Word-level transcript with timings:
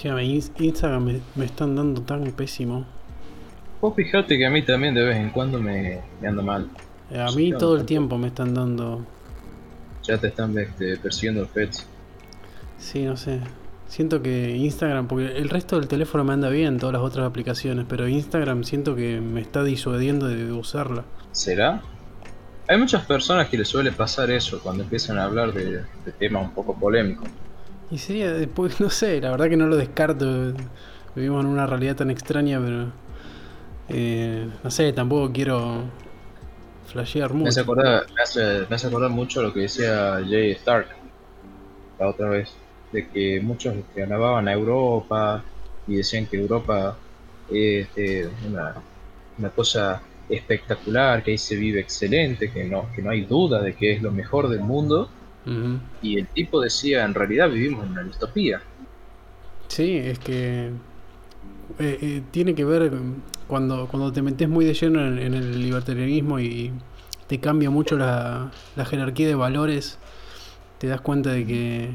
Che, 0.00 0.08
Instagram 0.58 1.04
me, 1.04 1.20
me 1.34 1.44
están 1.44 1.76
dando 1.76 2.00
tan 2.00 2.24
pésimo. 2.32 2.86
Vos 3.82 3.94
fijate 3.94 4.38
que 4.38 4.46
a 4.46 4.50
mí 4.50 4.62
también 4.62 4.94
de 4.94 5.02
vez 5.04 5.18
en 5.18 5.28
cuando 5.28 5.60
me, 5.60 6.00
me 6.22 6.28
anda 6.28 6.42
mal. 6.42 6.70
Eh, 7.10 7.20
A 7.20 7.30
mí 7.32 7.52
todo 7.52 7.76
el 7.76 7.84
tiempo 7.84 8.16
me 8.16 8.28
están 8.28 8.54
dando. 8.54 9.04
Ya 10.04 10.16
te 10.16 10.28
están 10.28 10.58
este, 10.58 10.96
persiguiendo 10.96 11.42
los 11.42 11.50
pets. 11.50 11.86
Sí, 12.78 13.04
no 13.04 13.18
sé. 13.18 13.40
Siento 13.88 14.22
que 14.22 14.56
Instagram, 14.56 15.06
porque 15.06 15.36
el 15.36 15.50
resto 15.50 15.78
del 15.78 15.86
teléfono 15.86 16.24
me 16.24 16.32
anda 16.32 16.48
bien, 16.48 16.78
todas 16.78 16.94
las 16.94 17.02
otras 17.02 17.26
aplicaciones, 17.26 17.84
pero 17.86 18.08
Instagram 18.08 18.64
siento 18.64 18.96
que 18.96 19.20
me 19.20 19.42
está 19.42 19.64
disuadiendo 19.64 20.28
de 20.28 20.50
usarla. 20.50 21.04
¿Será? 21.32 21.82
Hay 22.68 22.78
muchas 22.78 23.04
personas 23.04 23.50
que 23.50 23.58
les 23.58 23.68
suele 23.68 23.92
pasar 23.92 24.30
eso 24.30 24.60
cuando 24.62 24.82
empiezan 24.84 25.18
a 25.18 25.24
hablar 25.24 25.52
de, 25.52 25.82
de 26.06 26.12
temas 26.18 26.44
un 26.44 26.54
poco 26.54 26.74
polémicos. 26.74 27.28
Y 27.90 27.98
sería 27.98 28.32
después, 28.32 28.80
no 28.80 28.90
sé, 28.90 29.20
la 29.20 29.30
verdad 29.30 29.48
que 29.48 29.56
no 29.56 29.66
lo 29.66 29.76
descarto. 29.76 30.54
Vivimos 31.14 31.44
en 31.44 31.50
una 31.50 31.66
realidad 31.66 31.96
tan 31.96 32.10
extraña, 32.10 32.60
pero. 32.60 32.92
eh, 33.88 34.50
no 34.64 34.70
sé, 34.70 34.92
tampoco 34.92 35.32
quiero 35.32 35.92
flashear 36.84 37.32
Me 37.42 37.48
hace, 37.50 37.60
mucho. 37.60 37.62
acordar, 37.62 38.06
me, 38.16 38.22
hace, 38.22 38.66
me 38.68 38.76
hace 38.76 38.86
acordar 38.86 39.10
mucho 39.10 39.42
lo 39.42 39.52
que 39.52 39.60
decía 39.60 40.20
Jay 40.26 40.52
Stark 40.52 40.88
la 41.98 42.08
otra 42.08 42.28
vez, 42.30 42.60
de 42.90 43.08
que 43.10 43.40
muchos 43.40 43.76
este, 43.76 44.02
alababan 44.02 44.48
a 44.48 44.52
Europa 44.52 45.50
y 45.86 45.96
decían 45.96 46.28
que 46.28 46.36
Europa 46.38 47.02
es 47.46 47.88
este, 47.88 48.28
una, 48.40 48.86
una 49.36 49.50
cosa 49.54 50.08
espectacular, 50.28 51.22
que 51.22 51.32
ahí 51.32 51.38
se 51.38 51.56
vive 51.56 51.80
excelente, 51.80 52.52
que 52.52 52.64
no, 52.64 52.90
que 52.92 53.02
no 53.02 53.10
hay 53.10 53.26
duda 53.26 53.62
de 53.62 53.76
que 53.76 53.92
es 53.94 54.02
lo 54.02 54.12
mejor 54.12 54.48
del 54.48 54.62
mundo. 54.62 55.14
Y 56.00 56.18
el 56.18 56.28
tipo 56.32 56.60
decía, 56.60 57.04
en 57.04 57.14
realidad 57.14 57.50
vivimos 57.50 57.84
en 57.84 57.92
una 57.92 58.02
distopía. 58.04 58.62
Sí, 59.68 59.96
es 59.96 60.18
que 60.18 60.66
eh, 61.78 61.98
eh, 62.02 62.22
tiene 62.30 62.54
que 62.54 62.64
ver 62.64 62.92
cuando, 63.46 63.88
cuando 63.88 64.12
te 64.12 64.22
metes 64.22 64.48
muy 64.48 64.64
de 64.64 64.74
lleno 64.74 65.06
en, 65.06 65.18
en 65.18 65.34
el 65.34 65.62
libertarianismo 65.62 66.40
y 66.40 66.72
te 67.26 67.40
cambia 67.40 67.70
mucho 67.70 67.96
la, 67.96 68.50
la 68.76 68.84
jerarquía 68.84 69.28
de 69.28 69.34
valores, 69.34 69.98
te 70.78 70.88
das 70.88 71.00
cuenta 71.00 71.32
de 71.32 71.46
que 71.46 71.90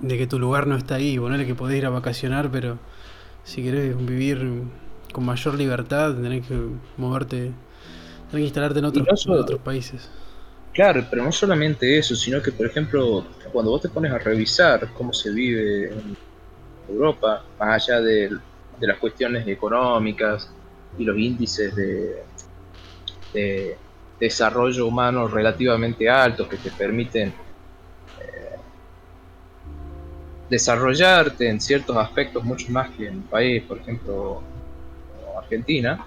de 0.00 0.16
que 0.18 0.26
tu 0.26 0.38
lugar 0.38 0.66
no 0.66 0.76
está 0.76 0.96
ahí, 0.96 1.18
ponele 1.18 1.46
que 1.46 1.54
podés 1.54 1.78
ir 1.78 1.86
a 1.86 1.90
vacacionar, 1.90 2.50
pero 2.50 2.78
si 3.44 3.62
querés 3.62 3.96
vivir 4.06 4.62
con 5.12 5.24
mayor 5.26 5.54
libertad, 5.56 6.14
tenés 6.16 6.46
que 6.46 6.58
moverte, 6.96 7.52
tenés 8.30 8.32
que 8.32 8.40
instalarte 8.42 8.78
en 8.80 8.86
otros, 8.86 9.08
no 9.10 9.16
solo- 9.16 9.36
en 9.36 9.42
otros 9.42 9.60
países. 9.60 10.10
Claro, 10.72 11.06
pero 11.10 11.24
no 11.24 11.32
solamente 11.32 11.98
eso, 11.98 12.16
sino 12.16 12.40
que, 12.40 12.50
por 12.50 12.66
ejemplo, 12.66 13.26
cuando 13.52 13.72
vos 13.72 13.82
te 13.82 13.88
pones 13.90 14.10
a 14.10 14.18
revisar 14.18 14.88
cómo 14.94 15.12
se 15.12 15.30
vive 15.30 15.92
en 15.92 16.16
Europa, 16.88 17.44
más 17.58 17.88
allá 17.88 18.00
de, 18.00 18.30
las 18.80 18.98
cuestiones 18.98 19.46
económicas 19.46 20.50
y 20.98 21.04
los 21.04 21.16
índices 21.16 21.74
de, 21.76 22.24
de 23.32 23.78
desarrollo 24.18 24.86
humano 24.86 25.28
relativamente 25.28 26.08
altos 26.08 26.48
que 26.48 26.56
te 26.56 26.70
permiten 26.70 27.28
eh, 27.28 28.56
desarrollarte 30.48 31.48
en 31.48 31.60
ciertos 31.60 31.96
aspectos 31.96 32.42
mucho 32.44 32.70
más 32.70 32.90
que 32.90 33.08
en 33.08 33.16
un 33.16 33.22
país, 33.24 33.62
por 33.64 33.78
ejemplo, 33.78 34.42
Argentina. 35.36 36.04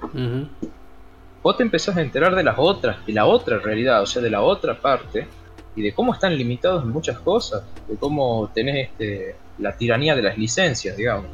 Vos 1.45 1.57
te 1.57 1.61
empezás 1.61 1.95
a 1.95 2.01
enterar 2.01 2.33
de 2.35 2.41
las 2.43 2.55
otras, 2.57 3.05
de 3.05 3.13
la 3.13 3.27
otra 3.27 3.59
realidad, 3.59 4.01
o 4.01 4.07
sea, 4.07 4.19
de 4.19 4.31
la 4.31 4.41
otra 4.41 4.81
parte, 4.81 5.27
y 5.75 5.83
de 5.83 5.93
cómo 5.93 6.11
están 6.11 6.35
limitados 6.35 6.81
en 6.83 6.89
muchas 6.89 7.19
cosas, 7.19 7.63
de 7.87 7.95
cómo 7.97 8.49
tenés 8.51 8.89
este, 8.89 9.35
la 9.59 9.77
tiranía 9.77 10.15
de 10.15 10.23
las 10.23 10.39
licencias, 10.39 10.97
digamos. 10.97 11.27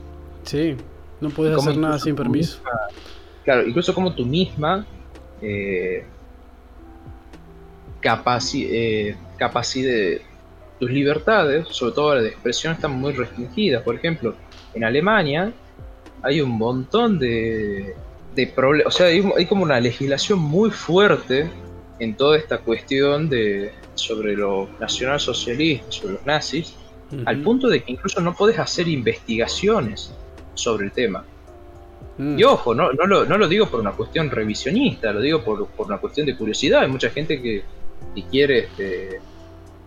Sí, 0.44 0.76
no 1.22 1.30
Cómo 1.30 1.56
hacer 1.56 1.78
nada 1.78 1.98
sin 1.98 2.14
permiso. 2.18 2.58
misma- 2.58 2.72
claro, 3.46 3.66
incluso 3.66 3.94
como 3.96 4.14
tú 4.14 4.26
misma 4.26 4.86
eh, 5.42 6.04
capaci 8.02 8.68
eh, 8.70 9.16
capaci- 9.40 10.20
tus 10.78 10.92
libertades, 10.92 11.68
sobre 11.70 11.94
todo 11.94 12.16
la 12.16 12.22
de 12.22 12.30
expresión, 12.30 12.74
están 12.74 12.92
muy 13.00 13.14
restringidas. 13.14 13.82
Por 13.84 13.96
ejemplo, 13.96 14.36
en 14.74 14.84
Alemania 14.84 15.54
hay 16.22 16.42
un 16.42 16.50
montón 16.52 17.18
de, 17.18 17.96
de 18.36 18.48
problemas, 18.48 18.94
o 18.94 18.98
sea, 18.98 19.08
hay, 19.08 19.24
hay 19.38 19.46
como 19.46 19.64
una 19.64 19.80
legislación 19.80 20.40
muy 20.40 20.72
fuerte 20.72 21.50
en 22.00 22.16
toda 22.16 22.38
esta 22.38 22.58
cuestión 22.60 23.30
de 23.30 23.72
sobre 23.96 24.36
los 24.36 24.68
nacionalsocialistas, 24.80 25.96
sobre 25.96 26.14
los 26.14 26.26
nazis, 26.26 26.76
al 27.26 27.42
punto 27.42 27.68
de 27.68 27.84
que 27.84 27.92
incluso 27.92 28.22
no 28.22 28.34
podés 28.34 28.58
hacer 28.58 28.88
investigaciones 28.88 30.14
sobre 30.54 30.86
el 30.86 30.92
tema. 30.94 31.26
Mm. 32.18 32.40
Y 32.40 32.44
ojo, 32.46 32.74
no, 32.74 32.94
no, 32.94 33.06
lo, 33.06 33.26
no 33.26 33.38
lo 33.38 33.48
digo 33.50 33.68
por 33.68 33.82
una 33.82 33.92
cuestión 33.92 34.30
revisionista, 34.30 35.12
lo 35.12 35.20
digo 35.20 35.44
por, 35.44 35.68
por 35.68 35.88
una 35.88 35.98
cuestión 35.98 36.26
de 36.26 36.38
curiosidad. 36.38 36.82
Hay 36.84 36.88
mucha 36.88 37.10
gente 37.10 37.42
que, 37.42 37.64
que 38.16 38.24
quiere 38.24 38.60
este, 38.60 39.20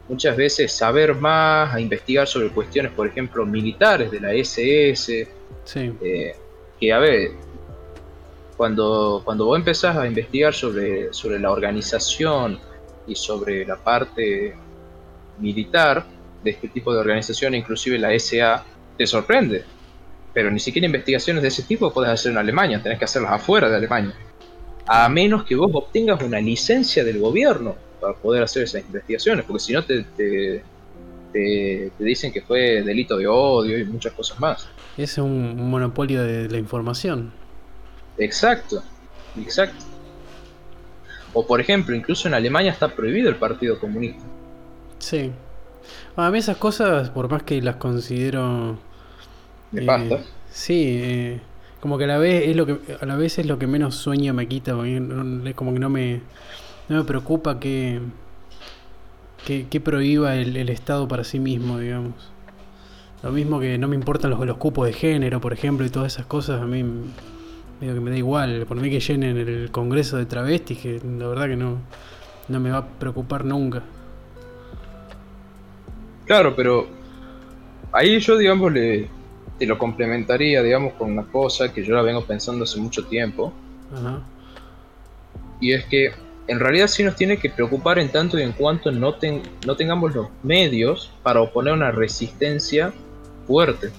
muchas 0.09 0.37
veces 0.37 0.71
saber 0.71 1.15
más, 1.15 1.75
a 1.75 1.81
investigar 1.81 2.27
sobre 2.27 2.49
cuestiones, 2.51 2.93
por 2.93 3.07
ejemplo, 3.07 3.47
militares 3.47 4.11
de 4.11 4.21
la 4.21 4.35
SS, 4.35 5.29
Sí. 5.65 5.93
eh, 6.03 6.37
que 6.79 6.93
a 6.93 6.99
ver, 6.99 7.31
cuando, 8.57 9.23
cuando 9.25 9.47
vos 9.47 9.59
empezás 9.59 9.97
a 9.97 10.07
investigar 10.07 10.55
sobre, 10.55 11.13
sobre 11.13 11.39
la 11.39 11.51
organización 11.51 12.59
y 13.07 13.15
sobre 13.15 13.65
la 13.67 13.77
parte 13.77 14.55
militar 15.39 16.07
de 16.43 16.51
este 16.51 16.69
tipo 16.69 16.93
de 16.93 17.01
organización, 17.01 17.55
inclusive 17.55 17.99
la 17.99 18.13
SA, 18.19 18.65
te 18.97 19.07
sorprende. 19.07 19.65
Pero 20.33 20.51
ni 20.51 20.61
siquiera 20.61 20.87
investigaciones 20.87 21.43
de 21.43 21.49
ese 21.49 21.63
tipo 21.63 21.93
puedes 21.93 22.11
hacer 22.11 22.33
en 22.33 22.39
Alemania, 22.39 22.83
tenés 22.83 22.99
que 22.99 23.05
hacerlas 23.05 23.33
afuera 23.33 23.69
de 23.69 23.77
Alemania. 23.77 24.15
A 24.87 25.09
menos 25.09 25.45
que 25.45 25.55
vos 25.55 25.71
obtengas 25.73 26.23
una 26.23 26.41
licencia 26.41 27.05
del 27.05 27.19
gobierno 27.19 27.77
para 28.01 28.15
poder 28.15 28.43
hacer 28.43 28.65
esas 28.65 28.85
investigaciones, 28.85 29.45
porque 29.47 29.61
si 29.61 29.73
no 29.73 29.83
te, 29.85 30.03
te, 30.17 30.63
te- 31.33 31.91
te 31.97 32.05
dicen 32.05 32.33
que 32.33 32.43
fue 32.43 32.83
delito 32.83 33.17
de 33.17 33.27
odio 33.27 33.79
y 33.79 33.85
muchas 33.85 34.13
cosas 34.13 34.39
más. 34.41 34.69
Es 34.99 35.19
un 35.19 35.71
monopolio 35.71 36.23
de 36.23 36.49
la 36.49 36.59
información. 36.59 37.33
Exacto, 38.17 38.83
exacto. 39.37 39.85
O 41.33 41.47
por 41.47 41.61
ejemplo, 41.61 41.95
incluso 41.97 42.29
en 42.29 42.35
Alemania 42.35 42.73
está 42.73 42.95
prohibido 42.95 43.29
el 43.29 43.37
Partido 43.37 43.79
Comunista. 43.79 44.31
Sí. 44.99 45.33
A 46.17 46.31
mí 46.31 46.39
esas 46.39 46.57
cosas, 46.59 47.11
por 47.11 47.29
más 47.31 47.43
que 47.43 47.61
las 47.63 47.77
considero... 47.77 48.79
Nefastas. 49.73 50.23
eh, 50.23 50.27
sí, 50.51 50.85
eh, 51.03 51.43
como 51.81 51.99
que 51.99 52.05
a 52.05 52.07
la 52.07 52.19
vez 52.19 52.49
es 52.49 52.57
lo 52.57 52.67
que 52.67 52.97
a 53.01 53.05
la 53.07 53.17
vez 53.17 53.39
es 53.39 53.47
lo 53.47 53.59
que 53.59 53.67
menos 53.67 53.97
sueño 53.97 54.33
me 54.35 54.49
quita, 54.49 54.73
es 54.87 55.55
como 55.55 55.73
que 55.75 55.79
no 55.81 55.91
me 55.91 56.23
no 56.89 56.97
me 56.99 57.05
preocupa 57.05 57.61
que 57.61 58.01
que, 59.45 59.69
que 59.69 59.81
prohíba 59.81 60.37
el, 60.37 60.57
el 60.57 60.69
Estado 60.71 61.07
para 61.09 61.25
sí 61.25 61.39
mismo, 61.41 61.79
digamos. 61.79 62.33
Lo 63.23 63.33
mismo 63.33 63.61
que 63.61 63.79
no 63.79 63.89
me 63.89 63.97
importan 63.97 64.31
los, 64.31 64.41
los 64.47 64.57
cupos 64.59 64.87
de 64.87 64.93
género, 64.93 65.41
por 65.41 65.53
ejemplo, 65.53 65.85
y 65.87 65.91
todas 65.91 66.15
esas 66.15 66.27
cosas, 66.27 66.63
a 66.63 66.67
mí 66.67 66.85
medio 67.85 67.95
que 67.95 68.01
me 68.01 68.11
da 68.11 68.17
igual. 68.17 68.65
Por 68.67 68.79
mí 68.79 68.89
que 68.91 69.01
llenen 69.01 69.37
el 69.37 69.71
Congreso 69.71 70.17
de 70.17 70.27
travestis, 70.27 70.79
que 70.79 71.01
la 71.19 71.29
verdad 71.29 71.49
que 71.49 71.57
no, 71.57 71.79
no 72.49 72.61
me 72.61 72.71
va 72.71 72.79
a 72.79 72.87
preocupar 72.87 73.45
nunca. 73.45 73.83
Claro, 76.25 76.57
pero 76.57 76.87
ahí 77.93 78.19
yo, 78.19 78.39
digamos, 78.39 78.73
le, 78.73 79.09
te 79.59 79.67
lo 79.67 79.79
complementaría, 79.79 80.63
digamos, 80.63 80.95
con 80.95 81.13
una 81.13 81.25
cosa 81.25 81.73
que 81.73 81.85
yo 81.85 81.95
la 81.95 82.03
vengo 82.03 82.25
pensando 82.25 82.65
hace 82.65 82.81
mucho 82.81 83.05
tiempo. 83.05 83.53
Ajá. 83.95 84.21
Y 85.61 85.73
es 85.73 85.85
que 85.85 86.13
en 86.47 86.59
realidad 86.61 86.87
sí 86.89 87.03
nos 87.03 87.17
tiene 87.17 87.37
que 87.37 87.51
preocupar 87.51 87.99
en 87.99 88.11
tanto 88.11 88.39
y 88.39 88.43
en 88.43 88.53
cuanto 88.53 88.91
no, 88.93 89.15
ten- 89.15 89.43
no 89.67 89.77
tengamos 89.77 90.15
los 90.15 90.29
medios 90.43 91.11
para 91.23 91.41
oponer 91.43 91.75
una 91.75 91.91
resistencia 91.91 92.93
fuerte 93.47 93.91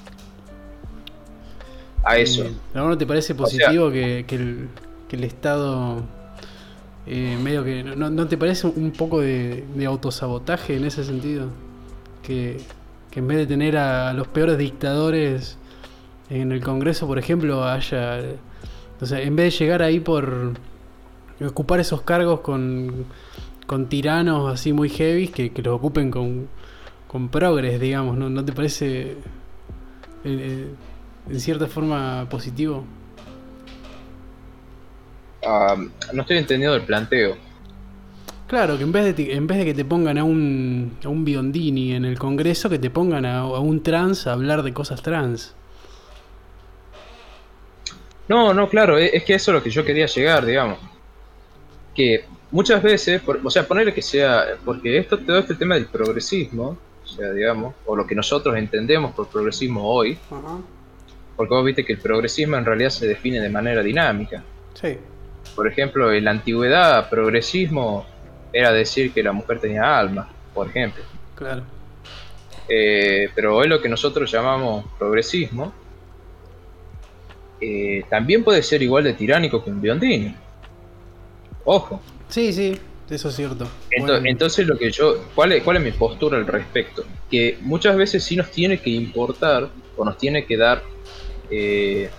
a 2.06 2.18
eso. 2.18 2.44
Eh, 2.44 2.54
¿A 2.74 2.80
no 2.80 2.98
te 2.98 3.06
parece 3.06 3.28
sea- 3.28 3.36
positivo 3.38 3.92
que, 3.92 4.26
que 4.28 4.36
el, 4.36 4.70
que 5.10 5.16
el 5.18 5.24
Estado 5.26 6.04
eh, 7.08 7.38
medio 7.42 7.64
que... 7.64 7.84
No, 7.84 8.10
¿No 8.10 8.28
te 8.28 8.38
parece 8.38 8.68
un 8.68 8.92
poco 8.92 9.22
de, 9.22 9.66
de 9.76 9.86
autosabotaje 9.86 10.76
en 10.78 10.86
ese 10.86 11.04
sentido? 11.04 11.48
Que, 12.24 12.58
que 13.12 13.20
en 13.20 13.28
vez 13.28 13.38
de 13.38 13.48
tener 13.48 13.78
a 13.78 14.14
los 14.14 14.28
peores 14.28 14.58
dictadores 14.58 15.58
en 16.30 16.52
el 16.52 16.62
Congreso, 16.64 17.08
por 17.08 17.20
ejemplo, 17.20 17.64
haya... 17.66 18.20
O 19.02 19.06
sea, 19.06 19.22
en 19.22 19.36
vez 19.36 19.54
de 19.54 19.66
llegar 19.66 19.82
ahí 19.84 20.00
por 20.00 20.54
ocupar 21.46 21.80
esos 21.82 22.02
cargos 22.02 22.40
con, 22.42 23.06
con 23.68 23.88
tiranos 23.90 24.52
así 24.54 24.72
muy 24.74 24.90
heavy, 24.90 25.28
que, 25.28 25.52
que 25.52 25.62
los 25.62 25.76
ocupen 25.76 26.10
con, 26.12 26.48
con 27.08 27.30
progres, 27.30 27.80
digamos, 27.80 28.18
¿no, 28.18 28.30
¿No 28.30 28.44
te 28.46 28.54
parece 28.54 29.12
eh, 29.12 29.16
eh, 30.24 30.68
en 31.30 31.40
cierta 31.40 31.68
forma 31.68 32.28
positivo? 32.30 32.84
Ah, 35.46 35.76
no 36.14 36.22
estoy 36.22 36.38
entendiendo 36.38 36.76
el 36.76 36.84
planteo. 36.84 37.38
Claro, 38.48 38.78
que 38.78 38.84
en 38.84 38.92
vez 38.92 39.06
de, 39.06 39.14
ti- 39.14 39.32
en 39.32 39.48
vez 39.48 39.58
de 39.58 39.66
que 39.66 39.74
te 39.74 39.86
pongan 39.86 40.18
a 40.18 40.24
un, 40.24 40.98
a 41.04 41.10
un 41.10 41.26
Biondini 41.26 41.94
en 41.94 42.06
el 42.06 42.20
Congreso, 42.20 42.70
que 42.70 42.78
te 42.80 42.90
pongan 42.90 43.26
a, 43.26 43.40
a 43.40 43.60
un 43.60 43.82
trans 43.82 44.28
a 44.28 44.34
hablar 44.34 44.62
de 44.64 44.74
cosas 44.74 45.02
trans. 45.02 45.54
No, 48.28 48.54
no, 48.54 48.70
claro, 48.70 48.98
e- 48.98 49.16
es 49.16 49.24
que 49.24 49.34
eso 49.36 49.52
es 49.52 49.56
lo 49.56 49.64
que 49.64 49.70
yo 49.72 49.84
quería 49.84 50.06
llegar, 50.06 50.46
digamos. 50.46 50.78
Que 51.96 52.26
muchas 52.52 52.82
veces, 52.84 53.22
por- 53.22 53.40
o 53.44 53.50
sea, 53.50 53.68
ponerle 53.68 53.94
que 53.94 54.02
sea, 54.02 54.46
porque 54.64 54.98
esto, 55.00 55.18
todo 55.20 55.40
este 55.40 55.56
tema 55.56 55.76
del 55.76 55.88
progresismo, 55.88 56.78
o 57.04 57.08
sea, 57.08 57.32
digamos, 57.32 57.74
o 57.86 57.96
lo 57.96 58.06
que 58.06 58.16
nosotros 58.16 58.56
entendemos 58.58 59.14
por 59.14 59.28
progresismo 59.28 59.84
hoy, 59.88 60.18
porque 61.36 61.54
vos 61.54 61.66
viste 61.66 61.86
que 61.86 61.94
el 61.94 62.00
progresismo 62.00 62.56
en 62.58 62.66
realidad 62.66 62.90
se 62.90 63.08
define 63.08 63.40
de 63.42 63.50
manera 63.50 63.82
dinámica. 63.84 64.44
Sí, 64.74 64.98
Por 65.56 65.68
ejemplo, 65.68 66.12
en 66.12 66.24
la 66.26 66.32
antigüedad, 66.32 67.10
progresismo 67.10 68.06
era 68.54 68.72
decir 68.72 69.12
que 69.14 69.22
la 69.24 69.32
mujer 69.32 69.60
tenía 69.60 69.98
alma, 70.00 70.30
por 70.54 70.68
ejemplo. 70.70 71.04
claro. 71.36 71.64
Eh, 72.68 73.30
pero 73.36 73.56
hoy 73.58 73.68
lo 73.68 73.80
que 73.80 73.88
nosotros 73.88 74.32
llamamos 74.32 74.86
progresismo 74.98 75.72
eh, 77.62 78.04
también 78.10 78.44
puede 78.44 78.62
ser 78.64 78.82
igual 78.82 79.04
de 79.04 79.14
tiránico 79.14 79.64
que 79.64 79.70
un 79.70 79.82
Biondini. 79.82 80.36
Ojo. 81.64 82.02
Sí, 82.30 82.52
sí, 82.54 82.78
eso 83.10 83.30
es 83.30 83.36
cierto. 83.36 83.66
Ento- 83.92 84.08
Bueno, 84.14 84.22
entonces 84.26 84.66
lo 84.68 84.78
que 84.78 84.92
yo, 84.92 85.26
¿cuál 85.36 85.54
es, 85.54 85.64
¿cuál 85.64 85.78
es 85.78 85.84
mi 85.84 85.92
postura 85.92 86.38
al 86.38 86.48
respecto? 86.48 87.04
Que 87.30 87.58
muchas 87.62 87.96
veces 87.96 88.24
sí 88.24 88.36
nos 88.36 88.50
tiene 88.52 88.80
que 88.80 88.90
importar 88.90 89.70
o 89.96 90.04
nos 90.06 90.18
tiene 90.18 90.46
que 90.46 90.58
dar 90.58 90.82
eh, 91.52 92.10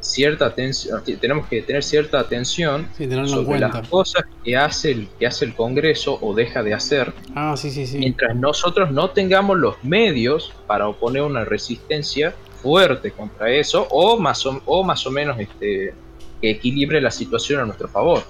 cierta 0.00 0.46
atención, 0.46 1.02
tenemos 1.20 1.46
que 1.48 1.60
tener 1.62 1.82
cierta 1.82 2.20
atención 2.20 2.88
sí, 2.96 3.08
sobre 3.26 3.58
las 3.58 3.86
cosas 3.88 4.24
que 4.44 4.56
hace 4.56 4.92
el 4.92 5.08
que 5.18 5.26
hace 5.26 5.44
el 5.44 5.54
Congreso 5.54 6.18
o 6.22 6.34
deja 6.34 6.62
de 6.62 6.72
hacer 6.72 7.12
Ah, 7.34 7.54
sí, 7.56 7.70
sí, 7.70 7.86
sí. 7.86 7.98
mientras 7.98 8.34
nosotros 8.36 8.90
no 8.90 9.10
tengamos 9.10 9.58
los 9.58 9.82
medios 9.84 10.52
para 10.66 10.88
oponer 10.88 11.22
una 11.22 11.44
resistencia 11.44 12.34
fuerte 12.62 13.10
contra 13.10 13.50
eso 13.50 13.86
o 13.90 14.18
más 14.18 14.46
o, 14.46 14.62
o 14.66 14.82
más 14.84 15.06
o 15.06 15.10
menos 15.10 15.38
este 15.38 15.92
que 16.40 16.50
equilibre 16.50 17.00
la 17.00 17.10
situación 17.10 17.60
a 17.60 17.64
nuestro 17.64 17.88
favor. 17.88 18.22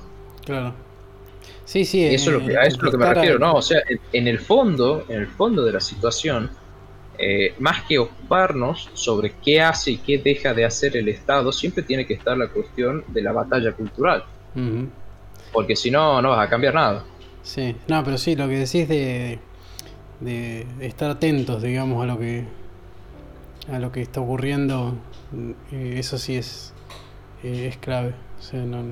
Claro. 0.47 0.73
Sí, 1.67 1.85
sí. 1.85 2.03
Eso 2.07 2.31
es 2.31 2.41
lo 2.41 2.47
que, 2.47 2.57
a 2.57 2.63
eso 2.63 2.77
es 2.79 2.83
lo 2.83 2.91
que 2.91 2.97
me 2.97 3.05
a- 3.05 3.13
refiero, 3.15 3.39
¿no? 3.39 3.53
O 3.55 3.61
sea, 3.63 3.83
en, 3.87 4.01
en 4.15 4.27
el 4.29 4.39
fondo, 4.39 5.05
en 5.11 5.21
el 5.21 5.27
fondo 5.27 5.63
de 5.63 5.73
la 5.73 5.81
situación, 5.81 6.51
eh, 7.19 7.55
más 7.59 7.83
que 7.83 7.99
ocuparnos 7.99 8.91
sobre 8.95 9.33
qué 9.45 9.61
hace 9.61 9.93
y 9.93 9.99
qué 9.99 10.19
deja 10.19 10.55
de 10.55 10.65
hacer 10.65 10.97
el 10.97 11.09
Estado, 11.09 11.53
siempre 11.53 11.83
tiene 11.83 12.07
que 12.07 12.15
estar 12.15 12.37
la 12.37 12.49
cuestión 12.49 13.05
de 13.09 13.23
la 13.23 13.33
batalla 13.33 13.73
cultural, 13.73 14.25
porque 15.53 15.77
si 15.77 15.91
no, 15.91 16.23
no 16.23 16.31
vas 16.31 16.47
a 16.47 16.51
cambiar 16.51 16.75
nada. 16.75 17.05
Sí, 17.43 17.75
no, 17.89 18.05
pero 18.05 18.19
sí, 18.19 18.37
lo 18.37 18.49
que 18.49 18.59
decís 18.59 18.89
de, 18.89 19.39
de 20.21 20.67
estar 20.81 21.11
atentos, 21.11 21.63
digamos, 21.63 22.03
a 22.03 22.07
lo 22.07 22.19
que 22.19 22.45
a 23.73 23.79
lo 23.79 23.93
que 23.93 24.03
está 24.03 24.21
ocurriendo, 24.21 24.95
eh, 25.73 25.97
eso 25.99 26.19
sí 26.19 26.37
es, 26.37 26.73
eh, 27.43 27.69
es 27.69 27.77
clave. 27.77 28.15
O 28.39 28.43
sea, 28.43 28.61
no, 28.61 28.83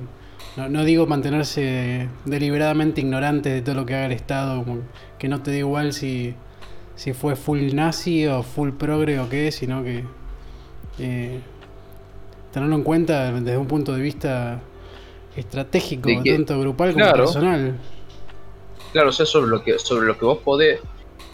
no, 0.55 0.69
no 0.69 0.83
digo 0.83 1.07
mantenerse 1.07 2.09
deliberadamente 2.25 3.01
ignorante 3.01 3.49
de 3.49 3.61
todo 3.61 3.75
lo 3.75 3.85
que 3.85 3.95
haga 3.95 4.05
el 4.05 4.11
Estado, 4.11 4.63
como 4.63 4.81
que 5.17 5.27
no 5.27 5.41
te 5.41 5.51
da 5.51 5.57
igual 5.57 5.93
si, 5.93 6.35
si 6.97 7.13
fue 7.13 7.37
full 7.37 7.73
nazi 7.73 8.27
o 8.27 8.43
full 8.43 8.71
progre 8.71 9.17
o 9.19 9.29
qué, 9.29 9.51
sino 9.53 9.81
que 9.83 10.03
eh, 10.99 11.39
tenerlo 12.51 12.75
en 12.75 12.83
cuenta 12.83 13.31
desde 13.31 13.57
un 13.57 13.67
punto 13.67 13.93
de 13.93 14.01
vista 14.01 14.59
estratégico, 15.35 16.09
De 16.09 16.21
que- 16.23 16.33
tanto 16.33 16.59
grupal 16.59 16.91
como 16.93 17.05
claro. 17.05 17.23
personal. 17.25 17.77
Claro, 18.91 19.09
o 19.09 19.11
sea, 19.13 19.25
sobre 19.25 19.49
lo 19.49 19.63
que, 19.63 19.77
sobre 19.79 20.07
lo 20.07 20.17
que 20.17 20.25
vos 20.25 20.39
podés. 20.39 20.79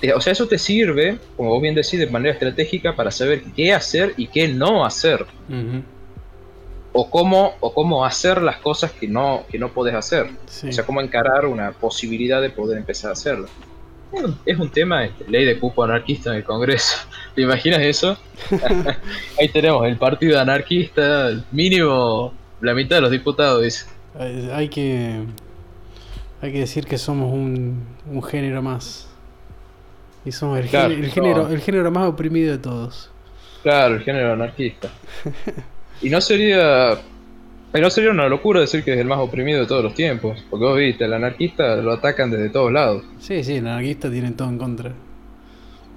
eh, 0.01 0.11
O 0.13 0.19
sea, 0.19 0.33
eso 0.33 0.47
te 0.47 0.57
sirve, 0.59 1.17
como 1.37 1.49
vos 1.49 1.61
bien 1.61 1.75
decís, 1.75 1.97
de 1.99 2.07
manera 2.07 2.33
estratégica 2.33 2.95
para 2.95 3.09
saber 3.09 3.43
qué 3.55 3.73
hacer 3.73 4.13
y 4.17 4.27
qué 4.27 4.47
no 4.49 4.83
hacer. 4.85 5.25
O 6.95 7.09
cómo, 7.09 7.53
o 7.59 7.73
cómo 7.73 8.05
hacer 8.05 8.41
las 8.41 8.57
cosas 8.57 8.91
que 8.91 9.07
no, 9.07 9.45
que 9.49 9.57
no 9.57 9.69
podés 9.71 9.95
hacer. 9.95 10.29
sí. 10.45 10.67
O 10.67 10.71
sea, 10.71 10.85
cómo 10.85 11.01
encarar 11.01 11.45
una 11.47 11.71
posibilidad 11.71 12.39
de 12.41 12.49
poder 12.51 12.77
empezar 12.77 13.09
a 13.09 13.13
hacerlo. 13.13 13.47
Es 14.45 14.59
un- 14.59 14.69
tema, 14.69 15.05
este, 15.05 15.29
ley 15.29 15.45
de 15.45 15.59
cupo 15.59 15.83
anarquista 15.83 16.29
en 16.31 16.37
el 16.37 16.43
Congreso. 16.43 16.97
¿Te 17.35 17.41
imaginas 17.41 17.81
eso? 17.81 18.17
Ahí 19.39 19.49
tenemos 19.49 19.85
el 19.87 19.97
partido 19.97 20.39
anarquista, 20.39 21.31
mínimo 21.51 22.33
la 22.61 22.73
mitad 22.73 22.97
de 22.97 23.01
los 23.01 23.11
diputados, 23.11 23.61
dice. 23.63 23.85
Hay, 24.53 24.69
que 24.69 25.21
hay 26.41 26.51
que 26.51 26.59
decir 26.59 26.85
que 26.85 26.97
somos 26.97 27.33
un, 27.33 27.83
un 28.09 28.21
género 28.23 28.61
más. 28.61 29.07
Y 30.25 30.31
somos 30.31 30.59
el, 30.59 30.67
Claro, 30.67 30.89
género, 30.89 31.05
el, 31.05 31.11
género, 31.11 31.43
no. 31.43 31.49
el 31.49 31.59
género 31.61 31.91
más 31.91 32.07
oprimido 32.07 32.51
de 32.51 32.57
todos. 32.59 33.09
Claro, 33.63 33.95
el 33.95 34.01
género 34.03 34.33
anarquista. 34.33 34.89
Y 36.01 36.09
no 36.09 36.19
sería. 36.19 36.97
No 37.81 37.89
sería 37.89 38.11
una 38.11 38.29
locura 38.29 38.59
decir 38.59 38.83
que 38.83 38.93
es 38.93 38.99
el 38.99 39.07
más 39.07 39.19
oprimido 39.19 39.59
de 39.61 39.65
todos 39.65 39.83
los 39.83 39.93
tiempos. 39.95 40.43
Porque 40.49 40.65
vos 40.65 40.77
viste, 40.77 41.05
el 41.05 41.13
anarquista 41.13 41.75
lo 41.77 41.91
atacan 41.93 42.29
desde 42.29 42.49
todos 42.49 42.71
lados. 42.71 43.03
Sí, 43.19 43.43
sí, 43.43 43.55
el 43.55 43.67
anarquista 43.67 44.11
tiene 44.11 44.31
todo 44.31 44.49
en 44.49 44.57
contra. 44.57 44.91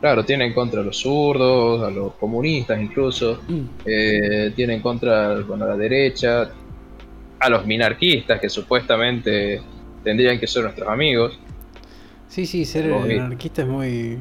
Claro, 0.00 0.25
tiene 0.25 0.46
en 0.46 0.52
contra 0.55 0.81
a 0.81 0.84
los 0.84 0.96
zurdos, 0.99 1.82
a 1.82 1.90
los 1.90 2.14
comunistas 2.14 2.81
incluso. 2.81 3.40
Mm, 3.49 3.61
eh, 3.84 4.52
tiene 4.55 4.75
en 4.75 4.81
contra 4.82 5.40
bueno, 5.40 5.64
a 5.64 5.69
la 5.69 5.76
derecha, 5.76 6.50
a 7.40 7.49
los 7.49 7.67
minarquistas 7.67 8.40
que 8.40 8.49
supuestamente 8.49 9.61
tendrían 10.05 10.38
que 10.38 10.46
ser 10.46 10.62
nuestros 10.64 10.88
amigos. 10.88 11.38
Sí, 12.28 12.44
sí, 12.46 12.64
ser 12.64 12.93
anarquista 12.93 13.62
es 13.62 13.69
muy. 13.69 14.19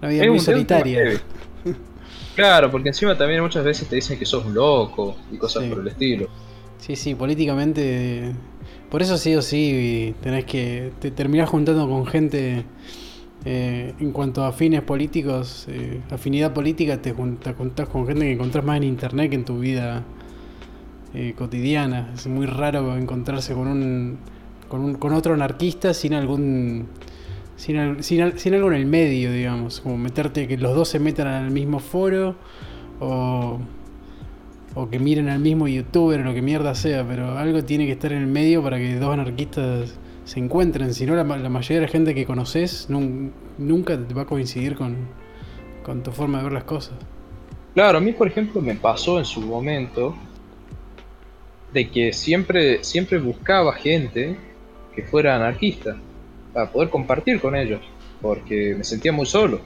Una 0.00 0.08
vida 0.10 0.22
Es 0.22 0.28
muy 0.28 0.38
un- 0.38 0.44
solitaria. 0.44 1.20
Claro, 2.34 2.70
porque 2.70 2.90
encima 2.90 3.18
también 3.18 3.42
muchas 3.42 3.64
veces 3.64 3.88
te 3.88 3.96
dicen 3.96 4.16
que 4.16 4.24
sos 4.24 4.44
un 4.44 4.54
loco 4.54 5.16
y 5.32 5.36
cosas 5.38 5.64
Sí. 5.64 5.68
por 5.70 5.80
el 5.80 5.88
estilo. 5.88 6.28
Sí, 6.78 6.96
sí, 6.96 7.14
políticamente. 7.14 8.32
Por 8.90 9.02
eso 9.02 9.18
sí 9.18 9.34
o 9.34 9.42
sí 9.42 10.14
tenés 10.22 10.44
que. 10.44 10.92
Te 11.00 11.10
terminás 11.10 11.48
juntando 11.48 11.88
con 11.88 12.06
gente. 12.06 12.64
eh, 13.44 13.94
en 14.00 14.12
cuanto 14.12 14.44
a 14.44 14.52
fines 14.52 14.82
políticos, 14.82 15.66
eh, 15.68 16.00
afinidad 16.10 16.52
política, 16.54 17.00
te, 17.00 17.14
jun- 17.14 17.38
te 17.38 17.52
juntás 17.54 17.88
con 17.88 18.06
gente 18.06 18.24
que 18.26 18.32
encontrás 18.32 18.64
más 18.64 18.76
en 18.78 18.84
internet 18.84 19.30
que 19.30 19.36
en 19.36 19.44
tu 19.44 19.58
vida 19.60 20.04
eh, 21.14 21.34
cotidiana. 21.36 22.10
Es 22.14 22.26
muy 22.26 22.46
raro 22.46 22.96
encontrarse 22.96 23.54
con 23.54 23.68
un, 23.68 24.18
con 24.68 24.80
un 24.80 24.94
con 24.96 25.12
otro 25.12 25.34
anarquista 25.34 25.94
sin 25.94 26.14
algún 26.14 26.86
sin, 27.56 28.02
sin, 28.02 28.38
sin 28.38 28.54
algo 28.54 28.68
en 28.68 28.74
el 28.76 28.86
medio, 28.86 29.32
digamos, 29.32 29.80
como 29.80 29.96
meterte 29.98 30.46
que 30.46 30.56
los 30.58 30.74
dos 30.76 30.88
se 30.88 30.98
metan 30.98 31.26
al 31.28 31.50
mismo 31.50 31.80
foro 31.80 32.36
o 33.00 33.58
o 34.80 34.88
que 34.88 34.98
miren 35.00 35.28
al 35.28 35.40
mismo 35.40 35.66
youtuber 35.66 36.20
o 36.20 36.24
lo 36.24 36.32
que 36.34 36.42
mierda 36.42 36.72
sea, 36.74 37.04
pero 37.06 37.36
algo 37.36 37.64
tiene 37.64 37.84
que 37.86 37.92
estar 37.92 38.12
en 38.12 38.18
el 38.22 38.26
medio 38.28 38.62
para 38.62 38.78
que 38.78 38.94
dos 38.96 39.12
anarquistas 39.12 39.98
se 40.24 40.38
encuentren, 40.38 40.94
si 40.94 41.04
no 41.04 41.16
la, 41.16 41.24
ma- 41.24 41.36
la 41.36 41.48
mayoría 41.48 41.80
de 41.80 41.86
la 41.86 41.92
gente 41.92 42.14
que 42.14 42.24
conoces 42.24 42.88
nun- 42.88 43.32
nunca 43.58 43.98
te 43.98 44.14
va 44.14 44.22
a 44.22 44.26
coincidir 44.26 44.76
con, 44.76 44.94
con 45.82 46.02
tu 46.04 46.12
forma 46.12 46.38
de 46.38 46.44
ver 46.44 46.52
las 46.52 46.64
cosas. 46.64 46.94
Claro, 47.74 47.98
a 47.98 48.00
mí 48.00 48.12
por 48.12 48.28
ejemplo 48.28 48.60
me 48.60 48.74
pasó 48.76 49.18
en 49.18 49.24
su 49.24 49.40
momento 49.40 50.14
de 51.72 51.88
que 51.90 52.12
siempre, 52.12 52.82
siempre 52.84 53.18
buscaba 53.18 53.72
gente 53.72 54.36
que 54.94 55.02
fuera 55.02 55.34
anarquista 55.36 55.96
para 56.52 56.70
poder 56.70 56.88
compartir 56.88 57.40
con 57.40 57.56
ellos, 57.56 57.80
porque 58.22 58.74
me 58.76 58.84
sentía 58.84 59.12
muy 59.12 59.26
solo. 59.26 59.60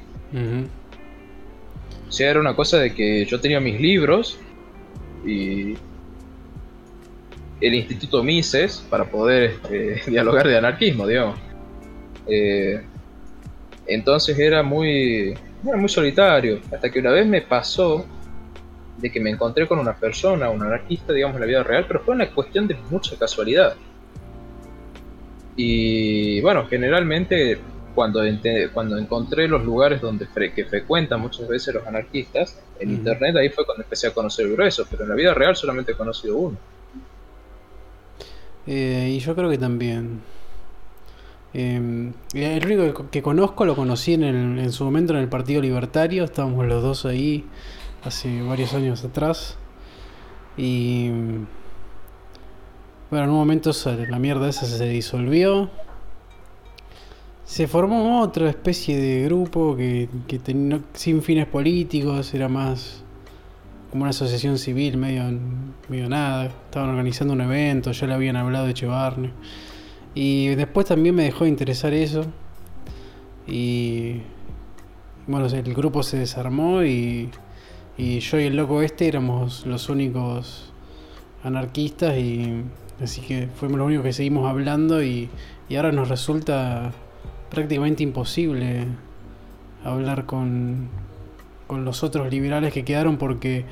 O 2.09 2.12
sea, 2.12 2.31
era 2.31 2.40
una 2.40 2.54
cosa 2.54 2.78
de 2.78 2.95
que 2.95 3.25
yo 3.25 3.40
tenía 3.40 3.61
mis 3.61 3.81
libros 3.81 4.38
y 5.24 5.76
el 7.60 7.74
Instituto 7.74 8.22
Mises 8.22 8.84
para 8.90 9.04
poder 9.04 9.58
este, 9.62 10.02
dialogar 10.10 10.46
de 10.46 10.58
anarquismo, 10.58 11.06
digamos. 11.06 11.38
Eh, 12.26 12.82
entonces 13.86 14.38
era 14.38 14.62
muy, 14.62 15.34
era 15.66 15.76
muy 15.76 15.88
solitario, 15.88 16.60
hasta 16.72 16.90
que 16.90 16.98
una 16.98 17.10
vez 17.10 17.26
me 17.26 17.42
pasó 17.42 18.04
de 18.98 19.10
que 19.10 19.20
me 19.20 19.30
encontré 19.30 19.66
con 19.66 19.78
una 19.78 19.94
persona, 19.96 20.50
un 20.50 20.62
anarquista, 20.62 21.12
digamos, 21.12 21.36
en 21.36 21.40
la 21.40 21.46
vida 21.46 21.62
real, 21.62 21.84
pero 21.86 22.00
fue 22.00 22.14
una 22.14 22.30
cuestión 22.30 22.68
de 22.68 22.76
mucha 22.90 23.16
casualidad. 23.16 23.74
Y 25.56 26.40
bueno, 26.40 26.66
generalmente 26.66 27.58
cuando, 27.94 28.25
ente- 28.25 28.70
cuando 28.72 28.96
encontré 28.99 29.49
los 29.49 29.64
lugares 29.64 30.00
donde 30.00 30.26
fre- 30.26 30.52
que 30.54 30.64
frecuentan 30.64 31.20
muchas 31.20 31.46
veces 31.49 31.75
los 31.75 31.87
anarquistas, 31.87 32.58
en 32.80 32.90
internet 32.90 33.37
ahí 33.37 33.49
fue 33.49 33.64
cuando 33.64 33.84
empecé 33.84 34.08
a 34.08 34.14
conocer 34.14 34.46
el 34.46 34.52
grueso, 34.54 34.87
pero 34.90 35.02
en 35.04 35.08
la 35.11 35.14
vida 35.14 35.34
real 35.34 35.54
solamente 35.56 35.92
he 35.92 35.94
conocido 35.94 36.37
uno. 36.37 36.56
Eh, 38.66 39.14
y 39.16 39.18
yo 39.18 39.34
creo 39.34 39.50
que 39.50 39.58
también. 39.58 40.20
Eh, 41.54 42.12
el 42.34 42.64
único 42.66 43.11
que 43.11 43.20
conozco 43.22 43.64
lo 43.66 43.76
conocí 43.76 44.14
en, 44.14 44.22
el- 44.25 44.58
en 44.58 44.72
su 44.72 44.84
momento 44.84 45.12
en 45.12 45.18
el 45.20 45.28
Partido 45.28 45.61
Libertario, 45.61 46.25
estábamos 46.25 46.66
los 46.66 46.82
dos 46.82 47.04
ahí 47.04 47.44
hace 48.04 48.42
varios 48.42 48.72
años 48.75 49.04
atrás. 49.04 49.56
Y, 50.56 51.11
Bueno, 53.11 53.25
en 53.25 53.30
un 53.30 53.37
momento 53.37 53.70
la 54.08 54.18
mierda 54.18 54.49
esa 54.49 54.64
se 54.64 54.87
disolvió. 54.88 55.68
Se 57.52 57.68
formó 57.68 58.23
otra 58.23 58.49
especie 58.49 58.97
de 58.99 59.25
grupo 59.25 59.76
que, 59.76 60.09
que 60.26 60.38
tenía, 60.38 60.80
sin 60.94 61.21
fines 61.21 61.47
políticos, 61.47 62.32
era 62.32 62.49
más 62.49 63.04
como 63.90 64.04
una 64.04 64.11
asociación 64.11 64.56
civil, 64.56 64.97
medio, 64.97 65.25
medio 65.90 66.09
nada. 66.09 66.47
Estaban 66.47 66.88
organizando 66.88 67.35
un 67.35 67.42
evento, 67.42 67.92
ya 67.92 68.06
le 68.06 68.14
habían 68.14 68.37
hablado 68.37 68.64
de 68.64 68.73
Chevarne. 68.73 69.32
Y 70.14 70.47
después 70.54 70.87
también 70.87 71.14
me 71.14 71.25
dejó 71.25 71.44
de 71.44 71.50
interesar 71.50 71.92
eso. 71.92 72.25
Y 73.47 74.23
bueno, 75.26 75.44
el 75.44 75.75
grupo 75.75 76.02
se 76.02 76.16
desarmó 76.16 76.82
y, 76.82 77.28
y 77.99 78.21
yo 78.21 78.40
y 78.40 78.44
el 78.44 78.56
loco 78.56 78.80
este 78.80 79.09
éramos 79.09 79.66
los 79.66 79.90
únicos 79.90 80.73
anarquistas 81.44 82.16
y 82.16 82.62
así 83.02 83.21
que 83.21 83.49
fuimos 83.54 83.76
los 83.76 83.88
únicos 83.88 84.06
que 84.06 84.14
seguimos 84.14 84.49
hablando 84.49 85.02
y, 85.02 85.28
y 85.68 85.76
ahora 85.76 85.92
nos 85.92 86.09
resulta 86.09 86.94
prácticamente 87.52 88.02
imposible 88.02 88.87
hablar 89.85 90.25
con, 90.25 90.88
con 91.66 91.85
los 91.85 92.02
otros 92.02 92.30
liberales 92.30 92.73
que 92.73 92.82
quedaron 92.82 93.18
porque 93.18 93.66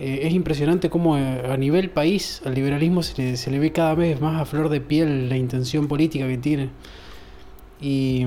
eh, 0.00 0.20
es 0.22 0.32
impresionante 0.32 0.88
cómo 0.88 1.18
eh, 1.18 1.42
a 1.52 1.56
nivel 1.56 1.90
país 1.90 2.40
al 2.46 2.54
liberalismo 2.54 3.02
se 3.02 3.36
le, 3.50 3.58
ve 3.58 3.72
cada 3.72 3.94
vez 3.94 4.20
más 4.20 4.40
a 4.40 4.44
flor 4.46 4.70
de 4.70 4.80
piel 4.80 5.28
la 5.28 5.36
intención 5.36 5.86
política 5.86 6.26
que 6.26 6.38
tiene. 6.38 6.70
Y, 7.80 8.26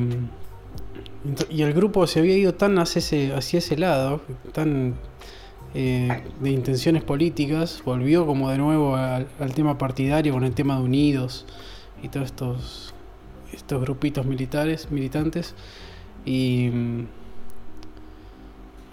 y 1.50 1.62
el 1.64 1.74
grupo 1.74 2.06
se 2.06 2.20
había 2.20 2.38
ido 2.38 2.54
tan 2.54 2.78
hacia 2.78 3.00
ese, 3.00 3.34
hacia 3.34 3.58
ese 3.60 3.78
lado, 3.78 4.22
tan 4.54 4.96
eh, 5.74 6.24
de 6.40 6.52
intenciones 6.52 7.04
políticas, 7.04 7.82
volvió 7.84 8.26
como 8.26 8.50
de 8.52 8.58
nuevo 8.60 8.96
al, 8.96 9.28
al, 9.40 9.54
tema 9.54 9.78
partidario 9.78 10.34
con 10.34 10.44
el 10.44 10.54
tema 10.54 10.78
de 10.78 10.84
Unidos 10.84 11.46
y 12.04 12.10
todos 12.10 12.28
estos, 12.28 12.94
estos 13.54 13.82
grupitos 13.82 14.26
militares, 14.26 14.92
militantes. 14.92 15.56
Y 16.26 16.72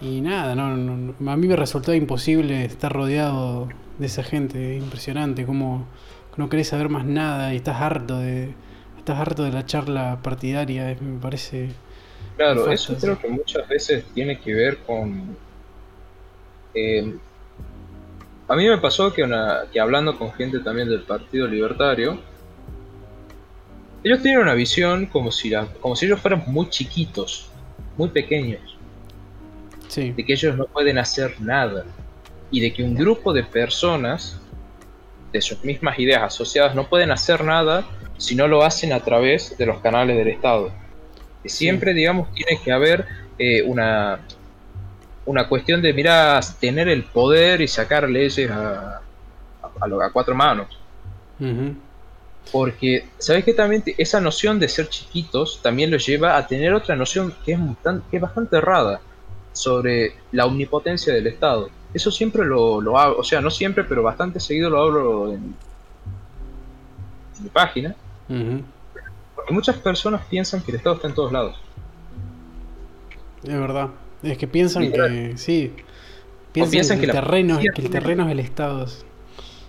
y 0.01 0.21
nada, 0.21 0.55
no, 0.55 1.31
a 1.31 1.37
mí 1.37 1.47
me 1.47 1.55
resultó 1.55 1.93
imposible 1.93 2.65
estar 2.65 2.91
rodeado 2.91 3.69
de 3.97 4.05
esa 4.05 4.23
gente, 4.23 4.75
impresionante, 4.75 5.45
como 5.45 5.87
no 6.35 6.49
querés 6.49 6.67
saber 6.67 6.89
más 6.89 7.05
nada 7.05 7.53
y 7.53 7.57
estás 7.57 7.81
harto 7.81 8.19
de 8.19 8.53
estás 8.97 9.19
harto 9.19 9.43
de 9.43 9.51
la 9.51 9.65
charla 9.65 10.19
partidaria, 10.21 10.97
me 10.99 11.19
parece 11.19 11.69
Claro, 12.35 12.69
eso 12.69 12.95
creo 12.99 13.17
que 13.17 13.29
muchas 13.29 13.67
veces 13.69 14.03
tiene 14.13 14.39
que 14.39 14.53
ver 14.53 14.79
con 14.79 15.37
eh, 16.73 17.15
a 18.47 18.55
mí 18.55 18.67
me 18.67 18.77
pasó 18.77 19.13
que, 19.13 19.23
una, 19.23 19.63
que 19.71 19.79
hablando 19.79 20.17
con 20.17 20.33
gente 20.33 20.59
también 20.59 20.89
del 20.89 21.01
Partido 21.01 21.47
Libertario, 21.47 22.19
ellos 24.05 24.21
tienen 24.21 24.41
una 24.41 24.53
visión 24.53 25.07
como 25.07 25.31
si, 25.31 25.49
la, 25.49 25.65
como 25.81 25.95
si 25.95 26.05
ellos 26.05 26.21
fueran 26.21 26.43
muy 26.45 26.69
chiquitos, 26.69 27.49
muy 27.97 28.09
pequeños. 28.09 28.77
De 29.95 30.23
que 30.23 30.33
ellos 30.33 30.55
no 30.55 30.65
pueden 30.65 30.99
hacer 30.99 31.41
nada. 31.41 31.85
Y 32.51 32.59
de 32.59 32.71
que 32.71 32.83
un 32.83 32.93
grupo 32.93 33.33
de 33.33 33.43
personas 33.43 34.39
de 35.33 35.41
sus 35.41 35.63
mismas 35.63 35.97
ideas 35.97 36.21
asociadas 36.21 36.75
no 36.75 36.87
pueden 36.87 37.09
hacer 37.09 37.43
nada 37.43 37.83
si 38.17 38.35
no 38.35 38.47
lo 38.47 38.63
hacen 38.63 38.93
a 38.93 38.99
través 38.99 39.57
de 39.57 39.65
los 39.65 39.79
canales 39.79 40.15
del 40.15 40.27
Estado. 40.27 40.71
Que 41.41 41.49
siempre, 41.49 41.91
digamos, 41.95 42.31
tiene 42.31 42.61
que 42.63 42.71
haber 42.71 43.07
eh, 43.39 43.63
una, 43.63 44.19
una 45.25 45.47
cuestión 45.47 45.81
de, 45.81 45.93
mira, 45.93 46.39
tener 46.59 46.89
el 46.89 47.05
poder 47.05 47.59
y 47.59 47.67
sacar 47.67 48.07
leyes 48.07 48.51
a, 48.51 49.01
a, 49.63 50.09
cuatro 50.13 50.35
manos. 50.35 50.67
Porque, 52.51 53.07
¿sabes 53.17 53.43
que 53.43 53.53
también 53.53 53.83
esa 53.97 54.21
noción 54.21 54.59
de 54.59 54.69
ser 54.69 54.87
chiquitos 54.87 55.59
también 55.61 55.91
lo 55.91 55.97
lleva 55.97 56.37
a 56.37 56.47
tener 56.47 56.73
otra 56.73 56.95
noción 56.95 57.33
que 57.45 57.53
es, 57.53 57.59
que 58.09 58.17
es 58.17 58.21
bastante 58.21 58.57
errada 58.57 59.01
sobre 59.55 60.13
la 60.31 60.45
omnipotencia 60.45 61.13
del 61.13 61.27
Estado. 61.27 61.69
Eso 61.93 62.11
siempre 62.11 62.45
lo, 62.45 62.81
lo 62.81 62.99
hago, 62.99 63.17
o 63.17 63.23
sea, 63.23 63.41
no 63.41 63.49
siempre, 63.49 63.83
pero 63.85 64.03
bastante 64.03 64.39
seguido 64.39 64.69
lo 64.69 64.81
hablo 64.81 65.33
en, 65.33 65.55
mi 67.41 67.49
página. 67.49 67.95
Porque 68.27 69.53
muchas 69.53 69.77
personas 69.77 70.21
piensan 70.29 70.61
que 70.61 70.71
el 70.71 70.77
Estado 70.77 70.95
está 70.95 71.07
en 71.07 71.13
todos 71.13 71.31
lados. 71.31 71.57
Es 73.43 73.59
verdad. 73.59 73.89
Es 74.23 74.37
que 74.37 74.47
piensan 74.47 74.91
que. 74.91 75.33
Sí. 75.37 75.73
Piensan, 76.51 76.99
que, 76.99 77.05
el 77.05 77.11
terreno, 77.11 77.59
que 77.59 77.81
el 77.81 77.89
terreno 77.89 78.25
es 78.25 78.31
el 78.31 78.39
Estado. 78.39 78.85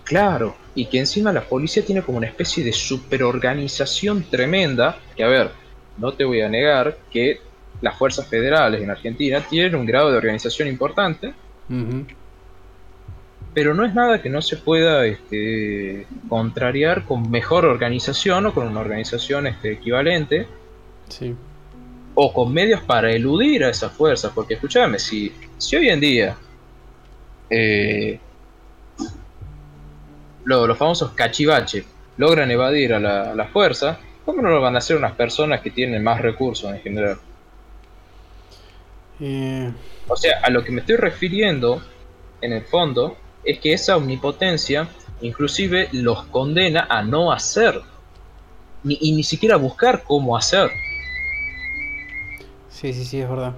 Claro, 0.07 0.55
y 0.77 0.87
que 0.87 1.01
encima 1.01 1.33
la 1.33 1.43
policía 1.43 1.85
tiene 1.85 2.01
como 2.01 2.19
una 2.19 2.29
especie 2.29 2.63
de 2.63 2.73
superorganización 2.73 4.23
tremenda. 4.31 4.99
Que 5.17 5.25
a 5.25 5.29
ver, 5.29 5.51
no 5.99 6.13
te 6.13 6.25
voy 6.25 6.43
a 6.43 6.49
negar 6.49 6.97
que 7.11 7.41
las 7.81 7.99
fuerzas 7.99 8.29
federales 8.29 8.81
en 8.81 8.91
Argentina 8.91 9.41
tienen 9.41 9.75
un 9.75 9.85
grado 9.85 10.13
de 10.13 10.17
organización 10.17 10.69
importante, 10.69 11.35
pero 13.53 13.75
no 13.75 13.85
es 13.85 13.95
nada 13.95 14.23
que 14.23 14.31
no 14.31 14.41
se 14.43 14.57
pueda 14.59 15.05
este, 15.07 16.07
contrariar 16.29 17.05
con 17.05 17.29
mejor 17.29 17.65
organización 17.65 18.47
o 18.47 18.55
con 18.55 18.69
una 18.69 18.81
organización 18.81 19.49
este, 19.49 19.73
equivalente. 19.73 20.47
O 22.15 22.33
con 22.33 22.53
medios 22.53 22.81
para 22.83 23.11
eludir 23.11 23.65
a 23.65 23.71
esas 23.71 23.93
fuerzas, 23.93 24.31
porque 24.33 24.55
escúchame, 24.55 25.01
si, 25.01 25.33
si 25.59 25.75
hoy 25.75 25.89
en 25.89 26.01
día 26.01 26.37
eh, 27.51 28.21
los 30.47 30.79
famosos 30.79 31.13
cachivaches 31.13 31.85
logran 32.17 32.51
evadir 32.51 32.95
a 32.95 33.01
la, 33.01 33.33
a 33.33 33.35
la 33.35 33.47
fuerza, 33.49 33.99
¿cómo 34.25 34.41
no 34.41 34.51
lo 34.51 34.61
van 34.61 34.75
a 34.77 34.79
hacer 34.79 34.97
unas 34.97 35.13
personas 35.13 35.61
que 35.61 35.71
tienen 35.71 36.03
más 36.03 36.21
recursos 36.21 36.73
en 36.73 36.81
general? 36.81 37.19
Eh, 39.21 39.71
o 40.09 40.17
sea, 40.17 40.41
a 40.43 40.51
lo 40.51 40.63
que 40.63 40.73
me 40.73 40.81
estoy 40.81 40.97
refiriendo, 40.97 41.83
en 42.41 42.53
el 42.53 42.63
fondo, 42.63 43.17
es 43.45 43.59
que 43.59 43.73
esa 43.73 43.97
omnipotencia 43.97 44.89
inclusive 45.21 45.89
los 45.93 46.25
condena 46.27 46.87
a 46.91 47.03
no 47.03 47.33
hacer, 47.33 47.81
ni, 48.83 48.99
y 49.01 49.13
ni 49.13 49.23
siquiera 49.23 49.57
buscar 49.57 50.05
cómo 50.05 50.37
hacer. 50.37 50.71
Sí, 52.69 52.93
sí, 52.93 53.05
sí, 53.05 53.21
es 53.21 53.29
verdad. 53.29 53.55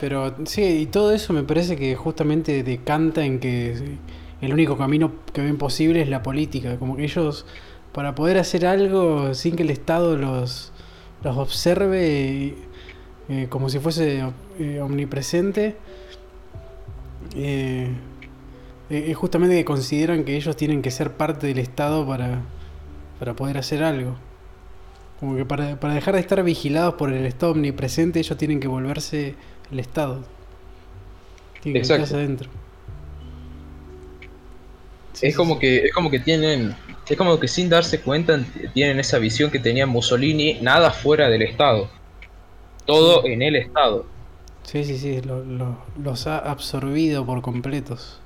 Pero 0.00 0.34
sí, 0.44 0.62
y 0.62 0.86
todo 0.86 1.12
eso 1.12 1.32
me 1.32 1.42
parece 1.42 1.76
que 1.76 1.94
justamente 1.94 2.62
decanta 2.62 3.24
en 3.24 3.40
que 3.40 3.96
el 4.40 4.52
único 4.52 4.76
camino 4.76 5.12
que 5.32 5.40
ven 5.40 5.56
posible 5.58 6.02
es 6.02 6.08
la 6.08 6.22
política. 6.22 6.78
Como 6.78 6.96
que 6.96 7.04
ellos, 7.04 7.46
para 7.92 8.14
poder 8.14 8.38
hacer 8.38 8.66
algo 8.66 9.34
sin 9.34 9.56
que 9.56 9.62
el 9.62 9.70
Estado 9.70 10.16
los, 10.16 10.72
los 11.22 11.36
observe, 11.36 12.54
eh, 13.28 13.46
como 13.48 13.68
si 13.68 13.78
fuese 13.78 14.22
eh, 14.58 14.80
omnipresente, 14.80 15.76
eh, 17.34 17.90
es 18.88 19.16
justamente 19.16 19.56
que 19.56 19.64
consideran 19.64 20.24
que 20.24 20.36
ellos 20.36 20.54
tienen 20.56 20.82
que 20.82 20.90
ser 20.90 21.12
parte 21.12 21.48
del 21.48 21.58
Estado 21.58 22.06
para, 22.06 22.42
para 23.18 23.34
poder 23.34 23.58
hacer 23.58 23.82
algo. 23.82 24.16
Como 25.18 25.34
que 25.34 25.46
para, 25.46 25.80
para, 25.80 25.94
dejar 25.94 26.14
de 26.14 26.20
estar 26.20 26.42
vigilados 26.44 26.94
por 26.94 27.10
el 27.10 27.24
Estado 27.24 27.52
omnipresente, 27.52 28.18
ellos 28.20 28.36
tienen 28.36 28.60
que 28.60 28.68
volverse 28.68 29.34
el 29.72 29.80
Estado. 29.80 30.22
Tienen 31.62 31.82
que 31.82 31.88
quedarse 31.88 32.14
adentro. 32.14 32.50
Es 35.20 35.36
como 35.36 35.58
que 35.58 35.86
es 35.86 35.92
como 35.92 36.10
que 36.10 36.18
tienen 36.18 36.74
es 37.08 37.16
como 37.16 37.38
que 37.38 37.48
sin 37.48 37.68
darse 37.68 38.00
cuenta 38.00 38.38
tienen 38.74 38.98
esa 38.98 39.18
visión 39.18 39.50
que 39.50 39.58
tenía 39.58 39.86
Mussolini 39.86 40.58
nada 40.60 40.90
fuera 40.90 41.28
del 41.28 41.42
Estado 41.42 41.88
todo 42.86 43.26
en 43.26 43.42
el 43.42 43.56
Estado. 43.56 44.06
Sí, 44.62 44.84
sí, 44.84 44.96
sí, 44.96 45.20
los 45.22 46.26
ha 46.26 46.38
absorbido 46.38 47.26
por 47.26 47.42
completos. 47.42 48.20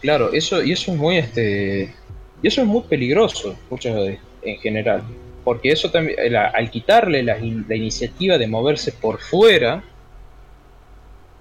Claro, 0.00 0.32
eso, 0.32 0.62
y 0.62 0.72
eso 0.72 0.92
es 0.92 0.98
muy 0.98 1.18
este. 1.18 1.94
Y 2.42 2.48
eso 2.48 2.62
es 2.62 2.66
muy 2.66 2.82
peligroso, 2.82 3.56
muchas 3.70 3.94
veces, 3.94 4.20
en 4.42 4.58
general. 4.58 5.02
Porque 5.44 5.70
eso 5.70 5.90
también, 5.90 6.18
al 6.34 6.70
quitarle 6.70 7.22
la, 7.22 7.38
iniciativa 7.38 8.38
de 8.38 8.46
moverse 8.46 8.92
por 8.92 9.20
fuera 9.20 9.84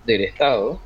del 0.05 0.21
Estado, 0.21 0.79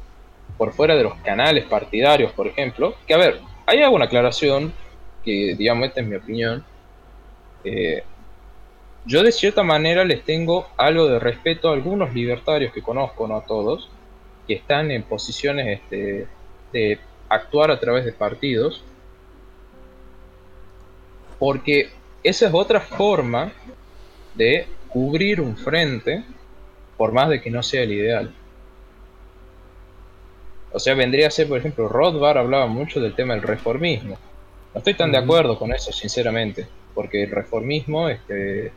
por 0.58 0.74
fuera 0.74 0.96
de 0.96 1.04
los 1.04 1.16
canales 1.16 1.66
partidarios, 1.66 2.32
por 2.32 2.48
ejemplo, 2.48 2.96
que 3.06 3.14
a 3.14 3.18
ver, 3.18 3.40
hay 3.68 3.84
alguna 3.84 4.06
aclaración 4.06 4.74
que, 5.24 5.54
digamos, 5.58 5.90
esta 5.90 6.00
es 6.00 6.08
mi 6.08 6.16
opinión, 6.16 6.64
eh, 7.66 8.02
yo 9.06 9.24
de 9.24 9.32
cierta 9.32 9.62
manera 9.62 10.06
les 10.06 10.24
tengo 10.24 10.68
algo 10.78 11.08
de 11.08 11.20
respeto 11.20 11.70
a 11.70 11.74
algunos 11.74 12.14
libertarios 12.14 12.74
que 12.74 12.82
conozco, 12.82 13.28
no 13.28 13.36
a 13.36 13.46
todos, 13.46 13.90
que 14.48 14.54
están 14.54 14.90
en 14.90 15.04
posiciones 15.04 15.82
este, 15.82 16.28
de 16.72 17.00
actuar 17.28 17.70
a 17.70 17.80
través 17.80 18.06
de 18.06 18.14
partidos, 18.14 18.84
porque 21.38 21.90
esa 22.24 22.48
es 22.48 22.54
otra 22.54 22.80
forma 22.80 23.52
de 24.34 24.66
cubrir 24.88 25.42
un 25.42 25.58
frente, 25.58 26.24
por 26.96 27.12
más 27.12 27.30
de 27.30 27.42
que 27.42 27.52
no 27.52 27.62
sea 27.62 27.84
el 27.84 27.92
ideal. 27.92 28.34
O 30.78 30.80
sea, 30.80 30.94
vendría 30.94 31.28
a 31.28 31.32
ser, 31.32 31.48
por 31.48 31.58
ejemplo, 31.58 31.88
Rothbard 31.90 32.38
hablaba 32.38 32.68
mucho 32.68 33.00
del 33.00 33.16
tema 33.16 33.34
del 33.34 33.42
reformismo. 33.42 34.16
No 34.76 34.78
estoy 34.78 34.94
tan 34.94 35.12
de 35.12 35.18
acuerdo 35.18 35.58
con 35.58 35.74
eso, 35.74 35.92
sinceramente, 35.92 36.68
porque 36.94 37.24
el 37.24 37.32
reformismo 37.32 38.10
este, 38.10 38.72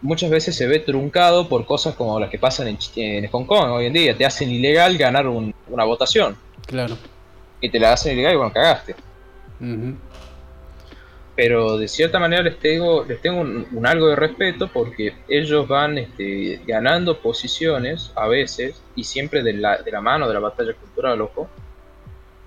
muchas 0.00 0.30
veces 0.30 0.56
se 0.56 0.66
ve 0.66 0.78
truncado 0.78 1.50
por 1.50 1.66
cosas 1.66 1.94
como 1.96 2.18
las 2.18 2.30
que 2.30 2.38
pasan 2.38 2.78
en, 2.96 3.28
Hong 3.28 3.44
Kong 3.44 3.72
hoy 3.72 3.86
en 3.86 3.92
día. 3.92 4.16
Te 4.16 4.24
hacen 4.24 4.50
ilegal 4.50 4.96
ganar 4.96 5.26
una 5.26 5.84
votación. 5.84 6.34
Claro. 6.66 6.96
Y 7.60 7.68
te 7.68 7.78
la 7.78 7.92
hacen 7.92 8.14
ilegal 8.14 8.32
y 8.32 8.36
bueno, 8.36 8.52
cagaste. 8.54 8.94
Pero 11.42 11.78
de 11.78 11.88
cierta 11.88 12.18
manera 12.18 12.42
les 12.42 12.58
tengo, 12.58 13.02
les 13.02 13.18
tengo 13.22 13.40
un, 13.40 13.86
algo 13.86 14.08
de 14.08 14.14
respeto 14.14 14.68
porque 14.70 15.14
ellos 15.26 15.66
van 15.66 15.96
este, 15.96 16.60
ganando 16.66 17.18
posiciones 17.18 18.12
a 18.14 18.28
veces 18.28 18.82
y 18.94 19.04
siempre 19.04 19.42
de 19.42 19.54
la, 19.54 19.78
de 19.78 19.90
la 19.90 20.02
mano 20.02 20.28
de 20.28 20.34
la 20.34 20.40
batalla 20.40 20.74
cultural, 20.74 21.18
ojo, 21.22 21.48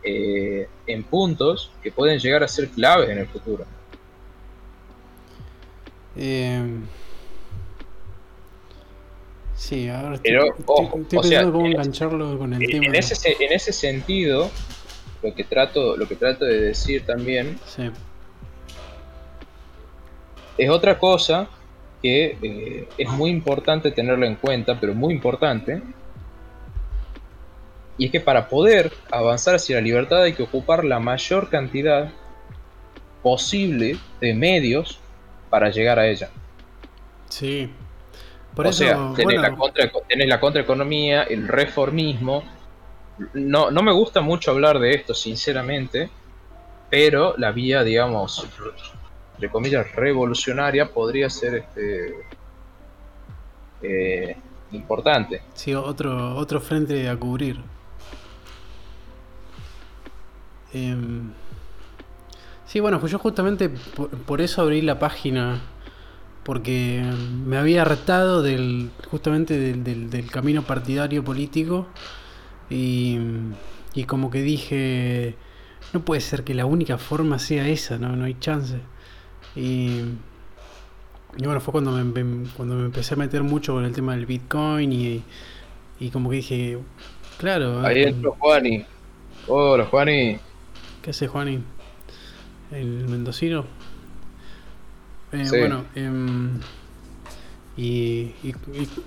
eh, 0.03 0.67
en 0.85 1.03
puntos 1.05 1.71
que 1.81 1.91
pueden 1.91 2.19
llegar 2.19 2.43
a 2.43 2.47
ser 2.47 2.69
claves 2.69 3.09
en 3.09 3.17
el 3.17 3.25
futuro. 3.25 3.65
Eh, 6.15 6.61
Sí, 9.55 9.89
ahora 9.89 10.15
estoy, 10.17 10.31
Pero, 10.33 10.55
ojo, 10.67 11.01
cómo 11.51 11.65
engancharlo 11.65 12.37
con 12.37 12.53
el 12.53 12.69
tema. 12.69 12.85
En 12.85 12.93
ese, 12.93 13.37
en 13.39 13.53
ese 13.53 13.73
sentido, 13.73 14.51
lo 15.23 15.33
que 15.33 15.45
trato, 15.45 15.97
lo 15.97 16.07
que 16.07 16.15
trato 16.15 16.45
de 16.45 16.61
decir 16.61 17.03
también 17.07 17.57
es 20.57 20.69
otra 20.69 20.99
cosa 20.99 21.47
que 22.01 22.37
eh, 22.41 22.87
es 22.97 23.09
muy 23.09 23.31
importante 23.31 23.91
tenerlo 23.91 24.25
en 24.25 24.35
cuenta, 24.35 24.79
pero 24.79 24.93
muy 24.93 25.13
importante. 25.13 25.81
Y 27.97 28.05
es 28.05 28.11
que 28.11 28.19
para 28.19 28.49
poder 28.49 28.91
avanzar 29.11 29.55
hacia 29.55 29.77
la 29.77 29.81
libertad 29.81 30.23
hay 30.23 30.33
que 30.33 30.43
ocupar 30.43 30.83
la 30.83 30.99
mayor 30.99 31.49
cantidad 31.49 32.11
posible 33.21 33.97
de 34.19 34.33
medios 34.33 34.99
para 35.49 35.69
llegar 35.69 35.99
a 35.99 36.07
ella. 36.07 36.29
Sí, 37.29 37.69
o 38.55 38.71
sea, 38.71 39.13
tenés, 39.15 39.41
la 39.41 39.55
contra, 39.55 39.89
la 40.09 40.39
contraeconomía, 40.39 41.23
el 41.23 41.47
reformismo. 41.47 42.43
No, 43.33 43.71
no 43.71 43.81
me 43.81 43.91
gusta 43.91 44.21
mucho 44.21 44.51
hablar 44.51 44.79
de 44.79 44.91
esto, 44.91 45.13
sinceramente, 45.13 46.09
pero 46.89 47.35
la 47.37 47.51
vía, 47.51 47.83
digamos, 47.83 48.47
de 49.37 49.49
comillas, 49.49 49.93
revolucionaria 49.95 50.91
podría 50.91 51.29
ser 51.29 51.55
este 51.55 52.15
eh, 53.81 54.37
importante. 54.71 55.41
Sí, 55.53 55.73
otro, 55.73 56.35
otro 56.35 56.59
frente 56.59 57.07
a 57.09 57.15
cubrir. 57.17 57.59
Em, 60.73 61.31
sí, 62.65 62.79
bueno, 62.79 62.99
pues 62.99 63.11
yo 63.11 63.19
justamente 63.19 63.69
por 64.25 64.41
eso 64.41 64.61
abrí 64.61 64.81
la 64.81 64.97
página 64.97 65.61
porque 66.43 67.03
me 67.45 67.57
había 67.57 67.85
retado 67.85 68.41
del, 68.41 68.89
justamente 69.09 69.57
del, 69.75 70.31
camino 70.31 70.63
partidario 70.63 71.23
político 71.23 71.87
y, 72.69 73.17
y, 73.93 74.03
como 74.03 74.29
que 74.29 74.41
dije, 74.41 75.35
no 75.93 76.01
puede 76.03 76.21
ser 76.21 76.43
que 76.43 76.53
la 76.53 76.65
única 76.65 76.97
forma 76.97 77.39
sea 77.39 77.67
esa, 77.69 77.97
no, 77.97 78.15
no 78.15 78.25
hay 78.25 78.35
chance. 78.39 78.81
Y, 79.55 80.01
y 81.37 81.45
bueno, 81.45 81.59
fue 81.59 81.71
cuando 81.71 81.91
me, 81.91 82.47
cuando 82.55 82.75
me 82.75 82.85
empecé 82.85 83.13
a 83.13 83.17
meter 83.17 83.43
mucho 83.43 83.73
con 83.73 83.85
el 83.85 83.93
tema 83.93 84.15
del 84.15 84.25
Bitcoin 84.25 84.91
y, 84.91 85.23
y 85.99 86.09
como 86.09 86.29
que 86.29 86.37
dije, 86.37 86.77
claro. 87.37 87.81
Ahí 87.85 88.03
entró 88.03 88.35
Juani. 88.39 88.85
Hola 89.47 89.85
Juani. 89.85 90.37
¿Qué 91.01 91.09
hace 91.09 91.27
Juani? 91.27 91.61
¿El 92.71 93.07
mendocino? 93.07 93.65
Eh, 95.33 95.45
bueno, 95.49 95.85
em, 95.95 96.59
y, 97.75 98.25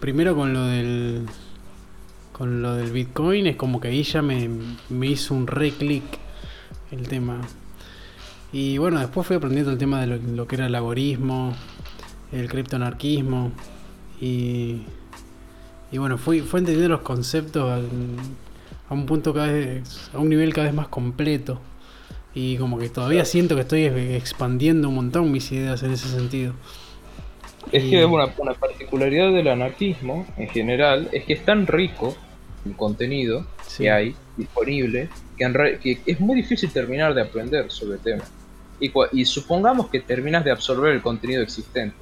primero 0.01 0.35
con 0.35 0.53
lo 0.53 0.65
del 0.65 1.27
con 2.33 2.63
lo 2.63 2.75
del 2.75 2.91
Bitcoin 2.91 3.47
es 3.47 3.57
como 3.57 3.81
que 3.81 3.89
ahí 3.89 4.03
ya 4.03 4.23
me, 4.23 4.49
hizo 5.03 5.35
un 5.35 5.47
re 5.47 5.71
clic 5.71 6.05
el 6.91 7.09
tema. 7.09 7.41
Y 8.53 8.79
bueno, 8.79 9.01
después 9.01 9.27
fui 9.27 9.37
aprendiendo 9.37 9.71
el 9.71 9.79
tema 9.79 10.01
de 10.01 10.19
lo, 10.19 10.47
que 10.47 10.57
era 10.57 10.67
el 10.67 10.73
laborismo, 10.73 11.55
el 12.33 12.49
criptoanarquismo 12.49 13.53
y, 14.21 14.83
y 15.91 15.99
bueno, 15.99 16.17
fui, 16.17 16.41
fue 16.41 16.61
entendiendo 16.61 16.95
los 16.95 17.03
conceptos 17.03 17.85
a 18.89 18.95
un 18.95 19.07
punto 19.07 19.35
cada 19.35 19.53
vez, 19.53 20.11
a 20.15 20.19
un 20.19 20.29
nivel 20.29 20.53
cada 20.55 20.69
vez 20.69 20.75
más 20.75 20.89
completo. 20.89 21.61
Y 22.35 22.59
como 22.59 22.79
que 22.79 22.89
todavía 22.91 23.25
siento 23.25 23.55
que 23.55 23.63
estoy 23.63 23.85
expandiendo 23.85 24.91
un 24.91 24.97
montón 24.97 25.33
mis 25.33 25.51
ideas 25.53 25.83
en 25.83 25.93
ese 25.93 26.09
sentido. 26.09 26.53
Es 27.73 27.83
que 27.85 28.05
una, 28.05 28.33
una, 28.39 28.55
particularidad 28.55 29.33
del 29.33 29.49
anarquismo 29.49 30.27
en 30.37 30.49
general 30.49 31.09
es 31.13 31.25
que 31.25 31.33
es 31.33 31.45
tan 31.45 31.67
rico 31.67 32.15
el 32.65 32.77
contenido 32.77 33.47
que 33.77 33.91
hay 33.91 34.15
disponible 34.37 35.09
que, 35.37 35.99
es 36.07 36.21
muy 36.21 36.37
difícil 36.37 36.71
terminar 36.71 37.15
de 37.15 37.23
aprender 37.23 37.71
sobre 37.71 37.97
el 37.97 38.01
tema. 38.01 38.25
Y, 38.81 38.93
y 39.13 39.25
supongamos 39.25 39.89
que 39.89 40.01
terminas 40.01 40.45
de 40.45 40.51
absorber 40.51 40.93
el 40.93 41.03
contenido 41.03 41.43
existente. 41.43 41.97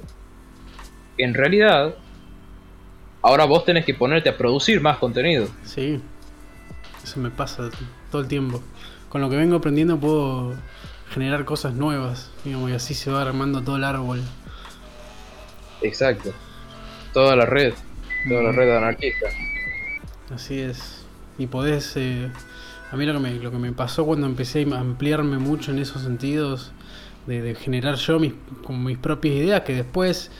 En 1.17 1.33
realidad, 1.33 1.95
ahora 3.21 3.45
vos 3.45 3.65
tenés 3.65 3.85
que 3.85 3.93
ponerte 3.93 4.29
a 4.29 4.37
producir 4.37 4.81
más 4.81 4.97
contenido. 4.97 5.47
Sí, 5.63 6.01
eso 7.03 7.19
me 7.19 7.29
pasa 7.29 7.69
todo 8.11 8.21
el 8.21 8.27
tiempo 8.27 8.61
con 9.15 9.21
lo 9.21 9.29
que 9.29 9.37
vengo 9.37 9.55
aprendiendo 9.55 9.97
puedo 9.97 10.55
generar 11.09 11.45
cosas 11.45 11.73
nuevas, 11.73 12.31
digamos, 12.43 12.69
y 12.69 12.73
así 12.73 12.93
se 12.93 13.09
va 13.09 13.21
armando 13.21 13.61
todo 13.61 13.77
el 13.77 13.85
árbol. 13.85 14.21
Exacto. 15.81 16.33
Toda 17.13 17.33
la 17.37 17.45
red, 17.45 17.73
toda 18.27 18.43
la 18.43 18.51
red 18.51 18.75
anarquista. 18.75 19.27
Así 20.29 20.59
es. 20.59 21.05
Y 21.37 21.47
podés... 21.47 21.93
Eh, 21.95 22.29
a 22.91 22.95
mí 22.95 23.05
lo 23.05 23.13
que, 23.13 23.19
me, 23.19 23.33
lo 23.35 23.51
que 23.51 23.57
me 23.57 23.71
pasó 23.71 24.05
cuando 24.05 24.27
empecé 24.27 24.67
a 24.71 24.79
ampliarme 24.79 25.37
mucho 25.37 25.71
en 25.71 25.79
esos 25.79 26.01
sentidos, 26.03 26.71
de, 27.27 27.55
generar 27.55 27.95
yo 27.95 28.19
mis, 28.19 28.33
con 28.63 28.83
mis 28.83 28.97
propias 28.97 29.35
ideas, 29.35 29.61
que 29.61 29.75
después... 29.75 30.31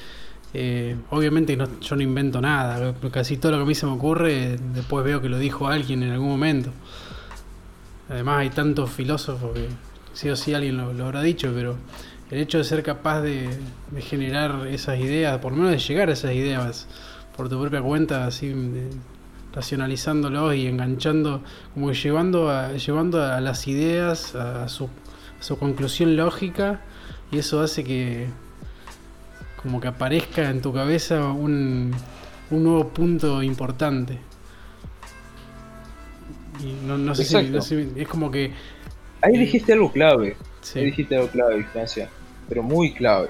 Eh, 0.58 0.96
obviamente 1.10 1.58
yo 1.82 1.96
no 1.98 2.02
invento 2.02 2.40
nada, 2.40 2.96
casi 3.12 3.36
todo 3.36 3.52
lo 3.52 3.58
que 3.58 3.64
a 3.64 3.66
mí 3.66 3.76
se 3.76 3.86
me 3.88 3.92
ocurre, 3.92 4.58
después 4.74 5.04
veo 5.04 5.22
que 5.22 5.28
lo 5.28 5.38
dijo 5.38 5.68
alguien 5.68 6.02
en 6.02 6.14
algún 6.14 6.30
momento. 6.30 6.72
Además 8.10 8.40
hay 8.40 8.50
tantos 8.52 8.90
filósofos 8.92 9.54
que 9.54 9.68
sí 10.14 10.30
o 10.30 10.36
sí 10.36 10.54
alguien 10.54 10.78
lo, 10.78 11.06
habrá 11.06 11.22
dicho, 11.22 11.52
pero 11.54 11.76
el 12.32 12.40
hecho 12.40 12.58
de 12.58 12.64
ser 12.64 12.84
capaz 12.84 13.22
de, 13.22 13.50
generar 14.00 14.68
esas 14.68 15.00
ideas, 15.00 15.40
por 15.40 15.52
lo 15.52 15.58
menos 15.58 15.72
de 15.72 15.80
llegar 15.80 16.10
a 16.10 16.14
esas 16.14 16.34
ideas 16.34 16.88
por 17.36 17.50
tu 17.50 17.60
propia 17.60 17.82
cuenta, 17.82 18.26
así 18.26 18.54
racionalizándolos 19.56 20.56
y 20.56 20.68
enganchando, 20.68 21.42
como 21.74 21.88
que 21.88 21.96
llevando 21.96 22.50
a, 22.50 22.74
llevando 22.74 23.24
a 23.24 23.40
las 23.42 23.68
ideas 23.68 24.36
a 24.36 24.68
su, 24.68 24.90
su 25.40 25.58
conclusión 25.58 26.16
lógica 26.16 26.82
y 27.32 27.40
eso 27.40 27.62
hace 27.62 27.84
que 27.84 28.28
como 29.62 29.82
que 29.82 29.88
aparezca 29.88 30.50
en 30.50 30.62
tu 30.62 30.72
cabeza 30.74 31.30
un, 31.30 31.96
un 32.52 32.64
nuevo 32.64 32.90
punto 32.90 33.42
importante 33.42 34.20
no, 36.86 37.16
sé 37.16 37.26
si, 37.26 37.92
es 37.96 38.08
como 38.08 38.32
que. 38.32 38.52
Ahí 39.22 39.36
eh, 39.36 39.40
dijiste 39.40 39.74
algo 39.74 39.92
clave. 39.92 40.36
Ahí 40.76 40.86
dijiste 40.86 41.16
algo 41.16 41.28
clave, 41.30 41.58
distancia. 41.58 42.10
Pero 42.48 42.64
muy 42.64 42.94
clave. 42.94 43.30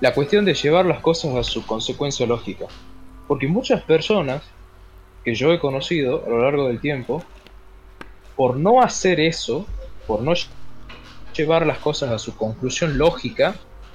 La 0.00 0.14
cuestión 0.14 0.44
de 0.44 0.54
llevar 0.54 0.86
las 0.86 1.00
cosas 1.00 1.34
a 1.36 1.42
su 1.42 1.66
consecuencia 1.66 2.26
lógica. 2.26 2.66
Porque 3.28 3.46
muchas 3.46 3.82
personas 3.82 4.42
que 5.24 5.34
yo 5.34 5.52
he 5.52 5.58
conocido 5.58 6.24
a 6.26 6.28
lo 6.28 6.42
largo 6.42 6.68
del 6.68 6.80
tiempo, 6.80 7.22
por 8.36 8.56
no 8.56 8.82
hacer 8.82 9.20
eso, 9.20 9.66
por 10.06 10.22
no 10.22 10.32
llevar 11.36 11.66
las 11.66 11.78
cosas 11.78 12.10
a 12.10 12.18
su 12.18 12.36
conclusión 12.36 12.98
lógica, 12.98 13.54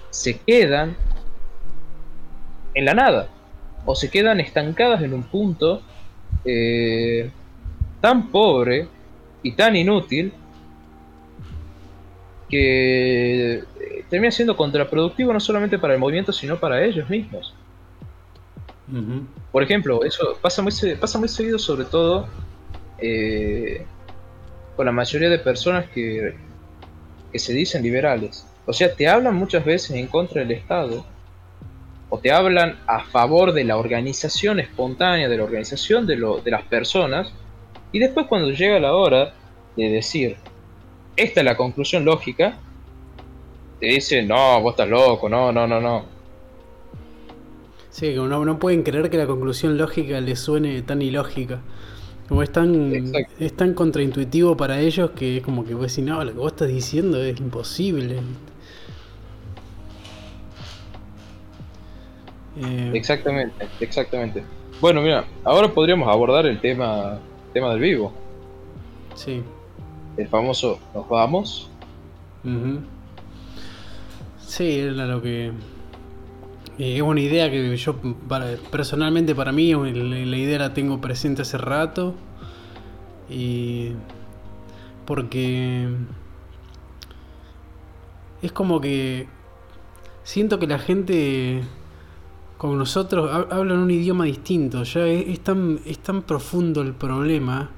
se 0.09 0.37
quedan 0.39 0.95
en 2.73 2.85
la 2.85 2.93
nada. 2.93 3.29
O 3.85 3.95
se 3.95 4.09
quedan 4.09 4.39
estancadas 4.39 5.01
en 5.01 5.13
un 5.13 5.23
punto 5.23 5.81
eh, 6.43 7.29
tan 8.01 8.29
pobre 8.29 8.87
y 9.43 9.51
tan 9.53 9.75
inútil 9.75 10.33
que 12.49 13.63
termina 14.09 14.31
siendo 14.31 14.55
contraproductivo 14.55 15.33
no 15.33 15.39
solamente 15.39 15.79
para 15.79 15.93
el 15.93 15.99
movimiento, 15.99 16.31
sino 16.31 16.59
para 16.59 16.83
ellos 16.83 17.09
mismos. 17.09 17.53
Por 19.51 19.63
ejemplo, 19.63 20.03
eso 20.03 20.37
pasa 20.41 20.61
muy, 20.61 20.71
pasa 20.99 21.17
muy 21.17 21.27
seguido, 21.27 21.57
sobre 21.57 21.85
todo 21.85 22.27
eh, 22.99 23.85
con 24.75 24.85
la 24.85 24.91
mayoría 24.91 25.29
de 25.29 25.39
personas 25.39 25.89
que, 25.89 26.35
que 27.31 27.39
se 27.39 27.53
dicen 27.53 27.81
liberales. 27.83 28.45
O 28.65 28.73
sea, 28.73 28.93
te 28.93 29.07
hablan 29.07 29.35
muchas 29.35 29.65
veces 29.65 29.91
en 29.91 30.07
contra 30.07 30.41
del 30.41 30.51
Estado, 30.51 31.05
o 32.09 32.19
te 32.19 32.31
hablan 32.31 32.77
a 32.87 33.03
favor 33.05 33.53
de 33.53 33.63
la 33.63 33.77
organización 33.77 34.59
espontánea, 34.59 35.27
de 35.27 35.37
la 35.37 35.43
organización 35.43 36.05
de, 36.05 36.17
lo, 36.17 36.39
de 36.41 36.51
las 36.51 36.63
personas, 36.63 37.33
y 37.91 37.99
después 37.99 38.27
cuando 38.27 38.51
llega 38.51 38.79
la 38.79 38.93
hora 38.93 39.33
de 39.75 39.89
decir 39.89 40.37
esta 41.15 41.39
es 41.39 41.45
la 41.45 41.55
conclusión 41.55 42.03
lógica, 42.03 42.57
te 43.79 43.87
dicen, 43.87 44.27
no, 44.27 44.61
vos 44.61 44.73
estás 44.73 44.89
loco, 44.89 45.29
no, 45.29 45.51
no, 45.51 45.67
no, 45.67 45.79
no. 45.79 46.14
Sí, 47.95 48.13
como 48.13 48.27
no, 48.27 48.43
no 48.43 48.59
pueden 48.59 48.83
creer 48.83 49.09
que 49.09 49.15
la 49.15 49.25
conclusión 49.25 49.77
lógica 49.77 50.19
les 50.19 50.37
suene 50.37 50.81
tan 50.81 51.01
ilógica. 51.01 51.61
Como 52.27 52.43
es 52.43 52.51
tan, 52.51 52.91
es 53.39 53.55
tan 53.55 53.73
contraintuitivo 53.73 54.57
para 54.57 54.81
ellos 54.81 55.11
que 55.11 55.37
es 55.37 55.43
como 55.43 55.63
que 55.63 55.75
vos 55.75 55.87
decís, 55.87 56.03
no, 56.03 56.21
lo 56.21 56.33
que 56.33 56.37
vos 56.37 56.51
estás 56.51 56.67
diciendo 56.67 57.23
es 57.23 57.39
imposible. 57.39 58.19
Eh, 62.57 62.91
exactamente, 62.93 63.65
exactamente. 63.79 64.43
Bueno, 64.81 65.01
mira, 65.01 65.23
ahora 65.45 65.73
podríamos 65.73 66.09
abordar 66.09 66.45
el 66.47 66.59
tema, 66.59 67.17
tema 67.53 67.69
del 67.69 67.79
vivo. 67.79 68.11
Sí. 69.13 69.41
El 70.17 70.27
famoso 70.27 70.79
nos 70.93 71.07
vamos. 71.07 71.69
Sí, 74.45 74.79
era 74.79 75.05
lo 75.05 75.21
que... 75.21 75.53
Es 76.77 77.01
una 77.01 77.21
idea 77.21 77.49
que 77.49 77.77
yo, 77.77 77.95
personalmente 78.69 79.33
para 79.33 79.53
mí, 79.53 79.73
la 79.73 80.37
idea 80.37 80.59
la 80.59 80.73
tengo 80.73 80.99
presente 80.99 81.43
hace 81.43 81.57
rato. 81.57 82.15
Y... 83.29 83.91
Porque... 85.05 85.87
Es 88.41 88.51
como 88.51 88.81
que... 88.81 89.27
Siento 90.23 90.59
que 90.59 90.67
la 90.67 90.79
gente 90.79 91.63
con 92.57 92.77
nosotros 92.77 93.29
hablan 93.51 93.79
un 93.79 93.91
idioma 93.91 94.25
distinto. 94.25 94.83
Ya 94.83 95.05
es, 95.07 95.39
tan, 95.41 95.79
es 95.85 95.99
tan 95.99 96.23
profundo 96.23 96.81
el 96.81 96.93
problema 96.93 97.69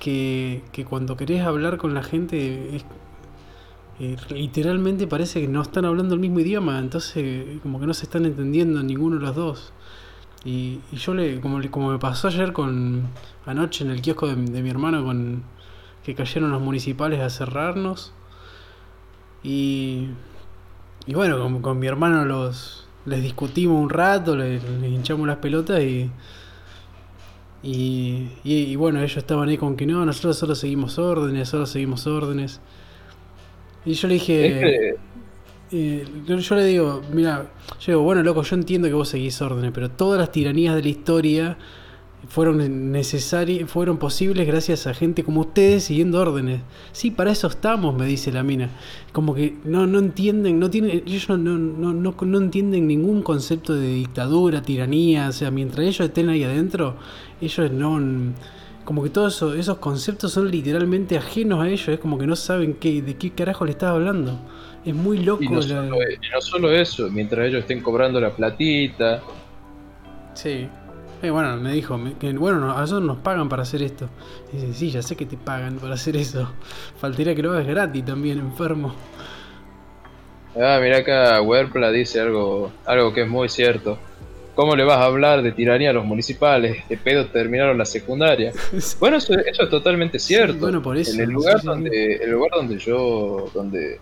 que, 0.00 0.62
que 0.72 0.84
cuando 0.84 1.16
querés 1.16 1.42
hablar 1.42 1.78
con 1.78 1.94
la 1.94 2.02
gente 2.02 2.82
literalmente 4.30 5.06
parece 5.06 5.40
que 5.40 5.48
no 5.48 5.62
están 5.62 5.84
hablando 5.84 6.14
el 6.14 6.20
mismo 6.20 6.40
idioma, 6.40 6.78
entonces 6.78 7.60
como 7.62 7.80
que 7.80 7.86
no 7.86 7.94
se 7.94 8.04
están 8.04 8.26
entendiendo 8.26 8.82
ninguno 8.82 9.16
de 9.16 9.22
los 9.22 9.36
dos. 9.36 9.72
Y, 10.44 10.80
yo 10.92 11.14
le, 11.14 11.40
como, 11.40 11.60
como 11.70 11.92
me 11.92 11.98
pasó 11.98 12.28
ayer 12.28 12.52
con 12.52 13.08
anoche 13.46 13.84
en 13.84 13.90
el 13.90 14.02
kiosco 14.02 14.26
de, 14.26 14.36
mi 14.36 14.70
hermano 14.70 15.04
con 15.04 15.44
que 16.04 16.14
cayeron 16.14 16.50
los 16.50 16.60
municipales 16.60 17.20
a 17.20 17.30
cerrarnos. 17.30 18.12
Y, 19.44 20.08
y 21.06 21.14
bueno, 21.14 21.60
con 21.62 21.78
mi 21.78 21.86
hermano 21.86 22.24
los 22.24 22.82
les 23.04 23.22
discutimos 23.22 23.80
un 23.80 23.90
rato, 23.90 24.36
les, 24.36 24.62
hinchamos 24.84 25.26
las 25.26 25.38
pelotas 25.38 25.82
y, 25.82 26.10
y, 27.62 28.76
bueno, 28.76 29.00
ellos 29.00 29.16
estaban 29.16 29.48
ahí 29.48 29.58
con 29.58 29.76
que 29.76 29.86
no, 29.86 30.04
nosotros 30.04 30.36
solo 30.36 30.54
seguimos 30.54 30.98
órdenes, 30.98 31.48
solo 31.48 31.66
seguimos 31.66 32.06
órdenes. 32.06 32.60
Y 33.84 33.94
yo 33.94 34.08
le 34.08 34.14
dije, 34.14 34.96
eh, 35.72 36.04
yo 36.26 36.56
le 36.56 36.64
digo, 36.64 37.02
mira, 37.12 37.50
yo 37.80 37.92
digo, 37.92 38.02
bueno, 38.02 38.22
loco, 38.22 38.42
yo 38.42 38.56
entiendo 38.56 38.88
que 38.88 38.94
vos 38.94 39.08
seguís 39.08 39.40
órdenes, 39.40 39.72
pero 39.72 39.90
todas 39.90 40.20
las 40.20 40.30
tiranías 40.30 40.74
de 40.74 40.82
la 40.82 40.88
historia 40.88 41.56
fueron 42.28 42.92
necesarias, 42.92 43.68
fueron 43.68 43.98
posibles 43.98 44.46
gracias 44.46 44.86
a 44.86 44.94
gente 44.94 45.24
como 45.24 45.40
ustedes 45.40 45.84
siguiendo 45.84 46.20
órdenes. 46.20 46.60
Sí, 46.92 47.10
para 47.10 47.32
eso 47.32 47.48
estamos, 47.48 47.96
me 47.96 48.06
dice 48.06 48.30
la 48.30 48.42
mina. 48.42 48.70
Como 49.12 49.34
que 49.34 49.56
no, 49.64 49.86
no 49.86 49.98
entienden, 49.98 50.60
no 50.60 50.70
tienen, 50.70 51.02
ellos 51.04 51.28
no, 51.28 51.36
no, 51.38 51.92
no, 51.92 52.14
no 52.20 52.38
entienden 52.38 52.86
ningún 52.86 53.22
concepto 53.22 53.74
de 53.74 53.94
dictadura, 53.94 54.62
tiranía, 54.62 55.28
o 55.28 55.32
sea, 55.32 55.50
mientras 55.50 55.80
ellos 55.80 56.00
estén 56.00 56.28
ahí 56.28 56.44
adentro, 56.44 56.96
ellos 57.40 57.72
no 57.72 57.98
como 58.84 59.02
que 59.02 59.10
todos 59.10 59.42
esos, 59.56 59.78
conceptos 59.78 60.32
son 60.32 60.50
literalmente 60.50 61.16
ajenos 61.16 61.60
a 61.60 61.68
ellos, 61.68 61.88
es 61.88 61.98
como 61.98 62.18
que 62.18 62.26
no 62.26 62.36
saben 62.36 62.74
qué, 62.74 63.02
de 63.02 63.16
qué 63.16 63.30
carajo 63.30 63.64
le 63.64 63.72
estás 63.72 63.90
hablando. 63.90 64.38
Es 64.84 64.94
muy 64.94 65.18
loco. 65.18 65.42
Y 65.42 65.48
no, 65.48 65.62
solo, 65.62 65.96
y 66.02 66.28
no 66.32 66.40
solo 66.40 66.72
eso, 66.72 67.08
mientras 67.10 67.46
ellos 67.46 67.60
estén 67.60 67.80
cobrando 67.80 68.20
la 68.20 68.30
platita. 68.30 69.22
Sí. 70.34 70.68
Eh, 71.22 71.30
bueno, 71.30 71.56
me 71.56 71.72
dijo, 71.72 72.00
que 72.18 72.32
bueno, 72.32 72.72
a 72.72 72.80
nosotros 72.80 73.06
nos 73.06 73.18
pagan 73.18 73.48
para 73.48 73.62
hacer 73.62 73.82
esto. 73.82 74.08
Y 74.52 74.56
dice, 74.56 74.74
sí, 74.74 74.90
ya 74.90 75.02
sé 75.02 75.14
que 75.14 75.24
te 75.24 75.36
pagan 75.36 75.78
para 75.78 75.94
hacer 75.94 76.16
eso. 76.16 76.50
Faltaría 77.00 77.34
que 77.34 77.42
lo 77.42 77.52
hagas 77.52 77.66
gratis 77.66 78.04
también, 78.04 78.40
enfermo. 78.40 78.92
Ah, 80.56 80.78
mira 80.82 80.98
acá, 80.98 81.40
Werpla 81.40 81.90
dice 81.92 82.20
algo, 82.20 82.72
algo 82.84 83.14
que 83.14 83.22
es 83.22 83.28
muy 83.28 83.48
cierto. 83.48 83.98
¿Cómo 84.54 84.76
le 84.76 84.84
vas 84.84 84.98
a 84.98 85.04
hablar 85.04 85.42
de 85.42 85.52
tiranía 85.52 85.90
a 85.90 85.92
los 85.94 86.04
municipales? 86.04 86.86
De 86.88 86.98
pedo 86.98 87.26
terminaron 87.26 87.78
la 87.78 87.86
secundaria. 87.86 88.52
bueno, 89.00 89.16
eso, 89.16 89.34
es 89.34 89.70
totalmente 89.70 90.18
cierto. 90.18 90.58
bueno, 90.58 90.82
por 90.82 90.96
eso. 90.96 91.14
En 91.14 91.20
el 91.20 91.30
lugar 91.30 91.62
donde, 91.62 92.16
el 92.16 92.30
lugar 92.30 92.50
donde 92.54 92.78
yo, 92.78 93.50
donde 93.54 93.98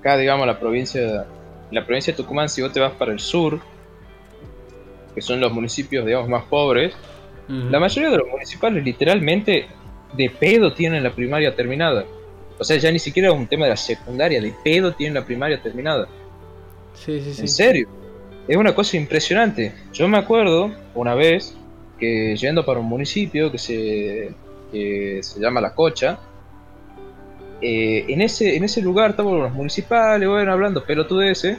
acá 0.00 0.16
digamos 0.16 0.46
la 0.46 0.58
provincia, 0.58 1.26
la 1.70 1.84
provincia 1.84 2.12
de 2.12 2.16
Tucumán, 2.16 2.48
si 2.48 2.62
vos 2.62 2.72
te 2.72 2.80
vas 2.80 2.92
para 2.92 3.12
el 3.12 3.20
sur, 3.20 3.60
que 5.14 5.20
son 5.20 5.40
los 5.40 5.52
municipios, 5.52 6.06
digamos, 6.06 6.28
más 6.28 6.44
pobres, 6.44 6.94
la 7.48 7.80
mayoría 7.80 8.10
de 8.10 8.18
los 8.18 8.28
municipales 8.28 8.84
literalmente 8.84 9.66
de 10.12 10.30
pedo 10.30 10.74
tienen 10.74 11.02
la 11.02 11.10
primaria 11.10 11.54
terminada. 11.54 12.04
O 12.58 12.64
sea, 12.64 12.76
ya 12.76 12.90
ni 12.90 12.98
siquiera 12.98 13.28
es 13.28 13.34
un 13.34 13.46
tema 13.46 13.64
de 13.64 13.70
la 13.70 13.76
secundaria, 13.76 14.40
de 14.40 14.52
pedo 14.62 14.92
tienen 14.92 15.14
la 15.14 15.24
primaria 15.24 15.60
terminada. 15.62 16.08
Sí, 17.04 17.20
sí, 17.20 17.34
sí. 17.34 17.40
En 17.42 17.48
serio. 17.48 17.88
Es 18.46 18.56
una 18.56 18.74
cosa 18.74 18.96
impresionante. 18.96 19.74
Yo 19.92 20.08
me 20.08 20.18
acuerdo 20.18 20.72
una 20.94 21.14
vez 21.14 21.54
que 21.98 22.34
yendo 22.36 22.64
para 22.64 22.80
un 22.80 22.86
municipio 22.86 23.52
que 23.52 23.58
se, 23.58 24.32
se 24.70 25.40
llama 25.40 25.60
La 25.60 25.74
Cocha, 25.74 26.18
eh, 27.60 28.04
en, 28.08 28.20
ese, 28.20 28.56
en 28.56 28.64
ese 28.64 28.80
lugar 28.80 29.10
estaban 29.10 29.38
los 29.38 29.52
municipales, 29.52 30.28
bueno, 30.28 30.52
hablando 30.52 30.84
pelotudeces, 30.84 31.58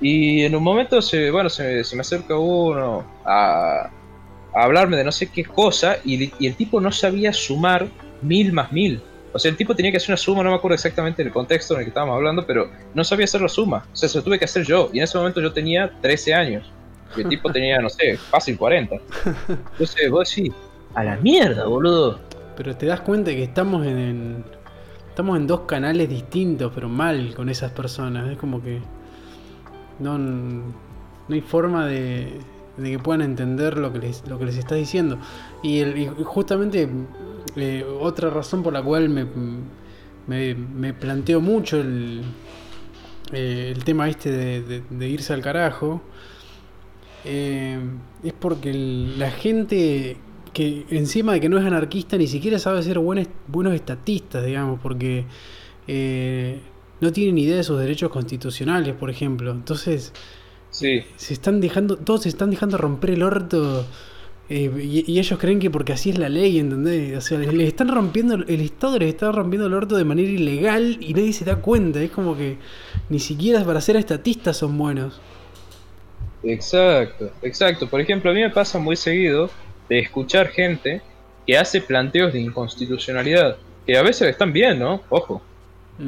y 0.00 0.42
en 0.42 0.56
un 0.56 0.62
momento 0.62 1.00
se, 1.00 1.30
bueno, 1.30 1.48
se, 1.48 1.84
me 1.94 2.00
acerca 2.00 2.36
uno 2.36 3.04
a, 3.24 3.90
hablarme 4.52 4.96
de 4.96 5.04
no 5.04 5.12
sé 5.12 5.30
qué 5.30 5.44
cosa 5.44 5.98
y, 6.04 6.32
el 6.44 6.54
tipo 6.56 6.80
no 6.80 6.90
sabía 6.90 7.32
sumar 7.32 7.86
mil 8.22 8.52
más 8.52 8.72
mil. 8.72 9.00
O 9.32 9.38
sea, 9.38 9.50
el 9.50 9.56
tipo 9.56 9.74
tenía 9.74 9.90
que 9.90 9.98
hacer 9.98 10.10
una 10.10 10.16
suma, 10.16 10.42
no 10.42 10.50
me 10.50 10.56
acuerdo 10.56 10.74
exactamente 10.74 11.22
el 11.22 11.30
contexto 11.30 11.74
en 11.74 11.80
el 11.80 11.84
que 11.86 11.90
estábamos 11.90 12.16
hablando, 12.16 12.44
pero 12.46 12.70
no 12.94 13.04
sabía 13.04 13.24
hacer 13.24 13.40
la 13.40 13.48
suma. 13.48 13.86
O 13.92 13.96
sea, 13.96 14.08
se 14.08 14.18
lo 14.18 14.24
tuve 14.24 14.38
que 14.38 14.44
hacer 14.44 14.64
yo. 14.64 14.90
Y 14.92 14.98
en 14.98 15.04
ese 15.04 15.16
momento 15.18 15.40
yo 15.40 15.52
tenía 15.52 15.90
13 16.00 16.34
años. 16.34 16.70
Y 17.16 17.22
el 17.22 17.28
tipo 17.28 17.50
tenía, 17.50 17.78
no 17.80 17.88
sé, 17.88 18.16
fácil 18.16 18.56
40. 18.56 18.96
Entonces 19.72 20.10
vos 20.10 20.28
decís, 20.28 20.52
a 20.94 21.04
la 21.04 21.16
mierda, 21.16 21.66
boludo. 21.66 22.20
Pero 22.56 22.76
te 22.76 22.86
das 22.86 23.00
cuenta 23.00 23.30
que 23.30 23.42
estamos 23.42 23.86
en, 23.86 24.44
estamos 25.08 25.36
en 25.36 25.46
dos 25.46 25.60
canales 25.60 26.08
distintos, 26.08 26.72
pero 26.74 26.88
mal 26.88 27.34
con 27.34 27.48
esas 27.48 27.72
personas. 27.72 28.30
Es 28.30 28.38
como 28.38 28.62
que 28.62 28.80
no, 29.98 30.18
no 30.18 30.74
hay 31.30 31.40
forma 31.40 31.86
de, 31.86 32.40
que 32.82 32.98
puedan 32.98 33.22
entender 33.22 33.78
lo 33.78 33.92
que 33.92 34.00
les, 34.00 34.26
lo 34.28 34.38
que 34.38 34.46
les 34.46 34.56
está 34.56 34.74
diciendo. 34.74 35.18
Y, 35.62 36.06
justamente 36.24 36.88
eh, 37.56 37.84
otra 38.00 38.30
razón 38.30 38.62
por 38.62 38.72
la 38.72 38.82
cual 38.82 39.08
me, 39.08 39.26
me, 40.26 40.94
planteo 40.94 41.40
mucho 41.40 41.80
el, 41.80 42.22
eh, 43.32 43.72
el 43.74 43.84
tema 43.84 44.08
este 44.08 44.62
de, 44.62 45.08
irse 45.08 45.32
al 45.32 45.42
carajo 45.42 46.00
eh, 47.24 47.78
es 48.22 48.32
porque 48.32 48.72
la 48.72 49.30
gente 49.30 50.16
que 50.52 50.86
encima 50.90 51.32
de 51.32 51.40
que 51.40 51.48
no 51.48 51.58
es 51.58 51.64
anarquista 51.64 52.16
ni 52.16 52.26
siquiera 52.26 52.58
sabe 52.58 52.82
ser 52.82 52.98
buenos, 52.98 53.28
buenos 53.46 53.74
estatistas, 53.74 54.44
digamos, 54.44 54.80
porque 54.80 55.24
no 57.00 57.12
tienen 57.12 57.38
idea 57.38 57.56
de 57.56 57.64
sus 57.64 57.78
derechos 57.78 58.10
constitucionales, 58.10 58.94
por 58.94 59.10
ejemplo. 59.10 59.50
Entonces, 59.50 60.12
sí. 60.70 61.02
se 61.16 61.34
están 61.34 61.60
dejando, 61.60 61.96
todos 61.96 62.22
se 62.22 62.28
están 62.28 62.50
dejando 62.50 62.78
romper 62.78 63.10
el 63.10 63.22
orto. 63.22 63.86
Eh, 64.52 65.04
y, 65.06 65.18
ellos 65.20 65.38
creen 65.38 65.60
que 65.60 65.70
porque 65.70 65.92
así 65.92 66.10
es 66.10 66.18
la 66.18 66.28
ley, 66.28 66.58
¿entendés? 66.58 67.16
O 67.16 67.20
sea, 67.20 67.38
les, 67.38 67.68
están 67.68 67.86
rompiendo, 67.86 68.34
el 68.34 68.60
Estado 68.60 68.98
les 68.98 69.10
está 69.10 69.30
rompiendo 69.30 69.68
el 69.68 69.74
orto 69.74 69.96
de 69.96 70.04
manera 70.04 70.28
ilegal 70.28 70.98
y 71.00 71.14
nadie 71.14 71.32
se 71.32 71.44
da 71.44 71.56
cuenta. 71.56 72.02
Es 72.02 72.10
como 72.10 72.36
que 72.36 72.58
ni 73.08 73.20
siquiera 73.20 73.64
para 73.64 73.80
ser 73.80 73.94
estatistas 73.94 74.56
son 74.56 74.76
buenos. 74.76 75.20
Exacto, 76.42 77.30
exacto. 77.42 77.88
Por 77.88 78.00
ejemplo, 78.00 78.32
a 78.32 78.34
mí 78.34 78.40
me 78.40 78.50
pasa 78.50 78.80
muy 78.80 78.96
seguido 78.96 79.48
de 79.88 80.00
escuchar 80.00 80.48
gente 80.48 81.00
que 81.46 81.56
hace 81.56 81.80
planteos 81.80 82.32
de 82.32 82.40
inconstitucionalidad, 82.40 83.56
que 83.86 83.96
a 83.96 84.02
veces 84.02 84.28
están 84.28 84.52
bien, 84.52 84.80
¿no? 84.80 85.00
Ojo. 85.10 85.40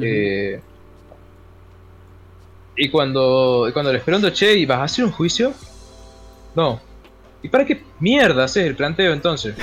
eh, 0.01 0.59
y 2.75 2.89
cuando, 2.89 3.69
cuando 3.71 3.93
les 3.93 4.01
pregunto, 4.03 4.31
che, 4.31 4.57
¿y 4.57 4.65
vas 4.65 4.79
a 4.79 4.83
hacer 4.83 5.05
un 5.05 5.11
juicio? 5.11 5.53
No. 6.55 6.92
¿Y 7.43 7.49
para 7.49 7.65
qué 7.65 7.83
mierda 7.99 8.45
haces 8.45 8.65
el 8.65 8.75
planteo 8.75 9.13
entonces? 9.13 9.55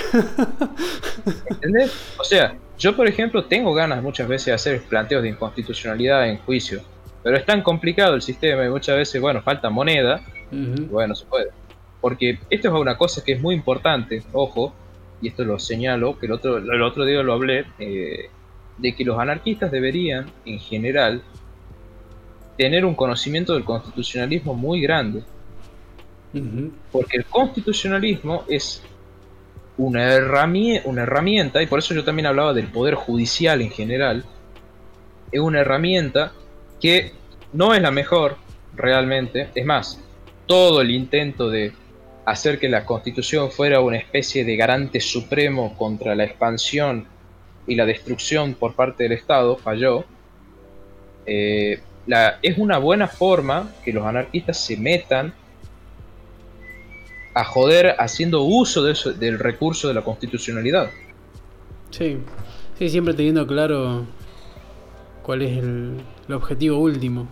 ¿Entendés? 1.51 1.93
O 2.19 2.25
sea, 2.25 2.55
yo 2.79 2.95
por 2.95 3.09
ejemplo 3.09 3.45
tengo 3.45 3.75
ganas 3.75 4.03
muchas 4.03 4.29
veces 4.29 4.47
de 4.47 4.53
hacer 4.53 4.83
planteos 4.83 5.23
de 5.23 5.31
inconstitucionalidad 5.31 6.29
en 6.29 6.38
juicio. 6.38 6.83
Pero 7.23 7.37
es 7.37 7.45
tan 7.45 7.62
complicado 7.62 8.14
el 8.14 8.23
sistema 8.23 8.64
y 8.64 8.69
muchas 8.69 8.97
veces, 8.97 9.21
bueno, 9.21 9.43
falta 9.43 9.71
moneda. 9.71 10.23
Bueno, 10.51 11.14
se 11.14 11.25
puede. 11.27 11.49
Porque 12.01 12.38
esto 12.49 12.69
es 12.69 12.75
una 12.75 12.97
cosa 12.97 13.23
que 13.25 13.33
es 13.33 13.40
muy 13.40 13.55
importante, 13.55 14.23
ojo, 14.33 14.75
y 15.21 15.29
esto 15.29 15.45
lo 15.45 15.59
señalo, 15.59 16.19
que 16.19 16.27
el 16.27 16.33
otro, 16.33 16.59
el 16.59 16.83
otro 16.83 17.05
día 17.05 17.23
lo 17.23 17.35
hablé, 17.35 17.66
eh, 17.79 18.31
de 18.79 18.95
que 18.95 19.05
los 19.05 19.19
anarquistas 19.19 19.71
deberían, 19.71 20.31
en 20.47 20.59
general, 20.59 21.23
tener 22.57 22.85
un 22.85 22.95
conocimiento 22.95 23.55
del 23.55 23.64
constitucionalismo 23.64 24.55
muy 24.55 24.81
grande. 24.81 25.23
Porque 26.93 27.16
el 27.16 27.25
constitucionalismo 27.25 28.45
es 28.49 28.83
una 29.77 30.12
herramienta, 30.12 31.62
y 31.62 31.66
por 31.66 31.79
eso 31.79 31.95
yo 31.95 32.05
también 32.05 32.27
hablaba 32.27 32.53
del 32.53 32.66
poder 32.66 32.95
judicial 32.95 33.62
en 33.62 33.71
general, 33.71 34.25
es 35.33 35.40
una 35.40 35.61
herramienta 35.61 36.33
que 36.81 37.12
no 37.53 37.75
es 37.75 37.83
la 37.83 37.90
mejor 37.90 38.37
realmente, 38.77 39.49
es 39.55 39.64
más, 39.64 40.01
todo 40.47 40.81
el 40.81 40.90
intento 40.90 41.49
de 41.49 41.73
hacer 42.25 42.59
que 42.59 42.69
la 42.69 42.85
constitución 42.85 43.51
fuera 43.51 43.81
una 43.81 43.97
especie 43.97 44.45
de 44.45 44.57
garante 44.57 45.01
supremo 45.01 45.77
contra 45.77 46.14
la 46.14 46.25
expansión 46.25 47.07
y 47.66 47.75
la 47.75 47.87
destrucción 47.87 48.55
por 48.55 48.75
parte 48.75 49.05
del 49.05 49.12
Estado 49.12 49.57
falló. 49.57 50.05
Eh, 51.27 51.81
es 52.43 52.59
una 52.59 52.79
buena 52.79 53.07
forma 53.07 53.73
que 53.85 53.93
los 53.93 54.05
anarquistas 54.05 54.59
se 54.59 54.77
metan 54.77 55.33
a 57.35 57.45
joder 57.45 57.95
haciendo 57.99 58.43
uso 58.43 58.83
de 58.83 58.95
del 59.19 59.38
recurso 59.38 59.88
de 59.88 59.95
la 59.95 60.03
constitucionalidad. 60.03 60.90
Sí, 61.90 62.19
sí, 62.79 62.88
siempre 62.88 63.14
teniendo 63.14 63.47
claro 63.47 64.07
cuál 65.23 65.43
es 65.43 65.59
el, 65.59 66.01
el 66.29 66.35
objetivo 66.35 66.79
último. 66.79 67.29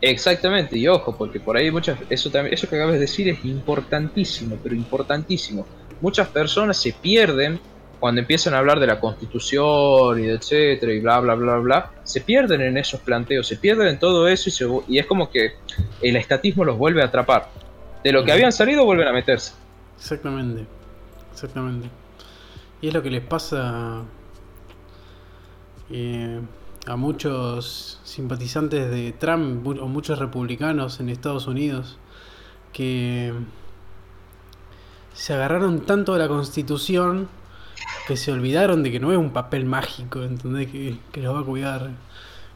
Exactamente, 0.00 0.76
y 0.76 0.86
ojo, 0.86 1.16
porque 1.16 1.40
por 1.40 1.56
ahí 1.56 1.70
muchas, 1.70 1.98
eso, 2.10 2.30
eso 2.38 2.68
que 2.68 2.76
acabas 2.76 2.94
de 2.94 3.00
decir 3.00 3.26
es 3.28 3.42
importantísimo, 3.44 4.58
pero 4.62 4.74
importantísimo. 4.74 5.66
Muchas 6.02 6.28
personas 6.28 6.76
se 6.76 6.92
pierden 6.92 7.58
cuando 8.04 8.20
empiezan 8.20 8.52
a 8.52 8.58
hablar 8.58 8.80
de 8.80 8.86
la 8.86 9.00
constitución 9.00 10.20
y 10.20 10.26
de 10.26 10.34
etcétera 10.34 10.92
y 10.92 11.00
bla 11.00 11.20
bla 11.20 11.36
bla 11.36 11.56
bla, 11.56 11.90
se 12.02 12.20
pierden 12.20 12.60
en 12.60 12.76
esos 12.76 13.00
planteos, 13.00 13.46
se 13.46 13.56
pierden 13.56 13.88
en 13.88 13.98
todo 13.98 14.28
eso 14.28 14.82
y, 14.86 14.96
y 14.96 14.98
es 14.98 15.06
como 15.06 15.30
que 15.30 15.54
el 16.02 16.16
estatismo 16.16 16.66
los 16.66 16.76
vuelve 16.76 17.00
a 17.00 17.06
atrapar. 17.06 17.48
De 18.02 18.12
lo 18.12 18.22
que 18.22 18.32
habían 18.32 18.52
salido 18.52 18.84
vuelven 18.84 19.08
a 19.08 19.12
meterse. 19.14 19.54
Exactamente, 19.96 20.66
exactamente. 21.32 21.88
Y 22.82 22.88
es 22.88 22.92
lo 22.92 23.02
que 23.02 23.10
les 23.10 23.22
pasa 23.22 24.02
eh, 25.88 26.40
a 26.86 26.96
muchos 26.96 28.02
simpatizantes 28.04 28.90
de 28.90 29.12
Trump 29.12 29.66
o 29.66 29.88
muchos 29.88 30.18
republicanos 30.18 31.00
en 31.00 31.08
Estados 31.08 31.46
Unidos 31.46 31.96
que 32.70 33.32
se 35.14 35.32
agarraron 35.32 35.86
tanto 35.86 36.12
de 36.12 36.18
la 36.18 36.28
constitución 36.28 37.30
que 38.06 38.16
se 38.16 38.32
olvidaron 38.32 38.82
de 38.82 38.90
que 38.90 39.00
no 39.00 39.12
es 39.12 39.18
un 39.18 39.30
papel 39.30 39.64
mágico, 39.64 40.22
¿entendés? 40.22 40.70
Que, 40.70 40.98
que 41.12 41.22
los 41.22 41.34
va 41.34 41.40
a 41.40 41.44
cuidar. 41.44 41.90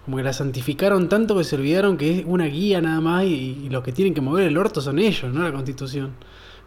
Como 0.05 0.17
que 0.17 0.23
la 0.23 0.33
santificaron 0.33 1.09
tanto 1.09 1.37
que 1.37 1.45
se 1.45 1.57
olvidaron 1.57 1.97
que 1.97 2.21
es 2.21 2.25
una 2.27 2.47
guía 2.47 2.81
nada 2.81 3.01
más 3.01 3.25
y, 3.25 3.69
los 3.71 3.83
que 3.83 3.93
tienen 3.93 4.15
que 4.15 4.21
mover 4.21 4.47
el 4.47 4.57
orto 4.57 4.81
son 4.81 4.99
ellos, 4.99 5.33
no 5.33 5.43
la 5.43 5.53
constitución. 5.53 6.13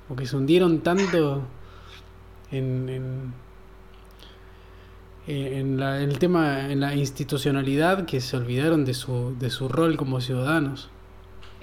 Como 0.07 0.19
que 0.19 0.25
se 0.25 0.35
hundieron 0.35 0.81
tanto 0.81 1.43
en, 2.51 2.89
en, 2.89 3.33
en, 5.27 5.79
la, 5.79 6.01
el 6.01 6.19
tema, 6.19 6.71
en 6.71 6.79
la 6.79 6.95
institucionalidad 6.95 8.05
que 8.05 8.21
se 8.21 8.37
olvidaron 8.37 8.85
de 8.85 8.93
su, 8.93 9.35
de 9.39 9.49
su 9.49 9.69
rol 9.69 9.97
como 9.97 10.21
ciudadanos. 10.21 10.89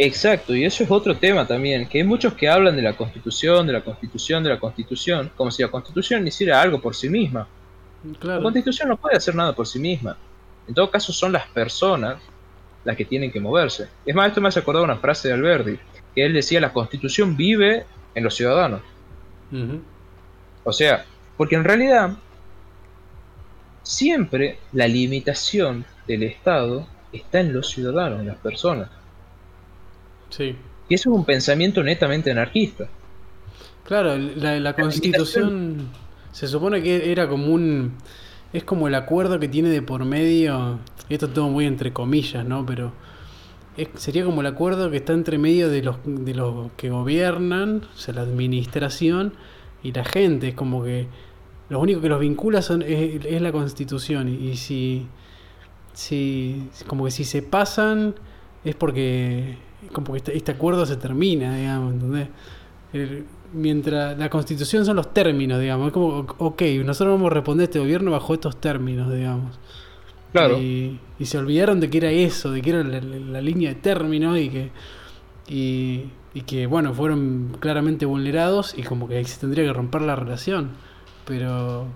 Exacto, 0.00 0.54
y 0.54 0.64
eso 0.64 0.84
es 0.84 0.90
otro 0.92 1.16
tema 1.16 1.44
también, 1.44 1.88
que 1.88 1.98
hay 1.98 2.04
muchos 2.04 2.32
que 2.34 2.48
hablan 2.48 2.76
de 2.76 2.82
la 2.82 2.96
constitución, 2.96 3.66
de 3.66 3.72
la 3.72 3.80
constitución, 3.80 4.44
de 4.44 4.50
la 4.50 4.60
constitución, 4.60 5.30
como 5.36 5.50
si 5.50 5.62
la 5.62 5.68
constitución 5.68 6.26
hiciera 6.26 6.62
algo 6.62 6.80
por 6.80 6.94
sí 6.94 7.08
misma. 7.08 7.48
La 8.22 8.40
constitución 8.40 8.88
no 8.88 8.96
puede 8.96 9.16
hacer 9.16 9.34
nada 9.34 9.52
por 9.52 9.66
sí 9.66 9.80
misma. 9.80 10.16
En 10.68 10.74
todo 10.74 10.88
caso 10.88 11.12
son 11.12 11.32
las 11.32 11.48
personas 11.48 12.18
las 12.84 12.96
que 12.96 13.04
tienen 13.04 13.32
que 13.32 13.40
moverse. 13.40 13.88
Es 14.06 14.14
más, 14.14 14.28
esto 14.28 14.40
me 14.40 14.48
hace 14.48 14.60
acordar 14.60 14.84
una 14.84 14.96
frase 14.96 15.28
de 15.28 15.34
Alberti, 15.34 15.78
que 16.14 16.24
él 16.24 16.32
decía, 16.32 16.60
la 16.60 16.72
constitución 16.72 17.36
vive 17.36 17.84
en 18.14 18.22
los 18.22 18.36
ciudadanos. 18.36 18.82
O 20.62 20.72
sea, 20.72 21.04
porque 21.36 21.56
en 21.56 21.64
realidad 21.64 22.12
siempre 23.82 24.58
la 24.72 24.86
limitación 24.86 25.84
del 26.06 26.22
Estado 26.22 26.86
está 27.12 27.40
en 27.40 27.52
los 27.52 27.70
ciudadanos, 27.70 28.20
en 28.20 28.28
las 28.28 28.36
personas. 28.36 28.90
Sí. 30.30 30.56
Y 30.88 30.94
eso 30.94 31.10
es 31.10 31.16
un 31.16 31.24
pensamiento 31.24 31.82
netamente 31.82 32.30
anarquista. 32.30 32.88
Claro, 33.84 34.18
la, 34.18 34.74
constitución 34.74 35.88
se 36.32 36.46
supone 36.46 36.82
que 36.82 37.10
era 37.10 37.28
como 37.28 37.52
un... 37.52 37.94
Es 38.52 38.64
como 38.64 38.88
el 38.88 38.94
acuerdo 38.94 39.38
que 39.38 39.48
tiene 39.48 39.68
de 39.68 39.82
por 39.82 40.04
medio, 40.04 40.78
esto 41.08 41.26
es 41.26 41.34
todo 41.34 41.48
muy 41.48 41.66
entre 41.66 41.92
comillas, 41.92 42.44
¿no? 42.44 42.64
Pero 42.64 42.92
sería 43.96 44.24
como 44.24 44.40
el 44.40 44.46
acuerdo 44.46 44.90
que 44.90 44.96
está 44.98 45.12
entre 45.12 45.38
medio 45.38 45.68
de 45.68 45.82
los, 45.82 45.96
de 46.04 46.34
los 46.34 46.72
que 46.72 46.90
gobiernan, 46.90 47.82
o 47.94 47.98
sea, 47.98 48.14
la 48.14 48.22
administración 48.22 49.34
y 49.82 49.92
la 49.92 50.04
gente. 50.04 50.48
Es 50.48 50.54
como 50.54 50.82
que 50.82 51.06
lo 51.68 51.80
único 51.80 52.00
que 52.00 52.08
los 52.08 52.20
vincula 52.20 52.62
son, 52.62 52.82
es, 52.82 53.40
la 53.40 53.52
constitución. 53.52 54.28
Y, 54.28 54.50
y 54.50 54.56
si, 54.56 55.06
si, 55.92 56.68
como 56.86 57.04
que 57.04 57.10
si 57.10 57.24
se 57.24 57.42
pasan, 57.42 58.14
es 58.64 58.74
porque 58.74 59.56
como 59.92 60.12
que 60.12 60.18
este, 60.18 60.36
este, 60.36 60.52
acuerdo 60.52 60.86
se 60.86 60.96
termina, 60.96 61.56
digamos, 61.56 61.94
¿entendés? 61.94 62.28
mientras 63.52 64.18
la 64.18 64.30
constitución 64.30 64.84
son 64.84 64.96
los 64.96 65.12
términos, 65.12 65.60
digamos, 65.60 65.88
es 65.88 65.92
como, 65.92 66.26
ok, 66.38 66.62
nosotros 66.84 67.14
vamos 67.14 67.30
a 67.30 67.34
responder 67.34 67.64
a 67.64 67.64
este 67.64 67.78
gobierno 67.78 68.10
bajo 68.10 68.34
estos 68.34 68.60
términos, 68.60 69.12
digamos. 69.12 69.58
Claro. 70.32 70.58
Y, 70.58 71.00
se 71.24 71.38
olvidaron 71.38 71.80
de 71.80 71.90
que 71.90 71.98
era 71.98 72.10
eso, 72.10 72.52
de 72.52 72.62
que 72.62 72.70
era 72.70 72.82
la, 72.82 73.40
línea 73.40 73.70
de 73.70 73.74
términos 73.76 74.38
y 74.38 74.48
que, 74.50 74.70
y, 75.48 76.40
que, 76.42 76.66
bueno, 76.66 76.94
fueron 76.94 77.56
claramente 77.58 78.06
vulnerados 78.06 78.74
y 78.76 78.82
como 78.82 79.08
que 79.08 79.16
ahí 79.16 79.24
se 79.24 79.40
tendría 79.40 79.64
que 79.64 79.72
romper 79.72 80.02
la 80.02 80.14
relación. 80.16 80.72
Pero 81.26 81.86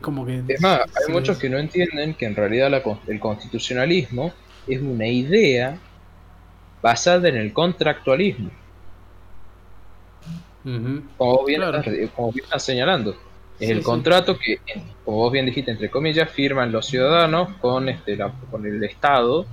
como 0.00 0.24
que... 0.24 0.42
Es 0.48 0.60
más, 0.60 0.80
hay 0.80 1.12
muchos 1.12 1.38
que 1.38 1.50
no 1.50 1.58
entienden 1.58 2.14
que 2.14 2.26
en 2.26 2.34
realidad 2.34 2.70
el 3.06 3.20
constitucionalismo 3.20 4.32
es 4.66 4.80
una 4.80 5.06
idea 5.06 5.78
basada 6.82 7.28
en 7.28 7.36
el 7.36 7.52
contractualismo. 7.52 8.50
como, 11.16 11.44
bien, 11.46 11.62
están 11.62 12.60
señalando. 12.60 13.16
Es 13.58 13.68
el 13.70 13.82
contrato 13.82 14.38
que, 14.38 14.58
como 15.04 15.18
vos 15.18 15.32
bien 15.32 15.46
dijiste, 15.46 15.70
entre 15.70 15.90
comillas, 15.90 16.30
firman 16.30 16.72
los 16.72 16.86
ciudadanos 16.86 17.50
con, 17.60 17.88
este, 17.88 18.18
con 18.50 18.64
el 18.64 18.82
Estado 18.84 19.46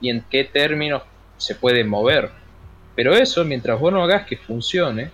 y 0.00 0.10
en 0.10 0.22
qué 0.30 0.44
términos 0.44 1.02
se 1.38 1.54
puede 1.54 1.82
mover. 1.82 2.30
Pero 2.94 3.14
eso, 3.14 3.44
mientras 3.44 3.80
vos 3.80 3.92
no 3.92 4.02
hagas 4.02 4.26
que 4.26 4.36
funcione, 4.36 5.10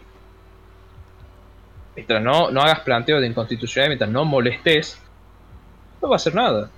mientras 1.95 2.23
no, 2.23 2.51
no 2.51 2.61
hagas 2.61 2.81
planteos 2.81 3.21
de 3.21 3.29
inconstitucionalidad, 3.29 3.91
mientras 3.91 4.11
no 4.11 4.25
molestes, 4.25 5.01
no 6.03 6.09
va 6.09 6.15
a 6.15 6.17
hacer 6.17 6.35
nada. 6.35 6.71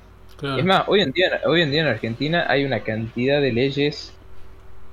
Es 0.42 0.64
más, 0.64 0.84
hoy 0.88 1.00
en, 1.00 1.12
día, 1.12 1.40
hoy 1.46 1.62
en 1.62 1.70
día 1.70 1.82
en 1.82 1.88
Argentina 1.88 2.46
hay 2.48 2.64
una 2.64 2.80
cantidad 2.80 3.40
de 3.40 3.52
leyes 3.52 4.12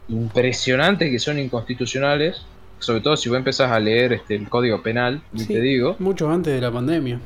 impresionantes 0.10 1.10
que 1.10 1.20
son 1.20 1.40
inconstitucionales, 1.40 2.46
sobre 2.80 3.02
todo 3.02 3.16
si 3.18 3.30
vos 3.30 3.38
empezás 3.38 3.72
a 3.72 3.80
leer 3.80 4.14
este, 4.14 4.36
el 4.36 4.50
código 4.50 4.82
penal, 4.82 5.22
te 5.48 5.60
digo. 5.60 5.96
Mucho 6.00 6.30
antes 6.30 6.54
de 6.54 6.62
la 6.62 6.72
pandemia. 6.72 7.20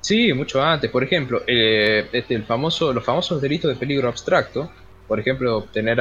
Sí, 0.00 0.32
mucho 0.32 0.62
antes. 0.62 0.90
Por 0.90 1.02
ejemplo, 1.02 1.42
eh, 1.46 2.08
este, 2.12 2.34
el 2.34 2.44
famoso, 2.44 2.92
los 2.92 3.04
famosos 3.04 3.40
delitos 3.40 3.70
de 3.70 3.76
peligro 3.76 4.08
abstracto, 4.08 4.70
por 5.06 5.18
ejemplo, 5.18 5.64
tener, 5.72 5.98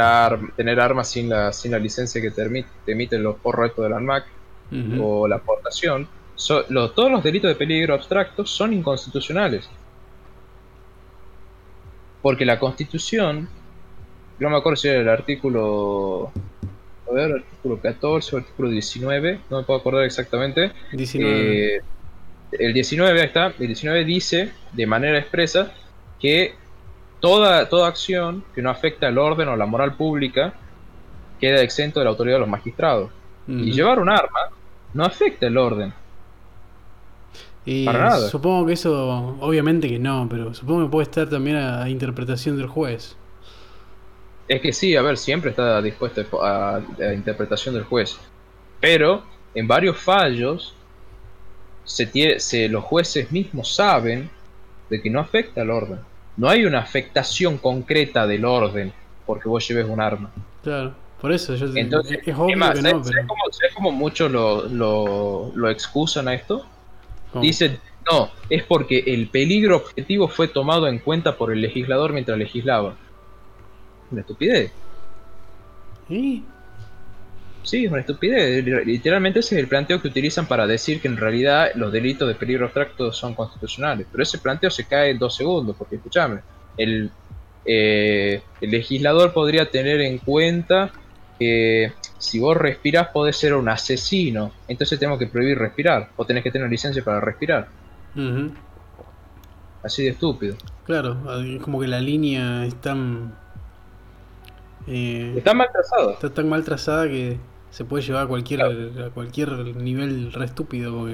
tener 0.56 0.80
armas 0.80 1.10
sin 1.10 1.30
la, 1.30 1.54
sin 1.54 1.72
la 1.72 1.80
licencia 1.80 2.22
que 2.22 2.32
te, 2.32 2.48
emiten 2.88 3.24
los 3.24 3.38
porros 3.38 3.72
del 3.78 3.94
ANMAC, 3.94 4.26
o 5.00 5.30
la 5.30 5.38
aportación, 5.38 6.10
todos 6.36 7.12
los 7.12 7.24
delitos 7.24 7.50
de 7.50 7.56
peligro 7.56 7.94
abstracto 7.94 8.46
son 8.46 8.74
inconstitucionales. 8.74 9.70
Porque 12.22 12.46
la 12.46 12.60
constitución 12.60 13.48
no 14.40 14.50
me 14.50 14.58
acuerdo 14.58 14.78
si 14.78 14.88
era 14.88 15.02
el 15.02 15.10
artículo. 15.10 16.32
A 17.10 17.14
ver, 17.14 17.32
artículo 17.32 17.80
14 17.80 18.36
o 18.36 18.40
artículo 18.40 18.70
19, 18.70 19.40
no 19.50 19.58
me 19.58 19.64
puedo 19.64 19.80
acordar 19.80 20.04
exactamente. 20.04 20.72
19. 20.92 21.76
Eh, 21.76 21.82
el 22.52 22.74
19, 22.74 23.20
ahí 23.20 23.26
está, 23.26 23.48
el 23.48 23.68
19 23.68 24.06
dice 24.06 24.52
de 24.74 24.88
manera 24.88 25.20
expresa 25.20 25.74
que 26.20 26.56
toda, 27.20 27.68
toda 27.70 27.88
acción 27.88 28.44
que 28.56 28.62
no 28.62 28.70
afecta 28.70 29.08
el 29.08 29.18
orden 29.18 29.48
o 29.50 29.56
la 29.56 29.66
moral 29.66 29.96
pública 29.96 30.54
queda 31.40 31.62
exento 31.62 32.00
de 32.00 32.06
la 32.06 32.12
autoridad 32.12 32.36
de 32.36 32.40
los 32.42 32.50
magistrados. 32.50 33.12
Y 33.48 33.72
llevar 33.72 34.00
un 34.00 34.10
arma 34.10 34.50
no 34.94 35.06
afecta 35.06 35.48
el 35.48 35.58
orden. 35.58 35.94
Y 37.66 37.86
Para 37.86 38.00
nada. 38.00 38.28
Supongo 38.30 38.66
que 38.66 38.74
eso, 38.74 39.38
obviamente 39.40 39.88
que 39.88 40.00
no, 40.00 40.28
pero 40.30 40.54
supongo 40.54 40.84
que 40.84 40.92
puede 40.92 41.04
estar 41.04 41.30
también 41.30 41.56
a 41.56 41.90
interpretación 41.90 42.58
del 42.58 42.68
juez. 42.68 43.16
Es 44.48 44.62
que 44.62 44.72
sí, 44.72 44.96
a 44.96 45.02
ver, 45.02 45.18
siempre 45.18 45.52
está 45.52 45.82
dispuesto 45.82 46.44
a, 46.44 46.82
la 46.98 47.14
interpretación 47.14 47.76
del 47.76 47.84
juez. 47.84 48.18
Pero 48.80 49.24
en 49.54 49.68
varios 49.68 49.98
fallos 49.98 50.74
se, 51.84 52.40
se 52.40 52.70
los 52.70 52.84
jueces 52.84 53.32
mismos 53.32 53.74
saben 53.74 54.30
de 54.90 55.02
que 55.02 55.10
no 55.10 55.20
afecta 55.20 55.62
al 55.62 55.70
orden. 55.70 56.00
No 56.38 56.50
hay 56.50 56.66
una 56.66 56.80
afectación 56.80 57.58
concreta 57.58 58.28
del 58.28 58.46
orden 58.46 58.94
porque 59.26 59.50
vos 59.50 59.68
lleves 59.68 59.88
un 59.88 60.00
arma. 60.00 60.32
Claro, 60.64 60.94
por 61.20 61.32
eso 61.32 61.56
yo 61.56 61.68
Entonces, 61.76 62.20
es 62.26 62.36
obvio 62.36 62.74
que 62.74 62.82
no, 62.82 63.02
cómo, 63.76 63.92
muchos 63.92 64.32
lo, 64.32 64.68
lo, 64.68 65.52
lo, 65.56 65.70
excusan 65.70 66.28
a 66.28 66.34
esto? 66.34 66.66
Dicen, 67.42 67.80
no, 68.10 68.32
es 68.50 68.64
porque 68.64 69.04
el 69.08 69.28
peligro 69.28 69.78
objetivo 69.78 70.28
fue 70.28 70.48
tomado 70.48 70.88
en 70.88 71.00
cuenta 71.00 71.38
por 71.38 71.52
el 71.52 71.62
legislador 71.62 72.14
mientras 72.14 72.38
legislaba. 72.38 72.96
Una 74.12 74.22
estupidez. 74.22 74.72
¿Y? 76.10 76.44
Sí, 77.64 77.86
es 77.86 77.92
una 77.92 78.00
estupidez. 78.00 78.64
Literalmente 78.86 79.40
ese 79.40 79.56
es 79.56 79.62
el 79.62 79.68
planteo 79.68 80.02
que 80.02 80.08
utilizan 80.08 80.48
para 80.48 80.66
decir 80.66 81.02
que 81.02 81.10
en 81.10 81.18
realidad 81.18 81.72
los 81.76 81.92
delitos 81.92 82.28
de 82.28 82.36
peligro 82.36 82.66
abstracto 82.66 83.12
son 83.12 83.34
constitucionales. 83.34 84.08
Pero 84.10 84.24
ese 84.24 84.38
planteo 84.38 84.70
se 84.70 84.86
cae 84.86 85.12
en 85.12 85.20
dos 85.20 85.36
segundos, 85.36 85.76
porque 85.78 85.98
escúchame, 85.98 86.40
el, 86.78 87.12
eh, 87.66 88.42
el 88.62 88.72
legislador 88.72 89.34
podría 89.34 89.70
tener 89.70 90.00
en 90.00 90.20
cuenta 90.20 90.92
que 91.38 91.92
si 92.18 92.40
vos 92.40 92.56
respirás 92.56 93.10
podés 93.10 93.36
ser 93.36 93.54
un 93.54 93.70
asesino, 93.70 94.52
entonces 94.68 94.98
tenemos 94.98 95.20
que 95.20 95.28
prohibir 95.28 95.58
respirar, 95.58 96.10
o 96.16 96.26
tenés 96.26 96.44
que 96.44 96.52
tener 96.52 96.70
licencia 96.70 97.04
para 97.04 97.20
respirar. 97.20 97.68
Así 99.84 100.04
de 100.04 100.10
estúpido. 100.10 100.56
Claro, 100.86 101.42
es 101.44 101.62
como 101.62 101.80
que 101.82 101.88
la 101.88 102.00
línea 102.00 102.66
es 102.66 102.76
tan... 102.82 103.36
Eh, 104.88 105.34
está 105.38 105.54
mal 105.54 105.68
trazada. 105.72 106.14
Está 106.14 106.34
tan 106.34 106.50
mal 106.50 106.64
trazada 106.64 107.08
que 107.08 107.38
se 107.70 107.86
puede 107.86 108.04
llevar 108.04 108.26
a 108.26 108.28
cualquier, 108.28 108.62
a 108.62 109.10
cualquier 109.14 109.52
nivel 109.76 110.32
re 110.32 110.46
estúpido. 110.46 111.08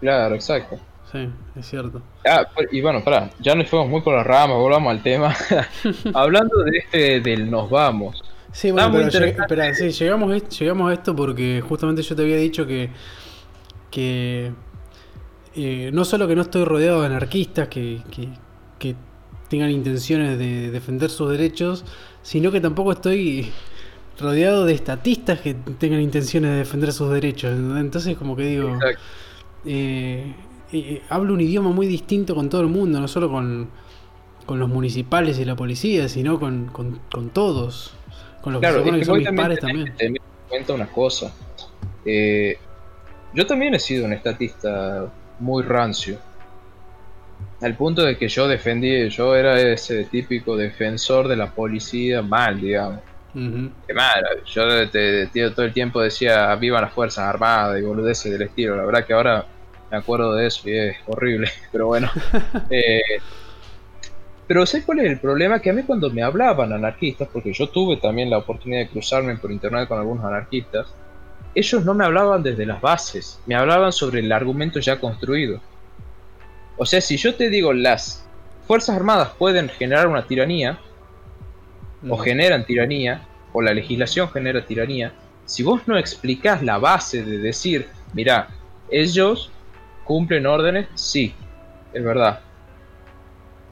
Claro, 0.00 0.34
exacto. 0.34 0.78
Sí, 1.12 1.28
es 1.56 1.66
cierto. 1.66 2.00
Ah, 2.26 2.46
y 2.70 2.80
bueno, 2.80 3.04
pará, 3.04 3.30
ya 3.38 3.54
nos 3.54 3.68
fuimos 3.68 3.88
muy 3.88 4.00
por 4.00 4.14
las 4.14 4.26
ramas, 4.26 4.56
volvamos 4.56 4.90
al 4.90 5.02
tema. 5.02 5.34
Hablando 6.14 6.62
de 6.62 6.78
este 6.78 7.20
del 7.20 7.50
nos 7.50 7.68
vamos. 7.68 8.22
Sí, 8.50 8.70
bueno, 8.70 8.90
pero 9.10 9.24
espera, 9.24 9.74
sí, 9.74 9.90
llegamos, 9.90 10.48
llegamos 10.58 10.90
a 10.90 10.94
esto 10.94 11.14
porque 11.14 11.62
justamente 11.66 12.02
yo 12.02 12.16
te 12.16 12.22
había 12.22 12.36
dicho 12.36 12.66
que, 12.66 12.90
que 13.90 14.52
eh, 15.54 15.90
no 15.92 16.04
solo 16.04 16.26
que 16.26 16.34
no 16.34 16.42
estoy 16.42 16.64
rodeado 16.64 17.00
de 17.00 17.06
anarquistas 17.06 17.68
que, 17.68 18.02
que, 18.10 18.28
que 18.78 18.96
tengan 19.52 19.70
intenciones 19.70 20.38
de 20.38 20.70
defender 20.70 21.10
sus 21.10 21.30
derechos, 21.30 21.84
sino 22.22 22.50
que 22.50 22.58
tampoco 22.58 22.92
estoy 22.92 23.52
rodeado 24.18 24.64
de 24.64 24.72
estatistas 24.72 25.40
que 25.40 25.52
tengan 25.52 26.00
intenciones 26.00 26.52
de 26.52 26.56
defender 26.56 26.90
sus 26.90 27.12
derechos. 27.12 27.52
Entonces, 27.52 28.16
como 28.16 28.34
que 28.34 28.44
digo, 28.44 28.78
eh, 29.66 30.32
eh, 30.72 31.02
hablo 31.10 31.34
un 31.34 31.42
idioma 31.42 31.68
muy 31.68 31.86
distinto 31.86 32.34
con 32.34 32.48
todo 32.48 32.62
el 32.62 32.68
mundo, 32.68 32.98
no 32.98 33.06
solo 33.08 33.30
con, 33.30 33.68
con 34.46 34.58
los 34.58 34.70
municipales 34.70 35.38
y 35.38 35.44
la 35.44 35.54
policía, 35.54 36.08
sino 36.08 36.40
con, 36.40 36.68
con, 36.68 37.28
todos. 37.28 37.92
Con 38.40 38.54
los 38.54 38.60
claro, 38.60 38.82
que, 38.82 39.04
son 39.04 39.18
mis 39.18 39.32
pares 39.32 39.60
también. 39.60 39.94
Te 39.98 40.14
cuenta 40.48 40.72
una 40.72 40.86
cosa. 40.86 41.30
Eh, 42.06 42.56
yo 43.34 43.46
también 43.46 43.74
he 43.74 43.78
sido 43.78 44.06
un 44.06 44.14
estatista 44.14 45.12
muy 45.40 45.62
rancio. 45.62 46.16
Al 47.62 47.74
punto 47.76 48.02
de 48.02 48.16
que 48.16 48.28
yo 48.28 48.48
defendí, 48.48 49.08
yo 49.08 49.36
era 49.36 49.60
ese 49.60 50.04
típico 50.04 50.56
defensor 50.56 51.28
de 51.28 51.36
la 51.36 51.50
policía 51.50 52.20
mal, 52.20 52.60
digamos. 52.60 53.00
Qué 53.86 53.94
mal, 53.94 54.24
yo 54.44 54.90
te, 54.90 55.26
todo 55.50 55.64
el 55.64 55.72
tiempo 55.72 56.02
decía 56.02 56.54
viva 56.56 56.80
las 56.80 56.92
Fuerzas 56.92 57.24
Armadas 57.24 57.78
y 57.80 57.82
boludeces 57.82 58.30
del 58.30 58.42
estilo. 58.42 58.76
La 58.76 58.84
verdad 58.84 59.06
que 59.06 59.14
ahora 59.14 59.46
me 59.90 59.96
acuerdo 59.96 60.34
de 60.34 60.46
eso 60.46 60.68
y 60.68 60.76
es 60.76 60.96
horrible, 61.06 61.48
pero 61.72 61.86
bueno. 61.86 62.10
eh, 62.70 63.00
pero 64.46 64.66
¿sabes 64.66 64.84
cuál 64.84 64.98
es 65.00 65.06
el 65.06 65.20
problema? 65.20 65.60
Que 65.60 65.70
a 65.70 65.72
mí 65.72 65.82
cuando 65.82 66.10
me 66.10 66.22
hablaban 66.22 66.72
anarquistas, 66.72 67.28
porque 67.32 67.52
yo 67.52 67.68
tuve 67.68 67.96
también 67.96 68.28
la 68.28 68.38
oportunidad 68.38 68.80
de 68.80 68.88
cruzarme 68.88 69.36
por 69.36 69.50
internet 69.50 69.88
con 69.88 69.98
algunos 69.98 70.24
anarquistas, 70.24 70.88
ellos 71.54 71.84
no 71.84 71.94
me 71.94 72.04
hablaban 72.04 72.42
desde 72.42 72.66
las 72.66 72.80
bases, 72.80 73.40
me 73.46 73.54
hablaban 73.54 73.92
sobre 73.92 74.20
el 74.20 74.32
argumento 74.32 74.80
ya 74.80 74.98
construido. 74.98 75.60
O 76.82 76.84
sea, 76.84 77.00
si 77.00 77.16
yo 77.16 77.36
te 77.36 77.48
digo 77.48 77.72
las 77.72 78.26
Fuerzas 78.66 78.96
Armadas 78.96 79.30
pueden 79.38 79.68
generar 79.68 80.08
una 80.08 80.26
tiranía, 80.26 80.80
o 82.08 82.16
generan 82.16 82.66
tiranía, 82.66 83.22
o 83.52 83.62
la 83.62 83.72
legislación 83.72 84.28
genera 84.30 84.66
tiranía, 84.66 85.12
si 85.44 85.62
vos 85.62 85.82
no 85.86 85.96
explicás 85.96 86.60
la 86.60 86.78
base 86.78 87.22
de 87.22 87.38
decir, 87.38 87.86
mira, 88.14 88.48
ellos 88.90 89.52
cumplen 90.02 90.44
órdenes, 90.44 90.88
sí, 90.96 91.32
es 91.92 92.02
verdad. 92.02 92.40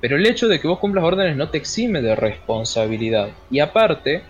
Pero 0.00 0.14
el 0.14 0.24
hecho 0.24 0.46
de 0.46 0.60
que 0.60 0.68
vos 0.68 0.78
cumplas 0.78 1.04
órdenes 1.04 1.36
no 1.36 1.48
te 1.48 1.58
exime 1.58 2.02
de 2.02 2.14
responsabilidad. 2.14 3.30
Y 3.50 3.58
aparte, 3.58 4.22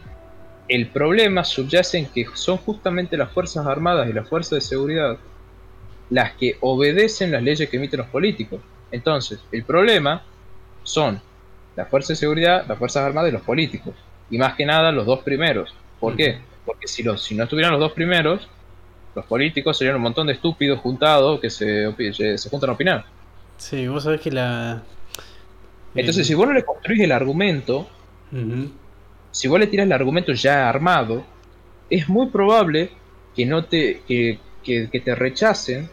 el 0.68 0.86
problema 0.86 1.44
subyace 1.44 1.98
en 1.98 2.06
que 2.06 2.24
son 2.32 2.56
justamente 2.56 3.18
las 3.18 3.30
Fuerzas 3.30 3.66
Armadas 3.66 4.08
y 4.08 4.14
las 4.14 4.26
Fuerzas 4.26 4.52
de 4.52 4.60
Seguridad 4.62 5.18
las 6.10 6.32
que 6.32 6.56
obedecen 6.60 7.30
las 7.30 7.42
leyes 7.42 7.68
que 7.68 7.76
emiten 7.76 7.98
los 7.98 8.08
políticos. 8.08 8.60
Entonces, 8.90 9.40
el 9.52 9.64
problema 9.64 10.22
son 10.82 11.20
la 11.76 11.86
Fuerza 11.86 12.12
de 12.12 12.16
Seguridad, 12.16 12.66
las 12.68 12.78
Fuerzas 12.78 13.04
Armadas 13.04 13.30
y 13.30 13.32
los 13.32 13.42
políticos. 13.42 13.94
Y 14.28 14.38
más 14.38 14.54
que 14.54 14.66
nada 14.66 14.92
los 14.92 15.06
dos 15.06 15.20
primeros. 15.20 15.74
¿Por 15.98 16.16
qué? 16.16 16.40
Porque 16.64 16.88
si, 16.88 17.02
los, 17.02 17.22
si 17.22 17.34
no 17.34 17.44
estuvieran 17.44 17.72
los 17.72 17.80
dos 17.80 17.92
primeros, 17.92 18.48
los 19.14 19.24
políticos 19.26 19.78
serían 19.78 19.96
un 19.96 20.02
montón 20.02 20.26
de 20.26 20.34
estúpidos 20.34 20.80
juntados 20.80 21.40
que 21.40 21.50
se, 21.50 21.92
se 22.36 22.50
juntan 22.50 22.70
a 22.70 22.72
opinar. 22.74 23.04
Sí, 23.56 23.86
vos 23.88 24.04
sabés 24.04 24.20
que 24.20 24.30
la... 24.30 24.82
Entonces, 25.94 26.26
si 26.26 26.34
vos 26.34 26.46
no 26.46 26.52
le 26.52 26.64
construís 26.64 27.00
el 27.02 27.12
argumento, 27.12 27.88
si 29.32 29.48
vos 29.48 29.58
le 29.58 29.66
tiras 29.66 29.86
el 29.86 29.92
argumento 29.92 30.32
ya 30.32 30.68
armado, 30.68 31.24
es 31.88 32.08
muy 32.08 32.28
probable 32.28 32.90
que 33.34 33.44
no 33.44 33.64
te 33.64 34.02
que, 34.06 34.38
que 34.62 35.02
te 35.04 35.14
rechacen 35.14 35.90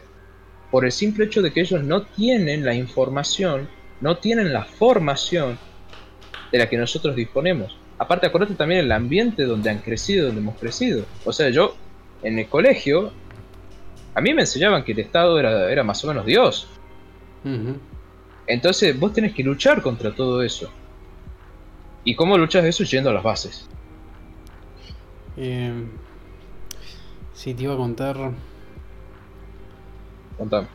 por 0.70 0.84
el 0.84 0.92
simple 0.92 1.24
hecho 1.24 1.42
de 1.42 1.52
que 1.52 1.60
ellos 1.60 1.82
no 1.82 2.02
tienen 2.02 2.64
la 2.64 2.74
información, 2.74 3.68
no 4.00 4.18
tienen 4.18 4.52
la 4.52 4.64
formación 4.64 5.58
de 6.52 6.58
la 6.58 6.68
que 6.68 6.76
nosotros 6.76 7.16
disponemos. 7.16 7.76
Aparte, 7.98 8.26
acuérdate 8.26 8.54
también 8.54 8.80
el 8.80 8.92
ambiente 8.92 9.44
donde 9.44 9.70
han 9.70 9.78
crecido, 9.78 10.26
donde 10.26 10.40
hemos 10.40 10.58
crecido. 10.58 11.04
O 11.24 11.32
sea, 11.32 11.50
yo 11.50 11.74
en 12.22 12.38
el 12.38 12.48
colegio, 12.48 13.12
a 14.14 14.20
mí 14.20 14.32
me 14.34 14.42
enseñaban 14.42 14.84
que 14.84 14.92
el 14.92 15.00
Estado 15.00 15.38
era, 15.38 15.70
era 15.70 15.82
más 15.82 16.04
o 16.04 16.08
menos 16.08 16.24
Dios. 16.26 16.68
Entonces, 18.46 18.98
vos 18.98 19.12
tenés 19.12 19.34
que 19.34 19.42
luchar 19.42 19.82
contra 19.82 20.14
todo 20.14 20.42
eso. 20.42 20.70
¿Y 22.04 22.14
cómo 22.14 22.38
luchas 22.38 22.64
eso? 22.64 22.84
Yendo 22.84 23.10
a 23.10 23.12
las 23.12 23.22
bases. 23.22 23.68
Eh, 25.36 25.72
sí, 27.34 27.54
te 27.54 27.64
iba 27.64 27.74
a 27.74 27.76
contar. 27.76 28.32
Contame. 30.38 30.68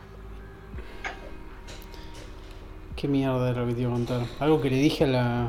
¿Qué 2.94 3.08
mierda 3.08 3.50
era 3.50 3.62
lo 3.62 3.68
que 3.68 3.74
te 3.74 3.80
iba 3.80 3.90
a 3.90 3.94
contar? 3.94 4.26
Algo 4.38 4.60
que 4.60 4.70
le 4.70 4.76
dije 4.76 5.04
a 5.04 5.06
la. 5.06 5.48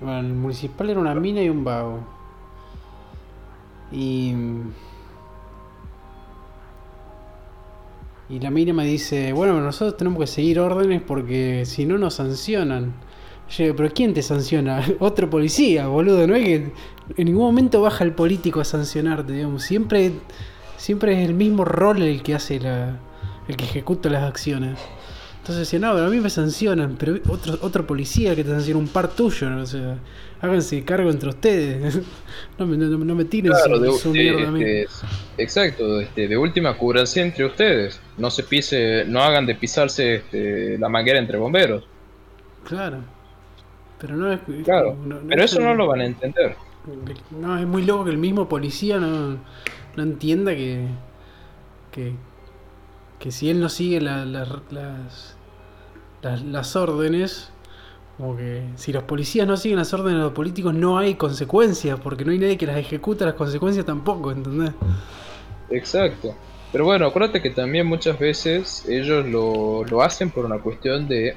Bueno, 0.00 0.20
el 0.20 0.34
municipal 0.34 0.90
era 0.90 1.00
una 1.00 1.14
mina 1.14 1.42
y 1.42 1.48
un 1.48 1.64
vago. 1.64 2.00
Y. 3.90 4.34
Y 8.28 8.40
la 8.40 8.50
mina 8.50 8.74
me 8.74 8.84
dice: 8.84 9.32
Bueno, 9.32 9.60
nosotros 9.60 9.96
tenemos 9.96 10.20
que 10.20 10.26
seguir 10.26 10.60
órdenes 10.60 11.00
porque 11.02 11.64
si 11.64 11.86
no 11.86 11.96
nos 11.96 12.14
sancionan. 12.14 12.94
Yo 13.48 13.76
pero 13.76 13.90
¿quién 13.94 14.12
te 14.12 14.22
sanciona? 14.22 14.84
Otro 14.98 15.30
policía, 15.30 15.86
boludo. 15.88 16.26
No 16.26 16.34
es 16.34 16.44
que 16.44 16.72
en 17.16 17.24
ningún 17.24 17.44
momento 17.44 17.80
baja 17.80 18.04
el 18.04 18.12
político 18.12 18.60
a 18.60 18.64
sancionarte, 18.64 19.32
digamos. 19.32 19.62
Siempre, 19.62 20.12
siempre 20.86 21.20
es 21.20 21.28
el 21.28 21.34
mismo 21.34 21.64
rol 21.64 22.00
el 22.00 22.22
que 22.22 22.36
hace 22.36 22.60
la. 22.60 22.96
el 23.48 23.56
que 23.56 23.64
ejecuta 23.64 24.08
las 24.08 24.22
acciones. 24.22 24.78
Entonces 25.38 25.66
decía, 25.66 25.80
no, 25.80 25.94
pero 25.94 26.06
a 26.06 26.10
mí 26.10 26.20
me 26.20 26.30
sancionan, 26.30 26.96
pero 26.98 27.18
otro, 27.28 27.58
otro 27.60 27.86
policía 27.86 28.34
que 28.34 28.42
te 28.42 28.50
sanciona 28.50 28.80
un 28.80 28.88
par 28.88 29.08
tuyo, 29.08 29.48
¿no? 29.48 29.62
o 29.62 29.66
sea, 29.66 29.96
háganse 30.40 30.84
cargo 30.84 31.10
entre 31.10 31.28
ustedes. 31.28 32.00
no, 32.58 32.66
me, 32.66 32.76
no, 32.76 33.14
me 33.14 33.24
tiren 33.24 33.52
su, 33.98 34.10
mierda 34.10 34.48
a 34.48 34.50
mí. 34.52 34.62
Este, 34.62 34.86
exacto, 35.38 36.00
este, 36.00 36.28
de 36.28 36.36
última 36.36 36.76
cubranse 36.76 37.20
entre 37.20 37.44
ustedes. 37.44 38.00
No 38.16 38.30
se 38.30 38.44
pise, 38.44 39.04
no 39.06 39.20
hagan 39.20 39.44
de 39.44 39.56
pisarse 39.56 40.16
este, 40.16 40.78
la 40.78 40.88
manguera 40.88 41.18
entre 41.18 41.36
bomberos. 41.36 41.84
Claro. 42.64 42.98
Pero 43.98 44.16
no 44.16 44.32
es. 44.32 44.40
Claro, 44.64 44.96
pero 45.28 45.42
eso 45.42 45.60
no 45.60 45.74
lo 45.74 45.88
van 45.88 46.00
a 46.00 46.06
entender. 46.06 46.56
No, 47.30 47.58
es 47.58 47.66
muy 47.66 47.84
loco 47.84 48.04
que 48.04 48.10
el 48.10 48.18
mismo 48.18 48.48
policía 48.48 48.98
no, 48.98 49.38
no 49.96 50.02
entienda 50.02 50.54
que, 50.54 50.86
que, 51.90 52.12
que 53.18 53.30
si 53.30 53.50
él 53.50 53.60
no 53.60 53.68
sigue 53.68 54.00
las, 54.00 54.26
las, 56.22 56.76
órdenes, 56.76 57.50
como 58.16 58.36
que 58.36 58.62
si 58.76 58.92
los 58.92 59.04
policías 59.04 59.46
no 59.46 59.56
siguen 59.56 59.78
las 59.78 59.92
órdenes 59.94 60.18
de 60.18 60.24
los 60.24 60.32
políticos 60.32 60.74
no 60.74 60.98
hay 60.98 61.14
consecuencias, 61.14 61.98
porque 62.00 62.24
no 62.24 62.32
hay 62.32 62.38
nadie 62.38 62.58
que 62.58 62.66
las 62.66 62.76
ejecuta, 62.76 63.24
las 63.24 63.34
consecuencias 63.34 63.86
tampoco, 63.86 64.30
¿entendés? 64.32 64.72
Exacto. 65.70 66.34
Pero 66.72 66.84
bueno, 66.84 67.06
acuérdate 67.06 67.40
que 67.40 67.50
también 67.50 67.86
muchas 67.86 68.18
veces 68.18 68.84
ellos 68.88 69.24
lo, 69.26 69.84
lo 69.84 70.02
hacen 70.02 70.30
por 70.30 70.44
una 70.44 70.58
cuestión 70.58 71.08
de, 71.08 71.34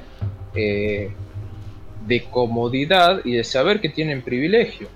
eh, 0.54 1.14
de 2.06 2.24
comodidad 2.26 3.22
y 3.24 3.36
de 3.36 3.44
saber 3.44 3.80
que 3.80 3.90
tienen 3.90 4.22
privilegio. 4.22 4.88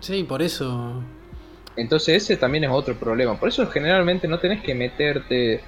Sí, 0.00 0.24
por 0.24 0.42
eso. 0.42 1.02
Entonces 1.80 2.22
ese 2.24 2.36
también 2.36 2.64
es 2.64 2.70
otro 2.70 2.94
problema. 2.94 3.38
Por 3.38 3.48
eso 3.48 3.66
generalmente 3.68 4.26
no 4.28 4.38
tenés 4.38 4.62
que 4.62 4.74
meterte 4.74 5.60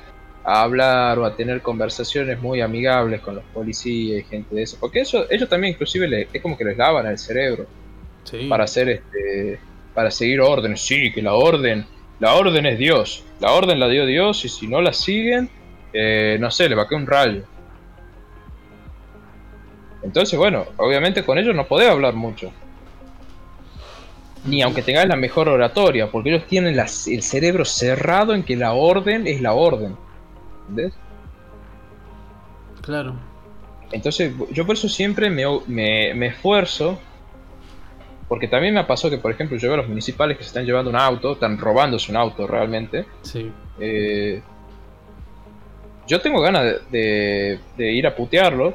a 0.45 0.63
hablar 0.63 1.19
o 1.19 1.25
a 1.25 1.37
tener 1.37 1.61
conversaciones 1.63 2.41
muy 2.41 2.61
amigables 2.61 3.21
con 3.21 3.37
los 3.37 3.45
policías 3.53 4.21
y 4.21 4.25
gente 4.25 4.55
de 4.55 4.63
eso. 4.63 4.77
Porque 4.81 5.01
eso, 5.01 5.27
ellos 5.31 5.49
también 5.49 5.75
inclusive 5.75 6.09
le- 6.09 6.29
es 6.33 6.43
como 6.43 6.57
que 6.57 6.65
les 6.65 6.77
lavan 6.77 7.07
el 7.07 7.19
cerebro 7.19 7.67
Sí. 8.25 8.47
para 8.49 8.65
hacer 8.65 8.89
este 8.89 9.61
para 9.95 10.11
seguir 10.11 10.41
órdenes. 10.41 10.81
Sí, 10.83 11.13
que 11.13 11.21
la 11.21 11.35
orden, 11.35 11.85
la 12.21 12.35
orden 12.35 12.65
es 12.67 12.79
Dios. 12.79 13.25
La 13.41 13.53
orden 13.53 13.79
la 13.81 13.89
dio 13.89 14.07
Dios 14.07 14.45
y 14.45 14.49
si 14.49 14.67
no 14.69 14.81
la 14.81 14.93
siguen, 14.93 15.51
eh, 15.93 16.39
no 16.41 16.51
sé, 16.51 16.69
le 16.69 16.75
va 16.77 16.83
a 16.85 16.89
caer 16.89 17.01
un 17.03 17.07
rayo. 17.07 17.43
Entonces, 20.03 20.39
bueno, 20.39 20.65
obviamente 20.79 21.25
con 21.25 21.39
ellos 21.39 21.55
no 21.55 21.67
podés 21.67 21.91
hablar 21.91 22.15
mucho. 22.15 22.53
Ni 24.45 24.63
aunque 24.63 24.83
tengas 24.83 25.07
la 25.07 25.17
mejor 25.17 25.49
oratoria, 25.49 26.11
porque 26.11 26.31
ellos 26.31 26.47
tienen 26.47 26.77
las- 26.77 27.07
el 27.09 27.23
cerebro 27.23 27.65
cerrado 27.65 28.35
en 28.35 28.43
que 28.43 28.57
la 28.57 28.73
orden 28.73 29.27
es 29.27 29.41
la 29.43 29.53
orden. 29.53 29.97
¿Entendés? 30.69 30.95
Claro. 32.83 33.15
Entonces, 33.93 34.33
yo 34.53 34.65
por 34.67 34.77
eso 34.77 34.89
siempre 34.89 35.29
me, 35.31 35.45
me, 35.67 36.15
me 36.15 36.27
esfuerzo. 36.29 36.99
Porque 38.29 38.47
también 38.47 38.73
me 38.75 38.81
ha 38.81 38.87
pasado 38.87 39.11
que, 39.11 39.19
por 39.19 39.33
ejemplo, 39.33 39.59
yo 39.59 39.67
veo 39.69 39.75
a 39.75 39.79
los 39.79 39.89
municipales 39.89 40.37
que 40.39 40.45
se 40.45 40.49
están 40.49 40.65
llevando 40.65 40.89
un 40.89 40.97
auto, 40.97 41.33
están 41.33 41.59
robándose 41.59 42.13
un 42.13 42.17
auto 42.17 42.47
realmente. 42.47 43.05
Sí. 43.23 43.51
eh, 43.81 44.41
yo 46.07 46.21
tengo 46.21 46.41
ganas 46.41 46.63
de, 46.65 46.81
de- 46.91 47.61
de 47.77 47.93
ir 47.93 48.07
a 48.07 48.15
putearlo. 48.17 48.75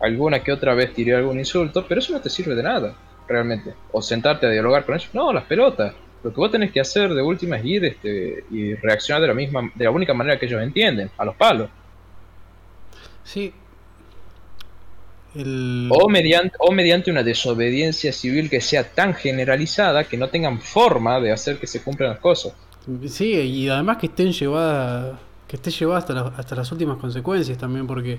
Alguna 0.00 0.42
que 0.42 0.50
otra 0.52 0.74
vez 0.74 0.92
tiré 0.94 1.14
algún 1.14 1.38
insulto, 1.38 1.84
pero 1.88 2.00
eso 2.00 2.12
no 2.12 2.20
te 2.20 2.28
sirve 2.30 2.54
de 2.54 2.62
nada, 2.62 2.94
realmente. 3.28 3.74
O 3.92 4.02
sentarte 4.02 4.46
a 4.46 4.50
dialogar 4.50 4.84
con 4.84 4.94
ellos. 4.94 5.10
No, 5.12 5.32
las 5.32 5.44
pelotas. 5.44 5.94
Lo 6.22 6.30
que 6.30 6.36
vos 6.36 6.50
tenés 6.52 6.70
que 6.70 6.80
hacer 6.80 7.12
de 7.12 7.22
última 7.22 7.56
es 7.56 7.64
ir 7.64 7.84
este, 7.84 8.44
y 8.50 8.74
reaccionar 8.74 9.22
de 9.22 9.28
la 9.28 9.34
misma, 9.34 9.70
de 9.74 9.84
la 9.84 9.90
única 9.90 10.14
manera 10.14 10.38
que 10.38 10.46
ellos 10.46 10.62
entienden, 10.62 11.10
a 11.18 11.24
los 11.24 11.34
palos. 11.34 11.68
Sí. 13.24 13.52
El... 15.34 15.88
O 15.90 16.08
mediante, 16.08 16.54
o 16.60 16.72
mediante 16.72 17.10
una 17.10 17.22
desobediencia 17.22 18.12
civil 18.12 18.50
que 18.50 18.60
sea 18.60 18.84
tan 18.92 19.14
generalizada 19.14 20.04
que 20.04 20.16
no 20.16 20.28
tengan 20.28 20.60
forma 20.60 21.18
de 21.20 21.32
hacer 21.32 21.58
que 21.58 21.66
se 21.66 21.82
cumplan 21.82 22.10
las 22.10 22.18
cosas. 22.18 22.52
Sí, 23.06 23.32
y 23.32 23.68
además 23.68 23.96
que 23.96 24.06
estén 24.06 24.32
llevadas, 24.32 25.18
que 25.48 25.56
esté 25.56 25.70
llevada 25.70 25.98
hasta, 26.00 26.12
la- 26.12 26.32
hasta 26.36 26.54
las 26.54 26.70
últimas 26.70 26.98
consecuencias 26.98 27.56
también, 27.56 27.86
porque 27.86 28.18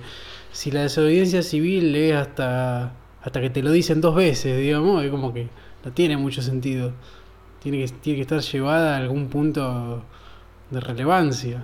si 0.52 0.72
la 0.72 0.82
desobediencia 0.84 1.44
civil 1.44 1.96
es 1.96 2.16
hasta, 2.16 2.94
hasta 3.24 3.42
que 3.42 3.50
te 3.50 3.64
lo 3.64 3.72
dicen 3.72 4.02
dos 4.02 4.16
veces, 4.16 4.58
digamos, 4.58 5.04
es 5.04 5.10
como 5.10 5.34
que 5.34 5.48
no 5.84 5.92
tiene 5.92 6.18
mucho 6.18 6.42
sentido. 6.42 6.92
Tiene 7.62 7.80
que, 7.80 7.88
tiene 7.94 8.18
que 8.18 8.22
estar 8.24 8.42
llevada 8.42 8.96
a 8.96 8.98
algún 8.98 9.28
punto 9.30 10.04
de 10.70 10.80
relevancia. 10.80 11.64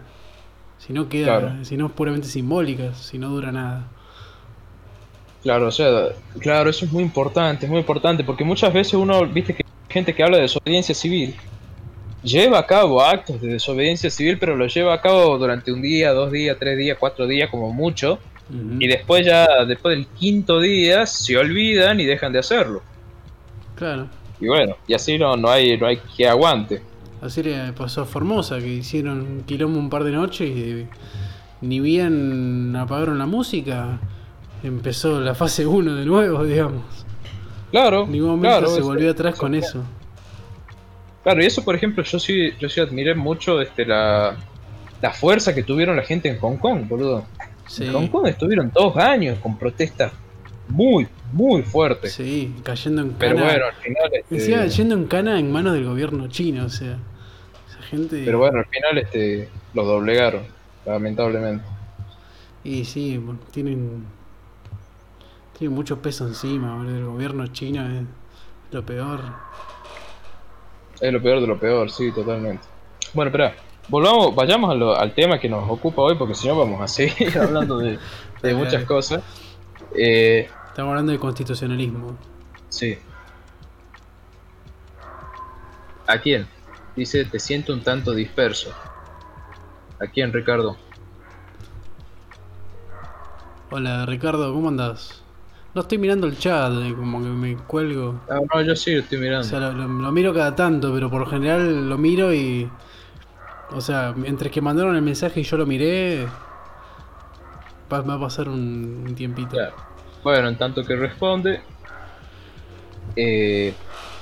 Si 0.77 0.93
no 0.93 1.09
queda, 1.09 1.39
Claro. 1.39 1.65
si 1.65 1.75
no 1.75 1.87
es 1.87 1.91
puramente 1.91 2.27
simbólica, 2.27 2.93
si 2.93 3.17
no 3.17 3.29
dura 3.29 3.51
nada. 3.51 3.87
Claro, 5.43 5.67
o 5.67 5.71
sea, 5.71 6.09
claro, 6.39 6.69
eso 6.69 6.85
es 6.85 6.91
muy 6.91 7.03
importante, 7.03 7.65
es 7.65 7.69
muy 7.69 7.79
importante, 7.79 8.23
porque 8.23 8.43
muchas 8.43 8.73
veces 8.73 8.93
uno, 8.93 9.25
viste 9.25 9.53
que 9.53 9.63
hay 9.65 9.93
gente 9.93 10.13
que 10.13 10.23
habla 10.23 10.37
de 10.37 10.43
desobediencia 10.43 10.93
civil, 10.95 11.35
lleva 12.23 12.59
a 12.59 12.65
cabo 12.65 13.01
actos 13.01 13.39
de 13.41 13.47
desobediencia 13.53 14.09
civil, 14.09 14.37
pero 14.37 14.55
lo 14.57 14.67
lleva 14.67 14.93
a 14.93 15.01
cabo 15.01 15.37
durante 15.37 15.71
un 15.71 15.81
día, 15.81 16.11
dos 16.11 16.31
días, 16.31 16.57
tres 16.59 16.77
días, 16.77 16.97
cuatro 16.99 17.25
días, 17.27 17.49
como 17.49 17.71
mucho, 17.71 18.19
Y 18.79 18.87
después 18.87 19.25
ya, 19.25 19.63
después 19.65 19.95
del 19.95 20.07
quinto 20.07 20.59
día, 20.59 21.05
se 21.05 21.37
olvidan 21.37 21.99
y 21.99 22.05
dejan 22.05 22.33
de 22.33 22.39
hacerlo. 22.39 22.81
Claro. 23.75 24.07
Y 24.41 24.47
bueno, 24.47 24.75
y 24.87 24.93
así 24.93 25.17
no, 25.19 25.35
no 25.37 25.49
hay, 25.49 25.77
no 25.77 25.85
hay 25.87 25.99
que 26.17 26.27
aguante. 26.27 26.81
Así 27.21 27.43
le 27.43 27.73
pasó 27.73 28.01
a 28.01 28.05
Formosa, 28.05 28.57
que 28.59 28.67
hicieron 28.67 29.19
un 29.21 29.43
quilombo 29.43 29.77
un 29.79 29.89
par 29.89 30.03
de 30.03 30.11
noches 30.11 30.49
y 30.49 30.87
ni 31.61 31.79
bien 31.79 32.75
apagaron 32.75 33.19
la 33.19 33.25
música, 33.25 33.99
empezó 34.63 35.19
la 35.19 35.35
fase 35.35 35.67
1 35.67 35.95
de 35.95 36.05
nuevo, 36.05 36.43
digamos. 36.45 36.83
Claro, 37.71 38.05
En 38.05 38.11
ningún 38.13 38.29
momento 38.31 38.49
claro, 38.57 38.67
se 38.69 38.79
eso- 38.79 38.87
volvió 38.87 39.11
atrás 39.11 39.33
eso- 39.33 39.41
con 39.41 39.53
eso. 39.53 39.83
Claro, 41.23 41.43
y 41.43 41.45
eso 41.45 41.63
por 41.63 41.75
ejemplo, 41.75 42.03
yo 42.03 42.17
sí, 42.17 42.51
yo 42.59 42.69
sí 42.69 42.79
admiré 42.79 43.13
mucho 43.13 43.61
este, 43.61 43.85
la, 43.85 44.35
la 45.01 45.11
fuerza 45.11 45.53
que 45.53 45.61
tuvieron 45.63 45.95
la 45.97 46.03
gente 46.03 46.29
en 46.29 46.39
Hong 46.39 46.55
Kong, 46.57 46.87
boludo. 46.87 47.25
Sí, 47.69 47.85
En 47.85 47.93
Hong 47.93 48.07
Kong 48.07 48.25
estuvieron 48.27 48.71
dos 48.73 48.97
años 48.97 49.37
con 49.39 49.57
protestas 49.57 50.11
muy, 50.67 51.07
muy 51.31 51.61
fuertes. 51.61 52.13
sí, 52.13 52.55
cayendo 52.63 53.01
en 53.03 53.11
Pero 53.13 53.35
cana. 53.35 53.47
bueno, 53.47 53.65
al 53.67 53.73
final. 53.75 54.09
este, 54.13 54.35
Encima 54.35 54.65
yendo 54.65 54.95
en 54.95 55.05
cana 55.05 55.39
en 55.39 55.51
manos 55.51 55.73
del 55.73 55.85
gobierno 55.85 56.27
chino, 56.27 56.65
o 56.65 56.69
sea, 56.69 56.97
esa 57.69 57.81
gente... 57.83 58.23
pero 58.25 58.39
bueno, 58.39 58.59
al 58.59 58.65
final 58.65 58.97
este, 58.97 59.49
los 59.73 59.85
doblegaron, 59.85 60.41
lamentablemente. 60.85 61.63
Y 62.63 62.85
sí, 62.85 63.17
bueno, 63.17 63.39
tienen, 63.51 64.03
tienen 65.57 65.75
mucho 65.75 66.01
peso 66.01 66.27
encima, 66.27 66.75
boludo, 66.75 66.97
el 66.97 67.05
gobierno 67.05 67.47
chino 67.47 67.87
es 67.87 68.03
lo 68.71 68.83
peor. 68.85 69.21
Es 70.99 71.13
lo 71.13 71.21
peor 71.21 71.39
de 71.41 71.47
lo 71.47 71.59
peor, 71.59 71.89
sí, 71.91 72.11
totalmente. 72.11 72.63
Bueno, 73.13 73.29
espera, 73.29 73.55
volvamos, 73.89 74.35
vayamos 74.35 74.75
lo- 74.77 74.95
al 74.95 75.13
tema 75.13 75.39
que 75.39 75.49
nos 75.49 75.69
ocupa 75.69 76.01
hoy, 76.01 76.15
porque 76.15 76.35
si 76.35 76.47
no 76.47 76.57
vamos 76.57 76.81
a 76.81 76.87
seguir 76.87 77.37
hablando 77.39 77.77
de, 77.79 77.99
muchas 78.53 78.85
cosas. 78.85 79.21
Eh, 79.95 80.49
Estamos 80.67 80.91
hablando 80.91 81.11
de 81.11 81.19
constitucionalismo. 81.19 82.15
Sí. 82.69 82.97
¿A 86.07 86.17
quién? 86.19 86.47
Dice, 86.95 87.25
te 87.25 87.39
siento 87.39 87.73
un 87.73 87.81
tanto 87.81 88.13
disperso. 88.13 88.71
¿A 89.99 90.07
quién, 90.07 90.31
Ricardo? 90.31 90.77
Hola 93.71 94.05
Ricardo, 94.05 94.51
¿cómo 94.53 94.69
andás? 94.69 95.21
No 95.75 95.81
estoy 95.81 95.99
mirando 95.99 96.25
el 96.25 96.37
chat, 96.39 96.71
eh, 96.81 96.95
como 96.95 97.21
que 97.21 97.29
me 97.29 97.55
cuelgo. 97.55 98.15
Ah, 98.27 98.39
no, 98.53 98.61
yo 98.63 98.75
sí 98.75 98.93
lo 98.95 99.01
estoy 99.01 99.19
O 99.19 99.21
mirando. 99.21 99.47
sea, 99.47 99.59
lo, 99.59 99.71
lo- 99.73 99.87
lo 99.87 100.11
miro 100.11 100.33
cada 100.33 100.55
tanto, 100.55 100.91
pero 100.93 101.09
por 101.11 101.19
lo 101.21 101.27
general 101.27 101.87
lo 101.87 101.97
miro 101.97 102.33
y. 102.33 102.69
O 103.71 103.81
sea, 103.81 104.13
entre 104.25 104.49
que 104.49 104.61
mandaron 104.61 104.95
el 104.95 105.01
mensaje 105.01 105.39
y 105.41 105.43
yo 105.43 105.57
lo 105.57 105.65
miré. 105.65 106.25
Va, 107.91 108.01
va 108.01 108.15
a 108.15 108.19
pasar 108.19 108.49
un, 108.49 109.03
un 109.07 109.15
tiempito. 109.15 109.49
Claro. 109.51 109.75
Bueno, 110.23 110.47
en 110.49 110.57
tanto 110.57 110.83
que 110.83 110.95
responde. 110.95 111.61
Eh, 113.15 113.73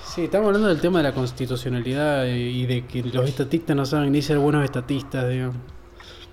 Sí, 0.03 0.23
estamos 0.23 0.47
hablando 0.47 0.69
del 0.69 0.79
tema 0.79 0.99
de 0.99 1.03
la 1.03 1.11
constitucionalidad 1.13 2.25
eh, 2.25 2.39
y 2.39 2.65
de 2.65 2.85
que 2.87 3.03
los 3.03 3.27
estatistas 3.29 3.75
no 3.75 3.85
saben 3.85 4.11
ni 4.11 4.21
ser 4.23 4.39
buenos 4.39 4.63
estatistas, 4.63 5.29
digamos. 5.29 5.57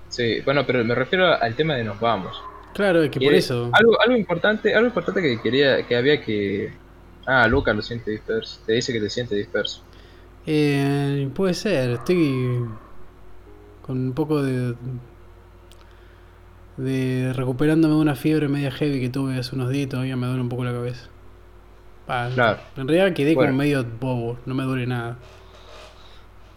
sí, 0.09 0.41
bueno, 0.43 0.65
pero 0.65 0.83
me 0.85 0.95
refiero 0.95 1.27
al 1.35 1.55
tema 1.55 1.75
de 1.75 1.85
nos 1.85 1.99
vamos. 2.01 2.41
Claro, 2.73 3.03
es 3.03 3.11
que 3.11 3.19
por 3.19 3.25
Quiere- 3.29 3.39
eso. 3.39 3.69
Algo, 3.73 4.01
algo 4.01 4.17
importante, 4.17 4.75
algo 4.75 4.87
importante 4.87 5.21
que 5.21 5.39
quería, 5.43 5.87
que 5.87 5.97
había 5.97 6.23
que. 6.23 6.73
Ah, 7.27 7.47
Lucas 7.49 7.75
lo 7.77 7.83
siente 7.83 8.11
disperso. 8.12 8.61
Te 8.65 8.73
dice 8.75 8.93
que 8.93 9.01
te 9.01 9.11
siente 9.11 9.35
disperso. 9.35 9.83
Eh, 10.47 11.29
puede 11.35 11.53
ser, 11.55 11.91
estoy 11.91 12.65
con 13.85 13.99
un 13.99 14.12
poco 14.14 14.43
de. 14.43 14.74
de 16.76 17.32
recuperándome 17.35 17.95
de 17.95 18.01
una 18.01 18.14
fiebre 18.16 18.49
media 18.49 18.70
heavy 18.70 19.01
que 19.01 19.09
tuve 19.11 19.39
hace 19.39 19.55
unos 19.55 19.70
días 19.70 19.85
y 19.85 19.89
todavía 19.89 20.16
me 20.16 20.26
duele 20.26 20.43
un 20.43 20.49
poco 20.49 20.64
la 20.64 20.72
cabeza. 20.72 21.09
Claro. 22.07 22.61
En 22.76 22.89
realidad 22.89 23.14
quedé 23.14 23.35
Bueno. 23.35 23.51
como 23.53 23.59
medio 23.59 23.85
bobo, 23.85 24.39
no 24.45 24.55
me 24.55 24.64
duele 24.64 24.87
nada. 24.87 25.16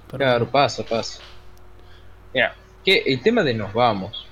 Pero- 0.07 0.17
Claro, 0.17 0.49
pasa, 0.49 0.83
pasa. 0.83 1.21
Mira, 2.33 2.55
que 2.83 3.03
el 3.05 3.21
tema 3.21 3.43
de 3.43 3.53
nos 3.53 3.73
vamos 3.73 4.25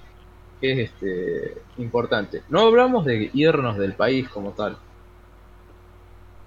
que 0.59 0.71
es 0.71 0.89
este 0.89 1.57
importante. 1.77 2.43
No 2.49 2.61
hablamos 2.61 3.05
de 3.05 3.29
irnos 3.33 3.77
del 3.77 3.93
país 3.93 4.27
como 4.29 4.51
tal. 4.51 4.77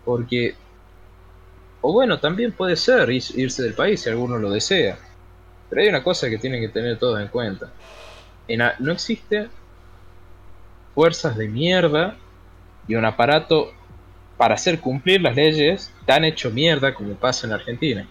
Porque 0.05 0.55
o 1.81 1.93
bueno, 1.93 2.19
también 2.19 2.53
puede 2.53 2.75
ser 2.77 3.09
irse 3.11 3.63
del 3.63 3.75
país 3.75 4.01
si 4.01 4.09
alguno 4.11 4.37
lo 4.39 4.51
desea. 4.51 4.99
Pero 5.69 5.83
hay 5.83 5.89
una 5.89 6.03
cosa 6.03 6.29
que 6.31 6.39
tienen 6.39 6.61
que 6.61 6.69
tener 6.69 6.99
todos 6.99 7.21
en 7.21 7.29
cuenta. 7.29 7.71
En 8.47 8.63
a- 8.63 8.75
no 8.79 8.93
existe 8.93 9.49
fuerzas 10.95 11.37
de 11.37 11.49
mierda 11.49 12.17
y 12.87 12.95
un 12.95 13.05
aparato 13.05 13.73
para 14.37 14.55
hacer 14.55 14.81
cumplir 14.81 15.21
las 15.21 15.37
leyes 15.37 15.93
tan 16.07 16.25
hecho 16.25 16.51
mierda 16.51 16.95
como 16.95 17.15
pasa 17.15 17.47
en 17.47 17.53
Argentina. 17.53 18.07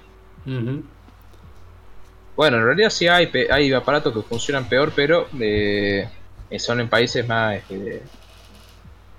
Bueno, 2.36 2.58
en 2.58 2.64
realidad 2.66 2.90
sí 2.92 3.08
hay, 3.08 3.30
hay 3.50 3.74
aparatos 3.74 4.14
que 4.14 4.22
funcionan 4.22 4.70
peor, 4.70 4.94
pero 4.96 5.28
eh, 5.40 6.08
eh, 6.50 6.60
son 6.60 6.80
en 6.80 6.88
países 6.90 7.28
más, 7.28 7.56
este, 7.56 8.04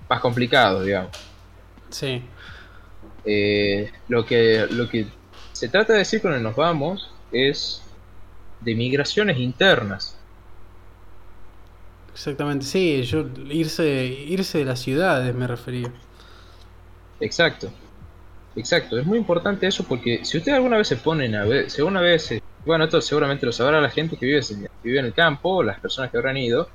más 0.09 0.21
complicados, 0.21 0.85
digamos. 0.85 1.11
Sí. 1.91 2.23
Eh, 3.25 3.91
lo 4.07 4.25
que 4.25 4.67
lo 4.71 4.89
que 4.89 5.07
se 5.53 5.69
trata 5.69 5.93
de 5.95 6.01
decir 6.01 6.23
cuando 6.23 6.39
nos 6.41 6.55
vamos 6.55 7.11
es 7.33 7.83
de 8.61 8.75
migraciones 8.75 9.39
internas. 9.39 10.19
Exactamente, 12.13 12.65
sí, 12.65 13.03
yo 13.05 13.27
irse, 13.49 14.07
irse 14.07 14.59
de 14.59 14.65
las 14.65 14.81
ciudades 14.81 15.35
me 15.35 15.47
refería. 15.47 15.93
Exacto, 17.21 17.71
exacto, 18.57 18.99
es 18.99 19.07
muy 19.07 19.19
importante 19.19 19.67
eso 19.67 19.85
porque 19.85 20.25
si 20.25 20.39
ustedes 20.39 20.57
alguna 20.57 20.79
vez 20.79 20.89
se 20.89 20.97
ponen 20.97 21.37
a 21.37 21.45
ver, 21.45 21.71
si 21.71 21.81
alguna 21.81 22.01
vez, 22.01 22.43
bueno, 22.67 22.85
esto 22.85 23.01
seguramente 23.01 23.47
lo 23.47 23.53
sabrá 23.53 23.81
la 23.81 23.91
gente 23.91 24.17
que 24.17 24.27
vive, 24.27 24.41
que 24.41 24.69
vive 24.83 24.99
en 24.99 25.07
el 25.07 25.15
campo, 25.15 25.63
las 25.63 25.79
personas 25.79 26.11
que 26.11 26.17
habrán 26.17 26.37
ido, 26.37 26.69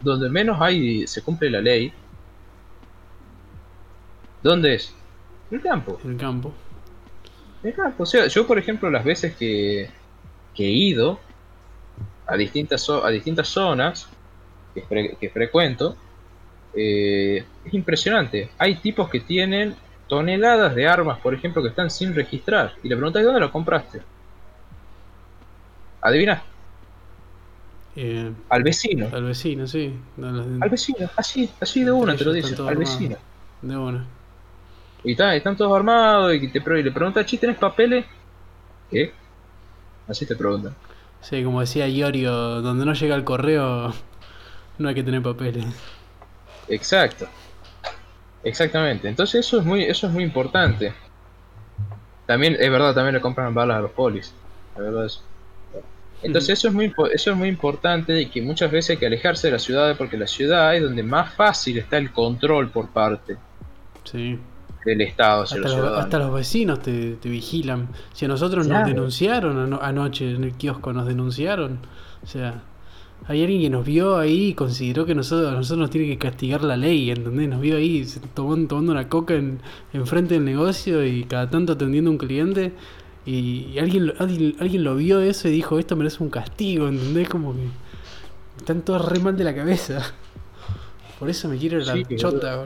donde 0.00 0.28
menos 0.28 0.60
hay, 0.60 1.06
se 1.06 1.22
cumple 1.22 1.50
la 1.50 1.60
ley. 1.60 1.92
¿Dónde 4.42 4.74
es? 4.74 4.94
En 5.50 5.58
el 5.58 5.62
campo. 5.62 5.98
En 6.04 6.12
el 6.12 6.16
campo. 6.16 6.52
En 7.62 7.70
el 7.70 7.74
campo. 7.76 8.02
O 8.02 8.06
sea, 8.06 8.26
yo 8.26 8.46
por 8.46 8.58
ejemplo 8.58 8.90
las 8.90 9.04
veces 9.04 9.34
que, 9.36 9.90
que 10.54 10.66
he 10.66 10.70
ido 10.70 11.20
a 12.30 12.36
distintas, 12.36 12.88
a 12.88 13.08
distintas 13.08 13.48
zonas, 13.48 14.08
que, 14.74 15.30
frecuento, 15.30 15.96
eh, 16.74 17.44
es 17.64 17.74
impresionante. 17.74 18.50
Hay 18.56 18.76
tipos 18.76 19.10
que 19.10 19.20
tienen 19.20 19.74
toneladas 20.06 20.74
de 20.74 20.86
armas, 20.86 21.18
por 21.18 21.34
ejemplo, 21.34 21.62
que 21.62 21.68
están 21.68 21.90
sin 21.90 22.14
registrar. 22.14 22.74
Y 22.82 22.88
le 22.88 22.96
preguntas, 22.96 23.24
¿dónde 23.24 23.40
lo 23.40 23.50
compraste? 23.50 24.00
Adivina. 26.00 26.42
Eh, 27.96 28.32
al 28.48 28.62
vecino. 28.62 29.08
Al 29.12 29.24
vecino, 29.24 29.66
sí. 29.66 29.92
Al 30.22 30.70
vecino, 30.70 31.10
así, 31.16 31.50
así 31.60 31.84
de 31.84 31.90
una 31.90 32.16
te 32.16 32.24
lo 32.24 32.32
dice. 32.32 32.54
Al 32.62 32.76
vecino. 32.76 33.16
De 33.60 33.76
una. 33.76 34.06
Y 35.02 35.20
están 35.20 35.56
todos 35.56 35.76
armados 35.76 36.34
y, 36.34 36.48
te, 36.48 36.58
y 36.58 36.82
le 36.82 36.92
preguntas, 36.92 37.26
¿chi 37.26 37.38
tenés 37.38 37.56
papeles? 37.56 38.04
¿Qué? 38.90 39.12
Así 40.06 40.26
te 40.26 40.36
preguntan. 40.36 40.74
Sí, 41.22 41.44
como 41.44 41.60
decía 41.60 41.86
Iorio, 41.88 42.62
donde 42.62 42.84
no 42.84 42.94
llega 42.94 43.14
el 43.14 43.24
correo 43.24 43.92
no 44.80 44.88
hay 44.88 44.94
que 44.94 45.02
tener 45.02 45.22
papeles. 45.22 45.64
Exacto. 46.68 47.28
Exactamente. 48.42 49.08
Entonces 49.08 49.46
eso 49.46 49.58
es 49.58 49.64
muy, 49.64 49.84
eso 49.84 50.06
es 50.06 50.12
muy 50.12 50.24
importante. 50.24 50.94
También, 52.26 52.56
es 52.58 52.70
verdad, 52.70 52.94
también 52.94 53.14
le 53.14 53.20
compran 53.20 53.52
balas 53.52 53.76
a 53.76 53.80
los 53.80 53.90
polis. 53.90 54.32
La 54.76 54.82
verdad 54.82 55.06
es. 55.06 55.22
Entonces 56.22 56.58
eso 56.58 56.68
es 56.68 56.74
muy 56.74 56.92
eso 57.12 57.30
es 57.30 57.36
muy 57.36 57.48
importante 57.48 58.20
y 58.20 58.26
que 58.26 58.42
muchas 58.42 58.70
veces 58.70 58.90
hay 58.90 58.96
que 58.98 59.06
alejarse 59.06 59.46
de 59.46 59.52
la 59.52 59.58
ciudad 59.58 59.96
porque 59.96 60.18
la 60.18 60.26
ciudad 60.26 60.76
es 60.76 60.82
donde 60.82 61.02
más 61.02 61.32
fácil 61.32 61.78
está 61.78 61.96
el 61.96 62.12
control 62.12 62.70
por 62.70 62.90
parte 62.90 63.38
del 64.84 65.00
Estado 65.02 65.42
hasta, 65.42 65.56
los, 65.56 65.74
hasta 65.74 66.18
los 66.18 66.34
vecinos 66.34 66.80
te, 66.80 67.16
vigilan. 67.24 67.88
Si 68.12 68.24
a 68.24 68.28
nosotros 68.28 68.66
nos 68.66 68.86
denunciaron 68.86 69.78
anoche 69.80 70.30
en 70.34 70.44
el 70.44 70.52
kiosco, 70.54 70.92
nos 70.92 71.06
denunciaron. 71.06 71.78
O 72.22 72.26
sea, 72.26 72.62
hay 73.26 73.42
alguien 73.42 73.60
que 73.60 73.70
nos 73.70 73.84
vio 73.84 74.16
ahí 74.16 74.48
y 74.48 74.54
consideró 74.54 75.04
que 75.04 75.14
nosotros, 75.14 75.52
nosotros 75.52 75.78
nos 75.78 75.90
tiene 75.90 76.08
que 76.08 76.18
castigar 76.18 76.62
la 76.62 76.76
ley, 76.76 77.10
¿entendés? 77.10 77.48
Nos 77.48 77.60
vio 77.60 77.76
ahí 77.76 78.06
tomando, 78.34 78.68
tomando 78.68 78.92
una 78.92 79.08
coca 79.08 79.34
en, 79.34 79.60
frente 80.04 80.34
del 80.34 80.44
negocio 80.44 81.04
y 81.04 81.24
cada 81.24 81.50
tanto 81.50 81.74
atendiendo 81.74 82.10
a 82.10 82.12
un 82.12 82.18
cliente. 82.18 82.72
Y, 83.26 83.78
alguien, 83.78 84.12
alguien, 84.18 84.82
lo 84.82 84.96
vio 84.96 85.20
eso 85.20 85.48
y 85.48 85.52
dijo, 85.52 85.78
esto 85.78 85.94
merece 85.94 86.22
un 86.22 86.30
castigo, 86.30 86.88
¿entendés? 86.88 87.28
Como 87.28 87.52
que 87.52 87.66
están 88.56 88.82
todos 88.82 89.06
re 89.06 89.18
mal 89.20 89.36
de 89.36 89.44
la 89.44 89.54
cabeza. 89.54 90.00
Por 91.18 91.28
eso 91.28 91.48
me 91.48 91.58
quiero 91.58 91.78
la 91.80 92.02
chota, 92.16 92.64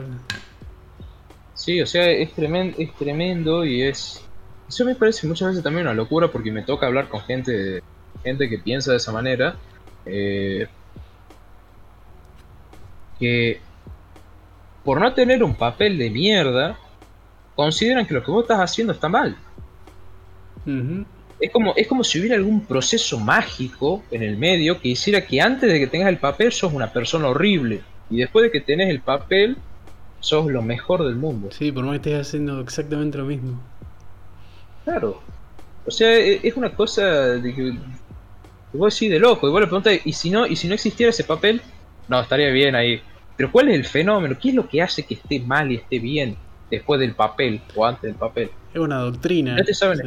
Sí, 1.55 1.81
o 1.81 1.87
sea, 1.87 2.09
es 2.11 2.33
tremendo, 2.33 2.77
es 2.77 2.93
tremendo 2.93 3.65
y 3.65 3.81
es... 3.81 4.21
Eso 4.67 4.85
me 4.85 4.95
parece 4.95 5.27
muchas 5.27 5.49
veces 5.49 5.63
también 5.63 5.87
una 5.87 5.95
locura 5.95 6.27
porque 6.27 6.51
me 6.51 6.63
toca 6.63 6.87
hablar 6.87 7.07
con 7.07 7.21
gente, 7.21 7.81
gente 8.23 8.49
que 8.49 8.59
piensa 8.59 8.91
de 8.91 8.97
esa 8.97 9.11
manera 9.11 9.55
eh, 10.05 10.67
que 13.19 13.59
por 14.83 15.01
no 15.01 15.13
tener 15.13 15.43
un 15.43 15.55
papel 15.55 15.97
de 15.97 16.11
mierda, 16.11 16.77
consideran 17.55 18.05
que 18.05 18.13
lo 18.13 18.23
que 18.23 18.31
vos 18.31 18.43
estás 18.43 18.59
haciendo 18.59 18.93
está 18.93 19.09
mal. 19.09 19.35
es, 21.39 21.51
como, 21.51 21.73
es 21.75 21.87
como 21.87 22.03
si 22.03 22.19
hubiera 22.19 22.35
algún 22.35 22.65
proceso 22.65 23.19
mágico 23.19 24.03
en 24.11 24.21
el 24.21 24.37
medio 24.37 24.79
que 24.79 24.89
hiciera 24.89 25.25
que 25.25 25.41
antes 25.41 25.71
de 25.71 25.79
que 25.79 25.87
tengas 25.87 26.09
el 26.09 26.19
papel 26.19 26.51
sos 26.51 26.71
una 26.71 26.93
persona 26.93 27.29
horrible. 27.29 27.81
Y 28.11 28.17
después 28.17 28.43
de 28.43 28.51
que 28.51 28.61
tenés 28.61 28.89
el 28.89 29.01
papel, 29.01 29.57
sos 30.25 30.51
lo 30.51 30.61
mejor 30.63 31.05
del 31.05 31.15
mundo. 31.15 31.49
Sí, 31.51 31.71
por 31.71 31.85
más 31.85 31.99
que 31.99 32.09
estés 32.09 32.27
haciendo 32.27 32.59
exactamente 32.59 33.17
lo 33.19 33.25
mismo. 33.25 33.61
Claro. 34.83 35.21
O 35.85 35.91
sea, 35.91 36.17
e, 36.17 36.39
es 36.41 36.57
una 36.57 36.73
cosa 36.73 37.03
de 37.03 37.53
que 37.53 37.77
vos 38.73 38.93
decís 38.93 39.11
de 39.11 39.19
loco, 39.19 39.47
y 39.47 39.51
vos 39.51 39.61
le 39.61 39.67
preguntas, 39.67 39.99
¿y 40.03 40.13
si 40.13 40.31
no, 40.31 40.47
y 40.47 40.55
si 40.55 40.67
no 40.67 40.73
existiera 40.73 41.11
ese 41.11 41.23
papel? 41.23 41.61
No, 42.07 42.19
estaría 42.19 42.49
bien 42.49 42.73
ahí. 42.75 43.01
Pero 43.37 43.51
¿cuál 43.51 43.69
es 43.69 43.75
el 43.75 43.85
fenómeno? 43.85 44.35
¿Qué 44.41 44.49
es 44.49 44.55
lo 44.55 44.67
que 44.67 44.81
hace 44.81 45.03
que 45.03 45.13
esté 45.13 45.39
mal 45.39 45.71
y 45.71 45.75
esté 45.75 45.99
bien 45.99 46.35
después 46.71 46.99
del 46.99 47.13
papel 47.13 47.61
o 47.75 47.85
antes 47.85 48.03
del 48.03 48.15
papel? 48.15 48.49
Es 48.73 48.79
una 48.79 48.97
doctrina. 48.99 49.55
No 49.55 49.63
te 49.63 49.73
saben 49.73 49.99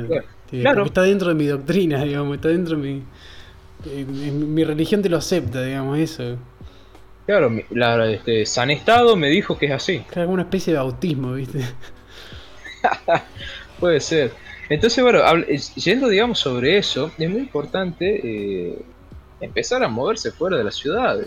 Claro. 0.50 0.84
Está 0.84 1.02
dentro 1.02 1.28
de 1.28 1.34
mi 1.34 1.46
doctrina, 1.46 2.02
digamos, 2.04 2.34
está 2.36 2.48
dentro 2.48 2.76
de 2.76 2.82
mi. 2.82 3.02
mi 4.32 4.64
religión 4.64 5.00
te 5.00 5.08
lo 5.08 5.18
acepta, 5.18 5.62
digamos, 5.62 5.96
eso. 5.98 6.38
Claro, 7.28 7.52
la, 7.68 8.10
este, 8.10 8.46
San 8.46 8.70
Estado 8.70 9.14
me 9.14 9.28
dijo 9.28 9.58
que 9.58 9.66
es 9.66 9.72
así. 9.72 9.98
Claro, 10.10 10.30
una 10.30 10.44
especie 10.44 10.72
de 10.72 10.78
autismo, 10.78 11.34
¿viste? 11.34 11.62
Puede 13.78 14.00
ser. 14.00 14.32
Entonces, 14.70 15.04
bueno, 15.04 15.20
yendo, 15.76 16.08
digamos, 16.08 16.38
sobre 16.38 16.78
eso, 16.78 17.10
es 17.18 17.28
muy 17.28 17.40
importante 17.40 18.20
eh, 18.24 18.82
empezar 19.42 19.82
a 19.82 19.88
moverse 19.88 20.32
fuera 20.32 20.56
de 20.56 20.64
la 20.64 20.70
ciudad. 20.70 21.18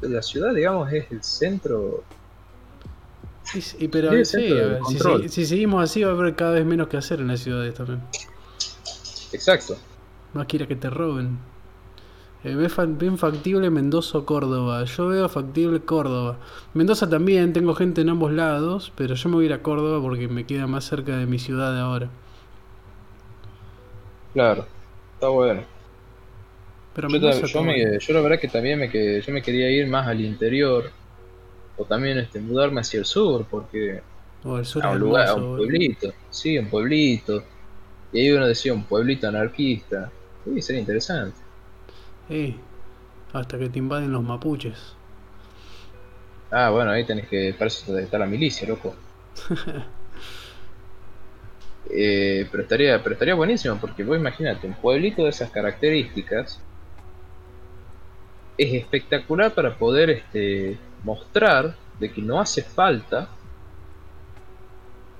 La 0.00 0.20
ciudad, 0.20 0.52
digamos, 0.52 0.92
es 0.92 1.08
el 1.12 1.22
centro. 1.22 2.02
Sí, 3.44 3.86
pero 3.86 4.24
si, 4.24 5.46
seguimos 5.46 5.84
así, 5.84 6.02
va 6.02 6.10
a 6.10 6.14
haber 6.14 6.34
cada 6.34 6.54
vez 6.54 6.66
menos 6.66 6.88
que 6.88 6.96
hacer 6.96 7.20
en 7.20 7.28
las 7.28 7.38
ciudades 7.38 7.72
también. 7.74 8.00
Exacto. 9.32 9.76
Más 10.32 10.46
quiera 10.46 10.66
que 10.66 10.74
te 10.74 10.90
roben. 10.90 11.38
Eh, 12.42 12.54
ven 12.54 13.18
factible 13.18 13.68
Mendoza 13.68 14.18
o 14.18 14.24
Córdoba. 14.24 14.84
Yo 14.84 15.08
veo 15.08 15.28
factible 15.28 15.80
Córdoba. 15.80 16.38
Mendoza 16.72 17.08
también, 17.08 17.52
tengo 17.52 17.74
gente 17.74 18.00
en 18.00 18.08
ambos 18.08 18.32
lados, 18.32 18.92
pero 18.96 19.14
yo 19.14 19.28
me 19.28 19.34
voy 19.36 19.44
a 19.44 19.46
ir 19.46 19.52
a 19.52 19.62
Córdoba 19.62 20.00
porque 20.00 20.26
me 20.26 20.46
queda 20.46 20.66
más 20.66 20.84
cerca 20.84 21.16
de 21.18 21.26
mi 21.26 21.38
ciudad 21.38 21.74
de 21.74 21.80
ahora. 21.80 22.08
Claro, 24.32 24.66
está 25.14 25.28
bueno. 25.28 25.62
Pero 26.94 27.08
yo, 27.08 27.98
yo, 27.98 28.14
la 28.14 28.20
verdad 28.20 28.40
que 28.40 28.48
también 28.48 28.78
me, 28.78 28.90
que, 28.90 29.20
yo 29.20 29.32
me 29.32 29.42
quería 29.42 29.70
ir 29.70 29.86
más 29.86 30.08
al 30.08 30.20
interior 30.20 30.90
o 31.76 31.84
también 31.84 32.18
este 32.18 32.40
mudarme 32.40 32.80
hacia 32.80 32.98
el 32.98 33.04
sur 33.04 33.46
porque 33.48 34.02
o 34.44 34.62
sur 34.64 34.84
a 34.84 34.90
un 34.90 34.98
lugar, 34.98 35.28
a 35.28 35.34
un 35.34 35.56
pueblito, 35.56 36.12
sí, 36.30 36.58
un 36.58 36.66
pueblito. 36.66 37.42
Y 38.12 38.20
ahí 38.20 38.32
uno 38.32 38.46
decía 38.46 38.72
un 38.72 38.84
pueblito 38.84 39.28
anarquista. 39.28 40.10
Sí, 40.44 40.62
sería 40.62 40.80
interesante. 40.80 41.39
Sí, 42.30 42.54
hasta 43.32 43.58
que 43.58 43.68
te 43.68 43.80
invaden 43.80 44.12
los 44.12 44.22
mapuches. 44.22 44.94
Ah, 46.52 46.70
bueno, 46.70 46.92
ahí 46.92 47.04
tenés 47.04 47.26
que, 47.26 47.52
para 47.58 47.66
eso 47.66 47.98
está 47.98 48.18
la 48.18 48.26
milicia, 48.26 48.68
loco. 48.68 48.94
Eh, 51.92 52.46
pero, 52.52 52.62
estaría, 52.62 53.02
pero 53.02 53.14
estaría 53.14 53.34
buenísimo 53.34 53.76
porque 53.80 54.04
vos 54.04 54.16
imagínate, 54.16 54.64
un 54.64 54.74
pueblito 54.74 55.24
de 55.24 55.30
esas 55.30 55.50
características 55.50 56.60
es 58.56 58.74
espectacular 58.74 59.52
para 59.52 59.76
poder 59.76 60.08
este, 60.10 60.78
mostrar 61.02 61.74
de 61.98 62.12
que 62.12 62.22
no 62.22 62.40
hace 62.40 62.62
falta 62.62 63.28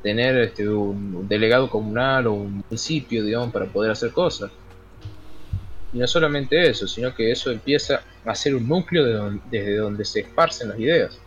tener 0.00 0.38
este, 0.38 0.68
un, 0.68 1.26
delegado 1.26 1.68
comunal 1.68 2.28
o 2.28 2.34
un 2.34 2.62
municipio, 2.68 3.24
digamos, 3.24 3.50
para 3.52 3.66
poder 3.66 3.90
hacer 3.90 4.12
cosas. 4.12 4.52
Y 5.93 5.99
no 5.99 6.07
solamente 6.07 6.68
eso, 6.68 6.86
sino 6.86 7.14
que 7.14 7.32
eso 7.32 7.51
empieza 7.51 8.03
a 8.24 8.34
ser 8.34 8.55
un 8.55 8.68
núcleo 8.68 9.38
desde 9.51 9.76
donde 9.76 10.05
se 10.05 10.20
esparcen 10.20 10.68
las 10.68 10.78
ideas. 10.78 11.18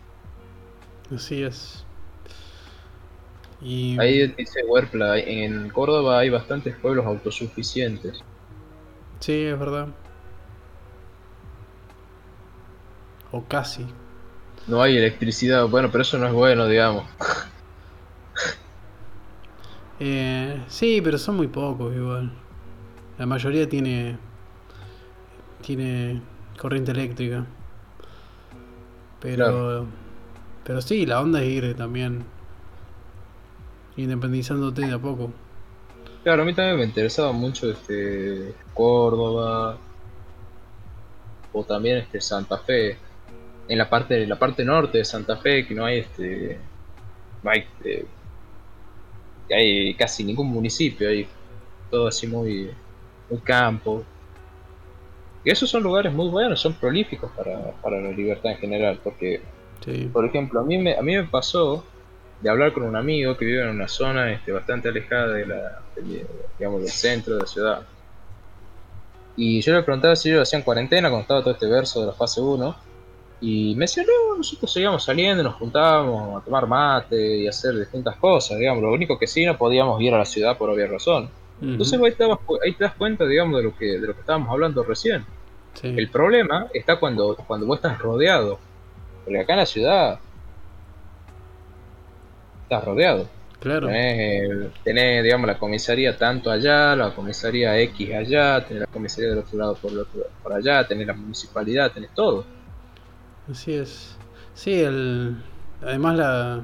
Así 1.13 1.43
es. 1.43 1.85
Ahí 3.97 4.27
dice 4.37 4.63
Huerpla, 4.67 5.19
en 5.19 5.69
Córdoba 5.69 6.19
hay 6.19 6.29
bastantes 6.29 6.75
pueblos 6.75 7.05
autosuficientes. 7.05 8.21
Sí, 9.19 9.43
es 9.45 9.57
verdad. 9.57 9.87
O 13.31 13.43
casi. 13.45 13.85
No 14.67 14.81
hay 14.81 14.97
electricidad, 14.97 15.67
bueno, 15.67 15.89
pero 15.91 16.01
eso 16.01 16.17
no 16.17 16.27
es 16.27 16.33
bueno, 16.33 16.67
digamos. 16.67 17.05
eh, 19.99 20.61
sí, 20.67 20.99
pero 21.01 21.17
son 21.17 21.37
muy 21.37 21.47
pocos 21.47 21.95
igual. 21.95 22.33
La 23.17 23.25
mayoría 23.25 23.67
tiene 23.67 24.17
tiene 25.65 26.21
corriente 26.57 26.91
eléctrica. 26.91 27.45
Pero 29.19 29.87
pero 30.63 30.81
sí, 30.81 31.05
la 31.05 31.21
onda 31.21 31.41
es 31.41 31.49
ir 31.49 31.75
también 31.75 32.23
independizándote 33.97 34.85
de 34.85 34.93
a 34.93 34.99
poco. 34.99 35.31
Claro, 36.23 36.43
a 36.43 36.45
mí 36.45 36.53
también 36.53 36.77
me 36.77 36.85
interesaba 36.85 37.33
mucho 37.33 37.69
este 37.69 38.53
Córdoba 38.73 39.77
o 41.51 41.63
también 41.63 41.97
este 41.97 42.21
Santa 42.21 42.57
Fe. 42.59 42.97
En 43.67 43.77
la 43.77 43.89
parte, 43.89 44.25
la 44.25 44.39
parte 44.39 44.63
norte 44.63 44.99
de 44.99 45.05
Santa 45.05 45.35
Fe, 45.37 45.67
que 45.67 45.75
no 45.75 45.85
hay 45.85 45.99
este. 45.99 46.59
No 47.43 47.51
hay, 47.51 47.59
este, 47.59 48.05
hay 49.53 49.93
casi 49.95 50.23
ningún 50.23 50.47
municipio, 50.47 51.09
hay 51.09 51.27
todo 51.91 52.07
así 52.07 52.25
muy, 52.25 52.69
muy 53.29 53.39
campo. 53.41 54.05
Y 55.43 55.51
esos 55.51 55.69
son 55.69 55.83
lugares 55.83 56.13
muy 56.13 56.29
buenos, 56.29 56.61
son 56.61 56.73
prolíficos 56.73 57.31
para, 57.35 57.71
para 57.81 57.99
la 57.99 58.11
libertad 58.11 58.51
en 58.51 58.57
general, 58.57 58.99
porque, 59.03 59.41
por 60.11 60.25
ejemplo, 60.25 60.61
a 60.61 60.63
mí, 60.63 60.77
me, 60.77 60.95
a 60.95 61.01
mí 61.01 61.15
me 61.15 61.23
pasó 61.23 61.83
de 62.41 62.49
hablar 62.49 62.73
con 62.73 62.83
un 62.83 62.95
amigo 62.95 63.37
que 63.37 63.45
vive 63.45 63.61
en 63.61 63.69
una 63.69 63.87
zona 63.87 64.31
este, 64.31 64.51
bastante 64.51 64.89
alejada 64.89 65.27
de 65.33 65.45
la, 65.45 65.81
digamos, 66.57 66.81
del 66.81 66.89
centro 66.89 67.35
de 67.35 67.41
la 67.41 67.47
ciudad. 67.47 67.81
Y 69.35 69.61
yo 69.61 69.73
le 69.73 69.83
preguntaba 69.83 70.15
si 70.15 70.29
ellos 70.29 70.43
hacían 70.43 70.61
cuarentena 70.61 71.09
cuando 71.09 71.21
estaba 71.21 71.41
todo 71.41 71.53
este 71.53 71.67
verso 71.67 72.01
de 72.01 72.07
la 72.07 72.13
fase 72.13 72.39
1. 72.39 72.75
Y 73.41 73.75
me 73.75 73.81
decía, 73.85 74.03
no, 74.03 74.37
nosotros 74.37 74.71
seguíamos 74.71 75.03
saliendo, 75.03 75.43
nos 75.43 75.55
juntábamos 75.55 76.41
a 76.41 76.45
tomar 76.45 76.67
mate 76.67 77.39
y 77.39 77.47
hacer 77.47 77.77
distintas 77.77 78.15
cosas, 78.17 78.57
digamos. 78.57 78.83
Lo 78.83 78.93
único 78.93 79.17
que 79.17 79.27
sí 79.27 79.45
no 79.45 79.57
podíamos 79.57 79.99
ir 80.01 80.13
a 80.13 80.19
la 80.19 80.25
ciudad 80.25 80.57
por 80.57 80.69
obvia 80.69 80.87
razón. 80.87 81.29
Entonces 81.71 81.99
ahí, 81.99 82.13
ahí, 82.65 82.73
te 82.73 82.83
das 82.83 82.93
cuenta, 82.95 83.25
digamos, 83.25 83.57
de 83.57 83.63
lo 83.63 83.75
que, 83.75 83.99
de 83.99 84.07
lo 84.07 84.13
que 84.13 84.19
estábamos 84.19 84.49
hablando 84.49 84.83
recién. 84.83 85.25
El 85.81 86.09
problema 86.09 86.67
está 86.73 86.99
cuando, 86.99 87.35
cuando 87.47 87.65
vos 87.65 87.77
estás 87.77 87.97
rodeado. 87.99 88.59
Porque 89.23 89.39
acá 89.39 89.53
en 89.53 89.59
la 89.59 89.65
ciudad 89.65 90.19
estás 92.63 92.83
rodeado. 92.83 93.27
Claro. 93.59 93.87
Tenés, 93.87 95.23
digamos, 95.23 95.47
la 95.47 95.57
comisaría 95.57 96.17
tanto 96.17 96.51
allá, 96.51 96.95
la 96.97 97.15
comisaría 97.15 97.79
X 97.79 98.13
allá, 98.13 98.65
tenés 98.65 98.81
la 98.81 98.87
comisaría 98.87 99.29
del 99.29 99.39
otro 99.39 99.57
lado 99.57 99.75
por, 99.75 100.05
por 100.43 100.53
allá, 100.53 100.85
tenés 100.85 101.07
la 101.07 101.13
municipalidad, 101.13 101.91
tenés 101.93 102.09
todo. 102.13 102.43
Así 103.49 103.73
es. 103.73 104.17
Sí, 104.53 104.81
el, 104.81 105.37
además 105.81 106.17
la... 106.17 106.63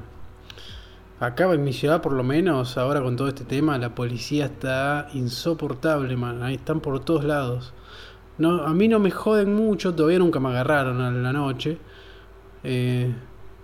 Acá 1.20 1.52
en 1.52 1.62
mi 1.62 1.72
ciudad 1.72 2.02
por 2.02 2.12
lo 2.12 2.24
menos, 2.24 2.76
ahora 2.78 3.00
con 3.02 3.14
todo 3.16 3.28
este 3.28 3.44
tema, 3.44 3.78
la 3.78 3.94
policía 3.94 4.46
está 4.46 5.08
insoportable, 5.14 6.16
man. 6.16 6.42
Ahí 6.42 6.56
están 6.56 6.80
por 6.80 6.98
todos 7.04 7.24
lados. 7.24 7.72
No, 8.38 8.62
a 8.64 8.74
mí 8.74 8.88
no 8.88 8.98
me 8.98 9.10
joden 9.10 9.54
mucho, 9.54 9.94
todavía 9.94 10.18
nunca 10.18 10.40
me 10.40 10.48
agarraron 10.48 11.00
a 11.00 11.10
la 11.10 11.32
noche. 11.32 11.78
Eh, 12.64 13.14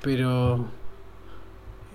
pero 0.03 0.67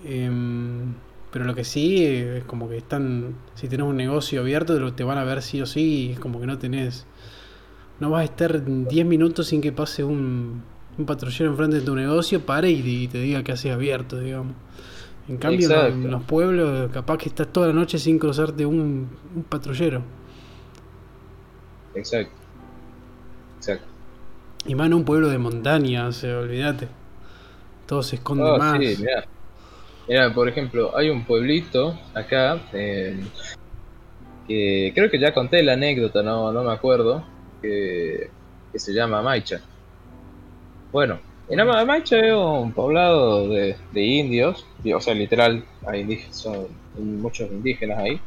Em, 0.04 0.94
pero 1.30 1.44
lo 1.44 1.54
que 1.54 1.64
sí 1.64 2.04
es 2.04 2.44
como 2.44 2.68
que 2.68 2.76
están. 2.76 3.36
Si 3.54 3.68
tenés 3.68 3.86
un 3.86 3.96
negocio 3.96 4.40
abierto, 4.40 4.92
te 4.92 5.04
van 5.04 5.18
a 5.18 5.24
ver 5.24 5.42
sí 5.42 5.60
o 5.60 5.66
sí. 5.66 6.10
Es 6.12 6.20
como 6.20 6.40
que 6.40 6.46
no 6.46 6.58
tenés. 6.58 7.06
No 8.00 8.10
vas 8.10 8.22
a 8.22 8.24
estar 8.24 8.64
10 8.64 9.06
minutos 9.06 9.48
sin 9.48 9.60
que 9.60 9.72
pase 9.72 10.04
un, 10.04 10.62
un 10.98 11.06
patrullero 11.06 11.50
enfrente 11.50 11.76
de 11.76 11.82
tu 11.82 11.94
negocio, 11.94 12.44
pare 12.44 12.70
y, 12.70 13.08
te 13.08 13.18
diga 13.18 13.42
que 13.44 13.52
haces 13.52 13.72
abierto, 13.72 14.18
digamos. 14.18 14.54
En 15.28 15.36
cambio, 15.36 15.86
en, 15.86 16.10
los 16.10 16.22
pueblos, 16.24 16.90
capaz 16.92 17.18
que 17.18 17.28
estás 17.28 17.52
toda 17.52 17.68
la 17.68 17.72
noche 17.72 17.98
sin 17.98 18.18
cruzarte 18.18 18.66
un, 18.66 19.08
un 19.34 19.42
patrullero. 19.44 20.02
Exacto. 21.94 22.34
Exacto. 23.58 23.86
Y 24.66 24.74
más 24.74 24.86
en 24.86 24.94
un 24.94 25.04
pueblo 25.04 25.28
de 25.28 25.38
montaña, 25.38 26.06
o 26.06 26.12
sea, 26.12 26.38
olvídate. 26.38 26.88
Todo 27.86 28.02
se 28.02 28.16
esconde 28.16 28.44
oh, 28.44 28.58
más. 28.58 28.78
Mira, 30.08 30.34
por 30.34 30.48
ejemplo, 30.48 30.96
hay 30.96 31.10
un 31.10 31.24
pueblito 31.24 31.98
acá, 32.14 32.60
eh, 32.72 33.20
que 34.46 34.92
creo 34.94 35.10
que 35.10 35.18
ya 35.18 35.32
conté 35.32 35.62
la 35.62 35.74
anécdota, 35.74 36.22
no, 36.22 36.52
no 36.52 36.64
me 36.64 36.72
acuerdo, 36.72 37.24
que, 37.60 38.30
se 38.74 38.92
llama 38.92 39.22
Maicha. 39.22 39.60
Bueno, 40.90 41.20
en 41.52 41.86
Maicha 41.86 42.18
es 42.18 42.32
un 42.32 42.72
poblado 42.72 43.48
de, 43.48 43.76
indios, 43.94 44.64
o 44.94 45.00
sea, 45.00 45.12
literal, 45.14 45.64
hay 45.86 46.18
son 46.30 46.66
muchos 46.96 47.50
indígenas 47.50 47.98
ahí. 47.98 48.20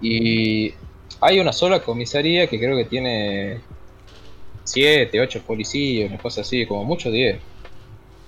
Y 0.00 0.74
hay 1.20 1.40
una 1.40 1.52
sola 1.52 1.80
comisaría 1.80 2.46
que 2.46 2.58
creo 2.58 2.76
que 2.76 2.84
tiene 2.84 3.60
7, 4.64 5.20
8 5.20 5.42
policías, 5.46 6.10
una 6.10 6.18
cosa 6.18 6.42
así, 6.42 6.66
como 6.66 6.84
mucho 6.84 7.10
10. 7.10 7.38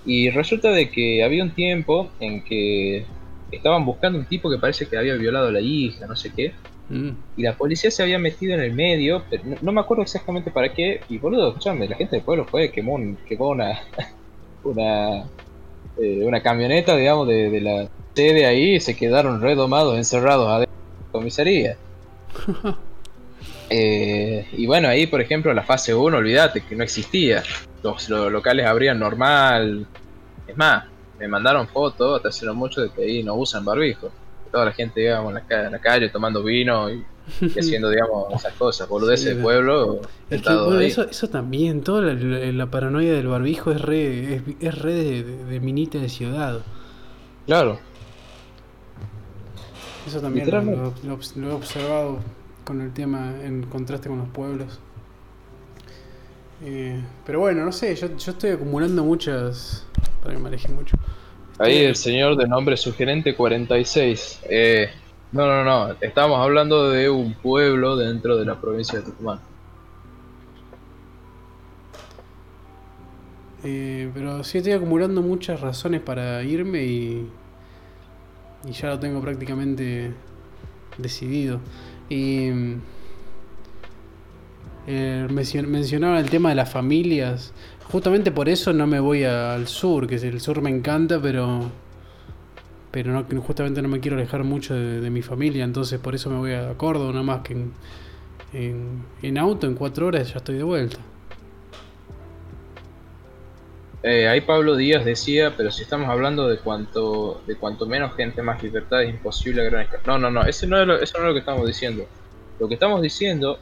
Y 0.06 0.30
resulta 0.30 0.70
de 0.70 0.90
que 0.90 1.22
había 1.22 1.42
un 1.42 1.50
tiempo 1.50 2.10
en 2.20 2.42
que 2.42 3.04
estaban 3.50 3.84
buscando 3.84 4.18
un 4.18 4.24
tipo 4.24 4.50
que 4.50 4.58
parece 4.58 4.86
que 4.86 4.96
había 4.96 5.14
violado 5.14 5.48
a 5.48 5.52
la 5.52 5.60
hija, 5.60 6.06
no 6.06 6.16
sé 6.16 6.32
qué. 6.34 6.54
Mm. 6.88 7.10
Y 7.36 7.42
la 7.42 7.56
policía 7.56 7.90
se 7.90 8.02
había 8.02 8.18
metido 8.18 8.54
en 8.54 8.60
el 8.60 8.72
medio, 8.72 9.24
pero 9.28 9.42
no, 9.60 9.72
me 9.72 9.80
acuerdo 9.80 10.02
exactamente 10.02 10.50
para 10.50 10.72
qué. 10.72 11.00
Y 11.08 11.18
boludo, 11.18 11.48
escuchame, 11.48 11.88
la 11.88 11.96
gente 11.96 12.16
del 12.16 12.24
pueblo 12.24 12.44
fue, 12.44 12.70
quemó, 12.70 12.98
quemó 13.26 13.50
una, 13.50 13.80
una, 14.64 15.24
eh, 15.98 16.22
una 16.24 16.42
camioneta, 16.42 16.96
digamos, 16.96 17.28
de, 17.28 17.60
la 17.60 17.88
sede 18.14 18.46
ahí 18.46 18.76
y 18.76 18.80
se 18.80 18.96
quedaron 18.96 19.40
redomados, 19.40 19.96
encerrados 19.96 20.48
adentro 20.48 20.76
de 20.76 21.04
la 21.04 21.12
comisaría. 21.12 21.76
Eh, 23.68 24.46
y 24.52 24.64
bueno, 24.66 24.86
ahí 24.86 25.08
por 25.08 25.20
ejemplo 25.20 25.52
la 25.52 25.64
fase 25.64 25.92
1, 25.92 26.18
olvídate 26.18 26.60
que 26.60 26.76
no 26.76 26.84
existía 26.84 27.42
los, 27.82 28.08
locales 28.08 28.66
abrían 28.66 28.98
normal. 28.98 29.86
Es 30.46 30.56
más, 30.56 30.84
me 31.18 31.28
mandaron 31.28 31.68
fotos, 31.68 32.22
te 32.22 32.28
hace 32.28 32.50
mucho, 32.52 32.82
de 32.82 32.90
que 32.90 33.02
ahí 33.02 33.22
no 33.22 33.34
usan 33.34 33.64
barbijo. 33.64 34.10
Toda 34.50 34.66
la 34.66 34.72
gente, 34.72 35.00
digamos, 35.00 35.34
en 35.48 35.72
la, 35.72 35.78
calle 35.78 36.08
tomando 36.08 36.42
vino 36.42 36.90
y, 36.90 37.04
haciendo, 37.58 37.90
digamos, 37.90 38.32
esas 38.34 38.54
cosas, 38.54 38.88
boludeces 38.88 39.36
de 39.36 39.42
pueblo. 39.42 40.00
Es 40.30 40.42
eso, 40.42 41.08
eso 41.08 41.28
también, 41.28 41.82
toda 41.82 42.14
la, 42.14 42.66
paranoia 42.70 43.12
del 43.12 43.28
barbijo 43.28 43.70
es 43.70 43.80
re, 43.80 44.42
es, 44.60 44.78
re 44.78 44.92
de, 44.92 45.60
minita 45.60 45.98
de 45.98 46.08
ciudad. 46.08 46.60
Claro. 47.46 47.78
Eso 50.06 50.20
también 50.20 50.48
lo, 50.50 50.94
he 51.12 51.52
observado 51.52 52.20
con 52.64 52.80
el 52.80 52.92
tema 52.92 53.32
en 53.42 53.64
contraste 53.64 54.08
con 54.08 54.18
los 54.18 54.28
pueblos. 54.28 54.80
Eh, 56.62 57.02
pero 57.24 57.40
bueno, 57.40 57.64
no 57.64 57.72
sé, 57.72 57.94
yo, 57.96 58.06
estoy 58.06 58.50
acumulando 58.50 59.04
muchas. 59.04 59.84
Para 60.22 60.34
que 60.34 60.40
me 60.40 60.48
aleje 60.48 60.68
mucho. 60.68 60.96
Ahí 61.58 61.84
el 61.84 61.96
señor 61.96 62.36
de 62.36 62.46
nombre 62.46 62.76
sugerente 62.76 63.34
46. 63.34 64.40
Eh, 64.50 64.90
no, 65.32 65.46
no, 65.46 65.64
no. 65.64 65.96
Estamos 66.00 66.38
hablando 66.38 66.90
de 66.90 67.08
un 67.08 67.32
pueblo 67.32 67.96
dentro 67.96 68.36
de 68.36 68.44
la 68.44 68.60
provincia 68.60 68.98
de 68.98 69.06
Tucumán. 69.06 69.40
Eh, 73.64 74.10
pero 74.12 74.44
sí 74.44 74.58
estoy 74.58 74.74
acumulando 74.74 75.22
muchas 75.22 75.60
razones 75.60 76.02
para 76.02 76.42
irme 76.42 76.84
y. 76.84 77.30
Y 78.68 78.72
ya 78.72 78.88
lo 78.88 78.98
tengo 78.98 79.20
prácticamente 79.22 80.12
decidido. 80.98 81.60
Y. 82.10 82.50
Eh, 84.88 85.26
mencionaba 85.30 86.20
el 86.20 86.28
tema 86.28 86.50
de 86.50 86.54
las 86.54 86.70
familias. 86.70 87.52
Justamente 87.90 88.32
por 88.32 88.48
eso 88.48 88.72
no 88.72 88.86
me 88.86 88.98
voy 88.98 89.24
al 89.24 89.68
sur, 89.68 90.06
que 90.06 90.16
el 90.16 90.40
sur 90.40 90.60
me 90.60 90.70
encanta, 90.70 91.20
pero 91.20 91.70
pero 92.90 93.12
no, 93.12 93.26
justamente 93.42 93.82
no 93.82 93.88
me 93.88 94.00
quiero 94.00 94.16
alejar 94.16 94.42
mucho 94.42 94.74
de, 94.74 95.10
mi 95.10 95.20
familia, 95.20 95.64
entonces 95.64 96.00
por 96.00 96.14
eso 96.14 96.30
me 96.30 96.38
voy 96.38 96.54
a 96.54 96.72
Córdoba, 96.78 97.12
nada 97.12 97.24
más 97.24 97.42
que 97.42 97.52
en, 97.52 99.04
en, 99.20 99.36
auto, 99.36 99.66
en 99.66 99.74
cuatro 99.74 100.06
horas 100.06 100.30
ya 100.30 100.38
estoy 100.38 100.56
de 100.56 100.62
vuelta. 100.62 100.96
Eh, 104.02 104.26
ahí 104.28 104.40
Pablo 104.40 104.76
Díaz 104.76 105.04
decía, 105.04 105.52
pero 105.56 105.70
si 105.70 105.82
estamos 105.82 106.08
hablando 106.08 106.48
de 106.48 106.58
cuanto 106.58 107.42
de 107.46 107.56
cuanto 107.56 107.84
menos 107.84 108.14
gente, 108.16 108.40
más 108.40 108.62
libertad, 108.62 109.02
es 109.02 109.10
imposible 109.10 109.60
a 109.60 109.64
gran 109.64 109.82
escala. 109.82 110.02
No, 110.06 110.18
no, 110.18 110.30
no, 110.30 110.42
eso 110.46 110.66
no, 110.66 110.80
es 110.80 110.86
lo, 110.86 110.98
eso 110.98 111.18
no 111.18 111.24
es 111.24 111.28
lo 111.28 111.34
que 111.34 111.40
estamos 111.40 111.66
diciendo. 111.66 112.06
Lo 112.58 112.66
que 112.66 112.74
estamos 112.74 113.02
diciendo 113.02 113.58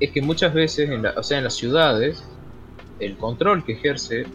es 0.00 0.10
que 0.10 0.20
muchas 0.20 0.52
veces, 0.52 0.90
en 0.90 1.06
o 1.06 1.22
sea, 1.22 1.38
en 1.38 1.44
las 1.44 1.54
ciudades, 1.54 2.24
el 2.98 3.16
control 3.16 3.64
que 3.64 3.72
ejerce 3.72 4.26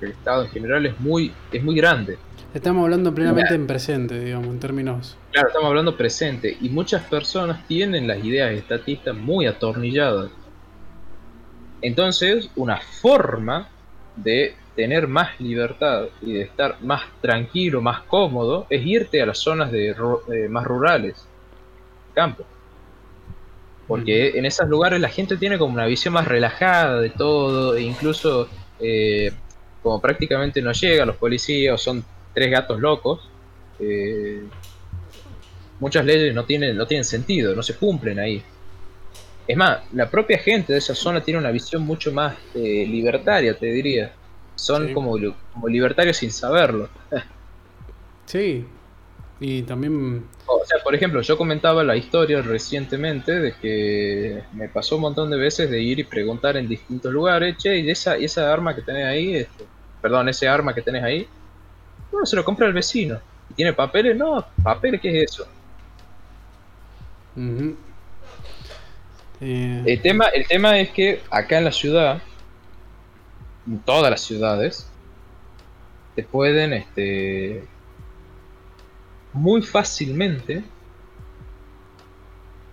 el 0.00 0.10
Estado 0.10 0.44
en 0.44 0.50
general 0.50 0.86
es 0.86 0.98
muy, 1.00 1.32
es 1.52 1.62
muy 1.62 1.74
grande. 1.74 2.18
Estamos 2.54 2.84
hablando 2.84 3.14
plenamente 3.14 3.54
en 3.54 3.66
presente, 3.66 4.18
digamos, 4.18 4.48
en 4.48 4.58
términos. 4.58 5.16
Claro, 5.32 5.48
estamos 5.48 5.68
hablando 5.68 5.96
presente. 5.96 6.56
Y 6.60 6.70
muchas 6.70 7.02
personas 7.04 7.66
tienen 7.66 8.06
las 8.06 8.24
ideas 8.24 8.52
estatistas 8.52 9.14
muy 9.14 9.46
atornilladas. 9.46 10.30
Entonces, 11.82 12.50
una 12.56 12.78
forma 12.78 13.68
de 14.16 14.54
tener 14.74 15.08
más 15.08 15.40
libertad 15.40 16.06
y 16.22 16.34
de 16.34 16.42
estar 16.42 16.80
más 16.82 17.02
tranquilo, 17.20 17.82
más 17.82 18.02
cómodo, 18.02 18.66
es 18.70 18.84
irte 18.86 19.20
a 19.20 19.26
las 19.26 19.38
zonas 19.38 19.70
de, 19.70 19.94
más 20.48 20.64
rurales, 20.64 21.26
campo. 22.14 22.44
Porque 23.88 24.38
en 24.38 24.44
esos 24.44 24.68
lugares 24.68 25.00
la 25.00 25.08
gente 25.08 25.38
tiene 25.38 25.58
como 25.58 25.72
una 25.72 25.86
visión 25.86 26.14
más 26.14 26.28
relajada 26.28 27.00
de 27.00 27.10
todo, 27.10 27.74
e 27.74 27.82
incluso 27.82 28.48
eh, 28.78 29.32
como 29.82 30.00
prácticamente 30.00 30.60
no 30.62 30.72
llega 30.72 31.06
los 31.06 31.16
policías, 31.16 31.80
son 31.80 32.04
tres 32.34 32.50
gatos 32.50 32.78
locos, 32.78 33.28
eh, 33.80 34.42
muchas 35.80 36.04
leyes 36.04 36.34
no 36.34 36.44
tienen, 36.44 36.76
no 36.76 36.86
tienen 36.86 37.04
sentido, 37.04 37.54
no 37.54 37.62
se 37.62 37.74
cumplen 37.76 38.18
ahí. 38.18 38.42
Es 39.46 39.56
más, 39.56 39.78
la 39.94 40.10
propia 40.10 40.38
gente 40.38 40.74
de 40.74 40.78
esa 40.78 40.94
zona 40.94 41.22
tiene 41.22 41.40
una 41.40 41.50
visión 41.50 41.82
mucho 41.82 42.12
más 42.12 42.36
eh, 42.54 42.86
libertaria, 42.86 43.54
te 43.54 43.66
diría. 43.66 44.12
Son 44.54 44.92
como, 44.92 45.16
como 45.54 45.68
libertarios 45.68 46.18
sin 46.18 46.30
saberlo. 46.30 46.90
sí, 48.26 48.66
y 49.40 49.62
también... 49.62 50.24
O 50.46 50.64
sea, 50.64 50.82
por 50.82 50.94
ejemplo, 50.94 51.20
yo 51.20 51.38
comentaba 51.38 51.84
la 51.84 51.96
historia 51.96 52.42
recientemente 52.42 53.38
de 53.38 53.52
que 53.54 54.42
me 54.52 54.68
pasó 54.68 54.96
un 54.96 55.02
montón 55.02 55.30
de 55.30 55.36
veces 55.36 55.70
de 55.70 55.80
ir 55.80 55.98
y 55.98 56.04
preguntar 56.04 56.56
en 56.56 56.68
distintos 56.68 57.12
lugares, 57.12 57.56
che, 57.56 57.78
y 57.78 57.90
esa, 57.90 58.16
esa 58.16 58.52
arma 58.52 58.74
que 58.74 58.82
tenés 58.82 59.06
ahí, 59.06 59.36
este, 59.36 59.64
perdón, 60.02 60.28
ese 60.28 60.48
arma 60.48 60.74
que 60.74 60.82
tenés 60.82 61.04
ahí, 61.04 61.28
no, 62.12 62.26
se 62.26 62.36
lo 62.36 62.44
compra 62.44 62.66
el 62.66 62.72
vecino. 62.72 63.20
¿Tiene 63.54 63.72
papeles? 63.72 64.16
No, 64.16 64.44
papeles, 64.62 65.00
¿qué 65.00 65.22
es 65.22 65.32
eso? 65.32 65.46
Eh, 69.40 69.82
el, 69.86 70.02
tema, 70.02 70.26
el 70.26 70.46
tema 70.46 70.80
es 70.80 70.90
que 70.90 71.22
acá 71.30 71.58
en 71.58 71.64
la 71.64 71.72
ciudad, 71.72 72.20
en 73.66 73.78
todas 73.80 74.10
las 74.10 74.20
ciudades, 74.20 74.90
te 76.16 76.24
pueden 76.24 76.72
este, 76.72 77.64
muy 79.38 79.62
fácilmente 79.62 80.64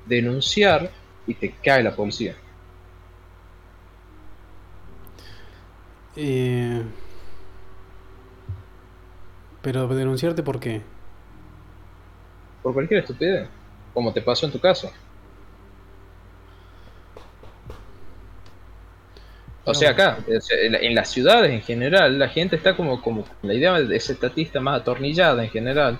denunciar 0.06 0.92
y 1.28 1.34
te 1.34 1.52
cae 1.52 1.84
la 1.84 1.96
policía. 1.96 2.36
Eh, 6.16 6.84
pero 9.62 9.88
denunciarte 9.88 10.44
por 10.44 10.60
qué? 10.60 10.82
Por 12.64 12.74
cualquier 12.74 13.02
estupidez, 13.02 13.50
como 13.94 14.14
te 14.14 14.22
pasó 14.22 14.46
en 14.46 14.52
tu 14.52 14.60
caso. 14.60 14.92
O 19.66 19.74
sea, 19.74 19.92
acá, 19.92 20.20
en 20.28 20.96
las 20.96 21.10
ciudades 21.10 21.52
en 21.52 21.62
general, 21.62 22.20
la 22.20 22.30
gente 22.30 22.56
está 22.56 22.76
como, 22.76 23.02
como 23.02 23.26
la 23.42 23.54
idea 23.54 23.74
de 23.74 23.96
ese 23.96 24.14
estatista 24.14 24.60
más 24.60 24.82
atornillada 24.82 25.44
en 25.44 25.50
general, 25.50 26.00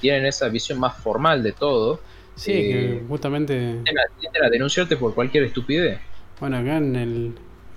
tienen 0.00 0.26
esa 0.26 0.48
visión 0.48 0.78
más 0.78 0.96
formal 0.98 1.42
de 1.42 1.52
todo. 1.52 2.00
Sí, 2.34 2.52
que 2.52 2.96
eh, 2.96 3.02
justamente... 3.08 3.54
Tienden 3.84 4.44
a, 4.44 4.50
denunciarte 4.50 4.96
por 4.96 5.14
cualquier 5.14 5.44
estupidez. 5.44 5.98
Bueno, 6.38 6.58
acá 6.58 6.76
en, 6.76 6.94
el, 6.94 7.34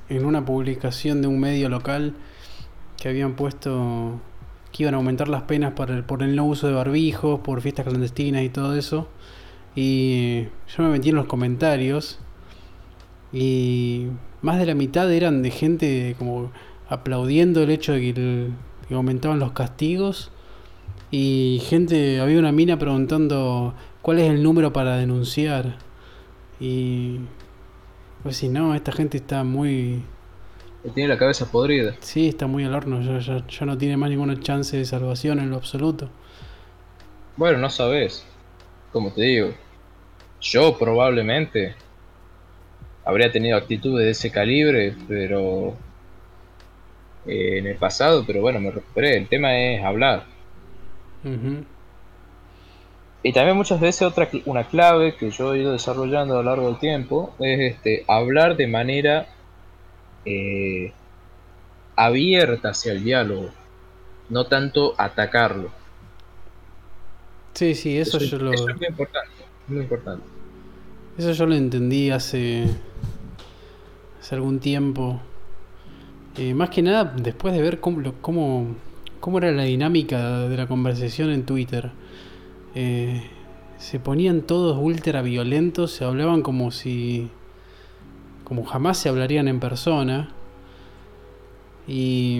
en 0.10 0.26
una 0.26 0.44
publicación 0.44 1.22
de 1.22 1.30
un 1.30 1.40
medio 1.40 1.70
local 1.70 2.14
que 3.02 3.08
habían 3.08 3.36
puesto 3.36 4.20
que 4.74 4.84
iban 4.84 4.94
a 4.94 4.98
aumentar 4.98 5.30
las 5.30 5.44
penas 5.44 5.74
por 5.74 5.90
el, 5.90 6.04
por 6.04 6.22
el 6.22 6.36
no 6.36 6.46
uso 6.46 6.68
de 6.68 6.74
barbijos, 6.74 7.40
por 7.40 7.62
fiestas 7.62 7.86
clandestinas 7.88 8.44
y 8.44 8.50
todo 8.50 8.76
eso. 8.76 9.08
Y 9.76 10.48
yo 10.68 10.84
me 10.84 10.90
metí 10.90 11.10
en 11.10 11.16
los 11.16 11.26
comentarios 11.26 12.20
y 13.32 14.08
más 14.42 14.60
de 14.60 14.66
la 14.66 14.76
mitad 14.76 15.12
eran 15.12 15.42
de 15.42 15.52
gente 15.52 16.16
como 16.18 16.52
aplaudiendo 16.88 17.64
el 17.64 17.70
hecho 17.70 17.94
de 17.94 18.02
que, 18.14 18.50
aumentaban 18.94 19.38
los 19.38 19.52
castigos 19.52 20.32
y 21.12 21.62
gente, 21.66 22.20
había 22.20 22.40
una 22.40 22.52
mina 22.52 22.80
preguntando 22.80 23.76
cuál 24.02 24.20
es 24.20 24.30
el 24.30 24.42
número 24.42 24.74
para 24.74 24.98
denunciar 24.98 25.78
y 26.60 27.20
pues 28.24 28.38
si 28.38 28.50
no, 28.50 28.74
esta 28.76 28.92
gente 28.92 29.18
está 29.18 29.44
muy... 29.44 30.04
Tiene 30.94 31.10
la 31.10 31.18
cabeza 31.18 31.46
podrida. 31.46 31.96
Sí, 32.00 32.30
está 32.30 32.48
muy 32.48 32.64
al 32.64 32.74
horno, 32.74 33.02
ya, 33.02 33.46
ya, 33.46 33.66
no 33.66 33.78
tiene 33.78 33.98
más 33.98 34.10
ninguna 34.10 34.40
chance 34.40 34.76
de 34.76 34.86
salvación 34.86 35.40
en 35.40 35.52
lo 35.52 35.58
absoluto. 35.58 36.10
Bueno, 37.38 37.60
no 37.60 37.70
sabes, 37.70 38.26
como 38.92 39.12
te 39.12 39.22
digo, 39.22 39.54
yo 40.42 40.78
probablemente 40.78 41.76
habría 43.10 43.32
tenido 43.32 43.58
actitudes 43.58 44.06
de 44.06 44.12
ese 44.12 44.32
calibre, 44.32 44.96
pero 45.08 45.76
eh, 47.26 47.58
en 47.58 47.68
el 47.68 47.76
pasado, 47.76 48.24
pero 48.26 48.42
bueno, 48.42 48.60
me 48.60 48.72
recuperé. 48.72 49.18
El 49.18 49.28
tema 49.28 49.58
es 49.58 49.84
hablar. 49.84 50.26
Y 53.24 53.34
también 53.34 53.58
muchas 53.58 53.80
veces 53.80 54.04
otra 54.04 54.30
una 54.46 54.64
clave 54.64 55.16
que 55.16 55.32
yo 55.32 55.54
he 55.54 55.60
ido 55.60 55.74
desarrollando 55.74 56.36
a 56.36 56.38
lo 56.38 56.50
largo 56.50 56.68
del 56.68 56.80
tiempo 56.80 57.36
es 57.40 57.74
este 57.74 58.06
hablar 58.08 58.56
de 58.56 58.68
manera 58.68 59.28
eh, 60.24 60.94
abierta 61.96 62.70
hacia 62.70 62.94
el 62.94 63.04
diálogo, 63.04 63.50
no 64.30 64.46
tanto 64.46 64.94
atacarlo. 64.98 65.72
Sí, 67.54 67.74
sí, 67.76 67.98
eso, 67.98 68.20
yo 68.20 68.38
lo... 68.38 68.54
Eso 68.54 68.70
es 68.70 68.78
muy 68.78 68.88
importante, 68.88 69.44
muy 69.68 69.82
importante. 69.82 70.39
Eso 71.20 71.34
yo 71.34 71.48
lo 71.48 71.56
entendí 71.56 72.12
hace 72.12 72.64
hace 74.22 74.36
algún 74.36 74.62
tiempo. 74.62 75.20
Eh, 76.38 76.54
más 76.54 76.70
que 76.70 76.82
nada 76.82 77.04
después 77.04 77.54
de 77.54 77.62
ver 77.62 77.82
cómo, 77.82 78.14
cómo, 78.22 78.68
cómo, 79.20 79.38
era 79.40 79.52
la 79.52 79.64
dinámica 79.64 80.48
de 80.48 80.56
la 80.56 80.66
conversación 80.66 81.32
en 81.32 81.44
Twitter. 81.44 81.92
Eh, 82.74 83.22
se 83.78 84.00
ponían 84.00 84.44
todos 84.44 84.78
ultra 84.80 85.22
violentos, 85.22 85.92
se 85.92 86.06
hablaban 86.06 86.42
como 86.42 86.72
si... 86.72 87.30
como 88.46 88.64
jamás 88.64 88.98
se 88.98 89.10
hablarían 89.10 89.50
en 89.50 89.60
persona. 89.60 90.30
Y 91.86 92.40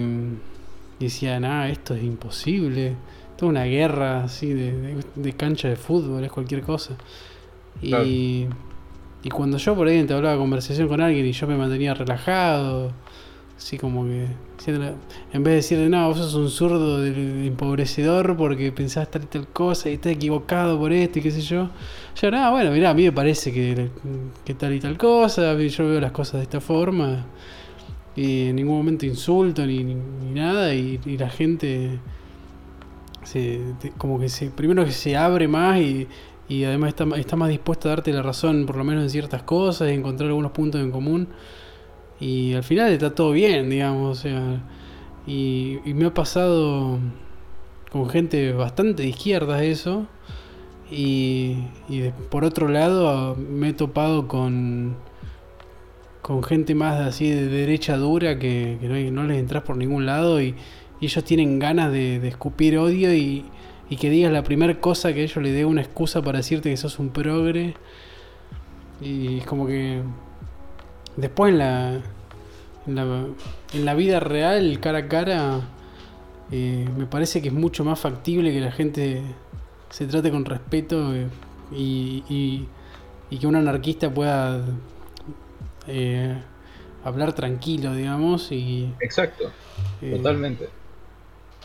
decían, 0.98 1.44
ah, 1.44 1.68
esto 1.68 1.94
es 1.94 2.02
imposible. 2.02 2.96
Es 3.36 3.42
una 3.42 3.64
guerra 3.64 4.24
así 4.24 4.54
de, 4.54 5.34
cancha 5.36 5.68
de 5.68 5.76
fútbol, 5.76 6.24
es 6.24 6.32
cualquier 6.32 6.62
cosa. 6.62 6.96
Y... 7.82 8.46
Y 9.22 9.28
cuando 9.28 9.58
yo 9.58 9.74
por 9.74 9.86
ahí 9.86 9.98
entablaba 9.98 10.38
conversación 10.38 10.88
con 10.88 11.00
alguien 11.00 11.26
y 11.26 11.32
yo 11.32 11.46
me 11.46 11.56
mantenía 11.56 11.94
relajado, 11.94 12.92
así 13.56 13.76
como 13.76 14.04
que, 14.04 14.26
en 14.66 15.42
vez 15.42 15.52
de 15.52 15.54
decirle, 15.56 15.88
no, 15.90 16.08
vos 16.08 16.16
sos 16.16 16.34
un 16.34 16.48
zurdo 16.48 17.00
de, 17.00 17.46
empobrecedor 17.46 18.36
porque 18.36 18.72
pensás 18.72 19.10
tal 19.10 19.24
y 19.24 19.26
tal 19.26 19.48
cosa 19.48 19.90
y 19.90 19.94
estás 19.94 20.12
equivocado 20.12 20.78
por 20.78 20.92
esto 20.92 21.18
y 21.18 21.22
qué 21.22 21.30
sé 21.30 21.42
yo, 21.42 21.68
yo, 22.20 22.30
no, 22.30 22.50
bueno, 22.50 22.70
mirá, 22.70 22.90
a 22.90 22.94
mí 22.94 23.02
me 23.04 23.12
parece 23.12 23.52
que, 23.52 23.90
que 24.44 24.54
tal 24.54 24.74
y 24.74 24.80
tal 24.80 24.96
cosa, 24.96 25.56
yo 25.58 25.88
veo 25.88 26.00
las 26.00 26.12
cosas 26.12 26.40
de 26.40 26.42
esta 26.44 26.60
forma 26.60 27.26
y 28.16 28.48
en 28.48 28.56
ningún 28.56 28.76
momento 28.78 29.06
insulto 29.06 29.64
ni, 29.66 29.84
ni, 29.84 29.94
nada 30.32 30.74
y, 30.74 30.98
la 31.16 31.30
gente 31.30 31.98
se, 33.22 33.60
como 33.98 34.18
que 34.18 34.28
se 34.28 34.50
primero 34.50 34.84
que 34.84 34.92
se 34.92 35.16
abre 35.16 35.48
más 35.48 35.78
y, 35.78 36.08
y 36.50 36.64
además 36.64 36.88
está, 36.88 37.04
está 37.16 37.36
más 37.36 37.48
dispuesta 37.48 37.88
a 37.88 37.90
darte 37.90 38.12
la 38.12 38.22
razón 38.22 38.66
por 38.66 38.76
lo 38.76 38.82
menos 38.82 39.04
en 39.04 39.10
ciertas 39.10 39.44
cosas 39.44 39.88
y 39.88 39.94
encontrar 39.94 40.28
algunos 40.30 40.50
puntos 40.50 40.80
en 40.80 40.90
común. 40.90 41.28
Y 42.18 42.54
al 42.54 42.64
final 42.64 42.90
está 42.90 43.14
todo 43.14 43.30
bien, 43.30 43.70
digamos, 43.70 44.18
o 44.18 44.20
sea, 44.20 44.60
y, 45.28 45.78
me 45.86 46.06
ha 46.06 46.12
pasado 46.12 46.98
con 47.92 48.10
gente 48.10 48.52
bastante 48.52 49.04
de 49.04 49.08
izquierda 49.10 49.62
eso 49.62 50.06
y, 50.90 51.56
y 51.88 52.10
por 52.30 52.44
otro 52.44 52.68
lado 52.68 53.36
me 53.36 53.68
he 53.68 53.72
topado 53.72 54.26
con 54.26 54.96
con 56.22 56.42
gente 56.42 56.74
más 56.74 57.00
así 57.00 57.30
de 57.30 57.46
derecha 57.46 57.96
dura 57.96 58.38
que, 58.38 58.78
no, 59.12 59.24
les 59.24 59.38
entras 59.38 59.62
por 59.62 59.76
ningún 59.76 60.04
lado 60.04 60.42
y, 60.42 60.54
ellos 61.00 61.24
tienen 61.24 61.58
ganas 61.58 61.90
de, 61.92 62.20
de 62.20 62.28
escupir 62.28 62.76
odio 62.76 63.14
y, 63.14 63.46
y 63.90 63.96
que 63.96 64.08
digas 64.08 64.32
la 64.32 64.44
primera 64.44 64.80
cosa 64.80 65.12
que 65.12 65.24
ellos 65.24 65.42
le 65.42 65.50
dé 65.50 65.64
una 65.64 65.82
excusa 65.82 66.22
para 66.22 66.38
decirte 66.38 66.70
que 66.70 66.76
sos 66.76 67.00
un 67.00 67.10
progre. 67.10 67.74
Y 69.00 69.38
es 69.38 69.46
como 69.46 69.66
que 69.66 70.00
después 71.16 71.52
en 71.52 71.58
la, 71.58 72.00
en 72.86 73.84
la, 73.84 73.94
vida 73.94 74.20
real, 74.20 74.78
cara 74.78 74.98
a 74.98 75.08
cara, 75.08 75.60
eh, 76.52 76.88
me 76.96 77.06
parece 77.06 77.42
que 77.42 77.48
es 77.48 77.54
mucho 77.54 77.84
más 77.84 77.98
factible 77.98 78.52
que 78.52 78.60
la 78.60 78.70
gente 78.70 79.22
se 79.90 80.06
trate 80.06 80.30
con 80.30 80.44
respeto 80.44 81.12
eh, 81.12 81.26
y, 81.72 82.22
y, 83.28 83.38
que 83.38 83.46
un 83.46 83.56
anarquista 83.56 84.14
pueda 84.14 84.64
eh, 85.88 86.40
hablar 87.02 87.32
tranquilo, 87.32 87.92
digamos. 87.92 88.52
Y, 88.52 88.94
Exacto, 89.00 89.50
totalmente. 90.00 90.79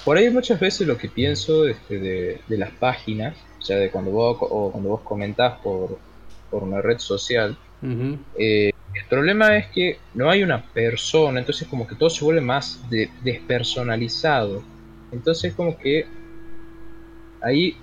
Por 0.03 0.17
ahí 0.17 0.29
muchas 0.29 0.59
veces 0.59 0.87
lo 0.87 0.97
que 0.97 1.09
pienso 1.09 1.67
este, 1.67 1.99
de, 1.99 2.57
las 2.57 2.71
páginas, 2.71 3.35
o 3.59 3.61
sea, 3.61 3.77
de 3.77 3.89
cuando 3.89 4.11
vos, 4.11 4.37
o 4.41 4.71
cuando 4.71 4.89
vos 4.89 5.01
comentás 5.01 5.59
por, 5.59 5.97
una 6.51 6.81
red 6.81 6.99
social, 6.99 7.57
eh, 8.37 8.71
el 8.93 9.05
problema 9.09 9.57
es 9.57 9.67
que 9.67 9.99
no 10.13 10.29
hay 10.29 10.41
una 10.41 10.63
persona, 10.63 11.39
entonces 11.39 11.67
como 11.67 11.85
que 11.85 11.95
todo 11.95 12.09
se 12.09 12.23
vuelve 12.23 12.41
más 12.41 12.81
despersonalizado. 13.23 14.63
Entonces 15.11 15.53
como 15.53 15.77
que 15.77 16.05
ahí, 17.41 17.75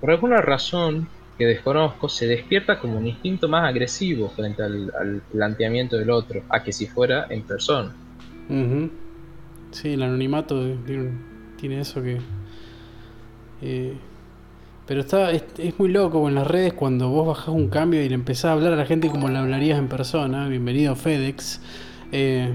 por 0.00 0.10
alguna 0.10 0.40
razón 0.40 1.08
que 1.38 1.46
desconozco, 1.46 2.08
se 2.08 2.26
despierta 2.26 2.80
como 2.80 2.98
un 2.98 3.06
instinto 3.06 3.48
más 3.48 3.68
agresivo 3.68 4.28
frente 4.30 4.62
al, 4.62 5.22
planteamiento 5.30 5.96
del 5.96 6.10
otro, 6.10 6.42
a 6.48 6.62
que 6.62 6.72
si 6.72 6.86
fuera 6.86 7.26
en 7.30 7.42
persona. 7.42 7.94
Sí, 9.76 9.92
el 9.92 10.02
anonimato 10.02 10.74
tiene 11.58 11.80
eso 11.80 12.02
que... 12.02 12.18
Eh, 13.60 13.92
Pero 14.86 15.00
está, 15.00 15.32
es, 15.32 15.78
muy 15.78 15.90
loco 15.90 16.26
en 16.30 16.34
las 16.34 16.46
redes 16.46 16.72
cuando 16.72 17.10
vos 17.10 17.26
bajás 17.26 17.48
un 17.48 17.68
cambio 17.68 18.02
y 18.02 18.08
le 18.08 18.14
empezás 18.14 18.46
a 18.46 18.52
hablar 18.52 18.72
a 18.72 18.76
la 18.76 18.86
gente 18.86 19.10
como 19.10 19.28
le 19.28 19.36
hablarías 19.36 19.78
en 19.78 19.88
persona. 19.88 20.48
Bienvenido 20.48 20.96
FedEx. 20.96 21.60
Eh, 22.10 22.54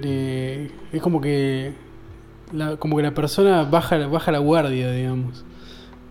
eh, 0.00 0.70
es 0.92 1.02
como 1.02 1.20
que 1.20 1.72
la, 2.52 2.76
como 2.76 2.96
que 2.96 3.02
la 3.02 3.12
persona 3.12 3.64
baja, 3.64 4.06
baja 4.06 4.30
la 4.30 4.38
guardia, 4.38 4.92
digamos. 4.92 5.44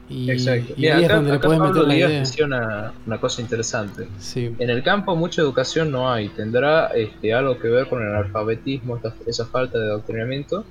Y, 0.10 0.32
Exacto. 0.32 0.74
y 0.76 0.82
Mira, 0.82 0.96
ahí 0.98 1.04
es 1.04 1.06
acá, 1.10 1.16
donde 1.18 1.30
le 1.32 1.38
acá 1.38 1.48
podés 1.48 1.60
Pablo 1.60 1.74
meter 1.74 1.88
la 1.88 1.96
idea. 1.96 2.08
menciona 2.10 2.94
una 3.06 3.18
cosa 3.20 3.42
interesante. 3.42 4.08
Sí. 4.18 4.56
En 4.58 4.70
el 4.72 4.82
campo 4.82 5.16
mucha 5.16 5.42
educación 5.42 5.92
no 5.92 6.12
hay. 6.12 6.30
¿Tendrá 6.30 6.88
este, 6.88 7.34
algo 7.34 7.60
que 7.60 7.68
ver 7.68 7.88
con 7.88 8.02
el 8.06 8.16
alfabetismo, 8.16 8.96
esta- 8.98 9.14
esa 9.28 9.46
falta 9.46 9.78
de 9.78 9.86
adoctrinamiento? 9.86 10.66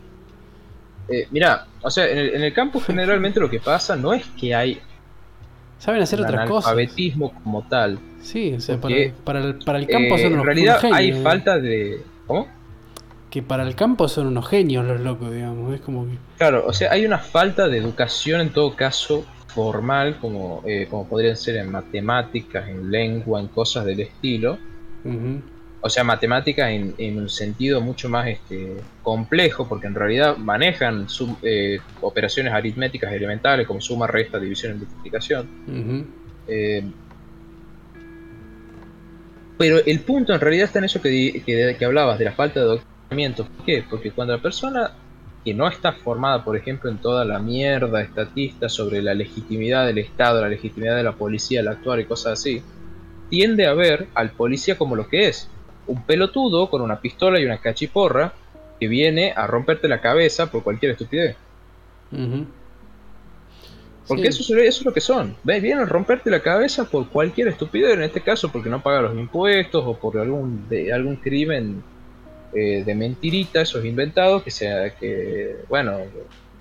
Eh, 1.09 1.27
mira, 1.31 1.67
o 1.83 1.89
sea, 1.91 2.07
en 2.11 2.19
el, 2.19 2.35
en 2.35 2.43
el 2.43 2.53
campo 2.53 2.81
generalmente 2.81 3.39
lo 3.41 3.49
que 3.49 3.61
pasa 3.61 3.97
no 3.97 4.13
es 4.13 4.25
que 4.39 4.55
hay 4.55 4.81
Saben 5.79 6.03
hacer 6.03 6.21
otras 6.21 6.49
cosas. 6.49 6.73
analfabetismo 6.73 7.33
como 7.43 7.63
tal. 7.69 7.99
Sí, 8.21 8.55
o 8.57 8.61
sea, 8.61 8.75
para, 8.81 8.83
Porque, 8.95 9.13
para 9.25 9.41
el, 9.45 9.55
para 9.61 9.79
el 9.79 9.87
campo 9.87 10.17
Eh, 10.17 10.27
en 10.27 10.43
realidad 10.45 10.81
hay 10.93 11.07
genios, 11.07 11.23
falta 11.23 11.59
de... 11.61 12.03
¿Cómo? 12.27 12.49
Que 13.31 13.43
para 13.43 13.63
el 13.63 13.75
campo 13.75 14.09
son 14.09 14.27
unos 14.29 14.49
genios 14.49 14.85
los 14.87 15.01
locos, 15.01 15.33
digamos. 15.33 15.75
Es 15.75 15.81
como 15.81 16.07
que. 16.07 16.13
Claro, 16.39 16.65
o 16.67 16.73
sea, 16.73 16.93
hay 16.93 17.05
una 17.05 17.19
falta 17.19 17.69
de 17.69 17.79
educación 17.79 18.41
en 18.41 18.51
todo 18.51 18.75
caso 18.75 19.27
formal, 19.49 20.19
como, 20.21 20.63
eh, 20.67 20.87
como 20.89 21.09
podrían 21.09 21.37
ser 21.37 21.57
en 21.57 21.71
matemáticas, 21.71 22.69
en 22.69 22.91
lengua, 22.91 23.41
en 23.41 23.49
cosas 23.49 23.85
del 23.85 24.01
estilo. 24.01 24.59
O 25.81 25.89
sea, 25.89 26.05
matemáticas 26.05 26.71
en, 26.71 26.95
en 26.99 27.19
un 27.19 27.29
sentido 27.29 27.81
mucho 27.81 28.09
más 28.09 28.27
este, 28.29 28.83
complejo, 29.03 29.69
porque 29.69 29.87
en 29.87 29.95
realidad 29.95 30.37
manejan 30.37 31.09
sum- 31.09 31.37
eh, 31.43 31.81
operaciones 32.01 32.53
aritméticas 32.53 33.13
elementales 33.13 33.67
como 33.67 33.81
suma, 33.81 34.07
resta, 34.07 34.39
división 34.41 34.75
y 34.75 34.79
multiplicación. 34.79 35.49
Eh, 36.47 36.93
pero 39.57 39.79
el 39.85 40.01
punto 40.01 40.33
en 40.35 40.41
realidad 40.41 40.65
está 40.67 40.79
en 40.79 40.85
eso 40.87 41.01
que, 41.03 41.09
di- 41.09 41.41
que, 41.43 41.77
que 41.79 41.85
hablabas, 41.85 42.19
de 42.19 42.25
la 42.25 42.33
falta 42.33 42.65
de. 42.65 42.81
¿Por 43.09 43.65
qué? 43.65 43.85
Porque 43.89 44.11
cuando 44.11 44.37
la 44.37 44.43
persona 44.43 44.91
que 45.45 45.55
no 45.55 45.67
está 45.67 45.93
formada, 45.93 46.45
por 46.45 46.57
ejemplo, 46.57 46.91
en 46.91 46.99
toda 46.99 47.25
la 47.25 47.39
mierda 47.39 48.03
estatista 48.03 48.69
sobre 48.69 49.01
la 49.01 49.15
legitimidad 49.15 49.87
del 49.87 49.99
Estado, 49.99 50.43
la 50.43 50.49
legitimidad 50.49 50.97
de 50.97 51.03
la 51.05 51.13
policía 51.13 51.61
al 51.61 51.69
actuar 51.69 52.01
y 52.01 52.05
cosas 52.05 52.35
así, 52.35 52.63
tiende 53.31 53.67
a 53.67 53.73
ver 53.75 54.09
al 54.15 54.31
policía 54.31 54.77
como 54.77 54.95
lo 54.95 55.09
que 55.09 55.29
es, 55.29 55.49
un 55.87 56.03
pelotudo 56.05 56.69
con 56.69 56.83
una 56.83 57.01
pistola 57.01 57.41
y 57.41 57.47
una 57.47 57.59
cachiporra 57.59 58.33
que 58.79 58.89
viene 58.89 59.33
a 59.35 59.47
romperte 59.47 59.89
la 59.89 60.01
cabeza 60.03 60.51
por 60.51 60.63
cualquier 60.63 60.93
estupidez. 60.93 61.37
Porque 64.07 64.33
Sí. 64.33 64.41
eso, 64.43 64.57
es- 64.57 64.69
eso 64.69 64.81
es 64.81 64.85
lo 64.87 64.93
que 64.93 65.01
son. 65.01 65.35
¿Ves? 65.45 65.63
Vienen 65.63 65.85
a 65.85 65.87
romperte 65.87 66.31
la 66.31 66.41
cabeza 66.41 66.85
por 66.85 67.09
cualquier 67.09 67.49
estupidez, 67.49 67.95
en 67.95 68.03
este 68.03 68.21
caso 68.23 68.51
porque 68.51 68.69
no 68.71 68.83
paga 68.83 69.03
los 69.03 69.15
impuestos 69.17 69.83
o 69.87 69.95
por 69.99 70.19
algún, 70.19 70.69
de, 70.69 70.93
algún 70.93 71.17
crimen 71.17 71.83
eh, 72.53 72.83
de 72.85 72.95
mentirita, 72.95 73.61
esos 73.63 73.85
inventados, 73.85 74.43
que 74.43 74.51
sea 74.51 74.95
que, 74.97 75.57
bueno, 75.69 75.99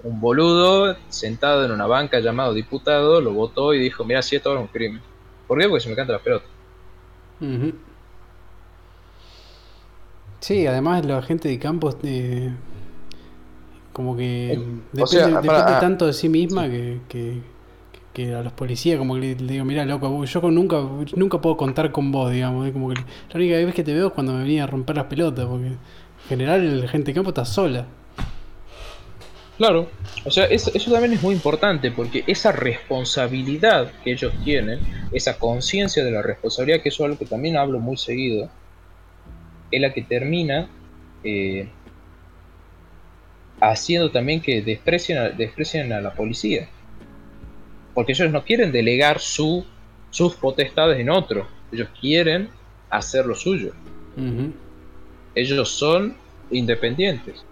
un 0.04 0.20
boludo 0.22 0.96
sentado 1.10 1.66
en 1.66 1.72
una 1.72 1.88
banca 1.88 2.20
llamado 2.20 2.54
diputado 2.54 3.20
lo 3.22 3.34
votó 3.34 3.74
y 3.74 3.80
dijo, 3.80 4.04
mira, 4.06 4.22
si 4.22 4.36
esto 4.36 4.54
es 4.54 4.60
un 4.60 4.68
crimen. 4.68 5.02
¿Por 5.48 5.60
qué? 5.60 5.68
Porque 5.68 5.84
se 5.84 5.90
me 5.90 5.96
canta 5.96 6.14
la 6.14 6.20
pelota. 6.20 6.46
Sí, 10.40 10.68
además 10.68 11.06
la 11.06 11.22
gente 11.22 11.50
de 11.50 11.60
campo 11.60 11.96
eh, 12.04 12.52
como 13.92 14.16
que 14.16 14.54
Eh, 14.54 14.58
depende, 14.58 15.04
o 15.04 15.08
sea, 15.08 15.26
depende 15.26 15.48
para- 15.48 15.78
ah, 15.78 15.80
tanto 15.80 16.06
de 16.08 16.14
sí 16.14 16.30
misma 16.30 16.70
que, 16.70 17.00
que, 17.10 17.42
que 18.18 18.34
a 18.34 18.42
los 18.42 18.52
policías 18.52 18.98
como 18.98 19.14
que 19.14 19.22
le, 19.22 19.36
le 19.36 19.54
digo, 19.54 19.64
mira 19.64 19.86
loco, 19.86 20.26
yo 20.26 20.42
nunca, 20.50 20.78
nunca 21.16 21.40
puedo 21.40 21.56
contar 21.56 21.92
con 21.92 22.12
vos, 22.12 22.32
digamos, 22.32 22.68
como 22.72 22.90
que 22.90 22.96
la 22.96 23.36
única 23.36 23.56
vez 23.58 23.76
que 23.76 23.84
te 23.84 23.94
veo 23.94 24.08
es 24.08 24.14
cuando 24.14 24.34
me 24.34 24.40
venía 24.40 24.64
a 24.64 24.68
romper 24.68 24.96
las 24.96 25.06
pelotas, 25.06 25.46
porque 25.46 25.68
en 25.68 25.78
general 26.28 26.82
la 26.82 26.88
gente 26.88 27.12
de 27.12 27.14
campo 27.14 27.30
está 27.30 27.46
sola. 27.46 27.86
Claro, 29.58 29.88
o 30.26 30.32
sea, 30.32 30.46
eso, 30.46 30.72
eso 30.74 30.92
también 30.92 31.14
es 31.14 31.22
muy 31.22 31.36
importante 31.36 31.92
porque 31.92 32.24
esa 32.26 32.52
responsabilidad 32.52 33.92
que 34.04 34.14
ellos 34.14 34.34
tienen, 34.44 34.80
esa 35.12 35.38
conciencia 35.38 36.04
de 36.04 36.10
la 36.10 36.24
responsabilidad, 36.24 36.82
que 36.82 36.90
eso 36.90 37.04
es 37.04 37.06
algo 37.06 37.20
que 37.20 37.26
también 37.26 37.56
hablo 37.56 37.80
muy 37.80 37.98
seguido, 37.98 38.50
es 39.70 39.80
la 39.80 39.94
que 39.94 40.02
termina 40.02 40.70
eh, 41.24 41.70
haciendo 43.60 44.10
también 44.10 44.42
que 44.42 44.64
desprecien 44.64 45.38
desprecien 45.38 45.94
a 45.94 46.02
la 46.02 46.16
policía. 46.16 46.68
Porque 47.98 48.12
ellos 48.12 48.32
no 48.32 48.44
quieren 48.44 48.72
delegar 48.72 49.20
su, 49.20 49.66
sus 50.12 50.36
potestades 50.36 51.00
en 51.00 51.10
otro, 51.10 51.48
ellos 51.72 51.90
quieren 52.00 52.48
hacer 52.92 53.26
lo 53.26 53.34
suyo. 53.34 53.72
Ellos 55.34 55.68
son 55.72 56.16
independientes, 56.52 57.44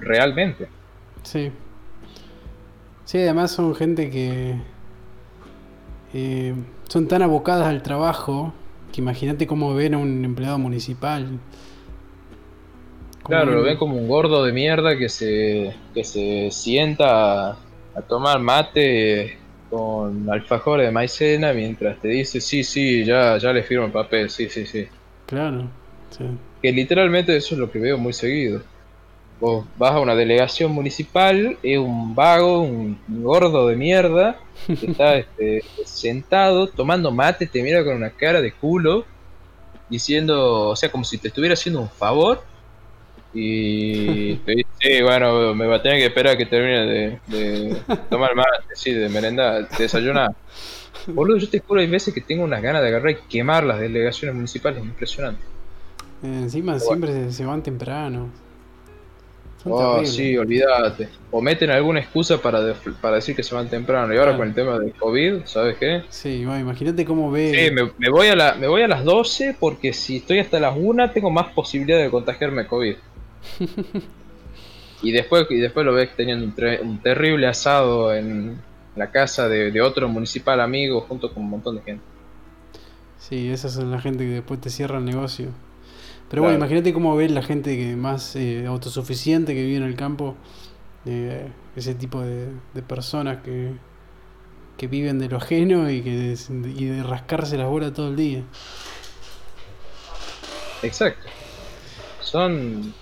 realmente. 0.00 0.68
Sí. 1.24 1.52
Sí, 3.04 3.18
además 3.18 3.50
son 3.50 3.74
gente 3.74 4.08
que 4.08 4.54
eh, 6.14 6.54
son 6.88 7.06
tan 7.06 7.20
abocadas 7.20 7.66
al 7.66 7.82
trabajo 7.82 8.54
que 8.90 9.02
imagínate 9.02 9.46
cómo 9.46 9.74
ven 9.74 9.92
a 9.92 9.98
un 9.98 10.24
empleado 10.24 10.58
municipal. 10.58 11.38
Claro, 13.24 13.52
lo 13.52 13.62
ven 13.62 13.76
como 13.76 13.98
un 13.98 14.08
gordo 14.08 14.42
de 14.42 14.54
mierda 14.54 14.96
que 14.96 15.10
se, 15.10 15.74
que 15.92 16.02
se 16.02 16.48
sienta 16.50 17.58
a, 17.98 18.02
tomar 18.02 18.38
mate 18.38 19.38
con 19.70 20.28
alfajores 20.30 20.86
de 20.86 20.92
maicena 20.92 21.52
mientras 21.52 22.00
te 22.00 22.08
dice, 22.08 22.40
sí, 22.40 22.64
sí, 22.64 23.04
ya, 23.04 23.36
ya 23.38 23.52
le 23.52 23.62
firmo 23.62 23.86
el 23.86 23.92
papel, 23.92 24.30
sí, 24.30 24.48
sí, 24.48 24.66
sí. 24.66 24.86
Claro. 25.26 25.68
sí. 26.10 26.24
Que 26.62 26.72
literalmente 26.72 27.36
eso 27.36 27.54
es 27.54 27.60
lo 27.60 27.70
que 27.70 27.78
veo 27.78 27.98
muy 27.98 28.12
seguido. 28.12 28.62
Vos 29.40 29.66
vas 29.76 29.92
a 29.92 30.00
una 30.00 30.16
delegación 30.16 30.72
municipal, 30.72 31.58
es 31.62 31.78
un 31.78 32.14
vago, 32.14 32.62
un 32.62 32.98
gordo 33.08 33.68
de 33.68 33.76
mierda, 33.76 34.38
que 34.66 34.86
está 34.86 35.16
este, 35.18 35.62
sentado 35.84 36.66
tomando 36.66 37.12
mate, 37.12 37.46
te 37.46 37.62
mira 37.62 37.84
con 37.84 37.94
una 37.94 38.10
cara 38.10 38.40
de 38.40 38.52
culo, 38.52 39.04
diciendo, 39.88 40.68
o 40.68 40.76
sea, 40.76 40.90
como 40.90 41.04
si 41.04 41.18
te 41.18 41.28
estuviera 41.28 41.54
haciendo 41.54 41.80
un 41.80 41.90
favor. 41.90 42.42
Y 43.34 44.36
te 44.36 44.52
dice, 44.52 44.68
sí, 44.80 45.02
bueno, 45.02 45.54
me 45.54 45.66
va 45.66 45.76
a 45.76 45.82
tener 45.82 45.98
que 45.98 46.06
esperar 46.06 46.34
a 46.34 46.36
que 46.38 46.46
termine 46.46 46.86
de, 46.86 47.18
de 47.26 47.76
tomar 48.10 48.34
mate, 48.34 48.48
sí, 48.74 48.92
de 48.92 49.08
merendar, 49.08 49.68
de 49.68 49.76
desayunar. 49.78 50.30
Boludo, 51.06 51.36
yo 51.38 51.48
te 51.48 51.60
juro, 51.60 51.80
hay 51.80 51.86
veces 51.86 52.12
que 52.14 52.20
tengo 52.20 52.44
unas 52.44 52.62
ganas 52.62 52.82
de 52.82 52.88
agarrar 52.88 53.10
y 53.10 53.16
quemar 53.28 53.64
las 53.64 53.80
delegaciones 53.80 54.34
municipales, 54.34 54.82
impresionante. 54.82 55.42
Encima 56.22 56.72
Bueno. 56.72 56.84
siempre 56.84 57.30
se, 57.32 57.44
van 57.44 57.62
temprano. 57.62 58.28
Son 59.62 59.72
Oh, 59.72 59.90
terribles. 59.96 60.14
sí, 60.14 60.36
olvídate. 60.36 61.08
O 61.30 61.40
meten 61.40 61.70
alguna 61.70 62.00
excusa 62.00 62.38
para, 62.40 62.74
para 63.00 63.16
decir 63.16 63.36
que 63.36 63.42
se 63.42 63.54
van 63.54 63.68
temprano. 63.68 64.12
Y 64.12 64.16
ahora 64.16 64.30
Claro. 64.32 64.38
con 64.38 64.48
el 64.48 64.54
tema 64.54 64.78
del 64.78 64.92
COVID, 64.94 65.44
¿sabes 65.44 65.76
qué? 65.78 66.02
Sí, 66.08 66.44
bueno, 66.44 66.60
imagínate 66.60 67.04
cómo 67.04 67.30
ve. 67.30 67.52
Sí, 67.68 67.74
me, 67.74 67.90
me 67.98 68.10
voy 68.10 68.28
a 68.28 68.36
la, 68.36 68.54
me 68.54 68.66
voy 68.68 68.82
a 68.82 68.88
las 68.88 69.04
12 69.04 69.56
porque 69.60 69.92
si 69.92 70.18
estoy 70.18 70.38
hasta 70.40 70.58
las 70.60 70.74
1 70.76 71.10
tengo 71.12 71.30
más 71.30 71.52
posibilidad 71.52 71.98
de 71.98 72.10
contagiarme 72.10 72.66
COVID. 72.66 72.96
y 75.00 75.12
después 75.12 75.46
y 75.50 75.56
después 75.58 75.86
lo 75.86 75.92
ves 75.94 76.14
teniendo 76.16 76.44
un, 76.44 76.54
tre- 76.54 76.80
un 76.82 77.00
terrible 77.02 77.46
asado 77.46 78.14
en 78.14 78.64
la 78.94 79.10
casa 79.10 79.48
de, 79.48 79.70
de 79.70 79.80
otro 79.80 80.08
municipal 80.08 80.60
amigo 80.60 81.02
junto 81.02 81.32
con 81.32 81.44
un 81.44 81.50
montón 81.50 81.76
de 81.76 81.82
gente. 81.82 82.04
Sí, 83.18 83.50
esas 83.50 83.72
son 83.74 83.90
la 83.90 84.00
gente 84.00 84.24
que 84.24 84.30
después 84.30 84.60
te 84.60 84.70
cierra 84.70 84.98
el 84.98 85.04
negocio. 85.04 85.48
Pero 86.30 86.42
Claro. 86.42 86.44
bueno, 86.44 86.58
imagínate 86.58 86.92
cómo 86.92 87.16
ve 87.16 87.28
la 87.30 87.42
gente 87.42 87.76
que 87.76 87.96
más 87.96 88.36
eh, 88.36 88.66
autosuficiente 88.66 89.54
que 89.54 89.64
vive 89.64 89.78
en 89.78 89.84
el 89.84 89.96
campo, 89.96 90.36
eh, 91.06 91.52
ese 91.76 91.94
tipo 91.94 92.22
de, 92.22 92.48
de 92.74 92.82
personas 92.82 93.42
que, 93.42 93.74
que 94.76 94.86
viven 94.88 95.18
de 95.18 95.28
lo 95.28 95.38
ajeno 95.38 95.90
y, 95.90 96.02
que 96.02 96.34
y 96.76 96.84
de 96.86 97.02
rascarse 97.02 97.58
las 97.58 97.68
bolas 97.68 97.92
todo 97.94 98.08
el 98.10 98.16
día. 98.16 98.44
Exacto. 100.82 101.28
Son... 102.18 102.94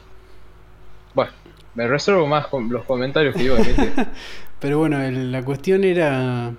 Me 1.76 1.86
reservo 1.86 2.26
más 2.26 2.46
con 2.48 2.68
los 2.70 2.84
comentarios 2.84 3.34
que 3.34 3.44
iba 3.44 3.56
emitir. 3.56 3.92
Pero 4.60 4.78
bueno, 4.78 5.00
el- 5.02 5.30
la 5.30 5.44
cuestión 5.44 5.84
era 5.84 6.52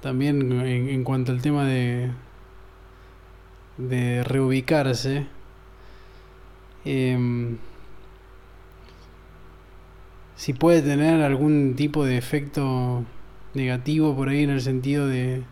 también 0.00 0.52
en, 0.52 0.88
en 0.88 1.04
cuanto 1.04 1.32
al 1.32 1.40
tema 1.40 1.64
de, 1.64 2.10
de 3.78 4.22
reubicarse. 4.24 5.26
em, 6.84 7.56
si 10.36 10.52
puede 10.52 10.82
tener 10.82 11.22
algún 11.22 11.74
tipo 11.76 12.04
de 12.04 12.18
efecto 12.18 13.04
negativo 13.54 14.16
por 14.16 14.28
ahí 14.28 14.42
en 14.42 14.50
el 14.50 14.60
sentido 14.60 15.06
de, 15.06 15.42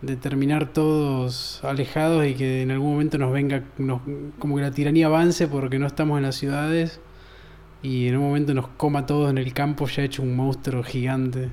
de 0.00 0.16
terminar 0.16 0.72
todos 0.72 1.62
alejados 1.64 2.26
y 2.26 2.34
que 2.34 2.62
en 2.62 2.70
algún 2.70 2.92
momento 2.92 3.18
nos 3.18 3.32
venga, 3.32 3.62
nos- 3.78 4.00
como 4.38 4.56
que 4.56 4.62
la 4.62 4.70
tiranía 4.70 5.06
avance 5.06 5.46
porque 5.48 5.78
no 5.78 5.86
estamos 5.86 6.16
en 6.16 6.22
las 6.24 6.36
ciudades 6.36 7.00
y 7.82 8.08
en 8.08 8.16
un 8.16 8.22
momento 8.24 8.52
nos 8.54 8.68
coma 8.68 9.06
todo 9.06 9.30
en 9.30 9.38
el 9.38 9.52
campo 9.54 9.86
ya 9.86 10.02
hecho 10.02 10.22
un 10.22 10.36
monstruo 10.36 10.82
gigante. 10.82 11.48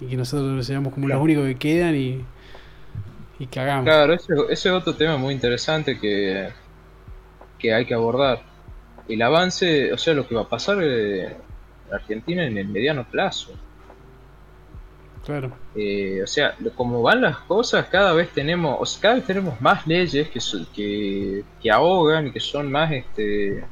Y 0.00 0.06
que 0.06 0.16
nosotros 0.16 0.64
seamos 0.66 0.92
como 0.92 1.08
los 1.08 1.20
únicos 1.20 1.44
que 1.46 1.56
quedan 1.56 1.96
y, 1.96 2.24
y 3.38 3.46
cagamos. 3.46 3.84
Claro, 3.84 4.12
ese, 4.12 4.34
ese 4.50 4.68
es 4.68 4.74
otro 4.74 4.94
tema 4.94 5.16
muy 5.16 5.34
interesante 5.34 5.98
que, 5.98 6.50
que 7.58 7.72
hay 7.72 7.84
que 7.86 7.94
abordar. 7.94 8.42
El 9.08 9.22
avance, 9.22 9.92
o 9.92 9.98
sea, 9.98 10.14
lo 10.14 10.26
que 10.28 10.34
va 10.34 10.42
a 10.42 10.48
pasar 10.48 10.82
en 10.82 11.34
Argentina 11.90 12.44
en 12.44 12.58
el 12.58 12.68
mediano 12.68 13.04
plazo. 13.08 13.52
Claro. 15.24 15.52
Eh, 15.74 16.20
o 16.22 16.26
sea, 16.26 16.54
como 16.76 17.02
van 17.02 17.22
las 17.22 17.38
cosas, 17.38 17.86
cada 17.86 18.12
vez 18.12 18.30
tenemos, 18.30 18.76
o 18.78 18.86
sea, 18.86 19.00
cada 19.00 19.14
vez 19.16 19.24
tenemos 19.24 19.60
más 19.60 19.84
leyes 19.86 20.28
que, 20.28 20.38
que, 20.72 21.44
que 21.60 21.70
ahogan 21.70 22.28
y 22.28 22.30
que 22.30 22.38
son 22.38 22.70
más 22.70 22.92
este, 22.92 23.64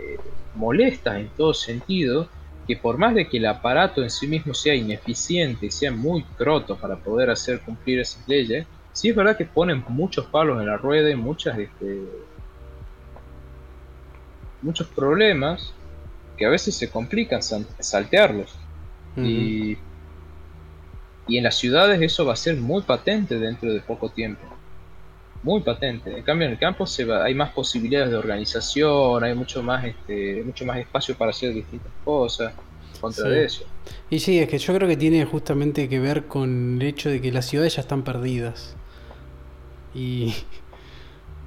eh, 0.00 0.16
molestas 0.54 1.18
en 1.18 1.28
todo 1.30 1.54
sentido, 1.54 2.28
que 2.66 2.76
por 2.76 2.98
más 2.98 3.14
de 3.14 3.28
que 3.28 3.38
el 3.38 3.46
aparato 3.46 4.02
en 4.02 4.10
sí 4.10 4.26
mismo 4.26 4.54
sea 4.54 4.74
ineficiente 4.74 5.66
y 5.66 5.70
sea 5.70 5.90
muy 5.90 6.22
croto 6.36 6.76
para 6.76 6.96
poder 6.96 7.30
hacer 7.30 7.60
cumplir 7.60 8.00
esas 8.00 8.26
leyes, 8.28 8.66
sí 8.92 9.08
es 9.08 9.16
verdad 9.16 9.36
que 9.36 9.44
ponen 9.44 9.84
muchos 9.88 10.26
palos 10.26 10.60
en 10.60 10.66
la 10.66 10.76
rueda 10.76 11.10
y 11.10 11.16
muchas, 11.16 11.58
este, 11.58 12.02
muchos 14.62 14.86
problemas 14.88 15.72
que 16.36 16.46
a 16.46 16.50
veces 16.50 16.74
se 16.76 16.90
complican 16.90 17.40
saltearlos. 17.42 18.54
Y 19.16 19.76
y 21.30 21.38
en 21.38 21.44
las 21.44 21.54
ciudades 21.54 22.02
eso 22.02 22.24
va 22.24 22.32
a 22.32 22.36
ser 22.36 22.56
muy 22.56 22.82
patente 22.82 23.38
dentro 23.38 23.72
de 23.72 23.80
poco 23.80 24.08
tiempo. 24.08 24.42
Muy 25.42 25.60
patente. 25.60 26.16
En 26.16 26.22
cambio 26.22 26.46
en 26.46 26.52
el 26.52 26.58
campo 26.58 26.86
se 26.86 27.04
va, 27.04 27.24
hay 27.24 27.34
más 27.34 27.50
posibilidades 27.50 28.10
de 28.10 28.16
organización, 28.16 29.24
hay 29.24 29.34
mucho 29.34 29.62
más, 29.62 29.84
este, 29.84 30.42
mucho 30.44 30.66
más 30.66 30.78
espacio 30.78 31.14
para 31.16 31.30
hacer 31.30 31.54
distintas 31.54 31.92
cosas 32.04 32.52
contra 33.00 33.28
de 33.28 33.44
eso. 33.46 33.64
Y 34.10 34.20
sí, 34.20 34.38
es 34.38 34.48
que 34.48 34.58
yo 34.58 34.74
creo 34.74 34.86
que 34.86 34.96
tiene 34.96 35.24
justamente 35.24 35.88
que 35.88 35.98
ver 35.98 36.24
con 36.24 36.78
el 36.80 36.86
hecho 36.86 37.08
de 37.08 37.20
que 37.20 37.32
las 37.32 37.46
ciudades 37.46 37.76
ya 37.76 37.80
están 37.80 38.02
perdidas. 38.02 38.76
Y... 39.94 40.34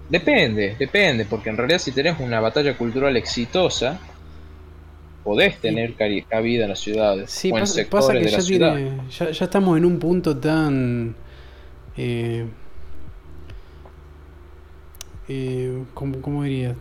Depende, 0.10 0.76
depende, 0.78 1.26
porque 1.26 1.50
en 1.50 1.58
realidad 1.58 1.80
si 1.80 1.92
tenés 1.92 2.20
una 2.20 2.40
batalla 2.40 2.76
cultural 2.76 3.16
exitosa, 3.16 4.00
podés 5.24 5.60
tener 5.60 5.94
cabida 5.96 6.64
en 6.64 6.70
las 6.70 6.80
ciudades 6.80 7.32
sí, 7.32 7.52
o 7.52 7.56
en 7.56 7.62
pasa, 7.62 7.74
sectores 7.74 8.08
que 8.10 8.26
de 8.26 8.32
ya, 8.32 8.38
la 8.38 8.44
ciudad. 8.44 8.78
ya, 9.10 9.32
ya, 9.32 9.46
estamos 9.46 9.78
en 9.78 9.86
un 9.86 10.00
punto 10.00 10.38
tan 10.38 11.16
eh, 11.96 12.46
eh, 15.28 15.84
¿cómo, 15.94 16.22
¿cómo, 16.22 16.44
diría? 16.44 16.76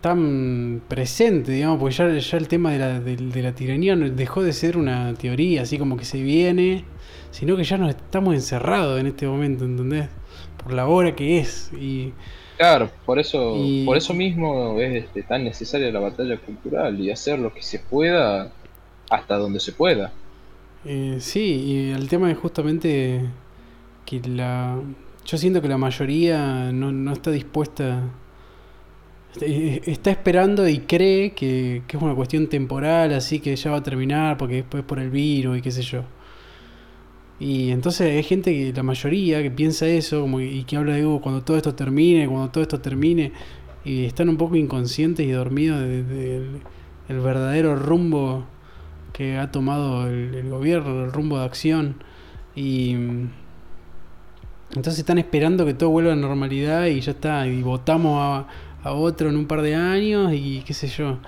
tan 0.00 0.82
presente, 0.86 1.52
digamos, 1.52 1.78
porque 1.78 1.94
ya, 1.94 2.12
ya 2.12 2.36
el 2.36 2.46
tema 2.46 2.72
de 2.72 2.78
la, 2.78 3.00
de, 3.00 3.16
de 3.16 3.42
la 3.42 3.54
tiranía 3.54 3.96
dejó 3.96 4.42
de 4.42 4.52
ser 4.52 4.76
una 4.76 5.14
teoría, 5.14 5.62
así 5.62 5.78
como 5.78 5.96
que 5.96 6.04
se 6.04 6.22
viene, 6.22 6.84
sino 7.30 7.56
que 7.56 7.64
ya 7.64 7.78
nos 7.78 7.88
estamos 7.88 8.34
encerrados 8.34 9.00
en 9.00 9.06
este 9.06 9.26
momento, 9.26 9.64
¿entendés? 9.64 10.08
Por 10.62 10.74
la 10.74 10.86
hora 10.86 11.16
que 11.16 11.38
es. 11.38 11.72
Y 11.72 12.12
Claro, 12.56 12.88
por 13.04 13.18
eso, 13.18 13.56
por 13.84 13.96
eso 13.96 14.14
mismo 14.14 14.78
es 14.80 15.04
este, 15.04 15.22
tan 15.24 15.42
necesaria 15.42 15.90
la 15.90 15.98
batalla 15.98 16.36
cultural 16.38 17.00
y 17.00 17.10
hacer 17.10 17.38
lo 17.38 17.52
que 17.52 17.62
se 17.62 17.80
pueda 17.80 18.52
hasta 19.10 19.36
donde 19.36 19.58
se 19.58 19.72
pueda. 19.72 20.12
Eh, 20.84 21.16
sí, 21.18 21.40
y 21.40 21.90
el 21.90 22.08
tema 22.08 22.30
es 22.30 22.38
justamente 22.38 23.22
que 24.06 24.20
la... 24.20 24.78
Yo 25.24 25.38
siento 25.38 25.62
que 25.62 25.68
la 25.68 25.78
mayoría 25.78 26.72
no, 26.72 26.92
no 26.92 27.12
está 27.12 27.30
dispuesta... 27.30 28.02
Eh, 29.40 29.82
está 29.86 30.12
esperando 30.12 30.68
y 30.68 30.80
cree 30.80 31.32
que, 31.32 31.82
es 31.88 32.02
una 32.02 32.14
cuestión 32.14 32.46
temporal, 32.48 33.12
así 33.14 33.40
que 33.40 33.56
ya 33.56 33.72
va 33.72 33.78
a 33.78 33.82
terminar 33.82 34.36
porque 34.36 34.56
después 34.56 34.84
por 34.84 35.00
el 35.00 35.10
virus 35.10 35.58
y 35.58 35.60
qué 35.60 35.72
sé 35.72 35.82
yo. 35.82 36.04
Y 37.40 37.70
entonces 37.70 38.12
hay 38.12 38.22
gente 38.22 38.52
que, 38.52 38.72
la 38.72 38.84
mayoría, 38.84 39.42
que 39.42 39.50
piensa 39.50 39.86
eso 39.88 40.20
como, 40.20 40.40
y 40.40 40.62
que 40.64 40.76
habla 40.76 40.94
de 40.94 41.04
uh, 41.04 41.20
cuando 41.20 41.42
todo 41.42 41.56
esto 41.56 41.74
termine, 41.74 42.28
cuando 42.28 42.50
todo 42.50 42.62
esto 42.62 42.80
termine, 42.80 43.32
y 43.84 44.04
están 44.04 44.28
un 44.28 44.36
poco 44.36 44.56
inconscientes 44.56 45.26
y 45.26 45.30
dormidos 45.32 45.80
del 45.80 46.60
el 47.08 47.20
verdadero 47.20 47.76
rumbo 47.76 48.44
que 49.12 49.36
ha 49.36 49.50
tomado 49.50 50.08
el, 50.08 50.48
gobierno, 50.48 51.04
el 51.04 51.12
rumbo 51.12 51.38
de 51.38 51.44
acción. 51.44 51.96
Y 52.56 52.96
entonces 54.74 54.98
están 54.98 55.18
esperando 55.18 55.64
que 55.64 55.74
todo 55.74 55.90
vuelva 55.90 56.12
a 56.12 56.16
normalidad 56.16 56.86
y 56.86 57.00
ya 57.00 57.12
está, 57.12 57.46
y 57.46 57.62
votamos 57.62 58.18
a, 58.20 58.88
a 58.88 58.92
otro 58.92 59.28
en 59.28 59.36
un 59.36 59.46
par 59.46 59.62
de 59.62 59.74
años 59.74 60.32
y 60.32 60.62
qué 60.66 60.74
sé 60.74 60.88
yo. 60.88 61.18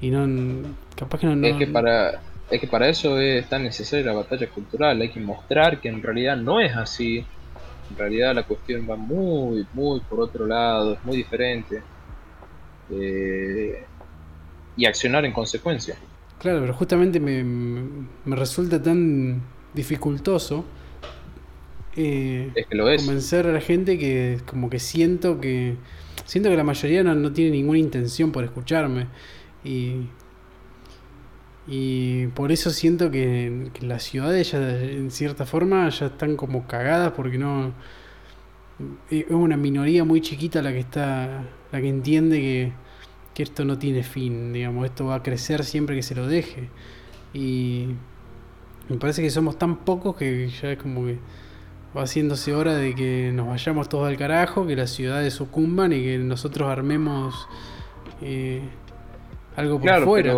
Y 0.00 0.10
no, 0.10 0.68
capaz 0.96 1.20
que 1.20 1.26
no... 1.26 1.36
no 1.36 1.46
es 1.46 1.56
que 1.56 1.66
para 1.66 2.20
es 2.50 2.60
que 2.60 2.66
para 2.66 2.88
eso 2.88 3.18
es 3.18 3.48
tan 3.48 3.62
necesaria 3.62 4.04
la 4.04 4.12
batalla 4.12 4.46
cultural, 4.48 5.00
hay 5.00 5.08
que 5.08 5.20
mostrar 5.20 5.80
que 5.80 5.88
en 5.88 6.02
realidad 6.02 6.36
no 6.36 6.60
es 6.60 6.76
así, 6.76 7.24
en 7.90 7.96
realidad 7.96 8.34
la 8.34 8.42
cuestión 8.42 8.86
va 8.88 8.96
muy, 8.96 9.66
muy 9.72 10.00
por 10.00 10.20
otro 10.20 10.46
lado, 10.46 10.92
es 10.94 11.04
muy 11.04 11.16
diferente, 11.16 11.82
eh, 12.90 13.82
y 14.76 14.84
accionar 14.84 15.24
en 15.24 15.32
consecuencia. 15.32 15.96
Claro, 16.38 16.60
pero 16.60 16.74
justamente 16.74 17.18
me, 17.18 17.42
me 17.42 18.36
resulta 18.36 18.82
tan 18.82 19.40
dificultoso 19.72 20.64
eh, 21.96 22.50
es 22.54 22.66
que 22.66 22.74
lo 22.74 22.88
es. 22.88 23.02
convencer 23.02 23.46
a 23.46 23.52
la 23.52 23.60
gente 23.60 23.98
que 23.98 24.40
como 24.46 24.70
que 24.70 24.78
siento 24.78 25.40
que 25.40 25.76
siento 26.24 26.50
que 26.50 26.56
la 26.56 26.64
mayoría 26.64 27.02
no, 27.02 27.14
no 27.14 27.32
tiene 27.32 27.50
ninguna 27.52 27.78
intención 27.78 28.32
por 28.32 28.44
escucharme 28.44 29.06
y 29.64 30.08
y 31.66 32.26
por 32.28 32.52
eso 32.52 32.70
siento 32.70 33.10
que, 33.10 33.70
las 33.80 34.02
ciudades 34.02 34.52
ya 34.52 34.80
en 34.80 35.10
cierta 35.10 35.46
forma 35.46 35.88
ya 35.88 36.06
están 36.06 36.36
como 36.36 36.66
cagadas 36.66 37.12
porque 37.12 37.38
no 37.38 37.72
es 39.10 39.30
una 39.30 39.56
minoría 39.56 40.04
muy 40.04 40.20
chiquita 40.20 40.60
la 40.60 40.72
que 40.72 40.80
está 40.80 41.44
la 41.72 41.80
que 41.80 41.88
entiende 41.88 42.40
que, 42.40 42.72
que 43.34 43.42
esto 43.42 43.64
no 43.64 43.78
tiene 43.78 44.02
fin, 44.02 44.52
digamos, 44.52 44.84
esto 44.84 45.06
va 45.06 45.16
a 45.16 45.22
crecer 45.22 45.64
siempre 45.64 45.96
que 45.96 46.02
se 46.02 46.14
lo 46.14 46.26
deje. 46.26 46.68
Y 47.32 47.88
me 48.88 48.96
parece 48.96 49.22
que 49.22 49.30
somos 49.30 49.58
tan 49.58 49.84
pocos 49.84 50.16
que 50.16 50.48
ya 50.48 50.72
es 50.72 50.78
como 50.78 51.06
que 51.06 51.18
va 51.96 52.02
haciéndose 52.02 52.54
hora 52.54 52.74
de 52.74 52.94
que 52.94 53.30
nos 53.32 53.46
vayamos 53.46 53.88
todos 53.88 54.08
al 54.08 54.16
carajo, 54.16 54.66
que 54.66 54.76
las 54.76 54.90
ciudades 54.90 55.34
sucumban 55.34 55.92
y 55.92 56.02
que 56.02 56.18
nosotros 56.18 56.68
armemos 56.68 57.48
eh, 58.22 58.62
algo 59.56 59.80
por 59.80 60.04
fuera 60.04 60.34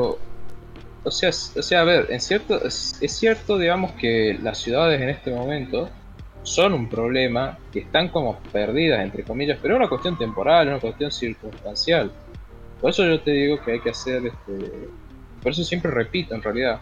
o 1.06 1.10
sea, 1.12 1.28
o 1.28 1.62
sea, 1.62 1.82
a 1.82 1.84
ver, 1.84 2.08
en 2.10 2.20
cierto, 2.20 2.64
es, 2.64 2.98
cierto, 3.00 3.58
digamos, 3.58 3.92
que 3.92 4.36
las 4.42 4.58
ciudades 4.58 5.00
en 5.00 5.08
este 5.08 5.30
momento 5.30 5.88
son 6.42 6.72
un 6.72 6.88
problema, 6.88 7.58
que 7.72 7.78
están 7.78 8.08
como 8.08 8.40
perdidas, 8.52 9.04
entre 9.04 9.22
comillas, 9.22 9.56
pero 9.62 9.74
es 9.74 9.78
una 9.78 9.88
cuestión 9.88 10.18
temporal, 10.18 10.66
es 10.66 10.72
una 10.72 10.80
cuestión 10.80 11.12
circunstancial. 11.12 12.10
Por 12.80 12.90
eso 12.90 13.06
yo 13.06 13.20
te 13.20 13.30
digo 13.30 13.60
que 13.64 13.72
hay 13.72 13.80
que 13.80 13.90
hacer, 13.90 14.26
este, 14.26 14.88
por 15.40 15.52
eso 15.52 15.62
siempre 15.62 15.92
repito 15.92 16.34
en 16.34 16.42
realidad, 16.42 16.80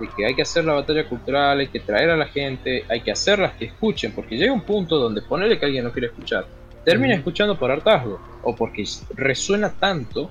de 0.00 0.08
que 0.08 0.26
hay 0.26 0.34
que 0.34 0.42
hacer 0.42 0.64
la 0.64 0.74
batalla 0.74 1.08
cultural, 1.08 1.60
hay 1.60 1.68
que 1.68 1.80
traer 1.80 2.10
a 2.10 2.16
la 2.16 2.26
gente, 2.26 2.84
hay 2.88 3.00
que 3.00 3.12
hacerlas 3.12 3.52
que 3.54 3.66
escuchen, 3.66 4.12
porque 4.12 4.36
llega 4.36 4.52
un 4.52 4.62
punto 4.62 4.98
donde 4.98 5.22
ponerle 5.22 5.58
que 5.58 5.66
alguien 5.66 5.84
no 5.84 5.92
quiere 5.92 6.08
escuchar, 6.08 6.46
termina 6.84 7.14
escuchando 7.14 7.58
por 7.58 7.70
hartazgo, 7.70 8.20
o 8.42 8.54
porque 8.54 8.84
resuena 9.14 9.72
tanto 9.72 10.30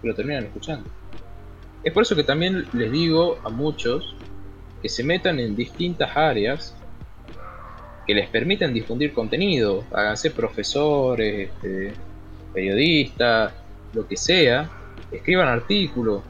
que 0.00 0.08
lo 0.08 0.14
terminan 0.14 0.44
escuchando. 0.44 0.88
Es 1.82 1.92
por 1.92 2.02
eso 2.02 2.14
que 2.14 2.24
también 2.24 2.66
les 2.72 2.92
digo 2.92 3.38
a 3.42 3.48
muchos 3.48 4.14
que 4.82 4.88
se 4.88 5.02
metan 5.02 5.38
en 5.40 5.56
distintas 5.56 6.16
áreas 6.16 6.74
que 8.06 8.14
les 8.14 8.28
permitan 8.28 8.72
difundir 8.72 9.12
contenido, 9.12 9.84
háganse 9.92 10.30
profesores, 10.30 11.50
este, 11.50 11.92
periodistas, 12.52 13.52
lo 13.92 14.06
que 14.06 14.16
sea, 14.16 14.68
escriban 15.10 15.48
artículos, 15.48 16.22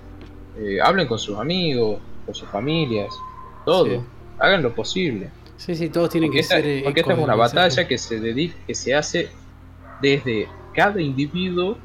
eh, 0.58 0.78
hablen 0.82 1.06
con 1.06 1.18
sus 1.18 1.38
amigos, 1.38 2.00
con 2.26 2.34
sus 2.34 2.48
familias, 2.48 3.08
todo, 3.64 4.04
hagan 4.38 4.62
lo 4.62 4.74
posible. 4.74 5.30
Sí, 5.56 5.74
sí, 5.74 5.90
todos 5.90 6.08
tienen 6.10 6.32
que 6.32 6.42
ser. 6.42 6.84
Porque 6.84 7.00
esta 7.00 7.12
es 7.12 7.18
una 7.18 7.34
batalla 7.34 7.86
que 7.86 7.98
se 7.98 8.18
dedica, 8.18 8.56
que 8.66 8.74
se 8.74 8.94
hace 8.94 9.28
desde 10.00 10.48
cada 10.74 11.00
individuo, 11.00 11.76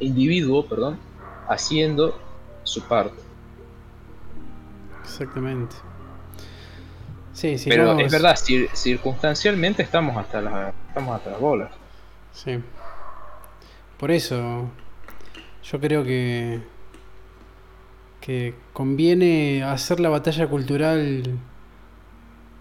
individuo, 0.00 0.66
perdón, 0.66 0.98
haciendo 1.48 2.18
su 2.64 2.82
parte. 2.82 3.22
Exactamente. 5.04 5.76
Sí, 7.32 7.58
sí, 7.58 7.68
Pero 7.68 7.98
es 7.98 8.12
verdad, 8.12 8.36
circunstancialmente 8.36 9.82
estamos 9.82 10.16
hasta 10.16 10.40
las 10.40 10.74
estamos 10.88 11.16
hasta 11.16 11.30
las 11.30 11.40
bolas. 11.40 11.70
Sí. 12.32 12.60
Por 13.98 14.10
eso 14.10 14.68
yo 15.62 15.80
creo 15.80 16.04
que 16.04 16.60
que 18.24 18.54
conviene 18.72 19.62
hacer 19.64 20.00
la 20.00 20.08
batalla 20.08 20.46
cultural 20.46 21.24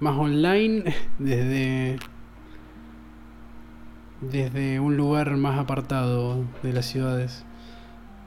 más 0.01 0.17
online 0.17 0.93
desde 1.19 1.97
desde 4.19 4.79
un 4.81 4.97
lugar 4.97 5.35
más 5.37 5.57
apartado 5.57 6.43
de 6.63 6.73
las 6.73 6.85
ciudades. 6.85 7.45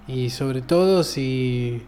Y 0.07 0.31
sobre 0.31 0.63
todo 0.63 1.03
si, 1.03 1.83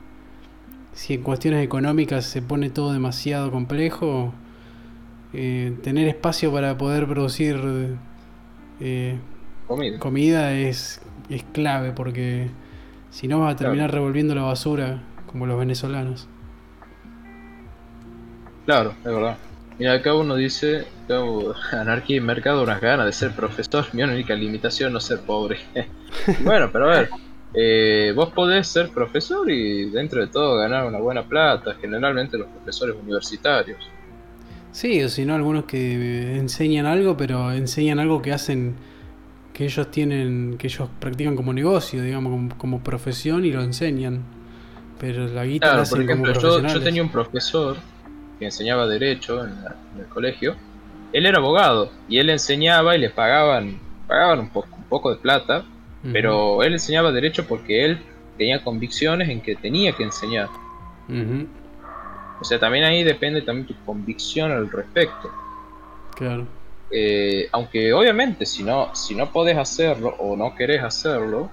si 0.92 1.14
en 1.14 1.22
cuestiones 1.22 1.64
económicas 1.64 2.24
se 2.24 2.42
pone 2.42 2.68
todo 2.68 2.92
demasiado 2.92 3.51
complejo, 3.51 4.32
eh, 5.32 5.76
tener 5.82 6.09
espacio 6.09 6.53
para 6.53 6.76
poder 6.76 7.07
producir 7.07 7.96
eh, 8.80 9.18
Comida. 9.66 9.99
comida 9.99 10.53
es, 10.53 11.01
es 11.28 11.42
clave 11.53 11.92
porque 11.92 12.49
si 13.11 13.28
no 13.28 13.40
vas 13.40 13.55
a 13.55 13.57
terminar 13.57 13.92
revolviendo 13.92 14.34
la 14.34 14.42
basura 14.42 15.03
como 15.28 15.46
los 15.46 15.58
venezolanos. 15.58 16.28
Claro, 18.66 18.92
es 18.98 19.04
verdad. 19.04 19.36
Mira, 19.78 19.92
acá 19.94 20.14
uno 20.14 20.34
dice, 20.34 20.86
anarquía 21.72 22.16
y 22.16 22.20
mercado, 22.20 22.62
unas 22.62 22.80
ganas 22.80 23.06
de 23.06 23.12
ser 23.12 23.32
profesor, 23.32 23.86
mi 23.92 24.02
única 24.02 24.34
limitación 24.34 24.92
no 24.92 25.00
ser 25.00 25.20
pobre. 25.20 25.58
bueno, 26.44 26.68
pero 26.72 26.90
a 26.90 26.94
ver, 26.98 27.10
eh, 27.54 28.12
vos 28.14 28.30
podés 28.32 28.66
ser 28.66 28.90
profesor 28.90 29.50
y 29.50 29.88
dentro 29.90 30.20
de 30.20 30.26
todo 30.26 30.58
ganar 30.58 30.86
una 30.86 30.98
buena 30.98 31.22
plata, 31.22 31.76
generalmente 31.80 32.36
los 32.36 32.48
profesores 32.48 32.96
universitarios. 33.00 33.78
Sí, 34.72 35.02
o 35.02 35.08
si 35.08 35.24
no, 35.24 35.34
algunos 35.34 35.64
que 35.64 36.36
enseñan 36.36 36.86
algo, 36.86 37.16
pero 37.16 37.52
enseñan 37.52 38.00
algo 38.00 38.20
que 38.20 38.32
hacen, 38.32 38.74
que 39.54 39.64
ellos 39.64 39.90
tienen, 39.90 40.56
que 40.58 40.66
ellos 40.66 40.90
practican 41.00 41.36
como 41.36 41.52
negocio, 41.52 42.02
digamos, 42.02 42.32
como, 42.32 42.58
como 42.58 42.84
profesión 42.84 43.44
y 43.44 43.52
lo 43.52 43.62
enseñan. 43.62 44.38
Pero 44.99 45.26
la 45.28 45.44
guita 45.44 45.66
la 45.66 45.70
Claro, 45.72 45.82
hacen 45.82 46.07
por 46.07 46.11
ejemplo, 46.11 46.32
como 46.32 46.42
yo, 46.42 46.66
yo 46.74 46.82
tenía 46.82 47.03
un 47.03 47.11
profesor 47.11 47.76
que 48.38 48.44
enseñaba 48.46 48.86
Derecho 48.86 49.44
en, 49.44 49.62
la- 49.62 49.76
en 49.94 50.01
el 50.01 50.09
colegio. 50.09 50.57
Él 51.12 51.26
era 51.26 51.38
abogado 51.38 51.90
y 52.09 52.18
él 52.18 52.30
enseñaba 52.30 52.96
y 52.96 52.99
le 52.99 53.11
pagaban, 53.11 53.78
pagaban 54.07 54.40
un, 54.40 54.51
poco 54.51 54.68
un 54.76 54.84
poco 54.84 55.11
de 55.11 55.16
plata, 55.16 55.64
pero 56.12 56.62
él 56.62 56.72
enseñaba 56.74 57.12
Derecho 57.12 57.46
porque 57.46 57.84
él 57.84 57.99
tenía 58.36 58.62
convicciones 58.62 59.28
en 59.28 59.40
que 59.40 59.57
tenía 59.57 59.92
que 59.92 60.05
enseñar. 60.05 60.49
O 62.40 62.44
sea, 62.44 62.59
también 62.59 62.84
ahí 62.84 63.03
depende 63.03 63.42
también 63.42 63.66
tu 63.66 63.74
convicción 63.84 64.53
al 64.53 64.70
respecto. 64.70 65.30
claro. 66.16 66.46
Eh, 66.90 67.49
aunque 67.53 67.92
obviamente 67.92 68.46
si 68.46 68.62
no, 68.62 68.94
si 68.94 69.14
no 69.14 69.30
podés 69.30 69.59
hacerlo 69.59 70.14
o 70.18 70.36
no 70.36 70.55
querés 70.55 70.82
hacerlo, 70.82 71.51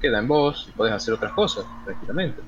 queda 0.00 0.18
en 0.18 0.28
vos 0.28 0.66
y 0.68 0.72
podés 0.72 0.92
hacer 0.92 1.14
otras 1.14 1.32
cosas 1.32 1.64
tranquilamente. 1.84 2.40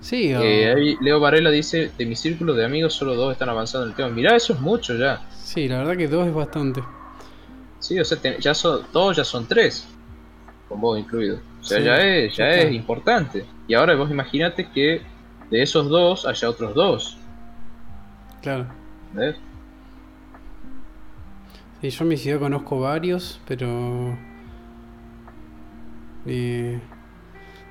Sí, 0.00 0.32
o- 0.34 0.40
Eh, 0.42 0.72
ahí 0.72 0.96
Leo 1.00 1.20
Varela 1.20 1.50
dice, 1.50 1.90
de 1.96 2.06
mi 2.06 2.16
círculo 2.16 2.54
de 2.54 2.64
amigos 2.64 2.94
solo 2.94 3.14
dos 3.14 3.32
están 3.32 3.48
avanzando 3.50 3.84
en 3.86 3.90
el 3.90 3.96
tema. 3.96 4.08
Mirá, 4.08 4.34
eso 4.36 4.52
es 4.54 4.60
mucho 4.60 4.96
ya. 4.96 5.20
sí, 5.32 5.68
la 5.68 5.78
verdad 5.78 5.96
que 5.96 6.08
dos 6.08 6.26
es 6.26 6.32
bastante. 6.34 6.82
Sí, 7.80 7.98
o 7.98 8.04
sea, 8.04 8.18
ya 8.38 8.54
son, 8.54 8.82
todos 8.92 9.16
ya 9.16 9.24
son 9.24 9.46
tres, 9.46 9.88
con 10.68 10.80
vos 10.80 10.98
incluido. 10.98 11.40
O 11.60 11.64
sea, 11.64 11.78
Sí, 11.78 11.84
ya 11.84 11.96
es, 12.06 12.36
ya 12.36 12.50
es 12.50 12.72
importante. 12.72 13.44
Y 13.66 13.74
ahora 13.74 13.94
vos 13.96 14.10
imaginate 14.10 14.68
que 14.70 15.02
de 15.50 15.62
esos 15.62 15.88
dos 15.88 16.24
haya 16.26 16.48
otros 16.48 16.74
dos. 16.74 17.18
Claro. 18.42 18.66
¿ves? 19.12 19.36
Sí, 21.80 21.90
yo 21.90 22.02
en 22.04 22.08
mi 22.08 22.16
ciudad 22.16 22.38
conozco 22.38 22.80
varios, 22.80 23.40
pero. 23.46 24.16
eh, 26.26 26.78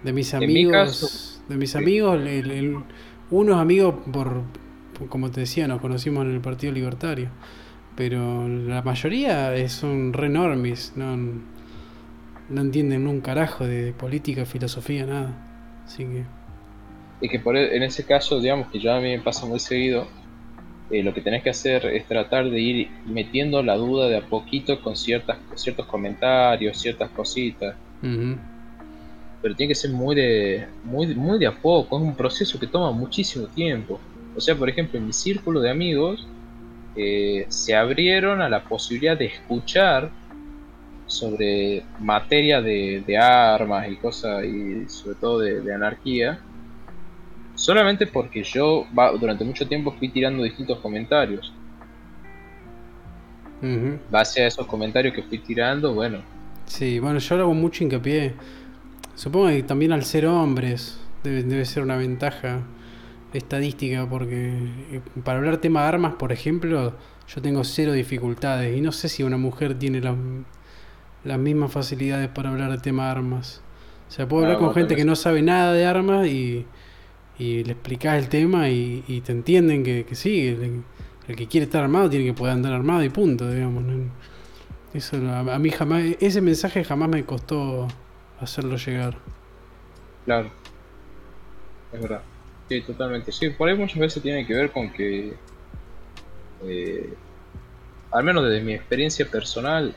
de 0.04 0.14
mis 0.14 0.34
En 0.34 0.40
mi 0.40 0.46
amigos. 0.46 0.72
caso- 0.74 1.29
de 1.50 1.58
mis 1.58 1.72
sí. 1.72 1.78
amigos, 1.78 2.20
el- 2.22 2.52
el- 2.52 2.78
unos 3.32 3.58
amigos 3.58 3.96
por, 4.12 4.42
por- 4.98 5.10
Como 5.10 5.32
te 5.32 5.42
decía, 5.42 5.68
nos 5.68 5.82
conocimos 5.82 6.26
en 6.26 6.34
el 6.34 6.42
Partido 6.42 6.74
Libertario. 6.74 7.30
Pero 7.96 8.48
la 8.48 8.82
mayoría 8.82 9.56
es- 9.56 9.74
son 9.74 10.14
re 10.14 10.30
normis, 10.30 10.94
no, 10.96 11.16
no 12.50 12.62
entienden 12.62 13.08
un 13.08 13.22
carajo 13.22 13.66
de 13.66 13.94
política, 13.94 14.46
filosofía, 14.46 15.06
nada. 15.06 15.32
Así 15.86 16.04
que. 16.06 16.24
Y 17.22 17.30
que 17.30 17.40
por, 17.40 17.56
e- 17.58 17.76
en 17.76 17.84
ese 17.84 18.06
caso, 18.06 18.40
digamos 18.40 18.70
que 18.70 18.80
ya 18.80 18.98
a 18.98 19.02
mí 19.02 19.10
me 19.10 19.20
pasa 19.20 19.46
muy 19.46 19.60
seguido, 19.60 20.08
eh, 20.90 21.04
lo 21.04 21.14
que 21.14 21.22
tenés 21.22 21.44
que 21.44 21.50
hacer 21.52 21.86
es 21.86 22.08
tratar 22.08 22.50
de 22.50 22.60
ir 22.60 22.90
metiendo 23.06 23.62
la 23.64 23.76
duda 23.76 24.08
de 24.10 24.18
a 24.18 24.22
poquito 24.22 24.82
con 24.82 24.96
ciertas, 24.96 25.38
ciertos 25.56 25.86
comentarios, 25.86 26.80
ciertas 26.80 27.10
cositas. 27.12 27.76
Pero 29.42 29.56
tiene 29.56 29.70
que 29.70 29.76
ser 29.76 29.92
muy 29.92 30.16
de, 30.16 30.68
muy, 30.84 31.16
muy 31.16 31.40
de 31.40 31.48
a 31.48 31.52
poco, 31.52 31.98
es 31.98 32.04
un 32.04 32.16
proceso 32.16 32.60
que 32.60 32.68
toma 32.68 32.92
muchísimo 32.92 33.48
tiempo. 33.48 34.00
O 34.36 34.42
sea, 34.42 34.56
por 34.56 34.70
ejemplo, 34.70 35.00
en 35.00 35.08
mi 35.08 35.14
círculo 35.14 35.62
de 35.62 35.70
amigos 35.70 36.28
eh, 36.96 37.46
se 37.48 37.76
abrieron 37.76 38.42
a 38.42 38.50
la 38.50 38.64
posibilidad 38.64 39.18
de 39.18 39.26
escuchar 39.26 40.12
sobre 41.08 41.84
materia 42.00 42.62
de, 42.62 43.04
de 43.06 43.18
armas 43.18 43.90
y 43.90 43.96
cosas, 43.96 44.44
y 44.44 44.88
sobre 44.90 45.16
todo 45.16 45.40
de, 45.40 45.62
de 45.62 45.74
anarquía, 45.74 46.40
solamente 47.56 48.06
porque 48.06 48.44
yo 48.44 48.86
durante 49.20 49.44
mucho 49.44 49.68
tiempo 49.68 49.96
fui 49.98 50.10
tirando 50.10 50.44
distintos 50.44 50.80
comentarios. 50.80 51.54
Base 54.10 54.44
a 54.44 54.48
esos 54.48 54.66
comentarios 54.68 55.14
que 55.14 55.22
fui 55.24 55.38
tirando, 55.40 55.94
bueno, 55.94 56.20
Sí, 56.70 57.00
bueno, 57.00 57.18
yo 57.18 57.36
hago 57.36 57.54
mucho 57.54 57.84
hincapié. 57.84 58.36
Supongo 59.20 59.48
que 59.50 59.64
también 59.64 59.92
al 59.92 60.06
ser 60.06 60.26
hombres 60.28 60.98
debe, 61.26 61.44
debe 61.44 61.66
ser 61.66 61.84
una 61.84 61.98
ventaja 61.98 62.62
estadística, 63.34 64.08
porque 64.10 64.54
eh, 64.94 65.02
para 65.26 65.40
hablar 65.40 65.58
tema 65.58 65.82
de 65.82 65.88
armas, 65.90 66.14
por 66.14 66.32
ejemplo, 66.32 66.94
yo 67.28 67.42
tengo 67.42 67.66
cero 67.66 67.92
dificultades 67.92 68.78
y 68.78 68.80
no 68.80 68.94
sé 68.94 69.10
si 69.10 69.24
una 69.24 69.36
mujer 69.38 69.78
tiene 69.78 70.00
las, 70.00 70.16
las 71.26 71.38
mismas 71.38 71.70
facilidades 71.70 72.30
para 72.30 72.50
hablar 72.50 72.72
de 72.72 72.78
tema 72.78 73.06
de 73.08 73.12
armas. 73.12 73.62
O 74.08 74.12
sea, 74.12 74.26
puedo 74.26 74.44
Ah, 74.44 74.46
hablar 74.48 74.60
con 74.60 74.74
gente 74.74 74.96
tenés- 74.96 74.98
que 75.00 75.06
no 75.06 75.16
sabe 75.18 75.42
nada 75.42 75.74
de 75.74 75.86
armas 75.86 76.26
y, 76.28 76.66
y 77.38 77.66
le 77.66 77.74
explicás 77.74 78.18
el 78.24 78.30
tema 78.30 78.70
y, 78.70 79.04
y 79.06 79.20
te 79.20 79.34
entienden 79.34 79.84
que, 79.84 80.06
que 80.06 80.16
sí, 80.16 80.48
el, 80.48 80.82
el 81.28 81.36
que 81.36 81.46
quiere 81.48 81.66
estar 81.66 81.84
armado 81.84 82.10
tiene 82.10 82.24
que 82.26 82.34
poder 82.34 82.54
andar 82.54 82.72
armado 82.72 83.04
y 83.04 83.10
punto, 83.10 83.52
digamos. 83.52 83.84
Eso 84.94 85.18
a, 85.28 85.40
a 85.56 85.60
mí 85.60 85.72
jamás, 85.72 86.04
ese 86.22 86.40
mensaje 86.40 86.86
jamás 86.86 87.10
me 87.10 87.26
costó 87.26 87.86
hacerlo 88.42 88.78
llegar. 88.78 89.18
Claro. 90.26 90.50
Es 91.92 92.02
verdad. 92.02 92.22
Sí, 92.68 92.82
totalmente. 92.82 93.32
Sí, 93.32 93.50
por 93.50 93.68
ahí 93.70 93.76
muchas 93.76 93.98
veces 93.98 94.22
tiene 94.22 94.46
que 94.46 94.54
ver 94.54 94.72
con 94.72 94.92
que, 94.92 95.34
eh, 96.64 97.14
al 98.12 98.24
menos 98.24 98.44
desde 98.44 98.62
mi 98.64 98.74
experiencia 98.74 99.26
personal, 99.26 99.96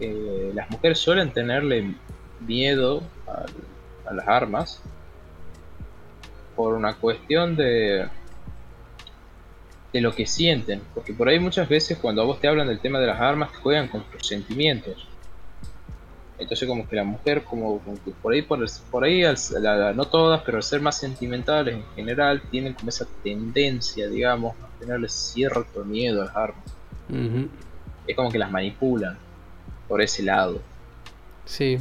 eh, 0.00 0.52
las 0.54 0.68
mujeres 0.70 0.98
suelen 0.98 1.32
tenerle 1.32 1.94
miedo 2.40 3.02
al- 3.26 4.10
a 4.10 4.14
las 4.14 4.28
armas 4.28 4.82
por 6.56 6.74
una 6.74 6.94
cuestión 6.94 7.56
de 7.56 8.08
de 9.92 10.00
lo 10.00 10.14
que 10.14 10.24
sienten, 10.24 10.80
porque 10.94 11.12
por 11.12 11.28
ahí 11.28 11.38
muchas 11.38 11.68
veces 11.68 11.98
cuando 11.98 12.22
a 12.22 12.24
vos 12.24 12.40
te 12.40 12.48
hablan 12.48 12.66
del 12.66 12.80
tema 12.80 12.98
de 12.98 13.06
las 13.08 13.20
armas 13.20 13.52
te 13.52 13.58
juegan 13.58 13.88
con 13.88 14.02
tus 14.04 14.26
sentimientos. 14.26 15.06
Entonces 16.42 16.68
como 16.68 16.86
que 16.88 16.96
la 16.96 17.04
mujer, 17.04 17.42
como, 17.44 17.78
como 17.80 17.96
que 18.04 18.10
por 18.10 18.32
ahí, 18.34 18.42
por, 18.42 18.60
el- 18.62 18.68
por 18.90 19.04
ahí 19.04 19.24
al- 19.24 19.36
la- 19.60 19.76
la- 19.76 19.92
no 19.92 20.04
todas, 20.06 20.42
pero 20.42 20.58
al 20.58 20.62
ser 20.62 20.80
más 20.80 20.98
sentimentales 20.98 21.74
en 21.76 21.84
general, 21.94 22.42
tienen 22.50 22.74
como 22.74 22.88
esa 22.88 23.06
tendencia, 23.22 24.08
digamos, 24.08 24.54
a 24.62 24.68
tenerle 24.78 25.08
cierto 25.08 25.84
miedo 25.84 26.22
a 26.22 26.26
las 26.26 26.36
armas. 26.36 26.64
Es 28.06 28.16
como 28.16 28.30
que 28.30 28.38
las 28.38 28.50
manipulan 28.50 29.16
por 29.88 30.00
ese 30.02 30.22
lado. 30.22 30.60
Sí, 31.44 31.78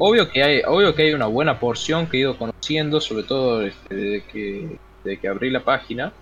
Obvio 0.00 0.28
que 0.30 0.42
hay, 0.42 0.62
obvio 0.66 0.94
que 0.94 1.02
hay 1.02 1.14
una 1.14 1.26
buena 1.26 1.58
porción 1.58 2.06
que 2.06 2.16
he 2.16 2.20
ido 2.20 2.36
conociendo, 2.36 3.00
sobre 3.00 3.22
todo 3.24 3.62
este, 3.62 3.94
desde 3.94 4.24
que, 4.26 4.78
desde 5.04 5.20
que 5.20 5.28
abrí 5.28 5.50
la 5.50 5.64
página, 5.64 6.12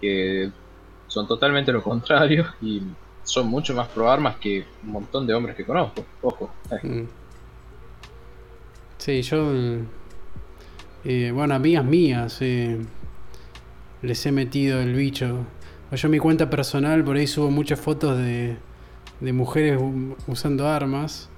que 0.00 0.50
son 1.08 1.26
totalmente 1.28 1.72
lo 1.72 1.82
contrario 1.82 2.46
y 2.60 2.82
son 3.24 3.48
mucho 3.48 3.74
más 3.74 3.88
pro 3.88 4.10
armas 4.10 4.36
que 4.36 4.64
un 4.84 4.92
montón 4.92 5.26
de 5.26 5.34
hombres 5.34 5.56
que 5.56 5.64
conozco. 5.64 6.04
Ojo. 6.22 6.50
Mm. 6.82 7.02
Sí, 8.98 9.22
yo. 9.22 9.52
eh, 11.04 11.30
bueno, 11.34 11.54
amigas 11.54 11.84
mías. 11.84 12.38
eh, 12.40 12.78
les 14.02 14.24
he 14.26 14.32
metido 14.32 14.80
el 14.80 14.94
bicho. 14.94 15.46
Yo 15.92 16.06
en 16.08 16.10
mi 16.10 16.18
cuenta 16.18 16.50
personal 16.50 17.04
por 17.04 17.16
ahí 17.16 17.26
subo 17.26 17.50
muchas 17.50 17.80
fotos 17.80 18.18
de, 18.18 18.56
de 19.20 19.32
mujeres 19.32 19.80
usando 20.26 20.68
armas. 20.68 21.30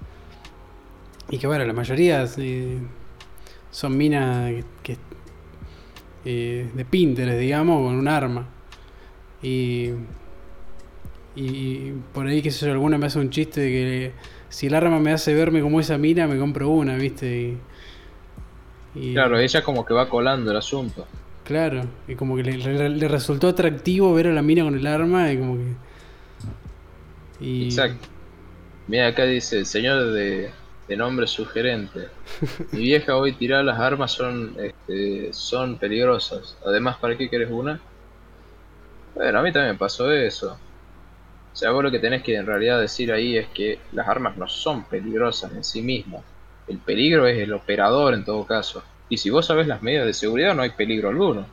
Y 1.29 1.39
que 1.39 1.47
bueno, 1.47 1.65
la 1.65 1.73
mayoría 1.73 2.25
eh, 2.39 2.79
son 3.71 3.97
minas 3.97 4.53
que, 4.83 4.97
eh, 6.25 6.71
de 6.73 6.85
Pinterest, 6.85 7.39
digamos, 7.39 7.83
con 7.83 7.97
un 7.97 8.09
arma. 8.09 8.49
Y, 9.43 9.91
y 11.37 11.93
por 12.15 12.27
ahí, 12.27 12.43
qué 12.43 12.51
sé 12.51 12.67
yo, 12.67 12.73
alguna 12.73 12.99
me 12.99 13.07
hace 13.07 13.19
un 13.19 13.31
chiste 13.31 13.61
de 13.61 13.69
que 13.71 14.15
si 14.49 14.67
el 14.69 14.75
arma 14.75 15.01
me 15.01 15.13
hace 15.13 15.35
verme 15.35 15.61
como 15.63 15.81
esa 15.81 15.99
mina, 15.99 16.27
me 16.27 16.39
compro 16.39 16.71
una, 16.71 16.97
¿viste? 16.97 17.61
Y, 18.95 19.01
y- 19.01 19.13
Claro, 19.13 19.37
ella 19.41 19.65
como 19.65 19.85
que 19.85 19.95
va 19.95 20.09
colando 20.09 20.53
el 20.53 20.57
asunto. 20.59 21.11
Claro, 21.45 21.95
y 22.09 22.17
como 22.17 22.37
que 22.37 22.43
le, 22.43 22.59
le- 22.59 22.89
le 22.91 23.09
resultó 23.09 23.49
atractivo 23.49 24.13
ver 24.15 24.27
a 24.29 24.33
la 24.33 24.43
mina 24.43 24.65
con 24.65 24.75
el 24.77 24.87
arma 24.87 25.33
y 25.33 25.39
como 25.39 25.57
que... 25.59 25.77
Y, 27.39 27.57
Exacto. 27.59 28.09
Mira, 28.87 29.09
acá 29.09 29.25
dice, 29.25 29.59
el 29.61 29.67
señor 29.67 30.13
de, 30.13 30.55
de 30.89 30.97
nombre 30.97 31.27
sugerente. 31.27 32.13
Mi 32.73 32.83
vieja 32.83 33.17
hoy 33.17 33.37
tirar 33.37 33.65
las 33.65 33.81
armas 33.81 34.13
son, 34.13 34.57
este, 34.59 35.33
son 35.33 35.79
peligrosas. 35.79 36.59
Además, 36.67 36.99
¿para 37.01 37.17
qué 37.19 37.29
quieres 37.31 37.51
una? 37.51 37.85
Bueno, 39.15 39.39
a 39.41 39.43
mí 39.43 39.53
también 39.53 39.79
pasó 39.79 40.13
eso. 40.13 40.63
O 41.57 41.59
sea, 41.59 41.71
vos 41.71 41.83
lo 41.83 41.91
que 41.91 41.99
tenés 41.99 42.23
que 42.23 42.37
en 42.37 42.45
realidad 42.45 42.79
decir 42.79 43.11
ahí 43.11 43.39
es 43.39 43.47
que 43.49 43.79
las 43.93 44.07
armas 44.07 44.37
no 44.37 44.47
son 44.47 44.85
peligrosas 44.85 45.53
en 45.55 45.65
sí 45.65 45.81
mismas. 45.81 46.23
El 46.69 46.77
peligro 46.77 47.27
es 47.27 47.39
el 47.39 47.51
operador 47.55 48.13
en 48.13 48.27
todo 48.27 48.45
caso. 48.45 48.83
Y 49.09 49.17
si 49.17 49.31
vos 49.31 49.47
sabés 49.47 49.67
las 49.67 49.81
medidas 49.81 50.05
de 50.05 50.13
seguridad 50.13 50.55
no 50.55 50.61
hay 50.61 50.69
peligro 50.69 51.09
alguno. 51.09 51.47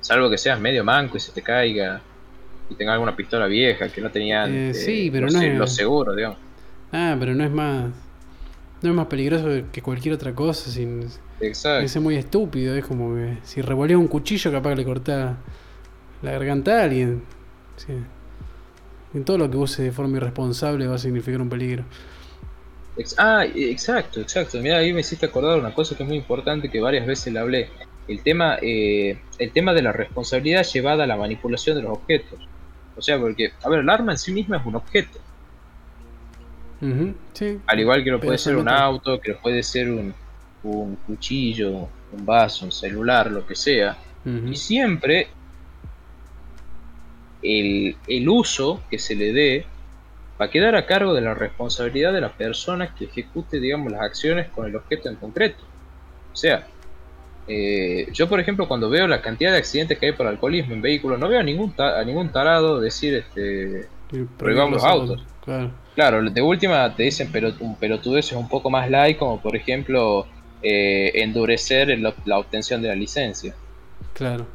Salvo 0.00 0.30
que 0.30 0.38
seas 0.38 0.60
medio 0.60 0.84
manco 0.84 1.16
y 1.16 1.20
se 1.20 1.32
te 1.32 1.42
caiga 1.42 2.00
y 2.68 2.76
tenga 2.76 2.92
alguna 2.92 3.16
pistola 3.16 3.46
vieja 3.48 3.88
que 3.88 4.00
no 4.00 4.08
tenía 4.12 4.46
Eh, 4.46 4.72
sí, 4.72 5.10
pero 5.10 5.26
no 5.28 5.40
es- 5.42 5.58
los 5.58 5.74
seguros, 5.74 6.14
digamos. 6.14 6.38
Ah, 6.92 7.16
pero 7.18 7.34
no 7.34 7.42
es 7.42 7.50
más. 7.50 7.90
No 8.82 8.90
es 8.90 8.94
más 8.94 9.06
peligroso 9.08 9.48
que 9.72 9.82
cualquier 9.82 10.14
otra 10.14 10.32
cosa. 10.32 10.70
Sin, 10.70 11.08
Exacto. 11.40 11.84
es 11.84 11.96
muy 12.00 12.14
estúpido. 12.14 12.76
Es 12.76 12.84
como 12.84 13.16
que 13.16 13.38
si 13.42 13.62
revolvías 13.62 13.98
un 13.98 14.06
cuchillo, 14.06 14.52
capaz 14.52 14.70
que 14.70 14.76
le 14.76 14.84
cortás 14.84 15.34
la 16.22 16.30
garganta 16.30 16.78
a 16.78 16.84
alguien. 16.84 17.39
Sí. 17.86 17.94
En 19.14 19.24
todo 19.24 19.38
lo 19.38 19.50
que 19.50 19.56
use 19.56 19.82
de 19.82 19.92
forma 19.92 20.18
irresponsable 20.18 20.86
va 20.86 20.94
a 20.96 20.98
significar 20.98 21.40
un 21.40 21.48
peligro. 21.48 21.84
Ah, 23.16 23.44
e- 23.46 23.70
exacto, 23.70 24.20
exacto. 24.20 24.58
Mira, 24.60 24.78
ahí 24.78 24.92
me 24.92 25.00
hiciste 25.00 25.26
acordar 25.26 25.58
una 25.58 25.74
cosa 25.74 25.96
que 25.96 26.02
es 26.02 26.08
muy 26.08 26.18
importante 26.18 26.68
que 26.68 26.80
varias 26.80 27.06
veces 27.06 27.32
le 27.32 27.38
hablé. 27.38 27.68
El 28.06 28.22
tema, 28.22 28.58
eh, 28.60 29.18
el 29.38 29.50
tema 29.52 29.72
de 29.72 29.82
la 29.82 29.92
responsabilidad 29.92 30.64
llevada 30.64 31.04
a 31.04 31.06
la 31.06 31.16
manipulación 31.16 31.76
de 31.76 31.82
los 31.82 31.92
objetos. 31.92 32.38
O 32.96 33.02
sea, 33.02 33.18
porque, 33.18 33.52
a 33.62 33.68
ver, 33.68 33.80
el 33.80 33.88
arma 33.88 34.12
en 34.12 34.18
sí 34.18 34.32
misma 34.32 34.58
es 34.58 34.66
un 34.66 34.76
objeto. 34.76 35.18
Ujú, 36.82 37.14
Sí. 37.32 37.58
Al 37.66 37.80
igual 37.80 38.02
que 38.04 38.10
lo 38.10 38.20
puede 38.20 38.38
ser 38.38 38.56
un 38.56 38.68
auto, 38.68 39.20
que 39.20 39.32
lo 39.32 39.38
puede 39.40 39.62
ser 39.62 39.90
un, 39.90 40.12
un 40.62 40.96
cuchillo, 41.06 41.88
un 42.12 42.26
vaso, 42.26 42.64
un 42.64 42.72
celular, 42.72 43.30
lo 43.30 43.46
que 43.46 43.54
sea. 43.54 43.96
Ujú. 44.24 44.48
Y 44.48 44.56
siempre 44.56 45.28
el, 47.42 47.96
el 48.06 48.28
uso 48.28 48.82
que 48.90 48.98
se 48.98 49.14
le 49.14 49.32
dé 49.32 49.66
va 50.40 50.46
a 50.46 50.50
quedar 50.50 50.74
a 50.74 50.86
cargo 50.86 51.14
de 51.14 51.20
la 51.20 51.34
responsabilidad 51.34 52.12
de 52.12 52.20
la 52.20 52.30
persona 52.32 52.94
que 52.94 53.04
ejecute, 53.06 53.60
digamos, 53.60 53.92
las 53.92 54.02
acciones 54.02 54.48
con 54.48 54.66
el 54.66 54.76
objeto 54.76 55.08
en 55.08 55.16
concreto. 55.16 55.62
O 56.32 56.36
sea, 56.36 56.66
eh, 57.46 58.06
yo 58.12 58.28
por 58.28 58.38
ejemplo 58.40 58.68
cuando 58.68 58.88
veo 58.88 59.06
la 59.08 59.20
cantidad 59.22 59.52
de 59.52 59.58
accidentes 59.58 59.98
que 59.98 60.06
hay 60.06 60.12
por 60.12 60.26
alcoholismo 60.26 60.74
en 60.74 60.82
vehículos, 60.82 61.18
no 61.18 61.28
veo 61.28 61.40
a 61.40 61.42
ningún, 61.42 61.72
ta- 61.72 61.98
a 61.98 62.04
ningún 62.04 62.30
tarado 62.30 62.80
decir, 62.80 63.14
este, 63.14 63.88
prohibamos 64.38 64.74
los 64.74 64.84
autos. 64.84 65.22
Claro. 65.44 65.70
claro, 65.94 66.22
de 66.30 66.42
última 66.42 66.94
te 66.94 67.04
dicen 67.04 67.30
pero 67.32 67.52
un 67.60 67.74
pelotudez 67.76 68.26
es 68.26 68.32
un 68.32 68.48
poco 68.48 68.70
más 68.70 68.88
light, 68.90 69.16
como 69.18 69.40
por 69.40 69.56
ejemplo 69.56 70.26
eh, 70.62 71.10
endurecer 71.22 71.90
el- 71.90 72.06
la 72.26 72.38
obtención 72.38 72.82
de 72.82 72.88
la 72.88 72.94
licencia. 72.94 73.54
Claro. 74.14 74.46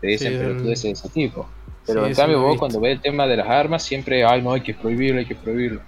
te 0.00 0.06
dicen 0.08 0.32
Sí, 0.32 0.38
pelotudeces 0.38 0.82
de 0.84 0.90
ese 0.92 1.08
tipo. 1.08 1.48
Pero 1.86 2.04
Sí, 2.04 2.10
en 2.10 2.14
cambio 2.16 2.40
vos 2.40 2.58
cuando 2.58 2.80
ves 2.80 2.92
el 2.96 3.00
tema 3.02 3.26
de 3.26 3.36
las 3.36 3.48
armas 3.48 3.82
siempre, 3.82 4.24
ay 4.24 4.40
no, 4.42 4.52
hay 4.52 4.62
que 4.62 4.74
prohibirlo, 4.74 5.20
hay 5.20 5.26
que 5.26 5.34
prohibirlo. 5.34 5.80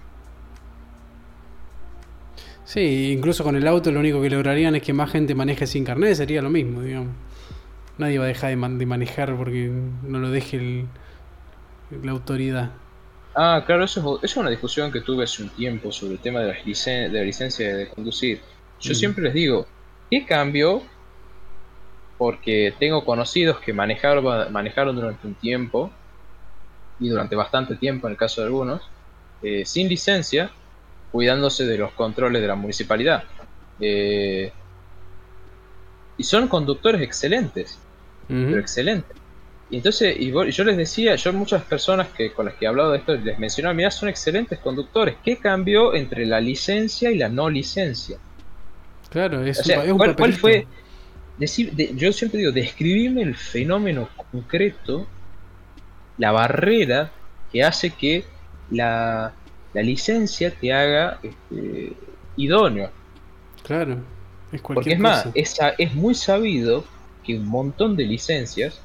Sí, 2.65 3.13
incluso 3.13 3.45
con 3.45 3.55
el 3.57 3.67
auto 3.67 3.91
lo 3.93 4.01
único 4.01 4.21
que 4.21 4.29
lograrían 4.31 4.75
es 4.75 4.83
que 4.83 4.93
más 4.93 5.11
gente 5.11 5.35
maneje 5.35 5.67
sin 5.67 5.85
carnet, 5.85 6.15
sería 6.17 6.43
lo 6.43 6.51
mismo, 6.51 6.83
digamos. 6.83 7.15
Nadie 7.99 8.19
va 8.19 8.25
a 8.25 8.29
dejar 8.29 8.51
de, 8.51 8.57
man- 8.57 8.79
de 8.79 8.87
manejar 8.87 9.35
porque 9.37 9.71
no 10.03 10.19
lo 10.19 10.31
deje 10.31 10.57
el- 10.57 10.89
la 12.03 12.13
autoridad. 12.13 12.71
Ah, 13.35 13.63
claro, 13.67 13.85
eso 13.85 14.01
es, 14.01 14.07
o- 14.07 14.17
eso 14.17 14.25
es 14.27 14.37
una 14.37 14.51
discusión 14.51 14.91
que 14.91 15.01
tuve 15.01 15.25
hace 15.25 15.43
un 15.45 15.51
tiempo 15.51 15.93
sobre 15.93 16.15
el 16.15 16.19
tema 16.21 16.41
de, 16.41 16.49
las 16.49 16.65
licen- 16.67 17.11
de 17.11 17.19
la 17.19 17.25
licencia 17.25 17.77
de 17.77 17.89
conducir. 17.89 18.41
Yo 18.81 18.93
Mm. 18.93 18.95
siempre 18.97 19.25
les 19.25 19.35
digo, 19.35 19.67
¿qué 20.11 20.27
cambio? 20.27 20.83
Porque 22.19 22.75
tengo 22.79 23.05
conocidos 23.05 23.61
que 23.61 23.73
manejaron, 23.73 24.53
manejaron 24.53 24.97
durante 24.97 25.27
un 25.27 25.35
tiempo, 25.35 25.91
y 26.99 27.09
durante 27.09 27.37
bastante 27.37 27.77
tiempo 27.77 28.07
en 28.07 28.13
el 28.13 28.17
caso 28.19 28.41
de 28.41 28.47
algunos, 28.47 28.83
eh, 29.43 29.65
sin 29.67 29.89
licencia, 29.89 30.51
cuidándose 31.13 31.67
de 31.67 31.79
los 31.79 31.93
controles 31.93 32.41
de 32.41 32.49
la 32.49 32.55
municipalidad. 32.55 33.25
Eh, 33.81 34.51
y 36.17 36.25
son 36.25 36.49
conductores 36.49 37.03
excelentes. 37.03 37.79
Ujú. 38.29 38.47
pero 38.47 38.61
excelente. 38.61 39.15
Y 39.71 39.79
entonces, 39.79 40.17
y 40.19 40.31
yo 40.31 40.65
les 40.65 40.77
decía, 40.77 41.17
yo 41.17 41.33
muchas 41.33 41.63
personas 41.65 42.09
que 42.09 42.33
con 42.33 42.47
las 42.47 42.55
que 42.55 42.65
he 42.65 42.69
hablado 42.69 42.93
de 42.93 42.99
esto 42.99 43.15
les 43.17 43.39
mencionaba, 43.39 43.75
mira, 43.75 43.91
son 43.91 44.09
excelentes 44.09 44.59
conductores. 44.61 45.17
¿Qué 45.25 45.39
cambió 45.39 45.95
entre 45.95 46.25
la 46.25 46.41
licencia 46.41 47.11
y 47.11 47.19
la 47.19 47.29
no 47.29 47.51
licencia? 47.51 48.19
Claro, 49.11 49.45
es, 49.45 49.61
O 49.61 49.65
sea, 49.65 49.81
un, 49.81 49.87
es 49.87 49.93
un 49.93 49.99
¿cuál, 49.99 50.17
cuál 50.17 50.33
fue? 50.35 50.67
De- 51.39 51.93
yo 51.95 52.13
siempre 52.13 52.41
digo, 52.41 52.53
describirme 52.53 53.23
el 53.23 53.37
fenómeno 53.37 54.09
concreto, 54.31 55.07
la 56.17 56.33
barrera 56.33 57.13
que 57.53 57.63
hace 57.63 57.91
que 57.91 58.25
la, 58.71 59.35
la 59.75 59.83
licencia 59.83 60.51
te 60.51 60.73
haga 60.73 61.19
este, 61.23 61.93
idóneo. 62.37 62.91
Claro, 63.63 63.99
es 64.53 64.63
cualquier 64.63 64.75
Porque 64.75 64.93
es 64.95 64.99
más, 64.99 65.29
es, 65.35 65.57
es 65.79 65.95
muy 65.95 66.15
sabido 66.15 66.85
que 67.25 67.37
un 67.37 67.47
montón 67.47 67.97
de 67.97 68.05
licencias, 68.07 68.81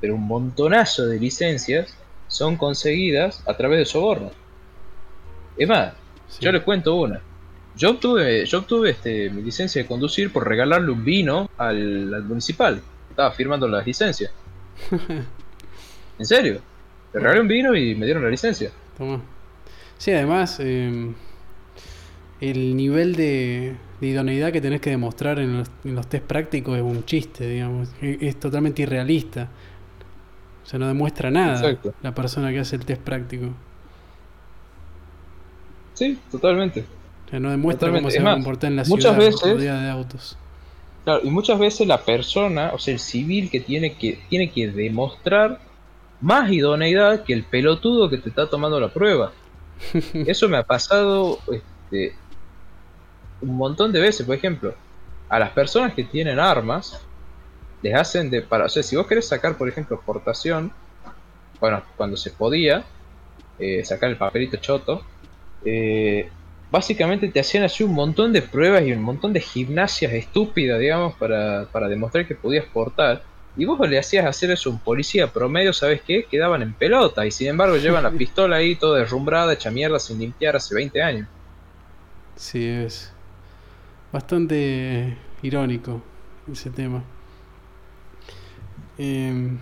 pero 0.00 0.14
un 0.14 0.26
montonazo 0.26 1.06
de 1.06 1.18
licencias, 1.18 1.94
son 2.28 2.56
conseguidas 2.56 3.42
a 3.46 3.56
través 3.56 3.78
de 3.80 3.84
soborno. 3.84 4.30
Es 5.58 5.68
más, 5.68 5.92
Sí. 6.28 6.42
yo 6.42 6.52
les 6.52 6.62
cuento 6.62 6.96
una. 6.96 7.20
Yo 7.76 7.90
obtuve, 7.90 8.46
yo 8.46 8.58
obtuve 8.58 8.90
este, 8.90 9.30
mi 9.30 9.42
licencia 9.42 9.82
de 9.82 9.88
conducir 9.88 10.32
por 10.32 10.46
regalarle 10.46 10.90
un 10.92 11.04
vino 11.04 11.50
al, 11.58 12.14
al 12.14 12.22
municipal. 12.24 12.80
Estaba 13.10 13.32
firmando 13.32 13.66
las 13.66 13.86
licencias. 13.86 14.30
¿En 16.18 16.26
serio? 16.26 16.60
Le 17.12 17.20
regalé 17.20 17.40
un 17.40 17.48
vino 17.48 17.74
y 17.76 17.94
me 17.94 18.06
dieron 18.06 18.22
la 18.22 18.30
licencia. 18.30 18.70
Tomá. 18.96 19.20
Sí, 19.98 20.12
además, 20.12 20.58
eh, 20.60 21.12
el 22.40 22.76
nivel 22.76 23.16
de, 23.16 23.74
de 24.00 24.06
idoneidad 24.06 24.52
que 24.52 24.60
tenés 24.60 24.80
que 24.80 24.90
demostrar 24.90 25.38
en 25.38 25.58
los, 25.58 25.70
en 25.84 25.94
los 25.94 26.06
test 26.08 26.24
prácticos 26.24 26.76
es 26.76 26.82
un 26.82 27.04
chiste, 27.04 27.48
digamos. 27.48 27.88
Es, 28.00 28.18
es 28.20 28.40
totalmente 28.40 28.82
irrealista. 28.82 29.48
O 30.62 30.66
sea, 30.66 30.78
no 30.78 30.86
demuestra 30.88 31.30
nada 31.30 31.56
Exacto. 31.58 31.94
la 32.02 32.14
persona 32.14 32.50
que 32.50 32.60
hace 32.60 32.76
el 32.76 32.84
test 32.84 33.02
práctico. 33.02 33.50
Sí, 35.94 36.18
totalmente. 36.30 36.84
O 37.26 37.30
sea, 37.30 37.40
no 37.40 37.50
demuestra 37.50 37.88
Totalmente. 37.88 38.02
cómo 38.02 38.10
se 38.10 38.16
Es 38.18 38.24
va 38.24 38.28
a 38.28 38.32
más, 38.36 38.44
comportar 38.44 38.70
en 38.70 38.76
la 38.76 38.84
muchas 38.84 39.14
ciudad 39.14 39.18
veces- 39.54 39.60
de 39.60 39.90
autos. 39.90 40.36
Claro, 41.04 41.20
y 41.22 41.30
muchas 41.30 41.58
veces 41.58 41.86
la 41.86 42.00
persona, 42.02 42.70
o 42.72 42.78
sea, 42.78 42.94
el 42.94 43.00
civil 43.00 43.50
que 43.50 43.60
tiene 43.60 43.92
que, 43.94 44.20
tiene 44.30 44.50
que 44.50 44.68
demostrar 44.68 45.60
más 46.20 46.50
idoneidad 46.50 47.24
que 47.24 47.34
el 47.34 47.44
pelotudo 47.44 48.08
que 48.08 48.16
te 48.16 48.30
está 48.30 48.48
tomando 48.48 48.80
la 48.80 48.88
prueba. 48.88 49.32
Eso 50.14 50.48
me 50.48 50.56
ha 50.56 50.62
pasado 50.62 51.38
este, 51.52 52.14
un 53.42 53.56
montón 53.56 53.92
de 53.92 54.00
veces, 54.00 54.24
por 54.24 54.34
ejemplo, 54.34 54.74
a 55.28 55.38
las 55.38 55.50
personas 55.50 55.92
que 55.92 56.04
tienen 56.04 56.38
armas, 56.38 56.98
les 57.82 57.94
hacen 57.94 58.30
de 58.30 58.40
para, 58.40 58.64
o 58.64 58.68
sea, 58.70 58.82
si 58.82 58.96
vos 58.96 59.06
querés 59.06 59.28
sacar, 59.28 59.58
por 59.58 59.68
ejemplo, 59.68 59.96
exportación, 59.96 60.72
bueno, 61.60 61.82
cuando 61.98 62.16
se 62.16 62.30
podía, 62.30 62.82
eh, 63.58 63.84
sacar 63.84 64.08
el 64.08 64.16
papelito 64.16 64.56
choto, 64.56 65.02
eh, 65.66 66.30
básicamente 66.74 67.28
te 67.28 67.38
hacían 67.40 67.62
así 67.64 67.84
un 67.84 67.94
montón 67.94 68.32
de 68.32 68.42
pruebas 68.42 68.82
y 68.82 68.92
un 68.92 69.02
montón 69.02 69.32
de 69.32 69.40
gimnasias 69.40 70.12
estúpidas, 70.12 70.80
digamos, 70.80 71.14
para, 71.16 71.70
para 71.70 71.88
demostrar 71.88 72.26
que 72.26 72.34
podías 72.34 72.66
portar. 72.66 73.22
Y 73.56 73.64
vos 73.64 73.78
le 73.88 73.96
hacías 73.98 74.26
hacer 74.26 74.50
eso 74.50 74.70
a 74.70 74.72
un 74.72 74.80
policía 74.80 75.32
promedio, 75.32 75.72
¿sabes 75.72 76.02
qué? 76.02 76.26
Quedaban 76.28 76.62
en 76.62 76.74
pelota 76.74 77.24
y 77.26 77.30
sin 77.30 77.46
embargo 77.48 77.76
llevan 77.76 78.02
la 78.02 78.10
pistola 78.16 78.56
ahí 78.56 78.74
toda 78.76 78.98
derrumbrada, 78.98 79.52
hecha 79.54 79.70
mierda, 79.70 80.00
sin 80.00 80.18
limpiar 80.18 80.56
hace 80.56 80.74
20 80.74 81.00
años. 81.02 81.28
Sí, 82.36 82.64
es 82.66 83.16
bastante 84.12 85.18
irónico 85.42 86.02
ese 86.46 86.70
tema. 86.70 87.04
Em, 88.96 89.58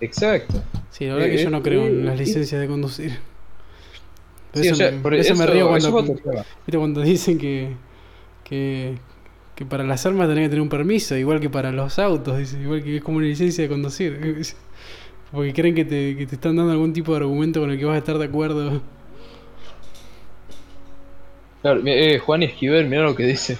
Exacto. 0.00 0.62
sí, 0.90 1.06
la 1.06 1.14
verdad 1.14 1.28
Eh, 1.28 1.30
que 1.30 1.38
yo 1.38 1.50
no 1.50 1.62
creo 1.62 1.86
en 1.88 2.02
eh, 2.02 2.04
las 2.04 2.16
eh, 2.18 2.18
licencias 2.18 2.60
de 2.60 2.68
conducir. 2.68 3.18
Por 4.58 4.64
Sí, 4.64 4.68
eso, 4.68 4.74
o 4.74 4.76
sea, 4.76 4.90
me, 4.90 4.96
por 4.98 5.02
por 5.02 5.14
eso 5.14 5.34
me 5.34 5.44
eso- 5.44 5.52
río 5.52 5.76
eso 5.76 5.90
cuando, 5.92 6.12
es 6.12 6.18
otro 6.20 6.30
tema. 6.32 6.44
¿viste 6.66 6.78
cuando 6.78 7.00
dicen 7.02 7.38
que, 7.38 7.68
que, 8.44 8.94
que 9.54 9.64
para 9.66 9.84
las 9.84 10.04
armas 10.06 10.28
tenés 10.28 10.44
que 10.44 10.48
tener 10.50 10.62
un 10.62 10.68
permiso, 10.68 11.16
igual 11.16 11.40
que 11.40 11.50
para 11.50 11.72
los 11.72 11.98
autos, 11.98 12.38
dice, 12.38 12.60
igual 12.60 12.82
que 12.82 12.96
es 12.96 13.02
como 13.02 13.18
una 13.18 13.26
licencia 13.26 13.62
de 13.64 13.68
conducir. 13.68 14.44
Porque 15.32 15.52
creen 15.52 15.74
que 15.74 15.84
te, 15.84 16.16
que 16.16 16.26
te 16.26 16.36
están 16.36 16.56
dando 16.56 16.72
algún 16.72 16.92
tipo 16.94 17.12
de 17.12 17.18
argumento 17.18 17.60
con 17.60 17.70
el 17.70 17.78
que 17.78 17.84
vas 17.84 17.96
a 17.96 17.98
estar 17.98 18.16
de 18.16 18.24
acuerdo. 18.24 18.80
Claro, 21.62 21.80
eh, 21.84 22.18
Juan 22.18 22.42
Esquivel, 22.42 22.86
mira 22.88 23.02
lo 23.02 23.14
que 23.14 23.24
dice. 23.24 23.58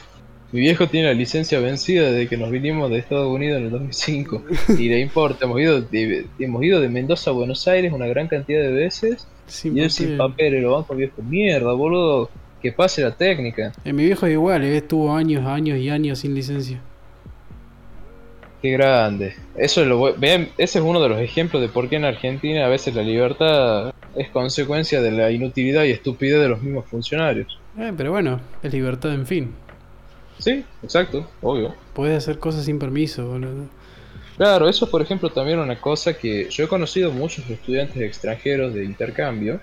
Mi 0.53 0.61
viejo 0.61 0.87
tiene 0.87 1.09
la 1.09 1.15
licencia 1.15 1.61
vencida 1.61 2.11
desde 2.11 2.27
que 2.29 2.39
nos 2.39 2.51
vinimos 2.51 2.89
de 2.91 2.99
Estados 2.99 3.29
Unidos 3.29 3.59
en 3.59 3.65
el 3.67 3.71
2005. 3.71 4.43
Y 4.79 4.89
de 4.89 5.01
importa, 5.01 5.45
hemos 5.45 5.61
ido 5.61 5.81
de, 5.83 6.27
hemos 6.39 6.63
ido 6.63 6.81
de 6.81 6.89
Mendoza 6.89 7.31
a 7.31 7.35
Buenos 7.35 7.67
Aires 7.69 7.93
una 7.93 8.07
gran 8.07 8.29
cantidad 8.29 8.63
de 8.63 8.71
veces 8.73 9.27
Sin 9.49 9.77
y 9.77 9.81
él 9.81 9.91
sin 9.91 10.17
papeles, 10.17 10.63
lo 10.63 10.73
banco 10.73 10.95
viejo. 10.95 11.23
Mierda, 11.23 11.73
boludo. 11.73 12.31
Que 12.63 12.73
pase 12.73 13.03
la 13.03 13.13
técnica. 13.13 13.73
En 13.85 13.95
mi 13.95 14.05
viejo 14.05 14.27
es 14.27 14.33
igual, 14.33 14.65
eh, 14.65 14.79
estuvo 14.79 15.15
años, 15.15 15.47
años 15.47 15.79
y 15.79 15.91
años 15.91 16.19
sin 16.19 16.35
licencia. 16.35 16.81
Qué 18.61 18.73
grande. 18.73 19.35
Eso 19.57 19.83
es 19.83 19.87
lo 19.87 20.15
Vean, 20.17 20.49
ese 20.59 20.81
es 20.81 20.85
uno 20.85 21.01
de 21.01 21.09
los 21.09 21.21
ejemplos 21.21 21.63
de 21.63 21.69
por 21.69 21.89
qué 21.89 21.97
en 21.97 22.05
Argentina 22.05 22.67
a 22.67 22.69
veces 22.69 22.95
la 22.95 23.03
libertad 23.03 23.95
es 24.17 24.29
consecuencia 24.31 25.01
de 25.01 25.13
la 25.13 25.31
inutilidad 25.31 25.85
y 25.85 25.93
estupidez 25.93 26.41
de 26.41 26.49
los 26.49 26.61
mismos 26.61 26.87
funcionarios. 26.87 27.59
Eh, 27.79 27.93
pero 27.97 28.11
bueno, 28.11 28.41
es 28.63 28.73
libertad 28.73 29.15
en 29.15 29.27
fin. 29.27 29.53
Sí, 30.39 30.65
exacto, 30.83 31.29
obvio. 31.43 31.75
Puedes 31.95 32.17
hacer 32.17 32.39
cosas 32.39 32.65
sin 32.65 32.79
permiso, 32.81 33.29
boludo. 33.29 33.67
Claro, 34.39 34.69
eso 34.69 34.89
por 34.89 35.03
ejemplo 35.03 35.31
también 35.31 35.59
una 35.59 35.81
cosa 35.81 36.17
que 36.17 36.49
yo 36.49 36.65
he 36.65 36.69
conocido 36.69 37.11
muchos 37.11 37.51
estudiantes 37.51 38.01
extranjeros 38.01 38.73
de 38.73 38.85
intercambio. 38.85 39.61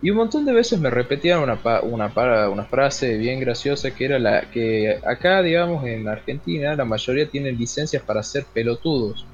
Y 0.00 0.08
un 0.08 0.16
montón 0.16 0.46
de 0.46 0.54
veces 0.54 0.80
me 0.80 0.88
repetían 0.88 1.40
una, 1.40 1.58
una, 1.82 2.48
una 2.48 2.64
frase 2.64 3.18
bien 3.18 3.40
graciosa 3.40 3.90
que 3.90 4.06
era 4.06 4.18
la 4.18 4.50
que 4.50 4.98
acá, 5.04 5.42
digamos, 5.42 5.84
en 5.84 6.08
Argentina 6.08 6.74
la 6.74 6.86
mayoría 6.86 7.28
tienen 7.28 7.58
licencias 7.58 8.02
para 8.02 8.22
ser 8.22 8.46
pelotudos. 8.54 9.26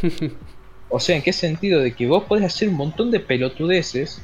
o 0.88 1.00
sea, 1.00 1.16
¿en 1.16 1.22
qué 1.22 1.32
sentido? 1.32 1.80
De 1.80 1.92
que 1.92 2.06
vos 2.06 2.22
podés 2.22 2.44
hacer 2.44 2.68
un 2.68 2.76
montón 2.76 3.10
de 3.10 3.18
pelotudeces, 3.18 4.22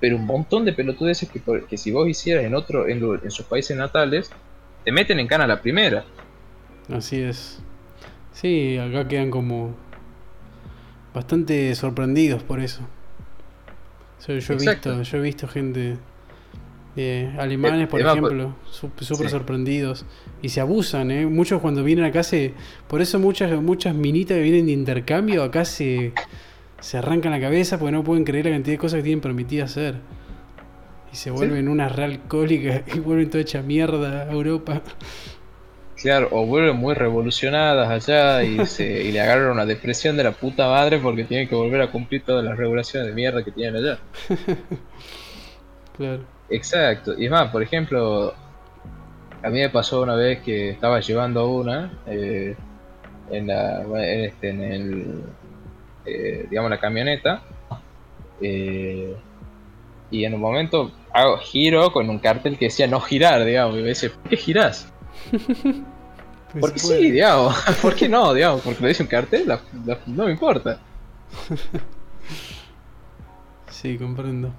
pero 0.00 0.16
un 0.16 0.26
montón 0.26 0.64
de 0.64 0.72
pelotudeces 0.72 1.30
que, 1.30 1.40
que 1.68 1.78
si 1.78 1.92
vos 1.92 2.08
hicieras 2.08 2.44
en 2.44 2.56
otro 2.56 2.88
en, 2.88 3.00
en 3.22 3.30
sus 3.30 3.46
países 3.46 3.76
natales, 3.76 4.32
te 4.84 4.90
meten 4.90 5.20
en 5.20 5.28
cana 5.28 5.46
la 5.46 5.62
primera. 5.62 6.04
Así 6.88 7.20
es. 7.20 7.60
Sí, 8.32 8.78
acá 8.78 9.08
quedan 9.08 9.30
como 9.30 9.74
bastante 11.14 11.74
sorprendidos 11.74 12.42
por 12.42 12.60
eso. 12.60 12.82
yo, 14.26 14.34
he 14.34 14.56
visto, 14.56 15.02
yo 15.02 15.18
he 15.18 15.20
visto 15.20 15.46
gente 15.46 15.96
eh, 16.96 17.32
alemanes, 17.38 17.88
por 17.88 18.00
ejemplo, 18.00 18.56
súper 18.70 19.30
sorprendidos 19.30 20.04
y 20.42 20.48
se 20.48 20.60
abusan, 20.60 21.10
¿eh? 21.10 21.26
Muchos 21.26 21.60
cuando 21.60 21.84
vienen 21.84 22.04
acá 22.04 22.22
se, 22.22 22.54
por 22.88 23.00
eso 23.00 23.18
muchas 23.18 23.60
muchas 23.62 23.94
minitas 23.94 24.36
que 24.36 24.42
vienen 24.42 24.66
de 24.66 24.72
intercambio 24.72 25.42
acá 25.42 25.64
se 25.64 26.12
se 26.84 26.98
arrancan 26.98 27.32
la 27.32 27.40
cabeza 27.40 27.78
porque 27.78 27.92
no 27.92 28.04
pueden 28.04 28.24
creer 28.24 28.44
la 28.44 28.50
cantidad 28.50 28.74
de 28.74 28.78
cosas 28.78 28.98
que 28.98 29.04
tienen 29.04 29.22
permitido 29.22 29.64
hacer. 29.64 29.94
Y 31.10 31.16
se 31.16 31.30
vuelven 31.30 31.68
unas 31.68 31.90
real 31.96 32.20
cólicas 32.28 32.82
y 32.94 32.98
vuelven 32.98 33.30
toda 33.30 33.40
hecha 33.40 33.62
mierda 33.62 34.24
a 34.24 34.30
Europa. 34.30 34.82
Claro, 36.04 36.28
o 36.32 36.44
vuelven 36.44 36.76
muy 36.76 36.92
revolucionadas 36.92 37.88
allá 37.88 38.42
y, 38.42 38.66
se, 38.66 38.84
y 38.84 39.10
le 39.10 39.22
agarran 39.22 39.52
una 39.52 39.64
depresión 39.64 40.18
de 40.18 40.24
la 40.24 40.32
puta 40.32 40.68
madre 40.68 40.98
porque 40.98 41.24
tienen 41.24 41.48
que 41.48 41.54
volver 41.54 41.80
a 41.80 41.90
cumplir 41.90 42.22
todas 42.22 42.44
las 42.44 42.58
regulaciones 42.58 43.08
de 43.08 43.14
mierda 43.14 43.42
que 43.42 43.50
tienen 43.50 43.76
allá. 43.76 43.98
claro. 45.96 46.22
Exacto. 46.50 47.18
Y 47.18 47.24
es 47.24 47.30
más, 47.30 47.50
por 47.50 47.62
ejemplo, 47.62 48.34
a 49.42 49.48
mí 49.48 49.60
me 49.60 49.70
pasó 49.70 50.02
una 50.02 50.14
vez 50.14 50.42
que 50.42 50.68
estaba 50.68 51.00
llevando 51.00 51.40
a 51.40 51.46
una 51.46 51.98
eh, 52.06 52.54
en 53.30 53.46
la 53.46 53.80
en, 53.80 54.24
este, 54.26 54.50
en 54.50 54.62
el 54.62 55.22
eh, 56.04 56.46
digamos 56.50 56.70
la 56.70 56.80
camioneta 56.80 57.42
eh, 58.42 59.16
y 60.10 60.24
en 60.26 60.34
un 60.34 60.40
momento 60.42 60.92
hago 61.14 61.38
giro 61.38 61.90
con 61.94 62.10
un 62.10 62.18
cartel 62.18 62.58
que 62.58 62.66
decía 62.66 62.86
no 62.86 63.00
girar 63.00 63.42
digamos 63.46 63.78
y 63.78 63.80
me 63.80 63.88
dice 63.88 64.10
¿por 64.10 64.28
qué 64.28 64.36
girás? 64.36 64.92
Porque 66.60 66.78
sí, 66.78 67.10
digamos. 67.10 67.56
¿Por 67.82 67.94
qué 67.94 68.08
no, 68.08 68.34
digamos? 68.34 68.60
Porque 68.62 68.82
lo 68.82 68.88
dice 68.88 69.02
un 69.02 69.08
cartel, 69.08 69.52
no 70.06 70.24
me 70.24 70.32
importa. 70.32 70.78
sí, 73.70 73.96
comprendo. 73.98 74.52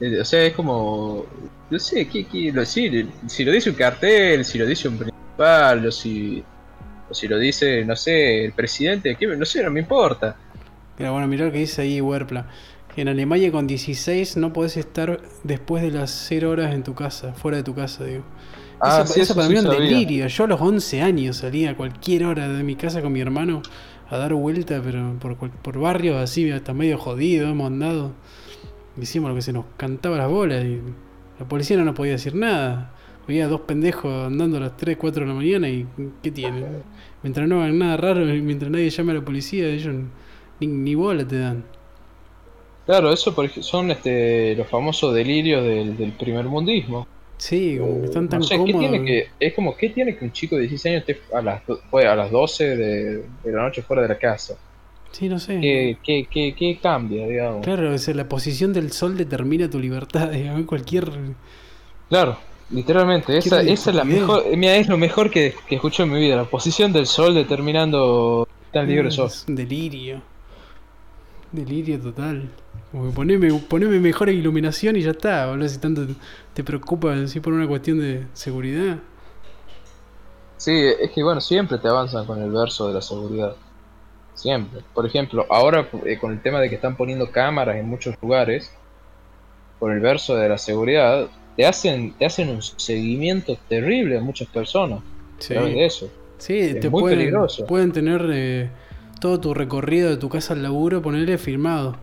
Eh, 0.00 0.20
o 0.20 0.24
sea, 0.24 0.44
es 0.44 0.54
como. 0.54 1.24
No 1.70 1.78
sé, 1.78 2.06
¿qué, 2.08 2.26
qué 2.26 2.52
lo, 2.52 2.64
si, 2.64 3.08
si 3.26 3.44
lo 3.44 3.52
dice 3.52 3.70
un 3.70 3.76
cartel, 3.76 4.44
si 4.44 4.58
lo 4.58 4.66
dice 4.66 4.88
un 4.88 4.98
principal, 4.98 5.86
o 5.86 5.90
si. 5.90 6.44
O 7.08 7.14
si 7.14 7.28
lo 7.28 7.38
dice, 7.38 7.84
no 7.84 7.94
sé, 7.94 8.46
el 8.46 8.52
presidente, 8.52 9.16
¿qué? 9.16 9.28
no 9.28 9.44
sé, 9.44 9.62
no 9.62 9.70
me 9.70 9.80
importa. 9.80 10.36
Pero 10.96 11.12
bueno, 11.12 11.28
mirá 11.28 11.46
lo 11.46 11.52
que 11.52 11.58
dice 11.58 11.82
ahí 11.82 12.00
Werpla. 12.00 12.48
Que 12.94 13.02
en 13.02 13.08
Alemania 13.08 13.52
con 13.52 13.66
16 13.66 14.38
no 14.38 14.52
podés 14.52 14.76
estar 14.76 15.20
después 15.44 15.82
de 15.82 15.92
las 15.92 16.10
0 16.28 16.50
horas 16.50 16.74
en 16.74 16.82
tu 16.82 16.94
casa, 16.94 17.32
fuera 17.34 17.58
de 17.58 17.62
tu 17.62 17.74
casa, 17.74 18.04
digo. 18.04 18.24
Ah, 18.80 19.04
eso, 19.16 19.34
para 19.34 19.48
mí 19.48 19.54
es 19.54 19.64
un 19.64 19.70
delirio. 19.70 20.26
Yo 20.26 20.44
a 20.44 20.46
los 20.46 20.60
11 20.60 21.02
años 21.02 21.38
salía 21.38 21.70
a 21.70 21.76
cualquier 21.76 22.24
hora 22.24 22.48
de 22.48 22.62
mi 22.62 22.76
casa 22.76 23.00
con 23.00 23.12
mi 23.12 23.20
hermano 23.20 23.62
a 24.08 24.18
dar 24.18 24.34
vuelta, 24.34 24.80
pero 24.84 25.16
por, 25.18 25.36
por 25.36 25.78
barrios 25.78 26.16
así, 26.16 26.50
hasta 26.50 26.74
medio 26.74 26.98
jodido, 26.98 27.48
hemos 27.48 27.68
andado. 27.68 28.12
Hicimos 29.00 29.30
lo 29.30 29.34
que 29.34 29.42
se 29.42 29.52
nos 29.52 29.64
cantaba 29.76 30.16
las 30.16 30.28
bolas 30.28 30.64
y 30.64 30.80
la 31.38 31.48
policía 31.48 31.76
no 31.76 31.84
nos 31.84 31.94
podía 31.94 32.12
decir 32.12 32.34
nada. 32.34 32.92
Había 33.26 33.48
dos 33.48 33.62
pendejos 33.62 34.26
andando 34.26 34.58
a 34.58 34.60
las 34.60 34.76
3, 34.76 34.96
4 34.98 35.22
de 35.22 35.28
la 35.28 35.34
mañana 35.34 35.68
y 35.68 35.86
¿qué 36.22 36.30
tienen? 36.30 36.82
Mientras 37.22 37.48
no 37.48 37.60
hagan 37.62 37.78
nada 37.78 37.96
raro, 37.96 38.24
mientras 38.24 38.70
nadie 38.70 38.88
llame 38.90 39.12
a 39.12 39.14
la 39.16 39.24
policía, 39.24 39.68
ellos 39.68 39.94
ni, 40.60 40.66
ni 40.66 40.94
bola 40.94 41.26
te 41.26 41.38
dan. 41.38 41.64
Claro, 42.86 43.12
eso 43.12 43.34
son 43.62 43.90
este, 43.90 44.54
los 44.54 44.68
famosos 44.68 45.12
delirios 45.12 45.64
del, 45.64 45.96
del 45.96 46.12
primer 46.12 46.44
mundismo. 46.44 47.08
Sí, 47.38 47.76
como 47.78 48.00
que 48.00 48.06
están 48.06 48.28
tan 48.28 48.42
cómodos. 48.42 49.00
es 49.38 49.54
como, 49.54 49.76
¿qué 49.76 49.90
tiene 49.90 50.16
que 50.16 50.24
un 50.24 50.32
chico 50.32 50.56
de 50.56 50.62
16 50.62 50.94
años 50.94 51.08
esté 51.08 51.22
a 51.34 51.42
las, 51.42 51.62
a 51.66 52.14
las 52.14 52.30
12 52.30 52.76
de, 52.76 53.24
la 53.44 53.62
noche 53.62 53.82
fuera 53.82 54.02
de 54.02 54.08
la 54.08 54.18
casa? 54.18 54.56
Sí, 55.12 55.28
no 55.28 55.38
sé. 55.38 55.60
¿Qué, 55.60 55.98
qué, 56.02 56.26
qué, 56.30 56.54
qué 56.58 56.78
cambia, 56.80 57.26
digamos? 57.26 57.64
Claro, 57.64 57.94
o 57.94 58.12
la 58.14 58.28
posición 58.28 58.72
del 58.72 58.92
sol 58.92 59.16
determina 59.16 59.68
tu 59.68 59.78
libertad, 59.78 60.30
digamos, 60.32 60.66
cualquier... 60.66 61.10
Claro, 62.08 62.38
literalmente, 62.70 63.36
esa, 63.36 63.62
esa 63.62 63.90
es 63.90 63.96
la 63.96 64.04
mejor, 64.04 64.44
mira, 64.56 64.76
es 64.76 64.88
lo 64.88 64.96
mejor 64.96 65.30
que, 65.30 65.54
que 65.68 65.74
escucho 65.74 66.04
en 66.04 66.12
mi 66.12 66.20
vida, 66.20 66.36
la 66.36 66.44
posición 66.44 66.92
del 66.92 67.06
sol 67.06 67.34
determinando 67.34 68.46
tan 68.72 68.86
libre 68.86 69.10
sos. 69.10 69.42
Es 69.42 69.48
un 69.48 69.56
delirio. 69.56 70.22
Delirio 71.52 72.00
total. 72.00 72.48
Como 72.92 73.10
poneme, 73.12 73.52
poneme 73.68 73.98
mejor 74.00 74.28
iluminación 74.28 74.96
y 74.96 75.02
ya 75.02 75.10
está, 75.10 75.46
boludo, 75.46 75.68
si 75.68 75.78
tanto 75.78 76.06
te 76.54 76.64
preocupa 76.64 77.26
si 77.26 77.40
por 77.40 77.52
una 77.52 77.66
cuestión 77.66 77.98
de 78.00 78.26
seguridad. 78.32 78.98
Sí, 80.56 80.72
es 80.72 81.10
que 81.10 81.22
bueno, 81.22 81.40
siempre 81.40 81.78
te 81.78 81.88
avanzan 81.88 82.26
con 82.26 82.42
el 82.42 82.50
verso 82.50 82.88
de 82.88 82.94
la 82.94 83.02
seguridad. 83.02 83.54
Siempre. 84.34 84.82
Por 84.94 85.06
ejemplo, 85.06 85.46
ahora 85.48 85.88
eh, 86.04 86.18
con 86.18 86.32
el 86.32 86.42
tema 86.42 86.60
de 86.60 86.68
que 86.68 86.74
están 86.74 86.96
poniendo 86.96 87.30
cámaras 87.30 87.76
en 87.76 87.88
muchos 87.88 88.14
lugares, 88.20 88.70
por 89.78 89.92
el 89.92 90.00
verso 90.00 90.36
de 90.36 90.48
la 90.48 90.58
seguridad, 90.58 91.28
te 91.56 91.66
hacen, 91.66 92.12
te 92.14 92.26
hacen 92.26 92.50
un 92.50 92.62
seguimiento 92.62 93.56
terrible 93.68 94.18
a 94.18 94.20
muchas 94.20 94.48
personas. 94.48 95.00
Sí. 95.38 95.54
De 95.54 95.86
eso. 95.86 96.10
Sí, 96.38 96.74
te 96.80 96.90
muy 96.90 97.02
pueden, 97.02 97.18
peligroso. 97.18 97.66
pueden 97.66 97.92
tener 97.92 98.26
eh, 98.30 98.70
todo 99.20 99.40
tu 99.40 99.54
recorrido 99.54 100.10
de 100.10 100.16
tu 100.16 100.28
casa 100.28 100.54
al 100.54 100.62
laburo, 100.62 101.02
ponerle 101.02 101.38
filmado 101.38 101.96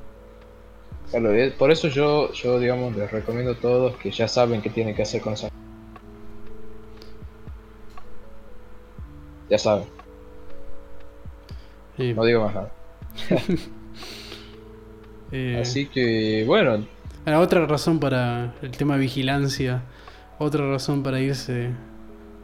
por 1.57 1.71
eso 1.71 1.87
yo, 1.87 2.31
yo, 2.33 2.59
digamos, 2.59 2.95
les 2.95 3.11
recomiendo 3.11 3.51
a 3.51 3.55
todos 3.55 3.95
que 3.97 4.09
ya 4.11 4.27
saben 4.27 4.61
qué 4.61 4.69
tienen 4.69 4.95
que 4.95 5.03
hacer 5.03 5.21
con 5.21 5.33
esa. 5.33 5.49
Ya 9.49 9.57
saben. 9.59 9.85
No 11.97 12.25
digo 12.25 12.43
más 12.43 12.55
nada. 12.55 12.71
Eh, 15.35 15.57
Así 15.59 15.87
que, 15.87 16.43
bueno. 16.45 16.85
otra 17.25 17.65
razón 17.65 17.99
para 17.99 18.53
el 18.61 18.69
tema 18.69 18.93
de 18.93 18.99
vigilancia, 18.99 19.81
otra 20.37 20.69
razón 20.69 21.01
para 21.01 21.19
irse 21.21 21.71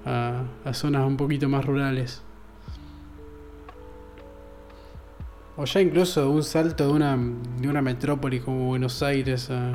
a 0.07 0.73
zonas 0.73 1.05
un 1.05 1.15
poquito 1.15 1.47
más 1.47 1.63
rurales. 1.63 2.23
O 5.61 5.65
ya 5.65 5.81
incluso 5.81 6.29
un 6.31 6.41
salto 6.41 6.87
de 6.87 6.93
una, 6.93 7.17
de 7.17 7.67
una 7.67 7.81
metrópoli 7.81 8.39
como 8.39 8.67
Buenos 8.67 9.03
Aires 9.03 9.49
a, 9.51 9.73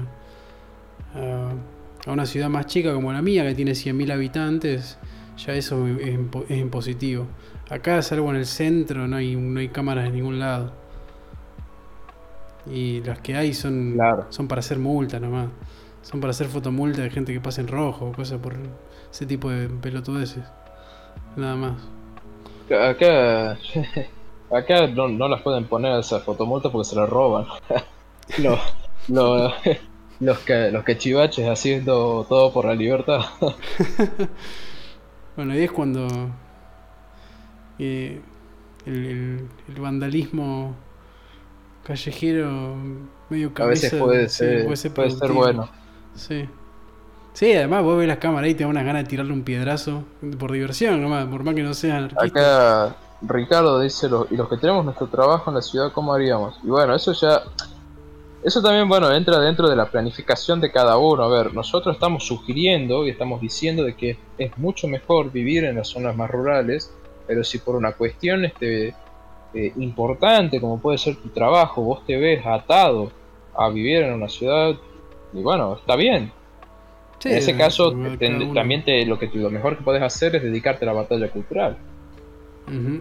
a, 1.15 2.11
una 2.11 2.25
ciudad 2.25 2.49
más 2.49 2.65
chica 2.65 2.95
como 2.95 3.13
la 3.13 3.21
mía, 3.21 3.45
que 3.45 3.55
tiene 3.55 3.73
100.000 3.73 4.11
habitantes, 4.11 4.97
ya 5.37 5.53
eso 5.53 5.87
es, 5.87 5.99
es, 6.49 6.59
impositivo. 6.59 7.27
Acá, 7.69 8.01
salvo 8.01 8.31
en 8.31 8.37
el 8.37 8.47
centro, 8.47 9.07
no 9.07 9.17
hay, 9.17 9.37
no 9.37 9.61
hay 9.61 9.69
cámaras 9.69 10.07
en 10.07 10.15
ningún 10.15 10.39
lado. 10.39 10.73
Y 12.67 13.03
las 13.03 13.21
que 13.21 13.37
hay 13.37 13.53
son, 13.53 13.99
son 14.31 14.49
para 14.49 14.61
hacer 14.61 14.79
multas 14.79 15.21
nomás. 15.21 15.49
Son 16.01 16.19
para 16.19 16.31
hacer 16.31 16.47
fotomultas 16.47 17.05
de 17.05 17.11
gente 17.11 17.35
que 17.35 17.41
pasa 17.41 17.61
en 17.61 17.69
rojo, 17.69 18.11
cosas 18.13 18.41
por 18.41 18.57
ese 19.13 19.27
tipo 19.27 19.51
de 19.51 19.69
pelotudeces. 19.69 20.45
Nada 21.37 21.57
más. 21.57 21.75
Acá 22.71 23.59
Acá 24.55 24.87
no, 24.87 25.09
no 25.09 25.29
las 25.29 25.43
pueden 25.43 25.65
poner 25.65 25.99
esas 25.99 26.23
fotomultas 26.23 26.71
porque 26.71 26.89
se 26.89 26.95
las 26.95 27.09
roban. 27.09 27.47
los, 28.39 28.61
los, 29.09 29.53
los, 30.21 30.39
que, 30.41 30.71
los 30.71 30.85
cachivaches 30.85 31.49
haciendo 31.49 32.25
todo 32.29 32.53
por 32.53 32.67
la 32.67 32.75
libertad. 32.75 33.21
bueno, 35.37 35.57
y 35.57 35.65
es 35.65 35.73
cuando 35.73 36.07
eh, 37.81 38.21
el, 38.87 39.49
el, 39.69 39.81
vandalismo 39.81 40.77
callejero 41.83 42.77
medio 43.29 43.51
A 43.57 43.67
veces 43.67 43.91
cabeza, 43.91 44.05
puede 44.05 44.29
sí, 44.29 44.37
ser, 44.37 44.65
puede 44.65 44.77
ser 44.77 44.93
productivo. 44.93 45.35
bueno. 45.35 45.69
Sí. 46.15 46.49
Sí, 47.33 47.53
además 47.53 47.83
vos 47.83 47.99
ves 47.99 48.07
las 48.07 48.19
cámaras 48.19 48.51
y 48.51 48.55
te 48.55 48.63
da 48.63 48.69
unas 48.69 48.85
ganas 48.85 49.03
de 49.03 49.11
tirarle 49.11 49.33
un 49.33 49.43
piedrazo 49.43 50.05
por 50.39 50.53
diversión 50.53 51.03
nomás, 51.03 51.27
por 51.27 51.43
más 51.43 51.57
que 51.57 51.65
no 51.65 51.75
sean 51.75 52.05
anarquista. 52.05 52.87
Acá 52.87 52.97
Ricardo 53.27 53.81
dice, 53.81 54.09
"Los- 54.09 54.31
y 54.31 54.37
los 54.37 54.49
que 54.49 54.57
tenemos 54.57 54.85
nuestro 54.85 55.07
trabajo 55.09 55.51
en 55.51 55.57
la 55.57 55.63
ciudad, 55.63 55.93
¿cómo 55.93 56.13
haríamos? 56.15 56.59
Y 56.63 56.69
bueno, 56.69 56.95
eso 56.95 57.13
ya... 57.13 57.43
Eso 58.43 58.61
también, 58.61 58.87
bueno, 58.89 59.11
entra 59.11 59.39
dentro 59.41 59.71
de 59.71 59.77
la 59.77 59.87
planificación 59.87 60.61
de 60.61 60.71
cada 60.71 60.99
uno. 60.99 61.23
A 61.23 61.29
ver, 61.29 61.55
nosotros 61.55 61.95
estamos 61.97 62.27
sugiriendo 62.27 63.07
y 63.07 63.11
estamos 63.11 63.41
diciendo 63.41 63.85
de 63.85 63.95
que 63.97 64.19
es 64.37 64.57
mucho 64.59 64.87
mejor 64.87 65.33
vivir 65.33 65.65
en 65.65 65.77
las 65.77 65.89
zonas 65.89 66.15
más 66.15 66.31
rurales, 66.31 66.93
pero 67.27 67.43
si 67.43 67.57
por 67.59 67.75
una 67.75 67.93
cuestión 67.93 68.45
este, 68.45 68.89
eh, 69.55 69.73
importante, 69.77 70.61
como 70.61 70.79
puede 70.79 70.99
ser 70.99 71.17
tu 71.17 71.31
trabajo, 71.31 71.81
vos 71.81 72.05
te 72.07 72.19
ves 72.19 72.45
atado 72.45 73.11
a 73.57 73.71
vivir 73.71 74.03
en 74.03 74.13
una 74.13 74.29
ciudad, 74.29 74.75
y 75.33 75.41
bueno, 75.41 75.77
está 75.81 75.97
bien. 75.97 76.31
Sí, 77.21 77.31
en 77.31 77.39
ese 77.39 77.57
caso, 77.57 77.93
te- 78.19 78.27
también 78.55 78.85
te, 78.85 79.07
lo 79.07 79.19
que 79.19 79.31
lo 79.33 79.49
mejor 79.49 79.79
que 79.79 79.85
puedes 79.85 80.03
hacer 80.03 80.37
es 80.37 80.43
dedicarte 80.43 80.85
a 80.85 80.89
la 80.89 80.93
batalla 80.93 81.31
cultural 81.31 81.79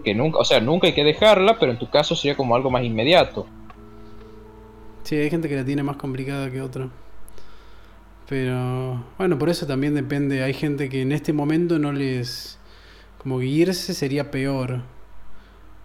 Que 0.03 0.13
nunca, 0.13 0.39
o 0.39 0.45
sea, 0.45 0.59
nunca 0.59 0.87
hay 0.87 0.93
que 0.93 1.03
dejarla, 1.03 1.57
pero 1.59 1.71
en 1.71 1.79
tu 1.79 1.89
caso 1.89 2.15
sería 2.15 2.35
como 2.35 2.55
algo 2.55 2.69
más 2.69 2.83
inmediato. 2.83 3.47
Sí, 5.03 5.15
hay 5.15 5.29
gente 5.29 5.47
que 5.49 5.55
la 5.55 5.65
tiene 5.65 5.83
más 5.83 5.95
complicada 5.97 6.51
que 6.51 6.61
otra. 6.61 6.89
Pero 8.27 9.03
bueno, 9.17 9.37
por 9.37 9.49
eso 9.49 9.67
también 9.67 9.93
depende. 9.95 10.43
Hay 10.43 10.53
gente 10.53 10.89
que 10.89 11.01
en 11.01 11.11
este 11.11 11.33
momento 11.33 11.79
no 11.79 11.91
les. 11.91 12.59
Como 13.17 13.39
que 13.39 13.45
irse 13.45 13.93
sería 13.93 14.31
peor. 14.31 14.81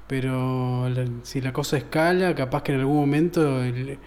Pero 0.06 0.88
la- 0.88 1.06
si 1.22 1.40
la 1.40 1.52
cosa 1.52 1.76
escala, 1.76 2.34
capaz 2.34 2.62
que 2.62 2.72
en 2.72 2.80
algún 2.80 2.96
momento 2.96 3.62
el, 3.62 3.98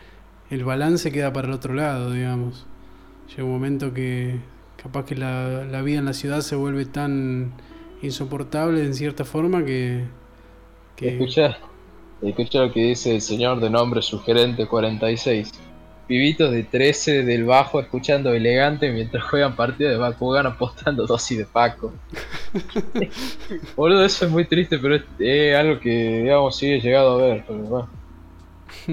el 0.49 0.63
balance 0.63 1.11
queda 1.11 1.31
para 1.31 1.47
el 1.47 1.53
otro 1.53 1.73
lado, 1.73 2.11
digamos. 2.11 2.65
Llega 3.29 3.43
un 3.43 3.51
momento 3.51 3.93
que 3.93 4.39
capaz 4.81 5.05
que 5.05 5.15
la, 5.15 5.63
la 5.65 5.81
vida 5.81 5.99
en 5.99 6.05
la 6.05 6.13
ciudad 6.13 6.41
se 6.41 6.55
vuelve 6.55 6.85
tan 6.85 7.53
insoportable 8.01 8.83
en 8.83 8.93
cierta 8.93 9.25
forma 9.25 9.63
que. 9.65 10.03
que 10.95 11.09
Escucha, 11.09 11.57
escucha 12.21 12.59
lo 12.59 12.71
que 12.71 12.81
dice 12.83 13.15
el 13.15 13.21
señor 13.21 13.59
de 13.59 13.69
nombre 13.69 14.01
sugerente 14.01 14.67
46. 14.67 15.51
Pibitos 16.07 16.51
de 16.51 16.63
13 16.63 17.23
del 17.23 17.45
bajo 17.45 17.79
escuchando 17.79 18.33
elegante 18.33 18.91
mientras 18.91 19.23
juegan 19.23 19.55
partido 19.55 19.89
de 19.89 19.97
Bakugan 19.97 20.45
apostando 20.45 21.05
dosis 21.05 21.37
de 21.37 21.45
Paco. 21.45 21.93
Boludo, 23.77 24.03
eso 24.03 24.25
es 24.25 24.31
muy 24.31 24.43
triste, 24.45 24.77
pero 24.77 24.95
es, 25.19 25.55
algo 25.55 25.79
que, 25.79 26.23
digamos, 26.23 26.57
sí 26.57 26.69
he 26.69 26.81
llegado 26.81 27.13
a 27.13 27.27
ver. 27.27 27.43
Pero 27.47 27.59
bueno. 27.59 27.89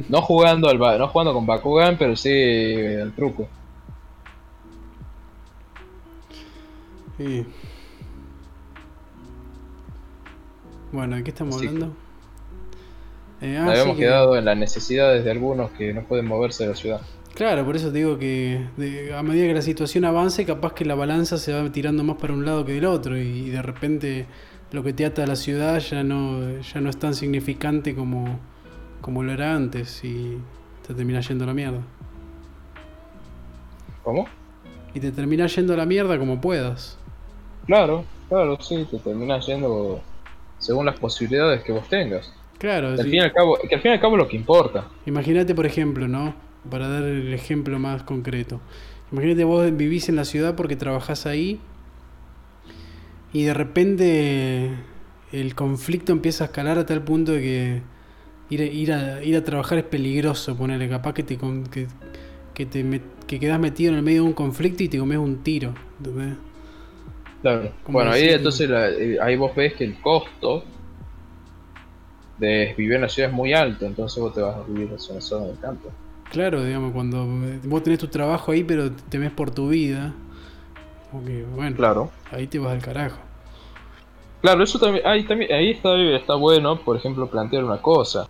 No 0.09 0.23
jugando 0.23 0.69
al 0.69 0.79
no 0.79 1.09
jugando 1.09 1.33
con 1.33 1.47
Bakugan, 1.47 1.97
pero 1.99 2.15
sí 2.15 2.31
al 2.31 3.13
truco. 3.13 3.49
Sí. 7.17 7.45
Bueno, 10.93 11.17
¿de 11.17 11.25
qué 11.25 11.31
estamos 11.31 11.57
Así 11.57 11.67
hablando? 11.67 11.95
Eh, 13.41 13.57
ah, 13.57 13.65
sí 13.67 13.71
habíamos 13.71 13.97
que- 13.97 14.03
quedado 14.03 14.37
en 14.37 14.45
las 14.45 14.57
necesidades 14.57 15.25
de 15.25 15.31
algunos 15.31 15.71
que 15.73 15.93
no 15.93 16.03
pueden 16.03 16.27
moverse 16.27 16.65
de 16.65 16.71
la 16.71 16.77
ciudad. 16.77 17.01
Claro, 17.35 17.65
por 17.65 17.77
eso 17.77 17.93
te 17.93 17.99
digo 17.99 18.19
que 18.19 18.67
de- 18.77 19.15
a 19.15 19.23
medida 19.23 19.47
que 19.47 19.55
la 19.55 19.63
situación 19.63 20.05
avance, 20.05 20.45
capaz 20.45 20.73
que 20.73 20.85
la 20.85 20.97
balanza 20.97 21.39
se 21.39 21.53
va 21.53 21.71
tirando 21.71 22.03
más 22.03 22.17
para 22.17 22.33
un 22.33 22.45
lado 22.45 22.65
que 22.65 22.73
del 22.73 22.85
otro 22.87 23.17
y, 23.17 23.51
de 23.51 23.63
repente 23.63 24.27
lo 24.73 24.83
que 24.83 24.93
te 24.93 25.05
ata 25.07 25.23
a 25.23 25.27
la 25.27 25.37
ciudad 25.37 25.79
ya 25.79 26.03
no, 26.03 26.59
ya 26.61 26.81
no 26.81 26.91
es 26.91 26.99
tan 26.99 27.15
significante 27.15 27.95
como, 27.95 28.41
como 29.01 29.23
lo 29.23 29.33
era 29.33 29.55
antes 29.55 30.03
y 30.05 30.39
te 30.87 30.95
termina 30.95 31.21
yendo 31.21 31.45
a 31.45 31.47
la 31.47 31.55
mierda. 31.55 31.81
¿Cómo? 34.03 34.27
Y 34.95 35.01
te 35.01 35.13
termina 35.13 35.47
yendo 35.47 35.75
a 35.75 35.77
la 35.77 35.87
mierda 35.87 36.19
como 36.19 36.41
puedas. 36.41 36.99
Claro, 37.67 38.05
claro, 38.29 38.59
sí, 38.61 38.85
te 38.91 38.99
terminas 38.99 39.47
yendo 39.47 40.01
según 40.59 40.87
las 40.87 40.99
posibilidades 40.99 41.63
que 41.63 41.73
vos 41.73 41.89
tengas. 41.89 42.33
Claro, 42.59 42.89
Que 42.95 43.01
al, 43.01 43.05
sí. 43.05 43.11
fin 43.11 43.15
y 43.21 43.23
al 43.23 43.33
cabo, 43.33 43.57
que 43.69 43.75
al 43.75 43.81
fin 43.81 43.91
y 43.93 43.95
al 43.95 44.01
cabo 44.01 44.17
es 44.17 44.23
lo 44.25 44.29
que 44.29 44.37
importa. 44.37 44.89
Imagínate, 45.07 45.55
por 45.55 45.65
ejemplo, 45.67 46.09
¿no? 46.09 46.35
Para 46.69 46.89
dar 46.89 47.05
el 47.05 47.33
ejemplo 47.33 47.79
más 47.79 48.03
concreto. 48.03 48.61
Imagínate 49.13 49.45
vos 49.45 49.75
vivís 49.77 50.09
en 50.09 50.17
la 50.17 50.25
ciudad 50.25 50.55
porque 50.57 50.77
trabajás 50.77 51.25
ahí 51.27 51.61
y 53.33 53.45
de 53.45 53.55
repente 53.55 54.71
el 55.33 55.55
conflicto 55.55 56.13
empieza 56.13 56.45
a 56.45 56.47
escalar 56.49 56.79
a 56.79 56.87
tal 56.87 57.03
punto 57.03 57.33
de 57.33 57.41
que 57.41 57.83
ir, 58.51 58.61
a- 58.61 58.65
ir, 58.65 58.93
a, 58.93 59.23
ir 59.23 59.37
a 59.37 59.45
trabajar 59.45 59.79
es 59.79 59.85
peligroso, 59.85 60.57
ponerle 60.57 60.89
capaz 60.89 61.13
que 61.15 61.23
te, 61.23 61.39
que, 61.71 61.87
que 62.55 62.67
te 62.67 63.01
que 63.27 63.39
quedás 63.39 63.61
metido 63.61 63.93
en 63.93 63.99
el 63.99 64.03
medio 64.03 64.23
de 64.23 64.29
un 64.29 64.33
conflicto 64.35 64.83
y 64.83 64.89
te 64.89 64.99
comes 64.99 65.19
un 65.19 65.43
tiro. 65.43 65.75
¿entendés? 65.99 66.37
Claro. 67.43 67.71
Bueno, 67.87 68.11
ahí 68.11 68.29
entonces 68.29 68.69
la- 68.69 68.89
eh, 68.91 69.17
ahí 69.21 69.37
vos 69.37 69.55
ves 69.55 69.75
que 69.75 69.85
el 69.85 70.01
costo 70.01 70.65
de 72.37 72.75
vivir 72.77 72.95
en 72.95 73.03
la 73.03 73.09
ciudad 73.09 73.31
es 73.31 73.37
muy 73.37 73.53
alto, 73.53 73.85
entonces 73.87 74.23
vos 74.23 74.33
te 74.35 74.41
vas 74.41 74.57
a 74.57 74.63
vivir 74.63 74.89
en 74.89 74.97
una 75.11 75.21
zona 75.21 75.47
del 75.47 75.59
campo. 75.59 75.89
Claro, 76.31 76.63
digamos, 76.65 76.93
cuando 76.93 77.25
eh, 77.45 77.61
vos 77.65 77.83
tenés 77.83 77.99
tu 77.99 78.09
trabajo 78.09 78.53
ahí 78.53 78.63
pero 78.63 78.91
te 78.93 79.03
temes 79.09 79.33
por 79.33 79.51
tu 79.51 79.69
vida, 79.69 80.15
como 81.11 81.25
que, 81.25 81.45
bueno, 81.45 81.77
Claro. 81.77 82.11
ahí 82.31 82.47
te 82.47 82.59
vas 82.59 82.73
al 82.73 82.83
carajo. 82.83 83.19
Claro, 84.41 84.63
eso 84.63 84.79
también, 84.79 85.05
ahí 85.07 85.25
también, 85.25 85.53
ahí 85.53 85.71
está, 85.71 85.97
está 86.15 86.35
bueno, 86.37 86.81
por 86.81 86.97
ejemplo, 86.97 87.27
plantear 87.29 87.65
una 87.65 87.83
cosa. 87.83 88.27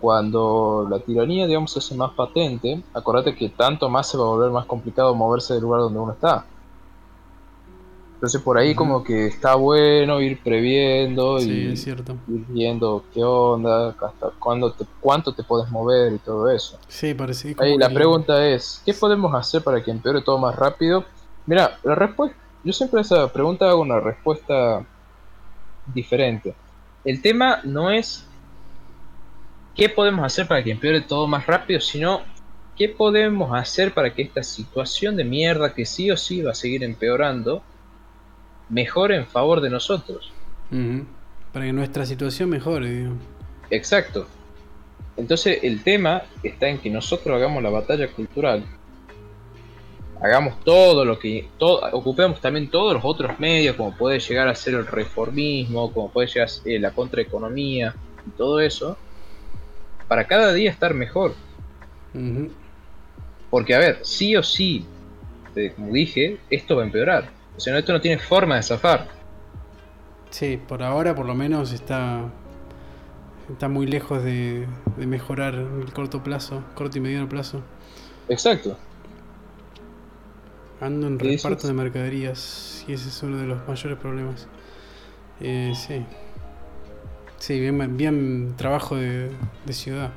Cuando 0.00 0.86
la 0.90 0.98
tiranía, 0.98 1.46
digamos, 1.46 1.72
se 1.72 1.78
hace 1.78 1.94
más 1.94 2.12
patente, 2.12 2.82
acordate 2.92 3.34
que 3.36 3.50
tanto 3.50 3.88
más 3.88 4.10
se 4.10 4.18
va 4.18 4.24
a 4.24 4.28
volver 4.28 4.50
más 4.50 4.66
complicado 4.66 5.14
moverse 5.14 5.54
del 5.54 5.62
lugar 5.62 5.80
donde 5.80 5.98
uno 6.00 6.12
está. 6.12 6.44
Entonces 8.24 8.40
por 8.40 8.56
ahí 8.56 8.74
como 8.74 9.04
que 9.04 9.26
está 9.26 9.54
bueno 9.54 10.18
ir 10.22 10.42
previendo 10.42 11.38
Sí, 11.40 11.50
y 11.50 11.72
es 11.74 11.84
cierto. 11.84 12.16
ir 12.26 12.42
viendo 12.48 13.04
qué 13.12 13.22
onda, 13.22 13.90
hasta 13.90 14.30
cuándo 14.38 14.72
te, 14.72 14.86
cuánto 14.98 15.34
te 15.34 15.42
puedes 15.42 15.70
mover 15.70 16.14
y 16.14 16.18
todo 16.20 16.50
eso. 16.50 16.78
Sí, 16.88 17.12
parece. 17.12 17.54
Ahí 17.58 17.76
la 17.76 17.88
que- 17.88 17.94
pregunta 17.94 18.48
es, 18.48 18.80
¿qué 18.86 18.94
podemos 18.94 19.34
hacer 19.34 19.62
para 19.62 19.84
que 19.84 19.90
empeore 19.90 20.22
todo 20.22 20.38
más 20.38 20.56
rápido? 20.56 21.04
Mira, 21.44 21.78
la 21.82 21.94
respuesta, 21.94 22.34
yo 22.62 22.72
siempre 22.72 23.00
a 23.00 23.02
esa 23.02 23.30
pregunta 23.30 23.68
hago 23.68 23.82
una 23.82 24.00
respuesta 24.00 24.86
diferente. 25.92 26.54
El 27.04 27.20
tema 27.20 27.60
no 27.64 27.90
es 27.90 28.24
qué 29.74 29.90
podemos 29.90 30.24
hacer 30.24 30.48
para 30.48 30.64
que 30.64 30.70
empeore 30.70 31.02
todo 31.02 31.26
más 31.26 31.44
rápido, 31.46 31.78
sino 31.78 32.22
qué 32.74 32.88
podemos 32.88 33.54
hacer 33.54 33.92
para 33.92 34.14
que 34.14 34.22
esta 34.22 34.42
situación 34.42 35.14
de 35.14 35.24
mierda 35.24 35.74
que 35.74 35.84
sí 35.84 36.10
o 36.10 36.16
sí 36.16 36.40
va 36.40 36.52
a 36.52 36.54
seguir 36.54 36.82
empeorando 36.84 37.62
mejore 38.74 39.16
en 39.16 39.26
favor 39.26 39.60
de 39.60 39.70
nosotros. 39.70 40.32
Para 41.52 41.66
que 41.66 41.72
nuestra 41.72 42.04
situación 42.04 42.50
mejore, 42.50 42.90
digo. 42.90 43.12
Exacto. 43.70 44.26
Entonces 45.16 45.60
el 45.62 45.84
tema 45.84 46.24
está 46.42 46.68
en 46.68 46.78
que 46.78 46.90
nosotros 46.90 47.36
hagamos 47.36 47.62
la 47.62 47.70
batalla 47.70 48.08
cultural. 48.08 48.64
Hagamos 50.20 50.58
todo 50.64 51.04
lo 51.04 51.18
que... 51.20 51.48
Todo, 51.56 51.88
ocupemos 51.92 52.40
también 52.40 52.68
todos 52.68 52.94
los 52.94 53.04
otros 53.04 53.38
medios, 53.38 53.76
como 53.76 53.96
puede 53.96 54.18
llegar 54.18 54.48
a 54.48 54.54
ser 54.56 54.74
el 54.74 54.86
reformismo, 54.86 55.92
como 55.92 56.10
puede 56.10 56.26
llegar 56.26 56.46
a 56.46 56.48
ser 56.48 56.80
la 56.80 56.90
contraeconomía 56.90 57.94
y 58.26 58.30
todo 58.30 58.58
eso, 58.58 58.96
para 60.08 60.26
cada 60.26 60.52
día 60.52 60.70
estar 60.70 60.94
mejor. 60.94 61.34
Porque, 63.50 63.74
a 63.74 63.78
ver, 63.78 64.00
sí 64.02 64.34
o 64.34 64.42
sí, 64.42 64.84
eh, 65.54 65.72
como 65.76 65.92
dije, 65.92 66.38
esto 66.50 66.74
va 66.74 66.82
a 66.82 66.86
empeorar. 66.86 67.43
O 67.56 67.60
sea, 67.60 67.78
esto 67.78 67.92
no 67.92 68.00
tiene 68.00 68.18
forma 68.18 68.56
de 68.56 68.62
zafar. 68.62 69.08
Sí, 70.30 70.60
por 70.68 70.82
ahora 70.82 71.14
por 71.14 71.26
lo 71.26 71.34
menos 71.34 71.72
está. 71.72 72.30
Está 73.50 73.68
muy 73.68 73.86
lejos 73.86 74.24
de, 74.24 74.66
de 74.96 75.06
mejorar 75.06 75.54
en 75.54 75.82
el 75.82 75.92
corto 75.92 76.22
plazo, 76.22 76.64
corto 76.74 76.96
y 76.98 77.00
mediano 77.02 77.28
plazo. 77.28 77.60
Exacto. 78.28 78.76
Ando 80.80 81.06
en 81.06 81.18
reparto 81.18 81.66
de 81.66 81.74
mercaderías 81.74 82.84
y 82.88 82.94
ese 82.94 83.08
es 83.08 83.22
uno 83.22 83.36
de 83.36 83.46
los 83.46 83.68
mayores 83.68 83.98
problemas. 83.98 84.48
Eh, 85.40 85.72
sí. 85.76 86.04
Sí, 87.38 87.60
bien, 87.60 87.96
bien 87.96 88.54
trabajo 88.56 88.96
de, 88.96 89.30
de 89.66 89.72
ciudad. 89.74 90.10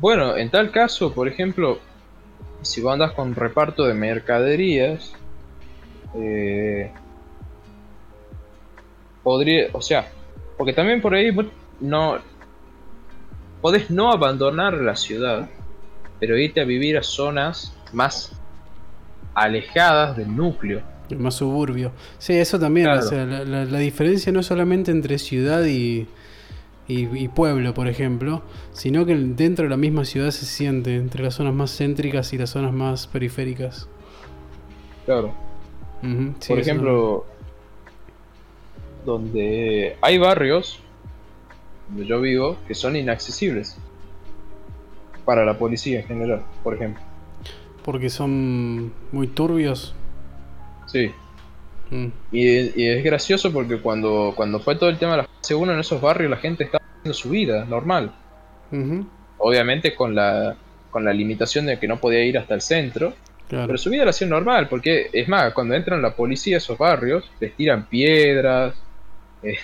Bueno, 0.00 0.36
en 0.36 0.50
tal 0.50 0.70
caso, 0.72 1.12
por 1.12 1.28
ejemplo, 1.28 1.78
si 2.62 2.80
vos 2.80 2.92
andás 2.92 3.12
con 3.12 3.34
reparto 3.34 3.84
de 3.84 3.94
mercaderías, 3.94 5.12
eh, 6.14 6.90
podría, 9.22 9.68
o 9.72 9.80
sea, 9.82 10.08
porque 10.56 10.72
también 10.72 11.00
por 11.00 11.14
ahí 11.14 11.30
no 11.80 12.18
podés 13.60 13.90
no 13.90 14.10
abandonar 14.12 14.74
la 14.74 14.96
ciudad, 14.96 15.48
pero 16.20 16.36
irte 16.38 16.60
a 16.60 16.64
vivir 16.64 16.96
a 16.96 17.02
zonas 17.02 17.74
más 17.92 18.32
alejadas 19.34 20.16
del 20.16 20.34
núcleo. 20.34 20.82
Más 21.16 21.34
suburbio. 21.36 21.92
Sí, 22.18 22.34
eso 22.34 22.58
también. 22.58 22.86
Claro. 22.86 23.00
o 23.00 23.08
sea, 23.08 23.24
la, 23.24 23.44
la- 23.44 23.64
la 23.64 23.78
diferencia 23.78 24.30
no 24.30 24.42
solamente 24.42 24.90
entre 24.90 25.18
ciudad 25.18 25.64
y, 25.64 26.06
y- 26.88 27.16
y 27.24 27.28
pueblo, 27.28 27.74
por 27.74 27.86
ejemplo, 27.86 28.42
sino 28.72 29.04
que 29.06 29.14
dentro 29.14 29.64
de 29.64 29.68
la 29.70 29.76
misma 29.76 30.04
ciudad 30.04 30.30
se 30.30 30.46
siente 30.46 30.96
entre 30.96 31.22
las 31.22 31.34
zonas 31.34 31.54
más 31.54 31.76
céntricas 31.76 32.32
y 32.32 32.38
las 32.38 32.50
zonas 32.50 32.72
más 32.72 33.06
periféricas. 33.06 33.88
Claro. 35.06 35.32
Sí, 36.40 36.48
Por 36.48 36.58
ejemplo, 36.60 37.26
donde 39.04 39.96
hay 40.00 40.18
barrios 40.18 40.80
donde 41.88 42.06
yo 42.06 42.20
vivo 42.20 42.56
que 42.66 42.74
son 42.74 42.96
inaccesibles 42.96 43.78
para 45.24 45.44
la 45.44 45.58
policía 45.58 46.00
en 46.00 46.06
general, 46.06 46.42
por 46.62 46.74
ejemplo. 46.74 47.02
Porque 47.84 48.10
son 48.10 48.92
muy 49.12 49.26
turbios. 49.28 49.94
Sí. 50.86 51.10
Mm, 51.90 52.06
Y, 52.32 52.82
y 52.82 52.88
es 52.88 53.02
gracioso 53.04 53.50
porque 53.52 53.78
cuando, 53.80 54.32
cuando 54.36 54.60
fue 54.60 54.76
todo 54.76 54.90
el 54.90 54.98
tema 54.98 55.12
de 55.12 55.18
la 55.18 55.24
fase 55.24 55.54
1 55.54 55.72
en 55.72 55.80
esos 55.80 56.00
barrios 56.00 56.30
la 56.30 56.36
gente 56.36 56.64
estaba 56.64 56.77
haciendo 57.08 57.14
su 57.14 57.30
vida 57.30 57.64
normal. 57.64 58.12
Obviamente 59.38 59.94
con 59.94 60.14
la, 60.14 60.56
con 60.90 61.04
la 61.04 61.12
limitación 61.12 61.66
de 61.66 61.78
que 61.78 61.88
no 61.88 61.98
podía 61.98 62.22
ir 62.24 62.38
hasta 62.38 62.54
el 62.54 62.60
centro. 62.60 63.14
claro. 63.48 63.66
Pero 63.66 63.78
su 63.78 63.90
vida 63.90 64.04
la 64.04 64.10
hacían 64.10 64.30
normal, 64.30 64.68
porque 64.68 65.08
es 65.12 65.28
más, 65.28 65.52
cuando 65.54 65.74
entran 65.74 66.02
la 66.02 66.14
policía 66.14 66.56
a 66.56 66.58
esos 66.58 66.76
barrios, 66.76 67.30
les 67.40 67.54
tiran 67.54 67.86
piedras. 67.86 68.74
eh, 69.42 69.56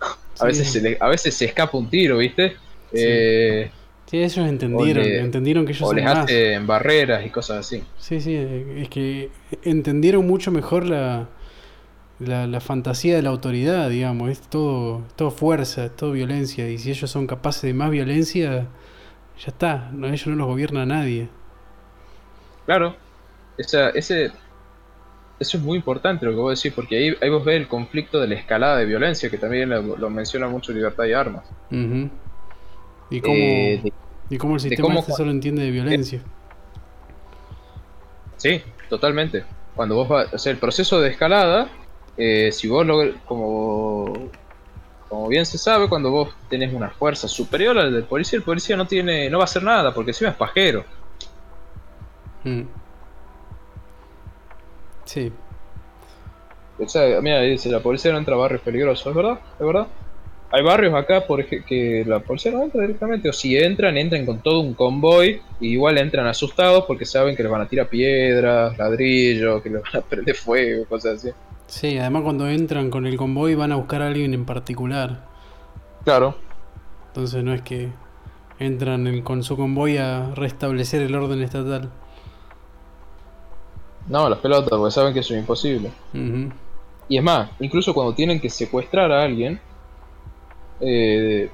a, 0.00 0.16
Sí. 0.34 0.46
veces 0.46 0.72
se 0.72 0.80
le- 0.80 0.96
a 0.98 1.08
veces 1.08 1.34
se 1.34 1.44
escapa 1.44 1.76
un 1.76 1.90
tiro, 1.90 2.18
¿viste? 2.18 2.56
Eh, 2.92 3.70
Sí, 4.06 4.18
ellos 4.18 4.36
entendieron, 4.38 5.04
le- 5.04 5.20
entendieron 5.20 5.64
que 5.64 5.72
ellos 5.72 5.82
o 5.82 5.86
son 5.88 5.96
les 5.96 6.04
más. 6.04 6.18
hacen 6.24 6.66
barreras 6.66 7.24
y 7.24 7.30
cosas 7.30 7.58
así. 7.60 7.82
Sí, 7.98 8.20
sí, 8.20 8.34
eh, 8.34 8.82
es 8.82 8.88
que 8.88 9.30
entendieron 9.62 10.26
mucho 10.26 10.50
mejor 10.50 10.84
la, 10.86 11.28
la, 12.26 12.46
la 12.46 12.60
fantasía 12.60 13.16
de 13.16 13.22
la 13.22 13.30
autoridad, 13.30 13.90
digamos, 13.90 14.30
es 14.30 14.40
todo, 14.42 15.02
todo 15.16 15.30
fuerza, 15.30 15.86
es 15.86 15.96
todo 15.96 16.12
violencia, 16.12 16.68
y 16.70 16.78
si 16.78 16.90
ellos 16.90 17.10
son 17.10 17.26
capaces 17.26 17.62
de 17.62 17.74
más 17.74 17.90
violencia, 17.90 18.66
ya 19.38 19.46
está, 19.48 19.90
no, 19.92 20.06
ellos 20.08 20.26
no 20.28 20.36
los 20.36 20.46
gobierna 20.46 20.86
nadie. 20.86 21.28
Claro, 22.66 22.96
esa, 23.58 23.90
ese, 23.90 24.26
eso 25.40 25.56
es 25.56 25.62
muy 25.62 25.76
importante 25.76 26.24
lo 26.24 26.32
que 26.32 26.38
vos 26.38 26.62
decís, 26.62 26.74
porque 26.74 26.96
ahí, 26.96 27.16
ahí 27.20 27.28
vos 27.30 27.44
ves 27.44 27.56
el 27.56 27.68
conflicto 27.68 28.20
de 28.20 28.28
la 28.28 28.34
escalada 28.36 28.78
de 28.78 28.84
violencia, 28.86 29.28
que 29.30 29.38
también 29.38 29.70
lo, 29.70 29.96
lo 29.96 30.10
menciona 30.10 30.48
mucho 30.48 30.72
Libertad 30.72 31.04
y 31.04 31.12
Armas. 31.12 31.44
Y 33.10 33.20
cómo, 33.20 33.34
Eh, 33.34 33.80
de- 33.82 33.92
y 34.30 34.38
cómo 34.38 34.54
el 34.54 34.60
sistema 34.60 34.88
cómo 34.88 35.00
este 35.00 35.12
solo 35.12 35.30
entiende 35.30 35.62
de 35.62 35.70
violencia. 35.70 36.20
Sí, 38.36 38.62
totalmente. 38.88 39.44
Cuando 39.74 39.94
vos 39.96 40.08
vas, 40.08 40.32
o 40.32 40.38
sea, 40.38 40.52
el 40.52 40.58
proceso 40.58 41.00
de 41.00 41.10
escalada, 41.10 41.68
eh, 42.16 42.52
si 42.52 42.68
vos 42.68 42.86
lo, 42.86 43.14
como, 43.24 44.30
como 45.08 45.28
bien 45.28 45.46
se 45.46 45.58
sabe, 45.58 45.88
cuando 45.88 46.10
vos 46.10 46.30
tenés 46.48 46.72
una 46.72 46.90
fuerza 46.90 47.28
superior 47.28 47.78
al 47.78 47.92
del 47.92 48.04
policía, 48.04 48.38
el 48.38 48.42
policía 48.42 48.76
no 48.76 48.86
tiene, 48.86 49.30
no 49.30 49.38
va 49.38 49.44
a 49.44 49.46
hacer 49.46 49.62
nada, 49.62 49.92
porque 49.94 50.10
encima 50.10 50.30
es 50.30 50.36
pajero. 50.36 50.84
Mm. 52.44 52.62
Sí, 55.04 55.32
O 56.78 56.88
sea, 56.88 57.20
mira, 57.20 57.40
dice, 57.42 57.68
la 57.68 57.80
policía 57.80 58.12
no 58.12 58.18
entra 58.18 58.34
a 58.34 58.38
barrios 58.38 58.62
peligrosos, 58.62 59.06
¿es 59.06 59.14
verdad? 59.14 59.38
¿Es 59.58 59.66
verdad? 59.66 59.86
Hay 60.50 60.62
barrios 60.62 60.94
acá 60.94 61.26
por 61.26 61.44
que 61.46 62.04
la 62.06 62.20
policía 62.20 62.52
no 62.52 62.62
entra 62.62 62.82
directamente, 62.82 63.28
o 63.28 63.32
si 63.32 63.56
entran, 63.56 63.96
entran 63.96 64.26
con 64.26 64.42
todo 64.42 64.60
un 64.60 64.74
convoy, 64.74 65.40
y 65.60 65.68
igual 65.72 65.98
entran 65.98 66.26
asustados 66.26 66.84
porque 66.86 67.06
saben 67.06 67.36
que 67.36 67.42
les 67.42 67.52
van 67.52 67.62
a 67.62 67.68
tirar 67.68 67.88
piedras, 67.88 68.76
ladrillos, 68.78 69.62
que 69.62 69.70
les 69.70 69.82
van 69.82 69.96
a 69.96 70.00
prender 70.00 70.34
fuego, 70.36 70.84
cosas 70.86 71.18
así. 71.18 71.30
Sí, 71.72 71.98
además 71.98 72.22
cuando 72.22 72.46
entran 72.48 72.90
con 72.90 73.06
el 73.06 73.16
convoy 73.16 73.54
van 73.54 73.72
a 73.72 73.76
buscar 73.76 74.02
a 74.02 74.08
alguien 74.08 74.34
en 74.34 74.44
particular. 74.44 75.24
Claro, 76.04 76.36
Entonces 77.08 77.42
no 77.42 77.52
es 77.54 77.62
que 77.62 77.88
entran 78.58 79.06
en- 79.06 79.22
con 79.22 79.42
su 79.42 79.56
convoy 79.56 79.96
a 79.98 80.34
restablecer 80.34 81.02
el 81.02 81.14
orden 81.14 81.42
estatal. 81.42 81.90
no, 84.08 84.28
las 84.28 84.40
pelotas, 84.40 84.68
porque 84.68 84.90
saben 84.90 85.14
que 85.14 85.20
eso 85.20 85.32
es 85.32 85.40
imposible. 85.40 85.90
Y 87.08 87.16
es 87.16 87.22
más, 87.22 87.50
incluso 87.60 87.94
cuando 87.94 88.12
tienen 88.14 88.40
que 88.40 88.50
secuestrar 88.50 89.10
a 89.12 89.22
alguien, 89.22 89.58
eh, 90.80 91.48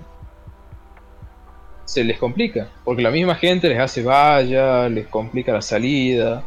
se 1.85 2.03
les 2.05 2.19
complica, 2.19 2.69
porque 2.85 3.03
la 3.03 3.11
misma 3.11 3.35
gente 3.35 3.69
les 3.69 3.79
hace 3.79 4.03
valla, 4.03 4.89
les 4.89 5.07
complica 5.09 5.53
la 5.53 5.63
salida. 5.63 6.43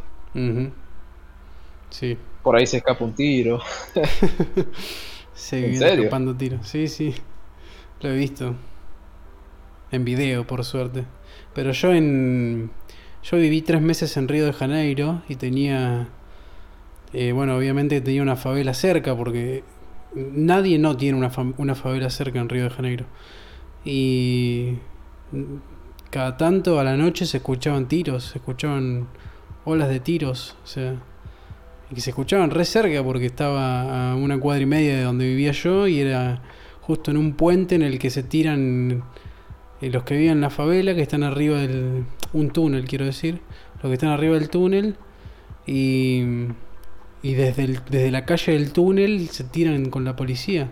Sí, 1.92 2.18
por 2.44 2.56
ahí 2.56 2.66
se 2.68 2.78
escapa 2.78 3.04
un 3.06 3.14
tiro. 3.16 3.60
se 5.34 5.62
¿En 5.62 5.72
viene 5.72 5.86
serio? 5.86 5.88
escapando 5.88 6.36
tiros. 6.36 6.68
Sí, 6.68 6.88
sí, 6.88 7.14
lo 8.02 8.10
he 8.12 8.18
visto. 8.18 8.56
En 9.92 10.06
video, 10.06 10.48
por 10.48 10.64
suerte. 10.64 11.06
Pero 11.54 11.72
yo 11.72 11.94
en. 11.94 12.72
Yo 13.24 13.38
viví 13.38 13.62
tres 13.62 13.82
meses 13.82 14.16
en 14.18 14.28
Río 14.28 14.46
de 14.46 14.54
Janeiro 14.54 15.22
y 15.28 15.36
tenía. 15.36 16.10
eh, 17.14 17.32
bueno, 17.34 17.58
obviamente 17.58 18.02
tenía 18.02 18.22
una 18.22 18.36
favela 18.36 18.74
cerca 18.74 19.16
porque 19.16 19.64
nadie 20.16 20.80
no 20.80 20.98
tiene 20.98 21.18
una, 21.18 21.32
fam- 21.32 21.54
una 21.58 21.76
favela 21.76 22.10
cerca 22.10 22.40
en 22.40 22.50
Río 22.50 22.64
de 22.66 22.70
Janeiro. 22.70 23.06
Y 23.86 24.76
cada 26.10 26.38
tanto 26.38 26.80
a 26.80 26.84
la 26.84 26.98
noche 26.98 27.26
se 27.26 27.38
escuchaban 27.38 27.88
tiros, 27.88 28.26
se 28.26 28.38
escuchaban 28.40 29.08
olas 29.66 29.90
de 29.90 30.00
tiros, 30.00 30.56
o 30.64 30.68
sea, 30.68 30.96
y 31.92 31.96
que 31.96 32.02
se 32.02 32.12
escuchaban 32.12 32.50
re 32.52 32.64
cerca 32.66 33.04
porque 33.04 33.26
estaba 33.28 34.12
a 34.12 34.16
una 34.16 34.40
cuadra 34.40 34.64
y 34.64 34.66
media 34.66 34.96
de 34.96 35.04
donde 35.04 35.28
vivía 35.28 35.52
yo 35.52 35.88
y 35.88 36.00
era 36.00 36.42
justo 36.82 37.12
en 37.12 37.18
un 37.18 37.34
puente 37.34 37.76
en 37.76 37.82
el 37.84 38.00
que 38.00 38.10
se 38.10 38.24
tiran 38.24 39.04
eh, 39.82 39.90
los 39.90 40.04
que 40.04 40.16
viven 40.16 40.32
en 40.34 40.42
la 40.42 40.50
favela, 40.50 40.96
que 40.96 41.02
están 41.02 41.24
arriba 41.24 41.58
del... 41.60 42.06
un 42.34 42.50
túnel, 42.52 42.86
quiero 42.86 43.06
decir, 43.06 43.42
los 43.76 43.90
que 43.90 43.94
están 43.94 44.10
arriba 44.10 44.36
del 44.36 44.50
túnel 44.50 44.96
y, 45.68 46.24
y 47.22 47.34
desde, 47.34 47.64
el- 47.66 47.80
desde 47.90 48.10
la 48.12 48.26
calle 48.26 48.54
del 48.54 48.72
túnel 48.72 49.28
se 49.30 49.44
tiran 49.44 49.90
con 49.90 50.06
la 50.06 50.16
policía. 50.16 50.70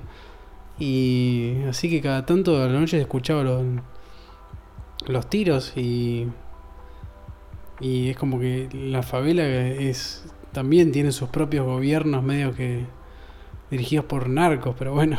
Y 0.80 1.56
así 1.70 1.90
que 1.90 2.00
cada 2.02 2.26
tanto 2.26 2.56
a 2.64 2.68
la 2.68 2.80
noche 2.80 2.98
se 2.98 3.02
escuchaba 3.02 3.44
los, 3.44 3.64
los 5.08 5.30
tiros 5.30 5.74
y, 5.76 6.28
y 7.82 8.10
es 8.10 8.18
como 8.18 8.40
que 8.40 8.70
la 8.74 9.04
favela 9.04 9.46
es 9.46 10.24
también 10.52 10.92
tiene 10.92 11.12
sus 11.12 11.30
propios 11.30 11.66
gobiernos 11.66 12.24
medio 12.24 12.54
que 12.56 12.86
dirigidos 13.72 14.06
por 14.06 14.30
narcos, 14.30 14.76
pero 14.78 14.94
bueno. 14.94 15.18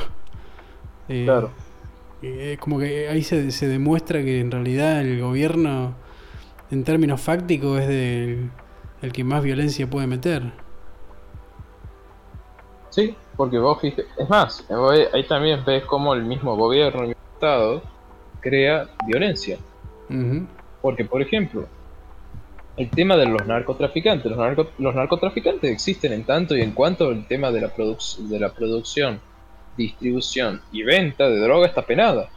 Eh, 1.09 1.25
Claro. 1.25 1.51
eh, 2.23 2.53
Es 2.55 2.59
como 2.59 2.79
que 2.79 3.09
ahí 3.09 3.23
se, 3.23 3.51
se 3.51 3.69
demuestra 3.69 4.23
que 4.23 4.41
en 4.41 4.51
realidad 4.51 5.01
el 5.01 5.21
gobierno, 5.21 5.95
en 6.71 6.85
términos 6.85 7.21
fácticos, 7.21 7.81
es 7.81 7.89
del, 7.89 8.51
el 9.03 9.13
que 9.13 9.25
más 9.25 9.43
violencia 9.43 9.89
puede 9.89 10.07
meter. 10.07 10.53
Sí, 12.91 13.15
porque 13.37 13.59
vos 13.59 13.81
fíjate, 13.81 14.07
es 14.19 14.29
más, 14.29 14.67
ahí 15.13 15.25
también 15.25 15.65
ves 15.65 15.85
cómo 15.85 16.13
el 16.15 16.25
mismo 16.25 16.57
gobierno, 16.57 17.03
el 17.03 17.09
mismo 17.09 17.23
Estado, 17.35 17.83
crea 18.41 18.89
violencia. 19.07 19.59
Porque, 20.83 21.05
por 21.05 21.23
ejemplo, 21.23 21.67
el 22.81 22.89
tema 22.91 23.17
de 23.17 23.27
los 23.27 23.47
narcotraficantes, 23.47 24.31
los, 24.31 24.39
narco- 24.39 24.71
los 24.79 24.95
narcotraficantes 24.95 25.71
existen 25.71 26.13
en 26.13 26.25
tanto 26.25 26.57
y 26.57 26.63
en 26.63 26.73
cuanto 26.73 27.11
el 27.11 27.27
tema 27.27 27.51
de 27.51 27.61
la, 27.61 27.75
produc- 27.75 28.17
de 28.17 28.41
la 28.41 28.53
producción, 28.53 29.21
distribución 29.77 30.61
y 30.73 30.83
venta 30.83 31.29
de 31.29 31.39
droga 31.41 31.67
está 31.67 31.83
penada. 31.83 32.29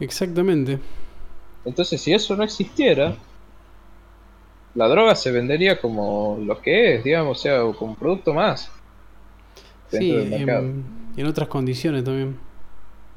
Exactamente. 0.00 0.78
Entonces, 1.64 2.00
si 2.00 2.12
eso 2.12 2.36
no 2.36 2.42
existiera, 2.44 3.14
la 4.74 4.88
droga 4.88 5.14
se 5.14 5.30
vendería 5.32 5.80
como 5.80 6.38
lo 6.44 6.60
que 6.60 6.96
es, 6.96 7.04
digamos, 7.04 7.38
o 7.38 7.40
sea, 7.40 7.60
como 7.78 7.92
un 7.92 7.96
producto 7.96 8.34
más 8.34 8.70
Sí, 9.90 10.10
del 10.12 10.32
en, 10.34 10.84
en 11.16 11.26
otras 11.26 11.48
condiciones 11.48 12.04
también. 12.04 12.36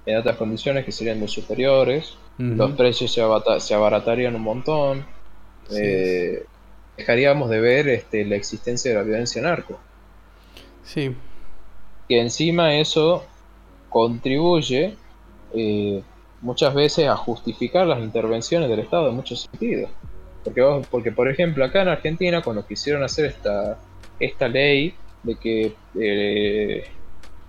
En 0.05 0.17
otras 0.17 0.37
condiciones 0.37 0.85
que 0.85 0.91
serían 0.91 1.19
muy 1.19 1.27
superiores, 1.27 2.15
los 2.37 2.71
precios 2.71 3.11
se, 3.11 3.21
se 3.59 3.73
abaratarían 3.75 4.35
un 4.35 4.41
montón, 4.41 5.05
Sí. 5.69 5.77
eh, 5.79 6.43
dejaríamos 6.97 7.49
de 7.49 7.59
ver 7.61 7.87
este, 7.89 8.25
la 8.25 8.35
existencia 8.35 8.91
de 8.91 8.97
la 8.97 9.03
violencia 9.03 9.41
narco. 9.41 9.79
Sí, 10.83 11.15
que 12.07 12.19
encima 12.19 12.75
eso 12.75 13.25
contribuye 13.89 14.95
eh, 15.53 16.01
muchas 16.41 16.73
veces 16.73 17.07
a 17.07 17.15
justificar 17.15 17.85
las 17.87 17.99
intervenciones 17.99 18.69
del 18.69 18.79
Estado 18.79 19.09
en 19.09 19.15
muchos 19.15 19.41
sentidos. 19.49 19.89
Porque, 20.43 20.61
vos- 20.61 20.87
porque 20.89 21.11
por 21.11 21.29
ejemplo, 21.29 21.63
acá 21.63 21.81
en 21.83 21.87
Argentina, 21.89 22.41
cuando 22.41 22.65
quisieron 22.65 23.03
hacer 23.03 23.25
esta, 23.25 23.77
esta 24.19 24.47
ley 24.47 24.95
de 25.23 25.35
que 25.35 25.73
eh, 25.99 26.83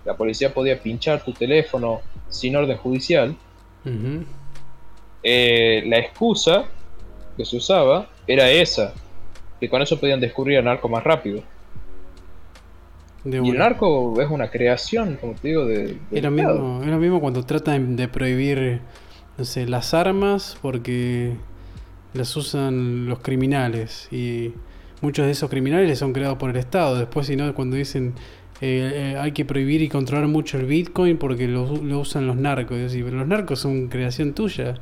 la 0.05 0.15
policía 0.15 0.53
podía 0.53 0.79
pinchar 0.79 1.23
tu 1.23 1.33
teléfono 1.33 2.01
sin 2.29 2.55
orden 2.55 2.77
judicial, 2.77 3.35
eh, 5.23 5.83
la 5.85 5.97
excusa 5.99 6.65
que 7.35 7.45
se 7.45 7.57
usaba 7.57 8.09
era 8.27 8.49
esa, 8.49 8.93
que 9.59 9.69
con 9.69 9.81
eso 9.81 9.99
podían 9.99 10.19
descubrir 10.19 10.59
a 10.59 10.61
narco 10.61 10.89
más 10.89 11.03
rápido. 11.03 11.41
y 13.25 13.35
el 13.35 13.57
narco 13.57 14.19
es 14.21 14.29
una 14.29 14.49
creación, 14.49 15.17
como 15.19 15.33
te 15.33 15.47
digo, 15.47 15.65
de... 15.65 15.97
es, 16.11 16.23
lo 16.23 16.31
mismo, 16.31 16.81
lo 16.85 16.97
mismo 16.97 17.21
cuando 17.21 17.45
tratan 17.45 17.95
de 17.95 18.07
prohibir, 18.07 18.81
no 19.37 19.45
sé, 19.45 19.65
las 19.67 19.93
armas 19.93 20.57
porque 20.61 21.33
las 22.13 22.35
usan 22.35 23.07
los 23.07 23.19
criminales 23.19 24.07
y 24.11 24.53
muchos 25.01 25.25
de 25.25 25.31
esos 25.31 25.49
criminales 25.49 25.99
son 25.99 26.13
creados 26.13 26.37
por 26.37 26.49
el 26.49 26.57
Estado. 26.57 26.97
Después, 26.97 27.27
si 27.27 27.35
no, 27.35 27.53
cuando 27.55 27.75
dicen 27.75 28.13
eh, 28.61 29.13
eh, 29.13 29.17
hay 29.19 29.33
que 29.33 29.43
prohibir 29.43 29.81
y 29.81 29.89
controlar 29.89 30.27
mucho 30.27 30.57
el 30.57 30.65
Bitcoin 30.65 31.17
porque 31.17 31.49
lo, 31.49 31.63
usan 31.99 32.27
los 32.27 32.37
narcos. 32.37 32.77
decir, 32.77 33.03
pero 33.03 33.17
los 33.17 33.27
narcos 33.27 33.59
son 33.59 33.87
creación 33.89 34.33
tuya. 34.33 34.75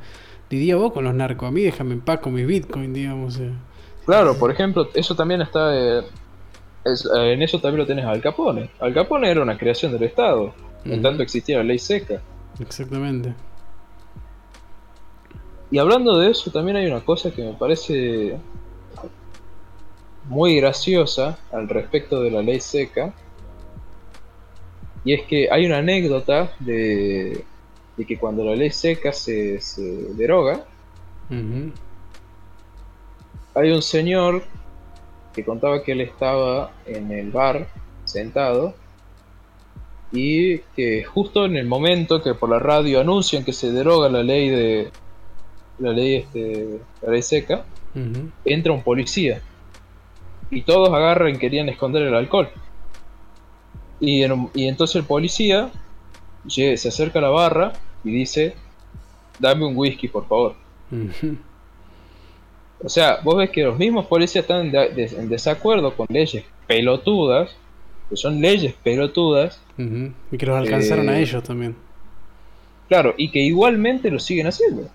Lidia 0.52 0.76
vos 0.76 0.92
con 0.92 1.04
los 1.04 1.14
narcos, 1.14 1.48
a 1.48 1.50
mí 1.50 1.62
déjame 1.62 1.94
en 1.94 2.02
paz 2.02 2.20
con 2.20 2.34
mi 2.34 2.44
Bitcoin, 2.44 2.92
digamos. 2.92 3.38
Eh. 3.38 3.50
Claro, 4.04 4.38
por 4.38 4.50
ejemplo, 4.50 4.86
eso 4.92 5.16
también 5.16 5.40
está... 5.40 5.74
en 5.74 7.42
eso 7.42 7.58
también 7.58 7.78
lo 7.78 7.86
tenés 7.86 8.04
Al 8.04 8.20
Capone. 8.20 8.70
Al 8.78 8.92
Capone 8.92 9.30
era 9.30 9.40
una 9.40 9.56
creación 9.56 9.92
del 9.92 10.02
Estado. 10.02 10.52
En 10.84 11.00
tanto 11.00 11.22
existía 11.22 11.56
la 11.58 11.64
ley 11.64 11.78
seca. 11.78 12.20
Exactamente. 12.60 13.34
Y 15.70 15.78
hablando 15.78 16.18
de 16.18 16.30
eso, 16.30 16.50
también 16.50 16.76
hay 16.76 16.86
una 16.86 17.00
cosa 17.00 17.30
que 17.30 17.42
me 17.42 17.54
parece 17.54 18.36
muy 20.26 20.56
graciosa 20.56 21.38
al 21.50 21.66
respecto 21.66 22.20
de 22.20 22.30
la 22.30 22.42
ley 22.42 22.60
seca. 22.60 23.14
Y 25.02 25.14
es 25.14 25.22
que 25.22 25.48
hay 25.50 25.64
una 25.64 25.78
anécdota 25.78 26.52
de, 26.60 27.42
que 27.96 28.18
cuando 28.18 28.44
la 28.44 28.54
ley 28.54 28.70
seca 28.70 29.12
se, 29.12 29.60
deroga, 30.14 30.64
hay 33.54 33.70
un 33.70 33.82
señor 33.82 34.42
que 35.32 35.44
contaba 35.44 35.82
que 35.82 35.92
él 35.92 36.00
estaba 36.00 36.72
en 36.86 37.10
el 37.12 37.30
bar 37.30 37.68
sentado 38.04 38.74
y 40.10 40.58
que 40.76 41.04
justo 41.04 41.46
en 41.46 41.56
el 41.56 41.66
momento 41.66 42.22
que 42.22 42.34
por 42.34 42.50
la 42.50 42.58
radio 42.58 43.00
anuncian 43.00 43.44
que 43.44 43.52
se 43.52 43.72
deroga 43.72 44.10
la 44.10 44.22
ley 44.22 44.48
de 44.50 44.90
la 45.78 45.92
ley 45.92 46.16
este 46.16 46.80
la 47.00 47.12
ley 47.12 47.22
seca 47.22 47.64
entra 48.44 48.72
un 48.72 48.82
policía 48.82 49.40
y 50.52 50.62
todos 50.62 50.90
agarran 50.90 51.34
y 51.34 51.38
querían 51.38 51.68
esconder 51.70 52.02
el 52.02 52.14
alcohol. 52.14 52.48
Y, 53.98 54.22
entonces 54.22 54.96
el 54.96 55.04
policía 55.04 55.70
se 56.48 56.74
acerca 56.74 57.18
a 57.18 57.22
la 57.22 57.30
barra 57.30 57.72
y 58.04 58.12
dice, 58.12 58.54
dame 59.38 59.66
un 59.66 59.76
whisky, 59.76 60.08
por 60.08 60.26
favor. 60.26 60.54
O 62.84 62.88
sea, 62.88 63.20
vos 63.22 63.36
ves 63.36 63.50
que 63.50 63.62
los 63.62 63.78
mismos 63.78 64.06
policías 64.06 64.44
están 64.44 64.72
en 64.74 65.28
desacuerdo 65.28 65.94
con 65.96 66.06
leyes 66.10 66.44
pelotudas, 66.66 67.56
que 68.10 68.16
son 68.16 68.40
leyes 68.40 68.74
pelotudas. 68.82 69.60
Y 69.78 70.36
que 70.36 70.46
los 70.46 70.56
alcanzaron 70.56 71.08
a 71.08 71.18
eh, 71.18 71.22
ellos 71.22 71.42
también. 71.42 71.76
Claro, 72.88 73.14
y 73.16 73.30
que 73.30 73.40
igualmente 73.40 74.10
lo 74.10 74.18
siguen 74.18 74.48
haciendo. 74.48 74.88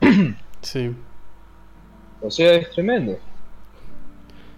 sí. 0.62 0.92
O 2.20 2.30
sea, 2.30 2.54
es 2.54 2.70
tremendo. 2.70 3.18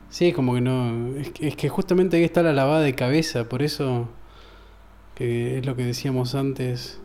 Sí, 0.09 0.33
como 0.33 0.55
que 0.55 0.61
no. 0.61 1.17
Es 1.41 1.57
que, 1.57 1.69
justamente 1.69 2.17
ahí 2.17 2.25
está 2.25 2.43
la 2.43 2.53
lavada 2.53 2.81
de 2.81 2.95
cabeza, 2.95 3.49
por 3.49 3.63
eso. 3.63 4.09
Que 5.17 5.59
es 5.59 5.67
lo 5.67 5.75
que 5.75 5.85
decíamos 5.85 6.37
antes. 6.37 7.01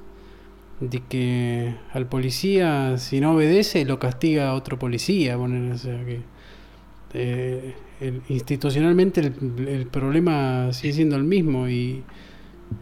De 0.79 1.01
que 1.07 1.75
al 1.93 2.07
policía, 2.07 2.97
si 2.99 3.21
no 3.21 3.33
obedece, 3.33 3.85
lo 3.85 3.97
castiga 3.97 4.53
otro 4.53 4.77
policía. 4.77 5.37
o 5.37 5.77
sea 5.77 6.05
que. 6.05 6.19
Eh, 7.13 7.73
institucionalmente 8.29 9.21
el, 9.21 9.87
problema 9.87 10.71
sigue 10.73 10.93
siendo 10.93 11.17
el 11.17 11.23
mismo 11.23 11.67
y, 11.69 12.03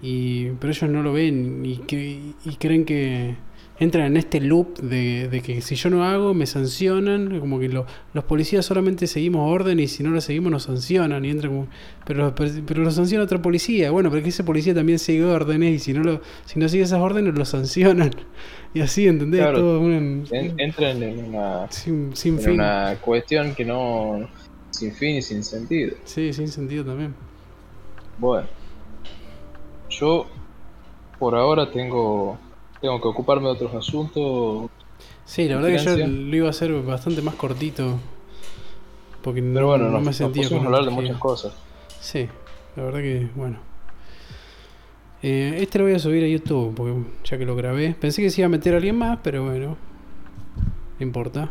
y 0.02 0.52
pero 0.60 0.72
ellos 0.72 0.90
no 0.90 1.04
lo 1.04 1.12
ven 1.14 1.66
y, 1.66 1.78
que, 1.80 2.34
y 2.46 2.56
creen 2.56 2.86
que 2.86 3.36
entran 3.80 4.06
en 4.08 4.18
este 4.18 4.42
loop 4.42 4.78
de, 4.80 5.42
que 5.44 5.62
si 5.62 5.76
yo 5.76 5.90
no 5.90 6.04
hago, 6.04 6.34
me 6.34 6.46
sancionan. 6.46 7.40
Como 7.40 7.60
que 7.60 7.70
los 7.70 8.24
policías 8.26 8.66
solamente 8.66 9.08
seguimos 9.08 9.50
orden 9.50 9.80
y 9.80 9.88
si 9.88 10.04
no 10.04 10.12
lo 10.12 10.22
seguimos 10.22 10.52
nos 10.52 10.64
sancionan. 10.64 11.24
Y 11.26 11.36
como, 11.40 11.68
pero, 12.06 12.36
pero, 12.36 12.84
lo 12.84 12.92
sanciona 12.92 13.24
otra 13.24 13.42
policía. 13.42 13.92
Bueno, 13.92 14.10
pero 14.12 14.22
que 14.22 14.30
ese 14.30 14.44
policía 14.44 14.74
también 14.74 15.00
sigue 15.00 15.24
órdenes 15.24 15.74
y 15.74 15.80
si 15.80 15.94
no, 15.94 16.04
lo, 16.04 16.22
si 16.46 16.60
no 16.60 16.68
sigue 16.68 16.84
esas 16.84 17.00
órdenes 17.00 17.36
lo 17.36 17.46
sancionan. 17.46 18.12
Y 18.72 18.82
así, 18.82 19.08
¿entendés? 19.08 19.52
Todo 19.52 19.82
entran 19.90 21.02
en 21.02 21.26
una, 21.26 21.72
sin, 21.72 22.14
fin. 22.14 22.38
una 22.52 22.98
cuestión 23.02 23.56
que 23.56 23.66
no. 23.66 24.30
sin 24.70 24.94
fin 24.94 25.16
y 25.16 25.22
sin 25.24 25.44
sentido. 25.44 25.96
Sí, 26.04 26.32
sin 26.34 26.50
sentido 26.50 26.86
también. 26.86 27.16
Bueno, 28.20 28.48
yo 29.90 30.28
por 31.18 31.34
ahora 31.34 31.72
tengo 31.72 32.38
tengo 32.82 33.02
que 33.02 33.08
ocuparme 33.08 33.46
de 33.46 33.52
otros 33.52 33.76
asuntos. 33.76 34.70
Sí, 35.26 35.48
la 35.48 35.58
verdad 35.58 35.70
que 35.70 35.84
yo 35.84 36.08
lo 36.08 36.36
iba 36.36 36.48
a 36.48 36.52
hacer 36.52 36.72
bastante 36.82 37.22
más 37.22 37.36
cortito. 37.36 38.00
Porque 39.22 39.42
Pero 39.42 39.68
bueno, 39.68 39.90
no, 39.90 40.00
me 40.00 40.14
sentía 40.14 40.48
con 40.50 40.66
hablar 40.66 40.86
de 40.86 40.92
muchas 40.92 41.18
cosas. 41.18 41.54
Sí, 42.00 42.28
la 42.76 42.84
verdad 42.84 43.00
que, 43.00 43.30
bueno. 43.36 43.58
Eh, 45.22 45.58
este 45.60 45.80
lo 45.80 45.86
voy 45.86 45.94
a 45.94 46.00
subir 46.00 46.24
a 46.24 46.28
YouTube, 46.28 46.74
porque 46.74 46.96
ya 47.26 47.38
que 47.38 47.46
lo 47.46 47.56
grabé. 47.56 47.94
Pensé 48.00 48.22
que 48.22 48.30
se 48.30 48.42
iba 48.42 48.46
a 48.46 48.50
meter 48.50 48.74
a 48.74 48.78
alguien 48.78 48.98
más, 48.98 49.20
pero 49.22 49.44
bueno. 49.44 49.78
No 50.98 51.06
importa. 51.06 51.50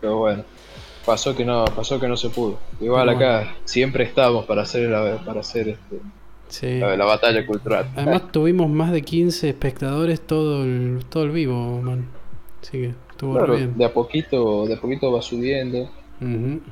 Pero 0.00 0.18
bueno. 0.18 0.44
Pasó 1.04 1.36
que 1.36 1.44
no, 1.44 1.64
pasó 1.64 2.00
que 2.00 2.08
no 2.08 2.16
se 2.16 2.30
pudo. 2.30 2.58
Igual 2.80 3.08
acá 3.08 3.54
siempre 3.64 4.04
estamos 4.04 4.44
para 4.44 4.62
hacer 4.62 4.90
para 5.24 5.40
hacer 5.40 5.68
este 5.68 6.00
Sí. 6.48 6.78
La, 6.78 7.04
batalla 7.04 7.44
cultural. 7.44 7.90
Además 7.96 8.30
tuvimos 8.30 8.70
más 8.70 8.92
de 8.92 9.02
15 9.02 9.48
espectadores 9.48 10.20
todo 10.20 10.64
el, 10.64 11.04
todo 11.08 11.24
el 11.24 11.30
vivo, 11.30 11.80
man. 11.82 12.06
Así 12.62 12.78
que 12.78 12.94
estuvo 13.10 13.46
bien. 13.46 13.76
De 13.76 13.84
a 13.84 13.92
poquito, 13.92 14.66
de 14.66 14.74
a 14.74 14.80
poquito 14.80 15.12
va 15.12 15.22
subiendo. 15.22 15.88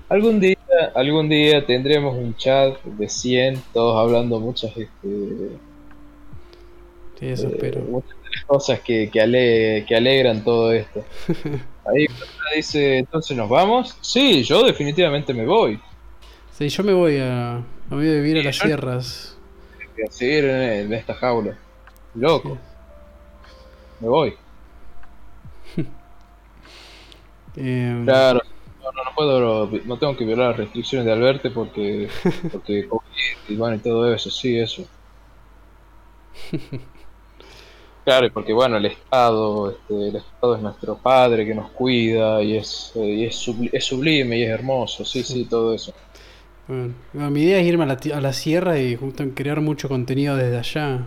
Algún 0.08 0.40
día, 0.40 0.56
algún 0.94 1.28
día 1.28 1.66
tendremos 1.66 2.16
un 2.16 2.34
chat 2.34 2.82
de 2.82 3.08
100, 3.08 3.62
todos 3.74 3.98
hablando 3.98 4.40
muchas 4.40 4.74
este, 4.74 5.58
sí, 7.20 7.26
eso 7.28 7.48
eh, 7.48 7.50
espero. 7.52 7.80
muchas 7.82 8.14
cosas 8.46 8.80
que, 8.80 9.10
que, 9.10 9.84
que 9.86 9.96
alegran 9.96 10.42
todo 10.42 10.72
esto. 10.72 11.04
Ahí 11.84 12.06
dice, 12.56 12.98
entonces 12.98 13.36
nos 13.36 13.50
vamos. 13.50 13.98
Sí, 14.00 14.42
yo 14.44 14.64
definitivamente 14.64 15.34
me 15.34 15.44
voy. 15.44 15.78
Sí, 16.52 16.70
yo 16.70 16.82
me 16.82 16.94
voy 16.94 17.18
a, 17.18 17.62
me 17.90 17.96
voy 17.96 18.08
a 18.08 18.14
vivir 18.14 18.38
a 18.38 18.42
las 18.42 18.56
sierras 18.56 19.33
seguir 20.10 20.44
en, 20.44 20.92
esta 20.92 21.14
jaula. 21.14 21.56
Loco. 22.14 22.58
Me 24.00 24.08
voy. 24.08 24.34
Em, 27.56 28.04
claro, 28.04 28.40
no, 28.82 28.90
no, 28.90 29.14
puedo, 29.14 29.70
no 29.84 29.96
tengo 29.96 30.16
que 30.16 30.24
violar 30.24 30.48
las 30.48 30.56
restricciones 30.56 31.06
de 31.06 31.12
Alberto 31.12 31.52
porque, 31.54 32.08
porque 32.50 32.88
bueno 33.50 33.76
y 33.76 33.78
todo 33.78 34.12
eso, 34.12 34.28
sí, 34.28 34.58
eso. 34.58 34.84
Claro, 38.04 38.30
porque 38.34 38.52
bueno, 38.52 38.76
el 38.76 38.84
Estado, 38.84 39.70
este, 39.70 40.08
el 40.08 40.16
Estado 40.16 40.56
es 40.56 40.62
nuestro 40.62 40.98
padre 40.98 41.46
que 41.46 41.54
nos 41.54 41.70
cuida 41.70 42.42
y 42.42 42.58
es, 42.58 42.92
y 42.96 43.24
es, 43.24 43.34
sublime 43.34 44.36
y 44.36 44.42
es 44.42 44.50
hermoso, 44.50 45.06
sí, 45.06 45.22
sí, 45.22 45.46
todo 45.46 45.72
eso. 45.72 45.94
Bueno, 46.66 46.94
mi 47.12 47.42
idea 47.42 47.58
es 47.58 47.66
irme 47.66 47.84
a 47.84 47.86
la, 47.86 47.98
a 48.14 48.20
la 48.20 48.32
sierra 48.32 48.78
y 48.78 48.96
crear 49.34 49.60
mucho 49.60 49.88
contenido 49.88 50.36
desde 50.36 50.58
allá. 50.58 51.06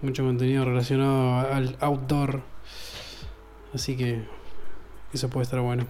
Mucho 0.00 0.24
contenido 0.24 0.64
relacionado 0.64 1.52
al 1.52 1.76
outdoor. 1.80 2.40
Así 3.74 3.96
que 3.96 4.22
eso 5.12 5.28
puede 5.28 5.44
estar 5.44 5.60
bueno. 5.60 5.86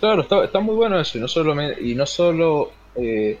Claro, 0.00 0.22
está, 0.44 0.60
muy 0.60 0.74
bueno 0.74 0.98
eso. 0.98 1.18
Y 1.18 1.20
no 1.20 1.28
solo, 1.28 1.54
y 1.80 1.94
no 1.94 2.06
solo 2.06 2.70
eh, 2.94 3.38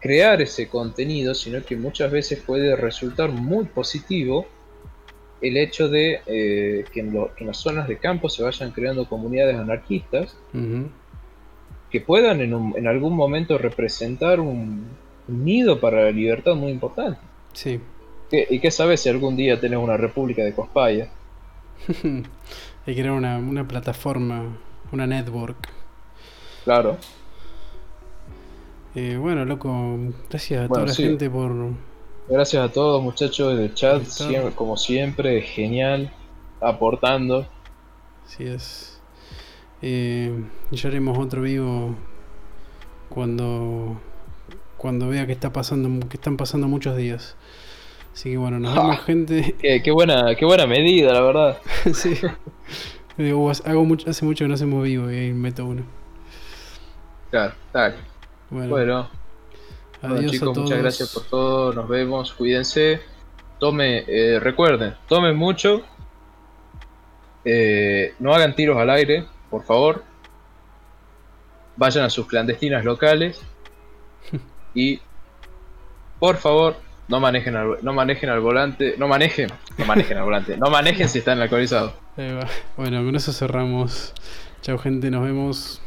crear 0.00 0.42
ese 0.42 0.68
contenido, 0.68 1.34
sino 1.34 1.64
que 1.64 1.76
muchas 1.76 2.10
veces 2.10 2.42
puede 2.42 2.76
resultar 2.76 3.30
muy 3.30 3.64
positivo 3.64 4.46
el 5.40 5.56
hecho 5.56 5.88
de 5.88 6.20
eh, 6.26 6.84
que, 6.92 7.00
en 7.00 7.46
las 7.46 7.56
zonas 7.56 7.88
de 7.88 7.98
campo 7.98 8.28
se 8.28 8.44
vayan 8.44 8.70
creando 8.70 9.08
comunidades 9.08 9.56
anarquistas 9.56 10.36
que 11.92 12.00
puedan 12.00 12.40
en, 12.40 12.86
algún 12.88 13.14
momento 13.14 13.58
representar 13.58 14.40
un, 14.40 14.86
nido 15.28 15.78
para 15.78 16.04
la 16.04 16.10
libertad 16.10 16.54
muy 16.54 16.72
importante. 16.72 17.20
Sí. 17.52 17.78
¿Y 18.30 18.58
qué 18.60 18.70
sabes 18.70 19.02
si 19.02 19.10
algún 19.10 19.36
día 19.36 19.60
tenés 19.60 19.78
una 19.78 19.98
república 19.98 20.42
de 20.42 20.54
Cospaya? 20.54 21.10
Hay 22.86 22.94
que 22.94 23.02
crear 23.02 23.12
una, 23.12 23.68
plataforma, 23.68 24.56
una 24.90 25.06
network. 25.06 25.68
Claro. 26.64 26.96
Eh, 28.94 29.18
bueno, 29.20 29.44
loco, 29.44 29.98
gracias 30.30 30.64
a 30.64 30.68
toda 30.68 30.86
la 30.86 30.94
gente 30.94 31.28
por... 31.28 31.52
Gracias 32.28 32.64
a 32.64 32.72
todos 32.72 33.02
muchachos 33.02 33.58
del 33.58 33.74
chat, 33.74 34.02
como 34.54 34.78
siempre, 34.78 35.42
genial, 35.42 36.10
aportando. 36.60 37.46
Así 38.24 38.44
es. 38.44 38.91
Eh, 39.82 40.32
ya 40.70 40.88
haremos 40.88 41.18
otro 41.18 41.42
vivo 41.42 41.96
cuando 43.08 44.00
cuando 44.76 45.08
vea 45.08 45.26
que 45.26 45.32
está 45.32 45.52
pasando 45.52 46.08
que 46.08 46.16
están 46.16 46.36
pasando 46.36 46.68
muchos 46.68 46.96
días. 46.96 47.36
Así 48.12 48.30
que 48.30 48.36
bueno, 48.36 48.58
nos 48.58 48.74
vemos 48.74 49.00
gente. 49.04 49.56
Qué, 49.84 49.90
buena, 49.90 50.34
qué 50.34 50.44
buena 50.44 50.66
medida, 50.66 51.14
la 51.14 51.22
verdad. 51.22 51.58
sí. 51.94 52.14
Digo, 53.16 53.50
hago 53.64 53.84
mucho, 53.84 54.10
hace 54.10 54.24
mucho 54.24 54.44
que 54.44 54.48
no 54.48 54.54
hacemos 54.54 54.84
vivo 54.84 55.10
y 55.10 55.16
ahí 55.16 55.32
meto 55.32 55.64
uno. 55.64 55.82
Claro, 57.30 57.54
tal. 57.72 57.96
Bueno. 58.50 59.08
Adiós 60.02 60.32
chicos, 60.32 60.58
muchas 60.58 60.78
gracias 60.78 61.14
por 61.14 61.24
todo. 61.24 61.72
Nos 61.72 61.88
vemos, 61.88 62.32
cuídense. 62.32 63.00
Tome, 63.58 64.04
eh, 64.08 64.40
recuerden, 64.40 64.94
tomen 65.08 65.36
mucho. 65.36 65.82
Eh, 67.44 68.14
no 68.18 68.34
hagan 68.34 68.54
tiros 68.54 68.76
al 68.76 68.90
aire, 68.90 69.26
por 69.52 69.64
favor. 69.64 70.02
Vayan 71.76 72.04
a 72.04 72.10
sus 72.10 72.26
clandestinas 72.26 72.84
locales. 72.84 73.40
y 74.74 74.98
por 76.18 76.38
favor, 76.38 76.76
no 77.08 77.20
manejen 77.20 77.54
al, 77.56 77.78
no 77.82 77.92
manejen 77.92 78.30
al 78.30 78.40
volante, 78.40 78.94
no 78.96 79.08
manejen, 79.08 79.48
no 79.76 79.84
manejen 79.84 80.16
al 80.16 80.24
volante, 80.24 80.56
no 80.56 80.70
manejen 80.70 81.08
si 81.10 81.18
están 81.18 81.40
alcoholizados. 81.40 81.92
Bueno, 82.76 83.04
con 83.04 83.14
eso 83.14 83.32
cerramos. 83.32 84.14
Chao 84.62 84.78
gente, 84.78 85.10
nos 85.10 85.24
vemos. 85.24 85.82